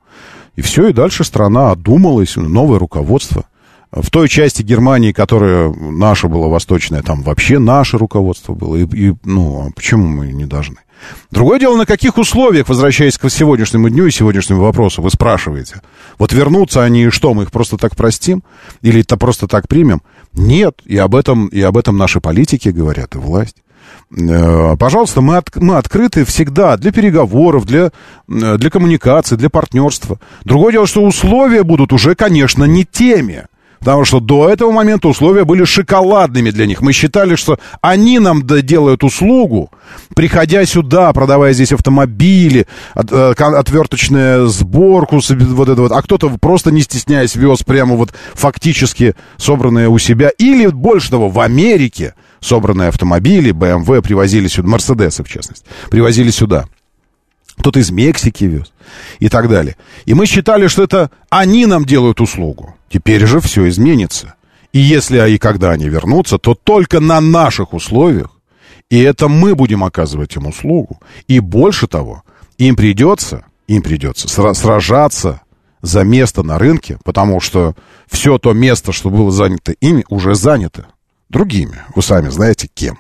И 0.56 0.62
все, 0.62 0.90
и 0.90 0.94
дальше 0.94 1.24
страна 1.24 1.72
одумалась, 1.72 2.36
новое 2.36 2.80
руководство– 2.80 3.46
в 3.92 4.10
той 4.12 4.30
части 4.30 4.62
Германии, 4.62 5.12
которая 5.12 5.72
наша 5.72 6.28
была 6.28 6.48
восточная, 6.48 7.02
там 7.02 7.24
вообще 7.24 7.60
наше 7.60 7.98
руководство 7.98 8.54
было. 8.54 8.76
И, 8.76 8.86
и, 8.86 9.16
ну, 9.24 9.68
а 9.68 9.72
почему 9.72 10.08
мы 10.08 10.28
не 10.28 10.46
должны? 10.46 10.78
Другое 11.32 11.60
дело, 11.60 11.78
на 11.78 11.86
каких 11.86 12.18
условиях, 12.18 12.68
возвращаясь 12.68 13.18
к 13.18 13.30
сегодняшнему 13.30 13.90
дню 13.90 14.08
и 14.08 14.12
сегодняшнему 14.12 14.62
вопросу, 14.62 15.02
вы 15.02 15.10
спрашиваете. 15.10 15.82
Вот 16.18 16.34
вернутся 16.34 16.84
они, 16.84 17.10
что, 17.10 17.34
мы 17.34 17.44
их 17.44 17.52
просто 17.52 17.78
так 17.78 17.96
простим? 17.96 18.44
Или 18.82 19.02
это 19.02 19.18
просто 19.18 19.48
так 19.48 19.68
примем? 19.68 20.02
Нет, 20.34 20.82
и 20.86 20.98
об 20.98 21.16
этом, 21.16 21.48
и 21.48 21.62
об 21.62 21.78
этом 21.78 21.98
наши 21.98 22.20
политики 22.20 22.70
говорят, 22.70 23.16
и 23.16 23.18
власть. 23.18 23.56
Э, 24.16 24.76
пожалуйста, 24.78 25.22
мы, 25.22 25.38
от, 25.38 25.56
мы 25.56 25.78
открыты 25.78 26.26
всегда 26.26 26.78
для 26.78 26.92
переговоров, 26.92 27.66
для, 27.66 27.92
э, 28.28 28.58
для 28.58 28.70
коммуникации, 28.70 29.36
для 29.36 29.50
партнерства. 29.50 30.20
Другое 30.44 30.74
дело, 30.74 30.88
что 30.88 31.04
условия 31.04 31.64
будут 31.64 31.94
уже, 31.94 32.16
конечно, 32.16 32.66
не 32.66 32.86
теми. 32.86 33.46
Потому 33.80 34.06
что 34.06 34.20
до 34.20 34.50
этого 34.50 34.72
момента 34.72 35.08
условия 35.08 35.46
были 35.46 35.64
шоколадными 35.64 36.52
для 36.52 36.66
них. 36.66 36.82
Мы 36.82 36.92
считали, 36.92 37.36
что 37.36 37.60
они 37.82 38.20
нам 38.20 38.46
делают 38.46 39.04
услугу, 39.04 39.72
приходя 40.16 40.66
сюда, 40.66 41.14
продавая 41.14 41.54
здесь 41.54 41.72
автомобили, 41.72 42.68
от, 42.94 43.12
э, 43.12 43.32
отверточную 43.32 44.48
сборку, 44.48 45.20
вот 45.30 45.70
это 45.70 45.82
вот. 45.82 45.92
А 45.92 46.02
кто-то 46.02 46.30
просто 46.40 46.72
не 46.72 46.82
стесняясь 46.82 47.36
вез 47.36 47.64
прямо 47.64 47.96
вот 47.96 48.14
фактически 48.34 49.16
собранные 49.38 49.88
у 49.88 49.98
себя. 49.98 50.30
Или 50.38 50.68
больше 50.68 51.10
того, 51.10 51.30
в 51.30 51.40
Америке 51.40 52.16
собранные 52.42 52.90
автомобили, 52.90 53.52
BMW 53.52 54.02
привозили 54.02 54.48
сюда, 54.48 54.70
Мерседесы 54.70 55.24
в 55.24 55.30
частности, 55.30 55.66
привозили 55.90 56.32
сюда 56.32 56.66
кто-то 57.60 57.80
из 57.80 57.92
Мексики 57.92 58.46
вез 58.46 58.72
и 59.20 59.30
так 59.30 59.50
далее. 59.50 59.76
И 60.06 60.14
мы 60.14 60.26
считали, 60.26 60.68
что 60.68 60.84
это 60.84 61.12
они 61.30 61.66
нам 61.66 61.86
делают 61.86 62.22
услугу. 62.22 62.76
Теперь 62.90 63.26
же 63.26 63.40
все 63.40 63.68
изменится. 63.68 64.36
И 64.72 64.80
если 64.80 65.30
и 65.30 65.38
когда 65.38 65.72
они 65.72 65.90
вернутся, 65.90 66.38
то 66.38 66.56
только 66.56 67.00
на 67.00 67.20
наших 67.20 67.74
условиях. 67.74 68.32
И 68.90 69.00
это 69.00 69.28
мы 69.28 69.56
будем 69.56 69.84
оказывать 69.84 70.36
им 70.36 70.48
услугу. 70.48 71.00
И 71.28 71.40
больше 71.40 71.88
того, 71.88 72.24
им 72.58 72.76
придется, 72.76 73.46
им 73.68 73.82
придется 73.82 74.28
сражаться 74.54 75.42
за 75.82 76.04
место 76.04 76.44
на 76.44 76.58
рынке, 76.58 76.98
потому 77.04 77.40
что 77.40 77.76
все 78.10 78.38
то 78.38 78.54
место, 78.54 78.92
что 78.92 79.10
было 79.10 79.32
занято 79.32 79.74
ими, 79.74 80.06
уже 80.10 80.36
занято 80.36 80.88
другими. 81.30 81.84
Вы 81.96 82.02
сами 82.02 82.30
знаете, 82.30 82.70
кем. 82.74 83.00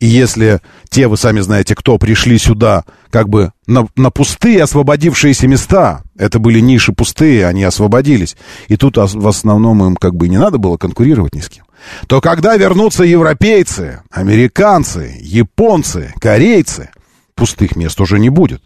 И 0.00 0.06
если 0.06 0.60
те, 0.88 1.08
вы 1.08 1.16
сами 1.16 1.40
знаете, 1.40 1.74
кто 1.74 1.98
пришли 1.98 2.38
сюда 2.38 2.84
как 3.10 3.28
бы 3.28 3.52
на, 3.66 3.86
на 3.96 4.10
пустые 4.10 4.62
освободившиеся 4.62 5.48
места, 5.48 6.02
это 6.18 6.38
были 6.38 6.60
ниши 6.60 6.92
пустые, 6.92 7.46
они 7.46 7.64
освободились, 7.64 8.36
и 8.68 8.76
тут 8.76 8.96
в 8.96 9.28
основном 9.28 9.84
им 9.84 9.96
как 9.96 10.14
бы 10.14 10.28
не 10.28 10.38
надо 10.38 10.58
было 10.58 10.76
конкурировать 10.76 11.34
ни 11.34 11.40
с 11.40 11.48
кем, 11.48 11.64
то 12.06 12.20
когда 12.20 12.56
вернутся 12.56 13.04
европейцы, 13.04 14.02
американцы, 14.10 15.16
японцы, 15.20 16.12
корейцы, 16.20 16.90
пустых 17.34 17.76
мест 17.76 18.00
уже 18.00 18.18
не 18.18 18.28
будет. 18.28 18.62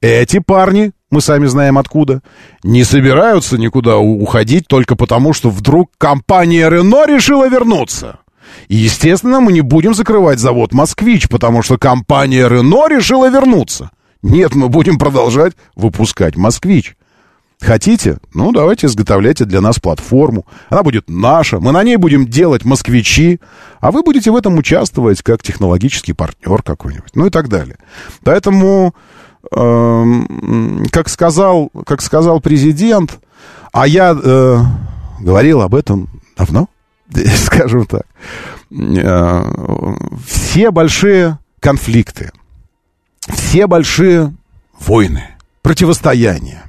Эти 0.00 0.38
парни, 0.38 0.92
мы 1.10 1.20
сами 1.20 1.46
знаем 1.46 1.78
откуда, 1.78 2.22
не 2.62 2.84
собираются 2.84 3.58
никуда 3.58 3.98
уходить 3.98 4.66
только 4.66 4.96
потому, 4.96 5.32
что 5.32 5.50
вдруг 5.50 5.90
компания 5.98 6.68
Рено 6.68 7.06
решила 7.06 7.48
вернуться. 7.48 8.18
И, 8.68 8.76
естественно, 8.76 9.40
мы 9.40 9.52
не 9.52 9.60
будем 9.60 9.94
закрывать 9.94 10.38
завод 10.38 10.72
«Москвич», 10.72 11.28
потому 11.28 11.62
что 11.62 11.78
компания 11.78 12.48
«Рено» 12.48 12.88
решила 12.88 13.28
вернуться. 13.30 13.90
Нет, 14.22 14.54
мы 14.54 14.68
будем 14.68 14.98
продолжать 14.98 15.54
выпускать 15.76 16.36
«Москвич». 16.36 16.96
Хотите? 17.60 18.18
Ну, 18.34 18.52
давайте 18.52 18.86
изготовляйте 18.86 19.44
для 19.44 19.60
нас 19.60 19.78
платформу. 19.78 20.44
Она 20.68 20.82
будет 20.82 21.08
наша. 21.08 21.60
Мы 21.60 21.72
на 21.72 21.82
ней 21.82 21.96
будем 21.96 22.26
делать 22.26 22.64
москвичи. 22.64 23.40
А 23.80 23.90
вы 23.90 24.02
будете 24.02 24.30
в 24.30 24.36
этом 24.36 24.58
участвовать 24.58 25.22
как 25.22 25.42
технологический 25.42 26.12
партнер 26.12 26.62
какой-нибудь. 26.62 27.14
Ну 27.14 27.26
и 27.26 27.30
так 27.30 27.48
далее. 27.48 27.78
Поэтому, 28.22 28.94
э, 29.50 30.04
как, 30.90 31.08
сказал, 31.08 31.70
как 31.86 32.02
сказал 32.02 32.40
президент, 32.40 33.18
а 33.72 33.86
я 33.86 34.14
э, 34.20 34.58
говорил 35.20 35.62
об 35.62 35.74
этом 35.74 36.08
давно, 36.36 36.68
скажем 37.36 37.86
так, 37.86 38.06
э, 38.70 39.44
все 40.26 40.70
большие 40.70 41.38
конфликты, 41.60 42.32
все 43.28 43.66
большие 43.66 44.34
войны, 44.78 45.24
противостояния, 45.62 46.64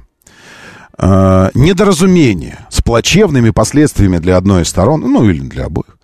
э, 0.98 1.50
недоразумения 1.54 2.66
с 2.70 2.82
плачевными 2.82 3.50
последствиями 3.50 4.18
для 4.18 4.36
одной 4.36 4.62
из 4.62 4.68
сторон, 4.68 5.00
ну 5.00 5.28
или 5.28 5.40
для 5.40 5.66
обоих, 5.66 5.98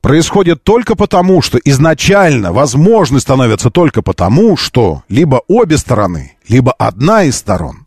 происходят 0.00 0.62
только 0.62 0.96
потому, 0.96 1.42
что 1.42 1.58
изначально 1.64 2.52
возможны 2.52 3.20
становятся 3.20 3.70
только 3.70 4.02
потому, 4.02 4.56
что 4.56 5.02
либо 5.08 5.42
обе 5.48 5.78
стороны, 5.78 6.36
либо 6.48 6.72
одна 6.72 7.24
из 7.24 7.36
сторон 7.36 7.86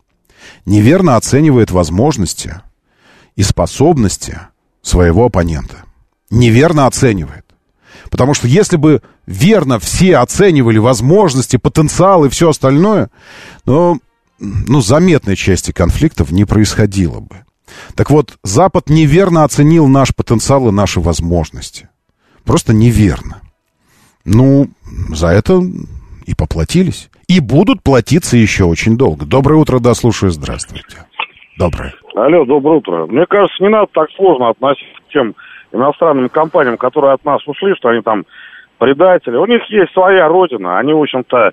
неверно 0.64 1.16
оценивает 1.16 1.70
возможности 1.70 2.60
и 3.36 3.42
способности 3.42 4.38
своего 4.86 5.26
оппонента. 5.26 5.84
Неверно 6.30 6.86
оценивает. 6.86 7.44
Потому 8.10 8.34
что 8.34 8.46
если 8.46 8.76
бы 8.76 9.02
верно 9.26 9.78
все 9.78 10.18
оценивали 10.18 10.78
возможности, 10.78 11.56
потенциал 11.56 12.24
и 12.24 12.28
все 12.28 12.50
остальное, 12.50 13.10
ну, 13.64 14.00
ну, 14.38 14.80
заметной 14.80 15.34
части 15.34 15.72
конфликтов 15.72 16.30
не 16.30 16.44
происходило 16.44 17.20
бы. 17.20 17.44
Так 17.96 18.10
вот, 18.10 18.38
Запад 18.44 18.88
неверно 18.88 19.42
оценил 19.44 19.88
наш 19.88 20.14
потенциал 20.14 20.68
и 20.68 20.72
наши 20.72 21.00
возможности. 21.00 21.88
Просто 22.44 22.72
неверно. 22.72 23.40
Ну, 24.24 24.70
за 25.10 25.28
это 25.28 25.60
и 26.26 26.34
поплатились. 26.34 27.08
И 27.26 27.40
будут 27.40 27.82
платиться 27.82 28.36
еще 28.36 28.64
очень 28.64 28.96
долго. 28.96 29.26
Доброе 29.26 29.56
утро, 29.56 29.80
да, 29.80 29.94
слушаю, 29.94 30.30
здравствуйте. 30.30 31.06
Доброе. 31.58 31.94
Алло, 32.16 32.46
доброе 32.46 32.78
утро. 32.78 33.06
Мне 33.06 33.26
кажется, 33.26 33.62
не 33.62 33.68
надо 33.68 33.88
так 33.92 34.08
сложно 34.16 34.48
относиться 34.48 35.02
к 35.06 35.12
тем 35.12 35.34
иностранным 35.70 36.30
компаниям, 36.30 36.78
которые 36.78 37.12
от 37.12 37.22
нас 37.26 37.46
ушли, 37.46 37.74
что 37.76 37.90
они 37.90 38.00
там 38.00 38.24
предатели. 38.78 39.36
У 39.36 39.44
них 39.44 39.62
есть 39.68 39.92
своя 39.92 40.26
родина. 40.26 40.78
Они, 40.78 40.94
в 40.94 41.02
общем-то, 41.02 41.36
э, 41.36 41.50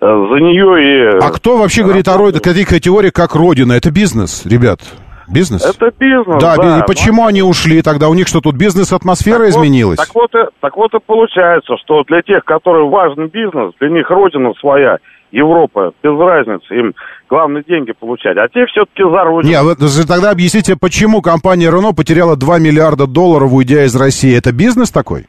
за 0.00 0.40
нее 0.40 1.14
и... 1.14 1.18
А 1.22 1.30
кто 1.30 1.56
вообще 1.56 1.84
говорит 1.84 2.08
о 2.08 2.16
родине, 2.16 2.40
таких 2.40 2.68
категориях, 2.68 3.12
как 3.12 3.36
родина? 3.36 3.74
Это 3.74 3.92
бизнес, 3.92 4.44
ребят. 4.46 4.80
Бизнес? 5.28 5.64
Это 5.64 5.92
бизнес, 5.96 6.42
да. 6.42 6.56
да 6.56 6.80
и 6.80 6.82
почему 6.88 7.22
но... 7.22 7.28
они 7.28 7.42
ушли 7.42 7.80
тогда? 7.80 8.08
У 8.08 8.14
них 8.14 8.26
что, 8.26 8.40
тут 8.40 8.56
бизнес-атмосфера 8.56 9.44
так 9.44 9.50
изменилась? 9.50 9.98
Вот, 9.98 10.06
так, 10.06 10.14
вот, 10.16 10.34
и, 10.34 10.50
так 10.58 10.76
вот 10.76 10.92
и 10.92 10.98
получается, 11.06 11.76
что 11.84 12.02
для 12.08 12.22
тех, 12.22 12.44
которые 12.44 12.88
важен 12.88 13.28
бизнес, 13.28 13.74
для 13.78 13.90
них 13.90 14.10
родина 14.10 14.54
своя, 14.58 14.98
Европа, 15.32 15.92
без 16.02 16.18
разницы, 16.18 16.74
им 16.74 16.94
главное 17.28 17.62
деньги 17.66 17.92
получать. 17.92 18.36
А 18.36 18.48
те 18.48 18.66
все-таки 18.66 19.02
за 19.02 19.24
родину. 19.24 19.52
Не, 19.52 19.62
вы 19.62 19.74
тогда 20.06 20.30
объясните, 20.30 20.76
почему 20.76 21.22
компания 21.22 21.70
Рено 21.70 21.92
потеряла 21.92 22.36
2 22.36 22.58
миллиарда 22.58 23.06
долларов, 23.06 23.52
уйдя 23.52 23.84
из 23.84 23.94
России? 23.94 24.36
Это 24.36 24.52
бизнес 24.52 24.90
такой? 24.90 25.26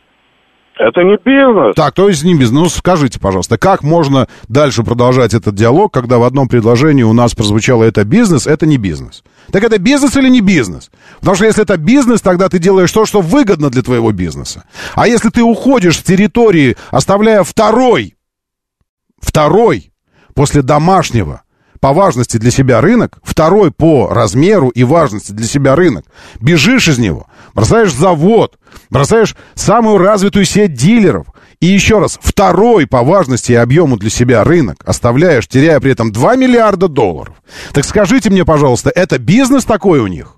Это 0.80 1.04
не 1.04 1.16
бизнес. 1.24 1.76
Так, 1.76 1.94
то 1.94 2.08
есть 2.08 2.24
не 2.24 2.34
бизнес. 2.34 2.52
Ну, 2.52 2.68
скажите, 2.68 3.20
пожалуйста, 3.20 3.60
как 3.60 3.84
можно 3.84 4.28
дальше 4.48 4.84
продолжать 4.84 5.36
этот 5.36 5.54
диалог, 5.54 5.94
когда 5.94 6.18
в 6.18 6.24
одном 6.24 6.48
предложении 6.48 7.04
у 7.04 7.14
нас 7.14 7.36
прозвучало 7.36 7.84
это 7.84 8.04
бизнес, 8.04 8.48
это 8.48 8.66
не 8.66 8.78
бизнес? 8.78 9.24
Так 9.52 9.64
это 9.64 9.78
бизнес 9.78 10.18
или 10.18 10.28
не 10.28 10.42
бизнес? 10.42 10.90
Потому 11.20 11.36
что 11.36 11.46
если 11.46 11.62
это 11.62 11.78
бизнес, 11.78 12.22
тогда 12.22 12.50
ты 12.50 12.58
делаешь 12.58 12.92
то, 12.92 13.06
что 13.06 13.22
выгодно 13.22 13.70
для 13.70 13.84
твоего 13.84 14.12
бизнеса. 14.12 14.64
А 14.96 15.08
если 15.08 15.30
ты 15.30 15.44
уходишь 15.44 16.00
с 16.00 16.04
территории, 16.04 16.76
оставляя 16.90 17.44
второй, 17.44 18.16
второй 19.20 19.91
после 20.34 20.62
домашнего, 20.62 21.44
по 21.82 21.94
важности 21.94 22.38
для 22.38 22.52
себя 22.52 22.80
рынок, 22.80 23.18
второй 23.24 23.72
по 23.72 24.08
размеру 24.08 24.70
и 24.70 24.84
важности 24.84 25.32
для 25.32 25.48
себя 25.48 25.76
рынок. 25.76 26.06
Бежишь 26.40 26.88
из 26.88 27.00
него, 27.00 27.28
бросаешь 27.56 27.94
завод, 27.94 28.58
бросаешь 28.90 29.36
самую 29.56 29.98
развитую 29.98 30.46
сеть 30.46 30.74
дилеров. 30.74 31.28
И 31.60 31.68
еще 31.68 32.00
раз, 32.00 32.20
второй 32.22 32.88
по 32.88 33.04
важности 33.04 33.52
и 33.52 33.56
объему 33.56 33.98
для 33.98 34.10
себя 34.10 34.44
рынок 34.44 34.78
оставляешь, 34.86 35.48
теряя 35.48 35.80
при 35.80 35.92
этом 35.92 36.12
2 36.12 36.36
миллиарда 36.36 36.88
долларов. 36.88 37.36
Так 37.74 37.86
скажите 37.86 38.30
мне, 38.30 38.46
пожалуйста, 38.46 38.92
это 38.94 39.20
бизнес 39.20 39.66
такой 39.66 40.00
у 40.00 40.08
них? 40.08 40.38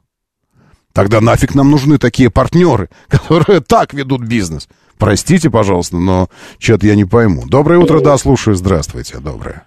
Тогда 0.93 1.21
нафиг 1.21 1.55
нам 1.55 1.71
нужны 1.71 1.97
такие 1.97 2.29
партнеры, 2.29 2.89
которые 3.09 3.61
так 3.61 3.93
ведут 3.93 4.21
бизнес. 4.21 4.69
Простите, 4.97 5.49
пожалуйста, 5.49 5.97
но 5.97 6.29
что-то 6.59 6.87
я 6.87 6.95
не 6.95 7.05
пойму. 7.05 7.45
Доброе 7.47 7.79
утро, 7.79 7.99
да, 7.99 8.17
слушаю. 8.17 8.55
Здравствуйте, 8.55 9.17
доброе. 9.17 9.63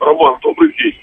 Роман, 0.00 0.38
добрый 0.42 0.72
день. 0.78 0.94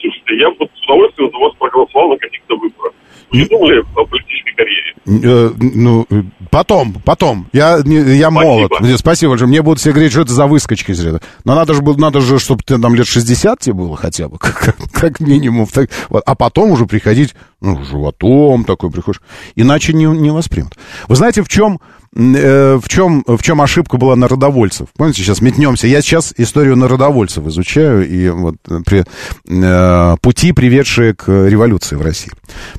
Слушайте, 0.00 0.36
я 0.38 0.48
вот 0.58 0.70
с 0.74 0.84
удовольствием 0.84 1.30
за 1.30 1.38
вас 1.38 1.52
проголосовал 1.58 2.10
на 2.10 2.16
каких-то 2.18 2.56
выборах. 2.56 2.92
Вы 3.30 3.38
не 3.38 3.46
думали 3.46 3.82
о 3.96 4.04
политической 4.04 4.54
карьере? 4.54 4.94
Э, 5.06 5.50
ну, 5.58 6.06
потом, 6.50 6.94
потом. 7.04 7.48
Я, 7.52 7.80
не, 7.84 7.96
я 8.16 8.30
молод. 8.30 8.72
Спасибо 8.96 9.30
большое. 9.30 9.48
Мне 9.48 9.62
будут 9.62 9.80
все 9.80 9.90
говорить, 9.90 10.12
что 10.12 10.22
это 10.22 10.32
за 10.32 10.46
выскочки 10.46 10.92
из 10.92 11.04
ряда. 11.04 11.20
Но 11.44 11.54
надо 11.54 11.74
же, 11.74 11.82
надо 11.82 12.20
же 12.20 12.38
чтобы 12.38 12.62
ты 12.64 12.78
там 12.78 12.94
лет 12.94 13.06
60 13.06 13.58
тебе 13.58 13.74
было 13.74 13.96
хотя 13.96 14.28
бы, 14.28 14.38
как, 14.40 14.76
как 14.92 15.20
минимум. 15.20 15.66
Так, 15.66 15.90
вот. 16.08 16.22
А 16.26 16.34
потом 16.34 16.70
уже 16.70 16.86
приходить, 16.86 17.34
ну, 17.60 17.82
животом 17.82 18.64
такой 18.64 18.90
приходишь. 18.90 19.20
Иначе 19.56 19.94
не, 19.94 20.04
не 20.04 20.30
воспримут. 20.30 20.74
Вы 21.08 21.16
знаете, 21.16 21.42
в 21.42 21.48
чем 21.48 21.80
Э, 22.16 22.78
в, 22.80 22.88
чем, 22.88 23.24
в 23.26 23.42
чем 23.42 23.60
ошибка 23.60 23.96
была 23.96 24.14
народовольцев. 24.14 24.88
Помните, 24.96 25.22
сейчас 25.22 25.40
метнемся. 25.40 25.88
Я 25.88 26.00
сейчас 26.00 26.32
историю 26.36 26.76
народовольцев 26.76 27.44
изучаю 27.48 28.08
и 28.08 28.28
вот 28.28 28.56
при, 28.84 29.04
э, 29.48 30.16
пути, 30.20 30.52
приведшие 30.52 31.14
к 31.14 31.28
революции 31.28 31.96
в 31.96 32.02
России. 32.02 32.30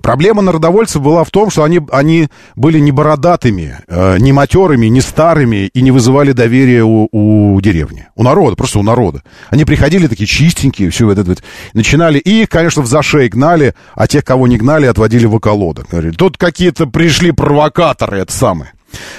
Проблема 0.01 0.41
народовольцев 0.41 1.01
была 1.01 1.25
в 1.25 1.31
том, 1.31 1.49
что 1.49 1.63
они, 1.63 1.81
они 1.91 2.29
были 2.55 2.79
не 2.79 2.93
бородатыми, 2.93 3.77
э, 3.87 4.17
не 4.19 4.31
матерыми, 4.31 4.85
не 4.85 5.01
старыми 5.01 5.69
и 5.73 5.81
не 5.81 5.91
вызывали 5.91 6.31
доверия 6.31 6.83
у, 6.83 7.09
у 7.11 7.59
деревни. 7.59 8.07
У 8.15 8.23
народа, 8.23 8.55
просто 8.55 8.79
у 8.79 8.83
народа. 8.83 9.21
Они 9.49 9.65
приходили 9.65 10.07
такие 10.07 10.27
чистенькие, 10.27 10.91
все 10.91 11.11
это 11.11 11.23
вот, 11.23 11.43
начинали. 11.73 12.19
И 12.19 12.43
их, 12.43 12.49
конечно, 12.49 12.81
в 12.81 12.87
зашей 12.87 13.27
гнали, 13.27 13.73
а 13.95 14.07
тех, 14.07 14.23
кого 14.23 14.47
не 14.47 14.57
гнали, 14.57 14.85
отводили 14.85 15.25
в 15.25 15.35
околодок. 15.35 15.87
Тут 16.17 16.37
какие-то 16.37 16.87
пришли 16.87 17.31
провокаторы, 17.31 18.19
это 18.19 18.31
самое. 18.31 18.71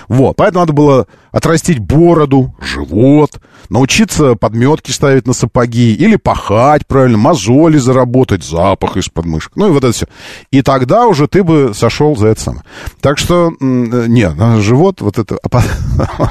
Вот, 0.09 0.37
поэтому 0.37 0.61
надо 0.61 0.73
было 0.73 1.07
отрастить 1.33 1.79
бороду, 1.79 2.55
живот, 2.61 3.41
научиться 3.69 4.35
подметки 4.35 4.91
ставить 4.91 5.27
на 5.27 5.33
сапоги 5.33 5.93
или 5.95 6.17
пахать 6.17 6.87
правильно, 6.87 7.19
мозоли 7.19 7.79
заработать, 7.79 8.45
запах 8.45 8.97
из 8.97 9.09
подмышек, 9.09 9.53
ну 9.57 9.69
и 9.69 9.71
вот 9.71 9.85
это 9.85 9.93
все. 9.93 10.07
И 10.51 10.63
тогда 10.63 11.07
уже 11.07 11.27
ты 11.29 11.45
бы 11.45 11.73
сошел 11.75 12.17
за 12.17 12.29
это 12.29 12.41
самое. 12.41 12.65
Так 13.01 13.19
что, 13.19 13.53
нет, 13.61 14.35
живот, 14.59 15.01
вот 15.01 15.19
это, 15.19 15.39
а 15.43 15.49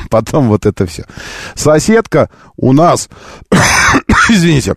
потом 0.09 0.47
вот 0.49 0.65
это 0.65 0.85
все. 0.85 1.05
Соседка 1.55 2.29
у 2.57 2.73
нас, 2.73 3.09
извините, 4.29 4.75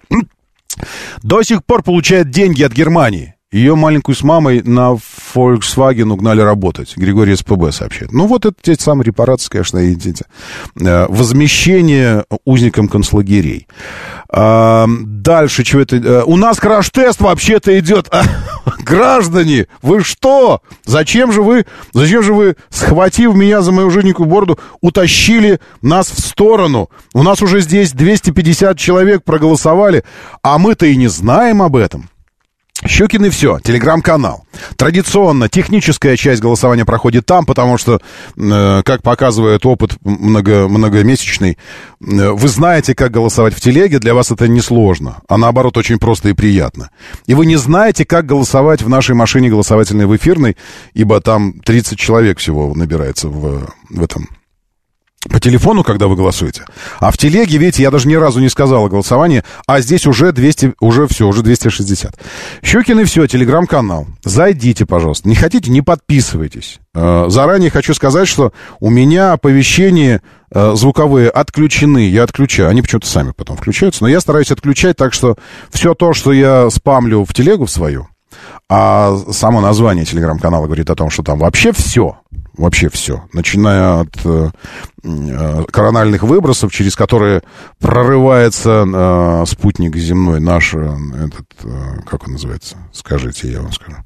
до 1.22 1.42
сих 1.42 1.64
пор 1.64 1.82
получает 1.82 2.30
деньги 2.30 2.62
от 2.62 2.72
Германии. 2.72 3.34
Ее 3.50 3.76
маленькую 3.76 4.14
с 4.14 4.22
мамой 4.22 4.62
на 4.62 4.94
Volkswagen 5.34 6.12
угнали 6.12 6.42
работать. 6.42 6.94
Григорий 6.98 7.34
СПБ 7.34 7.72
сообщает. 7.72 8.12
Ну, 8.12 8.26
вот 8.26 8.44
это 8.44 8.54
те 8.60 8.74
самые 8.74 9.06
репарации, 9.06 9.48
конечно, 9.48 9.90
идите. 9.90 10.26
Э, 10.78 11.06
возмещение 11.08 12.26
узникам 12.44 12.88
концлагерей. 12.88 13.66
А, 14.28 14.86
дальше, 14.86 15.64
что 15.64 15.80
это? 15.80 15.96
Э, 15.96 16.22
у 16.24 16.36
нас 16.36 16.58
краш-тест 16.58 17.22
вообще-то 17.22 17.78
идет. 17.78 18.12
Граждане, 18.80 19.66
вы 19.80 20.04
что? 20.04 20.60
Зачем 20.84 21.32
же 21.32 21.40
вы, 21.42 21.64
зачем 21.94 22.22
же 22.22 22.34
вы, 22.34 22.56
схватив 22.68 23.34
меня 23.34 23.62
за 23.62 23.72
мою 23.72 23.88
жирненькую 23.90 24.28
бороду, 24.28 24.58
утащили 24.82 25.58
нас 25.80 26.10
в 26.10 26.20
сторону? 26.20 26.90
У 27.14 27.22
нас 27.22 27.40
уже 27.40 27.62
здесь 27.62 27.92
250 27.92 28.76
человек 28.76 29.24
проголосовали, 29.24 30.04
а 30.42 30.58
мы-то 30.58 30.84
и 30.84 30.94
не 30.96 31.08
знаем 31.08 31.62
об 31.62 31.76
этом. 31.76 32.10
Щукин 32.88 33.26
и 33.26 33.30
все, 33.30 33.60
телеграм-канал. 33.60 34.44
Традиционно 34.76 35.48
техническая 35.48 36.16
часть 36.16 36.40
голосования 36.40 36.86
проходит 36.86 37.26
там, 37.26 37.44
потому 37.44 37.76
что, 37.76 38.00
э, 38.36 38.82
как 38.82 39.02
показывает 39.02 39.66
опыт 39.66 39.96
много, 40.02 40.68
многомесячный, 40.68 41.58
э, 42.00 42.30
вы 42.30 42.48
знаете, 42.48 42.94
как 42.94 43.12
голосовать 43.12 43.54
в 43.54 43.60
телеге, 43.60 43.98
для 43.98 44.14
вас 44.14 44.30
это 44.30 44.48
несложно, 44.48 45.18
а 45.28 45.36
наоборот 45.36 45.76
очень 45.76 45.98
просто 45.98 46.30
и 46.30 46.32
приятно. 46.32 46.90
И 47.26 47.34
вы 47.34 47.44
не 47.44 47.56
знаете, 47.56 48.06
как 48.06 48.24
голосовать 48.24 48.82
в 48.82 48.88
нашей 48.88 49.14
машине 49.14 49.50
голосовательной 49.50 50.06
в 50.06 50.16
эфирной, 50.16 50.56
ибо 50.94 51.20
там 51.20 51.60
30 51.60 51.98
человек 51.98 52.38
всего 52.38 52.72
набирается 52.74 53.28
в, 53.28 53.70
в 53.90 54.02
этом 54.02 54.28
по 55.28 55.40
телефону, 55.40 55.82
когда 55.82 56.06
вы 56.06 56.14
голосуете. 56.14 56.64
А 57.00 57.10
в 57.10 57.18
телеге, 57.18 57.58
видите, 57.58 57.82
я 57.82 57.90
даже 57.90 58.06
ни 58.06 58.14
разу 58.14 58.40
не 58.40 58.48
сказал 58.48 58.84
о 58.84 58.88
голосовании, 58.88 59.42
а 59.66 59.80
здесь 59.80 60.06
уже 60.06 60.32
200, 60.32 60.74
уже 60.80 61.08
все, 61.08 61.26
уже 61.26 61.42
260. 61.42 62.14
Щукин 62.62 63.00
и 63.00 63.04
все, 63.04 63.26
телеграм-канал. 63.26 64.06
Зайдите, 64.22 64.86
пожалуйста. 64.86 65.28
Не 65.28 65.34
хотите, 65.34 65.70
не 65.70 65.82
подписывайтесь. 65.82 66.78
Э, 66.94 67.26
заранее 67.28 67.70
хочу 67.70 67.94
сказать, 67.94 68.28
что 68.28 68.52
у 68.78 68.90
меня 68.90 69.32
оповещения 69.32 70.22
э, 70.52 70.72
звуковые 70.76 71.30
отключены. 71.30 72.08
Я 72.08 72.22
отключаю. 72.22 72.68
Они 72.68 72.80
почему-то 72.80 73.08
сами 73.08 73.32
потом 73.32 73.56
включаются. 73.56 74.04
Но 74.04 74.08
я 74.08 74.20
стараюсь 74.20 74.52
отключать, 74.52 74.96
так 74.96 75.12
что 75.12 75.36
все 75.70 75.94
то, 75.94 76.12
что 76.12 76.32
я 76.32 76.70
спамлю 76.70 77.24
в 77.24 77.34
телегу 77.34 77.66
свою, 77.66 78.06
а 78.68 79.16
само 79.32 79.60
название 79.60 80.04
телеграм-канала 80.04 80.66
говорит 80.66 80.90
о 80.90 80.94
том, 80.94 81.10
что 81.10 81.22
там 81.22 81.38
вообще 81.38 81.72
все, 81.72 82.18
вообще 82.58 82.88
все, 82.90 83.24
начиная 83.32 84.00
от 84.00 84.14
э, 84.24 84.50
э, 85.04 85.64
корональных 85.70 86.22
выбросов, 86.24 86.72
через 86.72 86.96
которые 86.96 87.42
прорывается 87.78 88.84
э, 88.86 89.44
спутник 89.46 89.96
земной 89.96 90.40
наш, 90.40 90.74
э, 90.74 90.78
этот, 90.78 91.46
э, 91.64 92.00
как 92.06 92.26
он 92.26 92.32
называется, 92.34 92.76
скажите, 92.92 93.50
я 93.50 93.62
вам 93.62 93.72
скажу. 93.72 93.96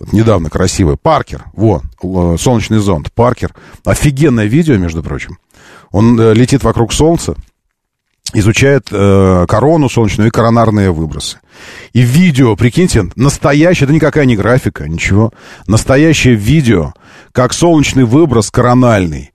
Вот 0.00 0.12
недавно 0.12 0.50
красивый, 0.50 0.96
Паркер, 0.96 1.44
вот, 1.54 1.82
солнечный 2.00 2.78
зонд, 2.78 3.12
Паркер, 3.12 3.54
офигенное 3.84 4.46
видео, 4.46 4.76
между 4.76 5.02
прочим. 5.02 5.38
Он 5.90 6.20
э, 6.20 6.34
летит 6.34 6.64
вокруг 6.64 6.92
Солнца, 6.92 7.36
изучает 8.32 8.88
э, 8.90 9.46
корону 9.48 9.88
солнечную 9.88 10.28
и 10.28 10.32
коронарные 10.32 10.90
выбросы. 10.90 11.38
И 11.92 12.00
видео, 12.00 12.56
прикиньте, 12.56 13.08
настоящее, 13.16 13.84
это 13.84 13.94
никакая 13.94 14.24
не 14.24 14.36
графика, 14.36 14.88
ничего. 14.88 15.32
Настоящее 15.66 16.34
видео, 16.34 16.92
как 17.34 17.52
солнечный 17.52 18.04
выброс 18.04 18.52
корональный 18.52 19.32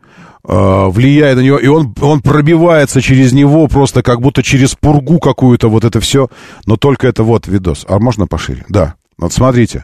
э, 0.47 0.88
влияет 0.88 1.35
на 1.35 1.41
него, 1.41 1.57
и 1.57 1.67
он, 1.67 1.93
он 2.01 2.21
пробивается 2.21 3.01
через 3.01 3.34
него 3.34 3.67
просто 3.67 4.01
как 4.01 4.21
будто 4.21 4.41
через 4.41 4.73
пургу 4.73 5.19
какую-то, 5.19 5.69
вот 5.69 5.84
это 5.84 5.99
все. 5.99 6.30
Но 6.65 6.77
только 6.77 7.07
это 7.07 7.23
вот 7.23 7.47
видос. 7.47 7.85
А 7.89 7.99
можно 7.99 8.26
пошире? 8.26 8.63
Да. 8.69 8.95
Вот 9.17 9.34
смотрите. 9.34 9.84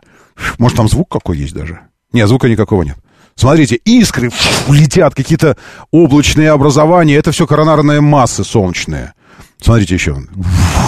Может, 0.58 0.78
там 0.78 0.88
звук 0.88 1.12
какой 1.12 1.38
есть 1.38 1.54
даже? 1.54 1.82
Нет, 2.14 2.30
звука 2.30 2.48
никакого 2.48 2.84
нет. 2.84 2.96
Смотрите, 3.36 3.76
искры 3.84 4.30
фу, 4.30 4.72
летят, 4.72 5.14
какие-то 5.14 5.58
облачные 5.92 6.52
образования. 6.52 7.16
Это 7.16 7.34
все 7.34 7.46
коронарные 7.46 8.00
массы 8.00 8.46
солнечные. 8.46 9.14
Смотрите 9.62 9.96
еще. 9.96 10.18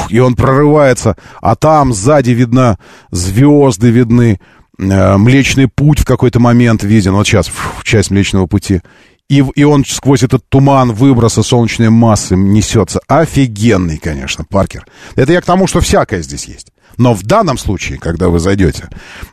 И 0.10 0.20
он 0.20 0.36
прорывается, 0.36 1.18
а 1.41 1.56
там 1.56 1.94
сзади 1.94 2.32
видно 2.32 2.78
звезды 3.12 3.90
видны. 3.90 4.40
Э, 4.78 5.18
Млечный 5.18 5.68
Путь 5.68 5.99
в 5.99 6.06
какой-то 6.06 6.40
момент 6.40 6.84
виден, 6.84 7.14
вот 7.14 7.28
сейчас, 7.28 7.48
в 7.48 7.84
часть 7.84 8.12
Млечного 8.12 8.48
Пути, 8.48 8.82
и, 9.30 9.44
и 9.56 9.64
он 9.64 9.84
сквозь 9.86 10.24
этот 10.24 10.48
туман 10.48 10.94
выброса 10.94 11.44
солнечной 11.44 11.90
массы 11.90 12.36
несется. 12.36 13.02
Офигенный, 13.08 13.98
конечно, 13.98 14.45
Паркер. 14.49 14.86
Это 15.16 15.34
я 15.34 15.41
к 15.41 15.45
тому, 15.45 15.68
что 15.68 15.82
всякое 15.82 16.22
здесь 16.22 16.45
есть. 16.45 16.72
Но 16.98 17.14
в 17.14 17.24
данном 17.24 17.58
случае, 17.58 17.99
когда 17.99 18.30
вы 18.30 18.40
зайдете, 18.40 18.90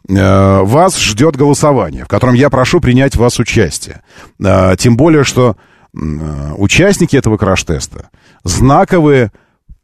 э, 0.09 0.61
вас 0.63 0.99
ждет 0.99 1.37
голосование, 1.37 2.05
в 2.05 2.09
котором 2.09 2.35
я 2.35 2.51
прошу 2.51 2.81
принять 2.81 3.17
вас 3.17 3.39
участие. 3.39 4.03
Э, 4.43 4.75
тем 4.79 4.97
более, 4.97 5.25
что 5.25 5.57
участники 5.97 7.15
этого 7.15 7.37
краш-теста 7.37 8.09
знаковые 8.43 9.31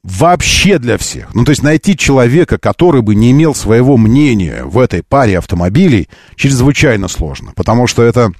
вообще 0.02 0.78
для 0.78 0.96
всех. 0.98 1.34
Ну, 1.34 1.44
то 1.44 1.50
есть 1.50 1.62
найти 1.62 1.96
человека, 1.96 2.58
который 2.58 3.02
бы 3.02 3.14
не 3.14 3.30
имел 3.32 3.54
своего 3.54 3.96
мнения 3.96 4.64
в 4.64 4.78
этой 4.78 5.02
паре 5.02 5.38
автомобилей, 5.38 6.08
чрезвычайно 6.36 7.08
сложно. 7.08 7.52
Потому 7.54 7.86
что 7.86 8.02
это 8.02 8.32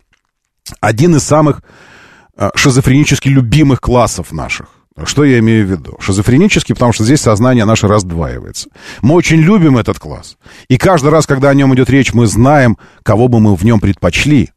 один 0.80 1.16
из 1.16 1.22
самых 1.22 1.62
шизофренически 2.54 3.28
любимых 3.28 3.80
классов 3.80 4.32
наших. 4.32 4.68
Что 5.04 5.24
я 5.24 5.38
имею 5.38 5.66
в 5.66 5.70
виду? 5.70 5.96
Шизофренический, 6.00 6.74
потому 6.74 6.92
что 6.92 7.04
здесь 7.04 7.20
сознание 7.20 7.64
наше 7.64 7.86
раздваивается. 7.88 8.68
Мы 9.02 9.14
очень 9.14 9.38
любим 9.38 9.78
этот 9.78 9.98
класс. 9.98 10.36
И 10.68 10.76
каждый 10.76 11.10
раз, 11.10 11.26
когда 11.26 11.50
о 11.50 11.54
нем 11.54 11.74
идет 11.74 11.88
речь, 11.90 12.12
мы 12.12 12.26
знаем, 12.26 12.76
кого 13.02 13.28
бы 13.28 13.40
мы 13.40 13.54
в 13.54 13.64
нем 13.64 13.80
предпочли. 13.80 14.50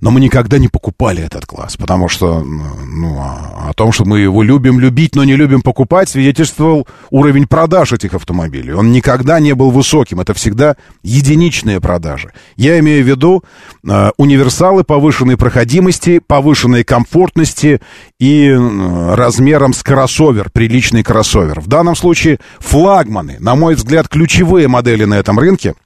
Но 0.00 0.10
мы 0.10 0.20
никогда 0.20 0.58
не 0.58 0.68
покупали 0.68 1.22
этот 1.22 1.46
класс, 1.46 1.76
потому 1.76 2.08
что 2.08 2.42
ну, 2.42 3.18
о 3.18 3.72
том, 3.74 3.92
что 3.92 4.04
мы 4.04 4.20
его 4.20 4.42
любим 4.42 4.78
любить, 4.80 5.14
но 5.14 5.24
не 5.24 5.36
любим 5.36 5.62
покупать, 5.62 6.08
свидетельствовал 6.08 6.86
уровень 7.10 7.46
продаж 7.46 7.92
этих 7.92 8.14
автомобилей. 8.14 8.72
Он 8.72 8.92
никогда 8.92 9.40
не 9.40 9.54
был 9.54 9.70
высоким, 9.70 10.20
это 10.20 10.34
всегда 10.34 10.76
единичные 11.02 11.80
продажи. 11.80 12.32
Я 12.56 12.78
имею 12.78 13.04
в 13.04 13.08
виду 13.08 13.42
э, 13.86 14.10
универсалы 14.16 14.84
повышенной 14.84 15.36
проходимости, 15.36 16.20
повышенной 16.26 16.84
комфортности 16.84 17.80
и 18.18 18.48
э, 18.48 19.14
размером 19.14 19.72
с 19.72 19.82
кроссовер, 19.82 20.50
приличный 20.50 21.02
кроссовер. 21.02 21.60
В 21.60 21.68
данном 21.68 21.96
случае 21.96 22.38
флагманы, 22.58 23.36
на 23.40 23.54
мой 23.54 23.74
взгляд, 23.74 24.08
ключевые 24.08 24.68
модели 24.68 25.04
на 25.04 25.14
этом 25.14 25.38
рынке– 25.38 25.74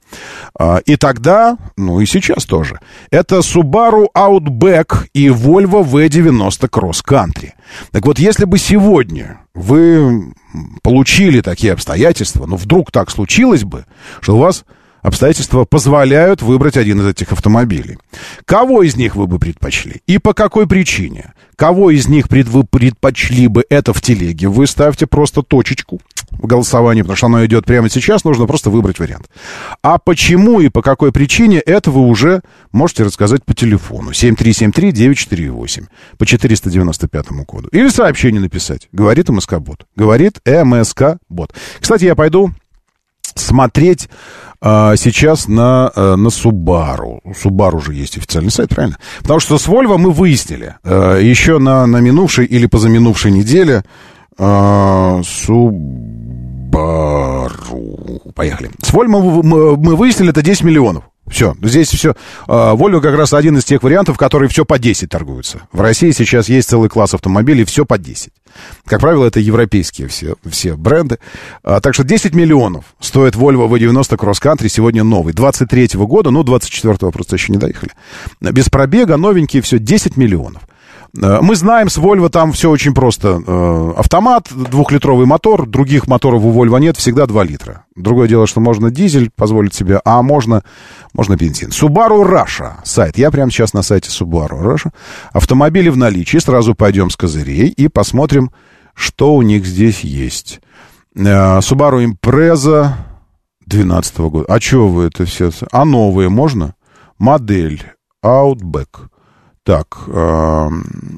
и 0.85 0.95
тогда, 0.97 1.57
ну 1.77 1.99
и 1.99 2.05
сейчас 2.05 2.45
тоже, 2.45 2.79
это 3.09 3.37
Subaru 3.37 4.07
Outback 4.15 5.07
и 5.13 5.27
Volvo 5.27 5.83
V90 5.83 6.69
Cross 6.69 7.03
Country. 7.07 7.51
Так 7.91 8.05
вот, 8.05 8.19
если 8.19 8.45
бы 8.45 8.57
сегодня 8.57 9.41
вы 9.53 10.33
получили 10.83 11.41
такие 11.41 11.73
обстоятельства, 11.73 12.45
ну 12.45 12.55
вдруг 12.57 12.91
так 12.91 13.09
случилось 13.09 13.63
бы, 13.63 13.85
что 14.19 14.35
у 14.35 14.39
вас 14.39 14.65
обстоятельства 15.01 15.65
позволяют 15.65 16.41
выбрать 16.41 16.77
один 16.77 17.01
из 17.01 17.07
этих 17.07 17.31
автомобилей. 17.31 17.97
Кого 18.45 18.83
из 18.83 18.95
них 18.95 19.15
вы 19.15 19.27
бы 19.27 19.39
предпочли? 19.39 20.01
И 20.07 20.17
по 20.17 20.33
какой 20.33 20.67
причине? 20.67 21.33
Кого 21.55 21.91
из 21.91 22.07
них 22.07 22.29
пред, 22.29 22.47
вы 22.47 22.63
предпочли 22.63 23.47
бы 23.47 23.65
это 23.69 23.93
в 23.93 24.01
телеге? 24.01 24.47
Вы 24.47 24.67
ставьте 24.67 25.07
просто 25.07 25.41
точечку 25.41 26.01
в 26.31 26.47
голосовании, 26.47 27.01
потому 27.01 27.17
что 27.17 27.27
оно 27.27 27.45
идет 27.45 27.65
прямо 27.65 27.89
сейчас, 27.89 28.23
нужно 28.23 28.47
просто 28.47 28.69
выбрать 28.69 28.99
вариант. 28.99 29.29
А 29.83 29.97
почему 29.97 30.59
и 30.59 30.69
по 30.69 30.81
какой 30.81 31.11
причине, 31.11 31.59
это 31.59 31.91
вы 31.91 32.01
уже 32.01 32.41
можете 32.71 33.03
рассказать 33.03 33.43
по 33.45 33.53
телефону. 33.53 34.11
7373-948 34.11 35.87
по 36.17 36.25
495 36.25 37.27
коду. 37.45 37.69
Или 37.71 37.89
сообщение 37.89 38.41
написать. 38.41 38.87
Говорит 38.91 39.29
МСК-бот. 39.29 39.85
Говорит 39.95 40.39
МСК-бот. 40.45 41.53
Кстати, 41.79 42.05
я 42.05 42.15
пойду 42.15 42.51
смотреть 43.35 44.09
а, 44.61 44.95
сейчас 44.95 45.47
на, 45.47 45.91
а, 45.95 46.15
на 46.15 46.27
Subaru. 46.27 47.19
У 47.23 47.31
Subaru 47.31 47.77
уже 47.77 47.93
есть 47.93 48.17
официальный 48.17 48.51
сайт, 48.51 48.69
правильно? 48.69 48.97
Потому 49.19 49.39
что 49.39 49.57
с 49.57 49.67
Volvo 49.67 49.97
мы 49.97 50.11
выяснили 50.11 50.75
а, 50.83 51.17
еще 51.17 51.57
на, 51.57 51.85
на 51.87 51.97
минувшей 51.97 52.45
или 52.45 52.65
позаминувшей 52.65 53.31
неделе 53.31 53.83
а, 54.37 55.21
Subaru. 55.21 55.91
Поехали. 58.33 58.71
С 58.81 58.91
Volvo 58.93 59.41
мы, 59.43 59.95
выяснили, 59.95 60.31
это 60.31 60.41
10 60.41 60.63
миллионов. 60.63 61.03
Все, 61.29 61.55
здесь 61.61 61.87
все. 61.89 62.13
Volvo 62.47 62.99
как 62.99 63.15
раз 63.15 63.33
один 63.33 63.57
из 63.57 63.63
тех 63.63 63.83
вариантов, 63.83 64.17
которые 64.17 64.49
все 64.49 64.65
по 64.65 64.77
10 64.77 65.09
торгуются. 65.09 65.61
В 65.71 65.79
России 65.79 66.11
сейчас 66.11 66.49
есть 66.49 66.69
целый 66.69 66.89
класс 66.89 67.13
автомобилей, 67.13 67.63
все 67.63 67.85
по 67.85 67.97
10. 67.97 68.31
Как 68.85 68.99
правило, 68.99 69.25
это 69.25 69.39
европейские 69.39 70.09
все, 70.09 70.35
все 70.45 70.75
бренды. 70.75 71.19
А, 71.63 71.79
так 71.79 71.93
что 71.93 72.03
10 72.03 72.35
миллионов 72.35 72.83
стоит 72.99 73.35
Volvo 73.35 73.69
V90 73.69 74.17
Cross 74.17 74.41
Country 74.41 74.67
сегодня 74.67 75.03
новый. 75.03 75.33
23 75.33 75.85
-го 75.95 76.05
года, 76.05 76.31
ну, 76.31 76.43
24-го 76.43 77.11
просто 77.11 77.37
еще 77.37 77.53
не 77.53 77.57
доехали. 77.57 77.91
Без 78.41 78.69
пробега, 78.69 79.15
новенькие, 79.15 79.61
все, 79.61 79.79
10 79.79 80.17
миллионов. 80.17 80.63
Э, 81.19 81.39
мы 81.41 81.55
знаем, 81.55 81.89
с 81.89 81.97
Volvo 81.97 82.29
там 82.29 82.51
все 82.51 82.69
очень 82.69 82.93
просто. 82.93 83.41
Э, 83.45 83.93
автомат, 83.97 84.47
двухлитровый 84.51 85.25
мотор, 85.25 85.67
других 85.67 86.07
моторов 86.07 86.43
у 86.43 86.51
Volvo 86.51 86.79
нет, 86.79 86.97
всегда 86.97 87.25
2 87.25 87.43
литра. 87.43 87.85
Другое 87.95 88.27
дело, 88.27 88.47
что 88.47 88.59
можно 88.59 88.91
дизель 88.91 89.29
позволить 89.35 89.73
себе, 89.73 89.99
а 90.05 90.21
можно, 90.21 90.63
можно 91.13 91.35
бензин. 91.35 91.69
Subaru 91.69 92.23
Russia, 92.23 92.75
сайт. 92.83 93.17
Я 93.17 93.31
прямо 93.31 93.51
сейчас 93.51 93.73
на 93.73 93.81
сайте 93.81 94.09
Subaru 94.09 94.61
Russia. 94.61 94.91
Автомобили 95.33 95.89
в 95.89 95.97
наличии. 95.97 96.37
Сразу 96.37 96.75
пойдем 96.75 97.09
с 97.09 97.17
козырей 97.17 97.69
и 97.69 97.87
посмотрим, 97.87 98.51
что 98.93 99.35
у 99.35 99.41
них 99.41 99.65
здесь 99.65 100.01
есть. 100.01 100.61
Э, 101.15 101.59
Subaru 101.59 102.05
Impreza 102.05 102.93
2012 103.65 104.17
года. 104.19 104.45
А 104.47 104.59
что 104.59 104.87
вы 104.87 105.05
это 105.05 105.25
все? 105.25 105.51
А 105.71 105.85
новые 105.85 106.29
можно? 106.29 106.75
Модель 107.17 107.83
Outback. 108.23 109.10
Так, 109.63 109.99
э, 110.07 110.69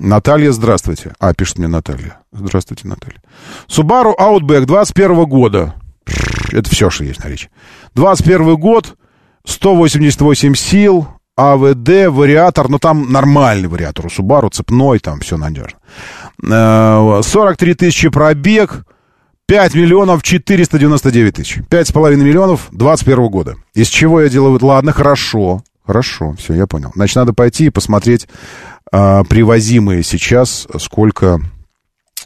Наталья, 0.02 0.52
здравствуйте. 0.52 1.14
А, 1.20 1.34
пишет 1.34 1.60
мне 1.60 1.68
Наталья. 1.68 2.20
Здравствуйте, 2.34 2.88
Наталья. 2.88 3.22
Subaru 3.70 4.14
Outback 4.20 4.66
21 4.66 5.26
года. 5.26 5.76
Это 6.52 6.70
все, 6.70 6.90
что 6.90 7.06
есть 7.06 7.24
на 7.24 7.30
речи. 7.30 7.50
21 7.96 8.56
год, 8.58 8.98
188 9.46 10.56
сил, 10.56 11.08
АВД, 11.38 12.10
вариатор, 12.10 12.70
ну 12.70 12.80
там 12.80 13.12
нормальный 13.12 13.70
вариатор 13.70 14.06
у 14.06 14.10
Subaru, 14.10 14.50
цепной, 14.52 15.00
там 15.00 15.22
все 15.22 15.38
надежно. 15.38 15.80
43 16.42 17.72
э, 17.72 17.76
тысячи 17.76 18.10
пробег, 18.10 18.86
5 19.48 19.74
миллионов 19.76 20.22
499 20.22 21.36
тысяч. 21.36 21.58
5,5 21.70 22.16
миллионов 22.18 22.68
21 22.72 23.28
года. 23.30 23.56
Из 23.74 23.88
чего 23.88 24.22
я 24.22 24.30
делаю? 24.30 24.60
Ладно, 24.62 24.92
хорошо. 24.92 25.64
Хорошо, 25.86 26.34
все, 26.38 26.54
я 26.54 26.66
понял. 26.68 26.92
Значит, 26.96 27.16
надо 27.18 27.34
пойти 27.34 27.66
и 27.66 27.70
посмотреть 27.70 28.28
а, 28.92 29.24
привозимые 29.26 30.04
сейчас, 30.04 30.68
сколько, 30.78 31.40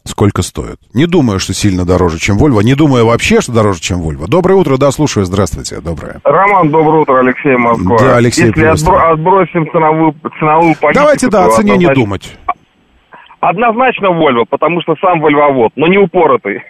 сколько 0.04 0.44
стоят. 0.44 0.80
Не 0.94 1.08
думаю, 1.08 1.40
что 1.40 1.54
сильно 1.54 1.86
дороже, 1.86 2.20
чем 2.20 2.38
Вольво. 2.38 2.62
Не 2.62 2.76
думаю 2.76 3.08
вообще, 3.08 3.42
что 3.42 3.52
дороже, 3.52 3.82
чем 3.82 4.02
Вольво. 4.02 4.28
Доброе 4.28 4.56
утро, 4.56 4.78
да, 4.78 4.92
слушаю. 4.92 5.26
Здравствуйте, 5.26 5.82
доброе. 5.82 6.22
Роман, 6.24 6.70
доброе 6.70 7.02
утро, 7.02 7.20
Алексей 7.20 7.58
Москва. 7.58 7.98
Да, 7.98 8.18
Алексей, 8.18 8.48
Если 8.48 8.72
отбро- 8.72 9.12
отбросим 9.12 9.68
ценовую, 9.72 10.16
ценовую 10.40 10.76
политику... 10.76 10.94
Давайте, 10.94 11.30
да, 11.30 11.46
о 11.46 11.50
цене 11.50 11.74
однозначно... 11.74 11.90
не 11.90 11.96
думать. 11.96 12.38
Однозначно 13.40 14.12
Вольво, 14.12 14.46
потому 14.50 14.82
что 14.82 14.96
сам 15.02 15.20
Вольвовод, 15.20 15.72
но 15.76 15.88
не 15.88 15.98
упоротый. 15.98 16.62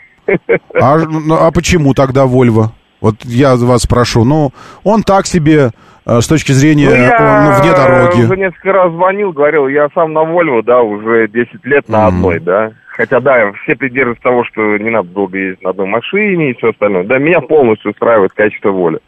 А, 0.80 0.98
ну, 0.98 1.36
а 1.36 1.52
почему 1.52 1.94
тогда 1.94 2.26
Вольво? 2.26 2.74
Вот 3.00 3.24
я 3.24 3.56
вас 3.56 3.84
спрошу, 3.84 4.24
ну, 4.24 4.52
он 4.84 5.04
так 5.04 5.28
себе 5.28 5.68
э, 5.68 5.70
с 6.08 6.28
точки 6.28 6.54
зрения, 6.54 6.90
ну, 6.90 6.96
я 6.96 7.50
ну, 7.50 7.62
вне 7.62 7.72
дороги. 7.72 8.24
уже 8.24 8.38
несколько 8.38 8.72
раз 8.72 8.92
звонил, 8.94 9.34
говорил, 9.34 9.68
я 9.68 9.90
сам 9.94 10.14
на 10.14 10.24
Вольво, 10.24 10.64
да, 10.64 10.82
уже 10.82 11.28
10 11.28 11.66
лет 11.66 11.90
на 11.90 12.06
mm. 12.06 12.08
одной, 12.08 12.40
да. 12.40 12.72
Хотя, 12.88 13.20
да, 13.20 13.52
все 13.64 13.76
придерживаются 13.76 14.24
того, 14.24 14.44
что 14.46 14.78
не 14.78 14.90
надо 14.90 15.10
долго 15.10 15.38
ездить 15.38 15.64
на 15.64 15.72
одной 15.72 15.88
машине 15.88 16.52
и 16.52 16.54
все 16.58 16.70
остальное. 16.70 17.04
Да, 17.04 17.18
меня 17.20 17.42
полностью 17.42 17.92
устраивает 17.92 18.32
качество 18.34 18.72
воли. 18.72 19.00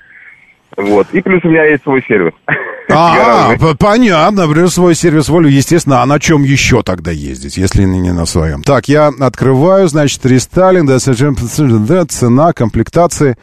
Вот. 0.77 1.07
И 1.11 1.21
плюс 1.21 1.43
у 1.43 1.49
меня 1.49 1.65
есть 1.65 1.84
свой 1.84 2.03
сервис. 2.07 2.34
А, 2.91 3.55
понятно. 3.80 4.47
Плюс 4.47 4.73
свой 4.73 4.95
сервис 4.95 5.30
волю, 5.30 5.47
естественно. 5.47 6.01
А 6.01 6.07
на 6.07 6.19
чем 6.19 6.41
еще 6.41 6.81
тогда 6.81 7.11
ездить, 7.11 7.55
если 7.55 7.84
не 7.84 8.11
на 8.11 8.26
своем? 8.26 8.63
Так, 8.63 8.88
я 8.88 9.11
открываю, 9.19 9.88
значит, 9.88 10.26
рестайлинг, 10.26 10.88
да, 10.88 12.05
цена, 12.07 12.51
комплектации. 12.51 13.38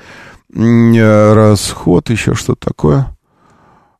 Э, 0.52 1.32
расход, 1.32 2.10
еще 2.10 2.34
что-то 2.34 2.70
такое. 2.70 3.15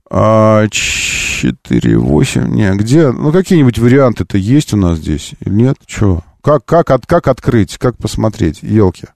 А, 0.08 0.66
4, 0.68 1.98
8, 1.98 2.46
не, 2.54 2.70
где? 2.76 3.10
Ну, 3.10 3.32
какие-нибудь 3.32 3.78
варианты-то 3.78 4.38
есть 4.38 4.72
у 4.72 4.76
нас 4.76 4.98
здесь? 4.98 5.32
Нет? 5.44 5.76
Что? 5.86 6.22
Как, 6.42 6.64
как, 6.64 6.90
от, 6.90 7.06
как 7.06 7.26
открыть, 7.26 7.76
как 7.76 7.96
посмотреть? 7.96 8.62
Елки. 8.62 9.06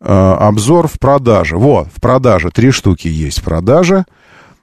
А, 0.00 0.48
обзор 0.48 0.88
в 0.88 0.98
продаже. 0.98 1.56
Вот, 1.56 1.88
в 1.94 2.00
продаже. 2.00 2.50
Три 2.50 2.72
штуки 2.72 3.08
есть 3.08 3.40
в 3.40 3.42
продаже. 3.42 4.04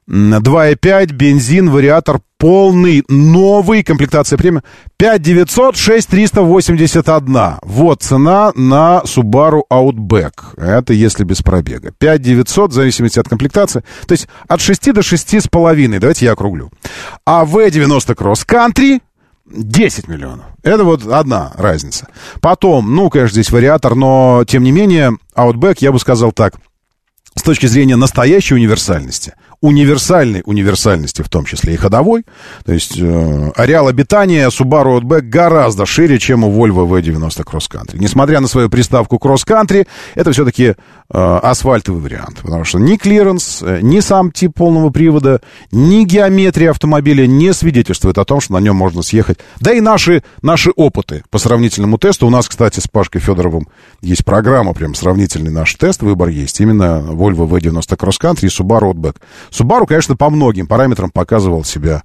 2,5, 0.09 1.13
бензин, 1.13 1.69
вариатор 1.69 2.19
полный, 2.39 3.03
новый, 3.09 3.83
комплектация 3.83 4.37
премиум. 4.37 4.63
5 4.97 5.21
900 5.21 5.77
6 5.77 6.07
381. 6.07 7.59
Вот 7.61 8.01
цена 8.01 8.51
на 8.55 9.03
Subaru 9.05 9.61
Outback. 9.71 10.57
Это 10.57 10.93
если 10.93 11.23
без 11.23 11.41
пробега. 11.43 11.91
5 11.91 12.21
900, 12.21 12.71
в 12.71 12.73
зависимости 12.73 13.19
от 13.19 13.29
комплектации. 13.29 13.83
То 14.07 14.13
есть 14.13 14.27
от 14.47 14.61
6 14.61 14.93
до 14.93 15.03
6 15.03 15.41
с 15.41 15.47
половиной. 15.47 15.99
Давайте 15.99 16.25
я 16.25 16.31
округлю. 16.31 16.71
А 17.25 17.45
V90 17.45 18.15
Cross 18.15 18.47
Country 18.47 19.01
10 19.45 20.07
миллионов. 20.07 20.45
Это 20.63 20.85
вот 20.85 21.05
одна 21.05 21.51
разница. 21.55 22.07
Потом, 22.41 22.95
ну, 22.95 23.09
конечно, 23.09 23.33
здесь 23.33 23.51
вариатор, 23.51 23.95
но, 23.95 24.43
тем 24.47 24.63
не 24.63 24.71
менее, 24.71 25.17
Outback, 25.35 25.77
я 25.79 25.91
бы 25.91 25.99
сказал 25.99 26.31
так, 26.31 26.55
с 27.35 27.41
точки 27.41 27.67
зрения 27.67 27.95
настоящей 27.95 28.55
универсальности– 28.55 29.33
универсальной 29.61 30.41
универсальности, 30.45 31.21
в 31.21 31.29
том 31.29 31.45
числе 31.45 31.73
и 31.73 31.77
ходовой. 31.77 32.25
То 32.65 32.73
есть 32.73 32.97
э, 32.97 33.51
ареал 33.55 33.87
обитания 33.87 34.47
Subaru 34.49 34.99
Outback 34.99 35.21
гораздо 35.21 35.85
шире, 35.85 36.17
чем 36.17 36.43
у 36.43 36.51
Volvo 36.51 36.87
V90 36.87 37.43
Cross 37.43 37.69
Country. 37.69 37.97
Несмотря 37.97 38.39
на 38.39 38.47
свою 38.47 38.69
приставку 38.69 39.17
Cross 39.17 39.45
Country, 39.45 39.85
это 40.15 40.31
все-таки 40.31 40.63
э, 40.65 40.75
асфальтовый 41.09 42.01
вариант. 42.01 42.39
Потому 42.41 42.63
что 42.63 42.79
ни 42.79 42.95
клиренс, 42.95 43.61
э, 43.61 43.79
ни 43.81 43.99
сам 43.99 44.31
тип 44.31 44.53
полного 44.55 44.91
привода, 44.91 45.41
ни 45.71 46.05
геометрия 46.05 46.71
автомобиля 46.71 47.27
не 47.27 47.53
свидетельствует 47.53 48.17
о 48.17 48.25
том, 48.25 48.39
что 48.39 48.53
на 48.53 48.59
нем 48.59 48.77
можно 48.77 49.01
съехать. 49.01 49.39
Да 49.59 49.73
и 49.73 49.81
наши, 49.81 50.23
наши 50.41 50.71
опыты 50.71 51.23
по 51.29 51.37
сравнительному 51.37 51.97
тесту. 51.97 52.27
У 52.27 52.29
нас, 52.29 52.47
кстати, 52.47 52.79
с 52.79 52.87
Пашкой 52.87 53.19
Федоровым 53.19 53.67
есть 54.01 54.23
программа, 54.23 54.73
прям 54.73 54.95
сравнительный 54.95 55.51
наш 55.51 55.75
тест, 55.75 56.01
выбор 56.01 56.29
есть. 56.29 56.61
Именно 56.61 57.03
Volvo 57.09 57.47
V90 57.47 57.97
Cross 57.97 58.21
Country 58.21 58.45
и 58.45 58.47
Subaru 58.47 58.93
Outback. 58.93 59.17
Subaru, 59.51 59.85
конечно, 59.85 60.15
по 60.15 60.29
многим 60.29 60.67
параметрам 60.67 61.09
показывал 61.09 61.63
себя 61.63 62.03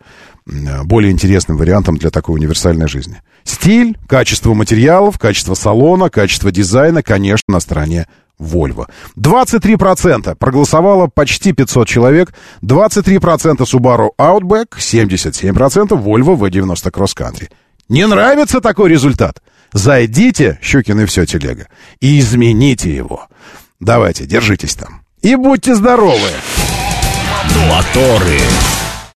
более 0.85 1.13
интересным 1.13 1.57
вариантом 1.57 1.97
для 1.97 2.11
такой 2.11 2.37
универсальной 2.37 2.89
жизни. 2.89 3.23
Стиль, 3.45 3.97
качество 4.09 4.55
материалов, 4.55 5.19
качество 5.19 5.55
салона, 5.55 6.11
качество 6.11 6.51
дизайна, 6.51 7.03
конечно, 7.03 7.53
на 7.53 7.61
стороне 7.61 8.07
Volvo. 8.39 8.87
23% 9.17 10.35
проголосовало 10.35 11.07
почти 11.07 11.53
500 11.53 11.89
человек, 11.89 12.35
23% 12.63 13.59
Subaru 13.59 14.09
Outback, 14.19 14.77
77% 14.79 15.89
Volvo 15.91 16.37
V90 16.37 16.91
Cross 16.91 17.17
Country. 17.17 17.49
Не 17.89 18.07
нравится 18.07 18.61
такой 18.61 18.91
результат? 18.91 19.41
Зайдите, 19.73 20.59
Щукин 20.63 21.01
и 21.01 21.05
все 21.05 21.27
телега, 21.27 21.69
и 22.01 22.19
измените 22.19 22.95
его. 22.95 23.29
Давайте, 23.81 24.25
держитесь 24.25 24.75
там. 24.75 25.03
И 25.23 25.37
будьте 25.37 25.75
здоровы! 25.75 26.31
Моторы. 27.55 28.74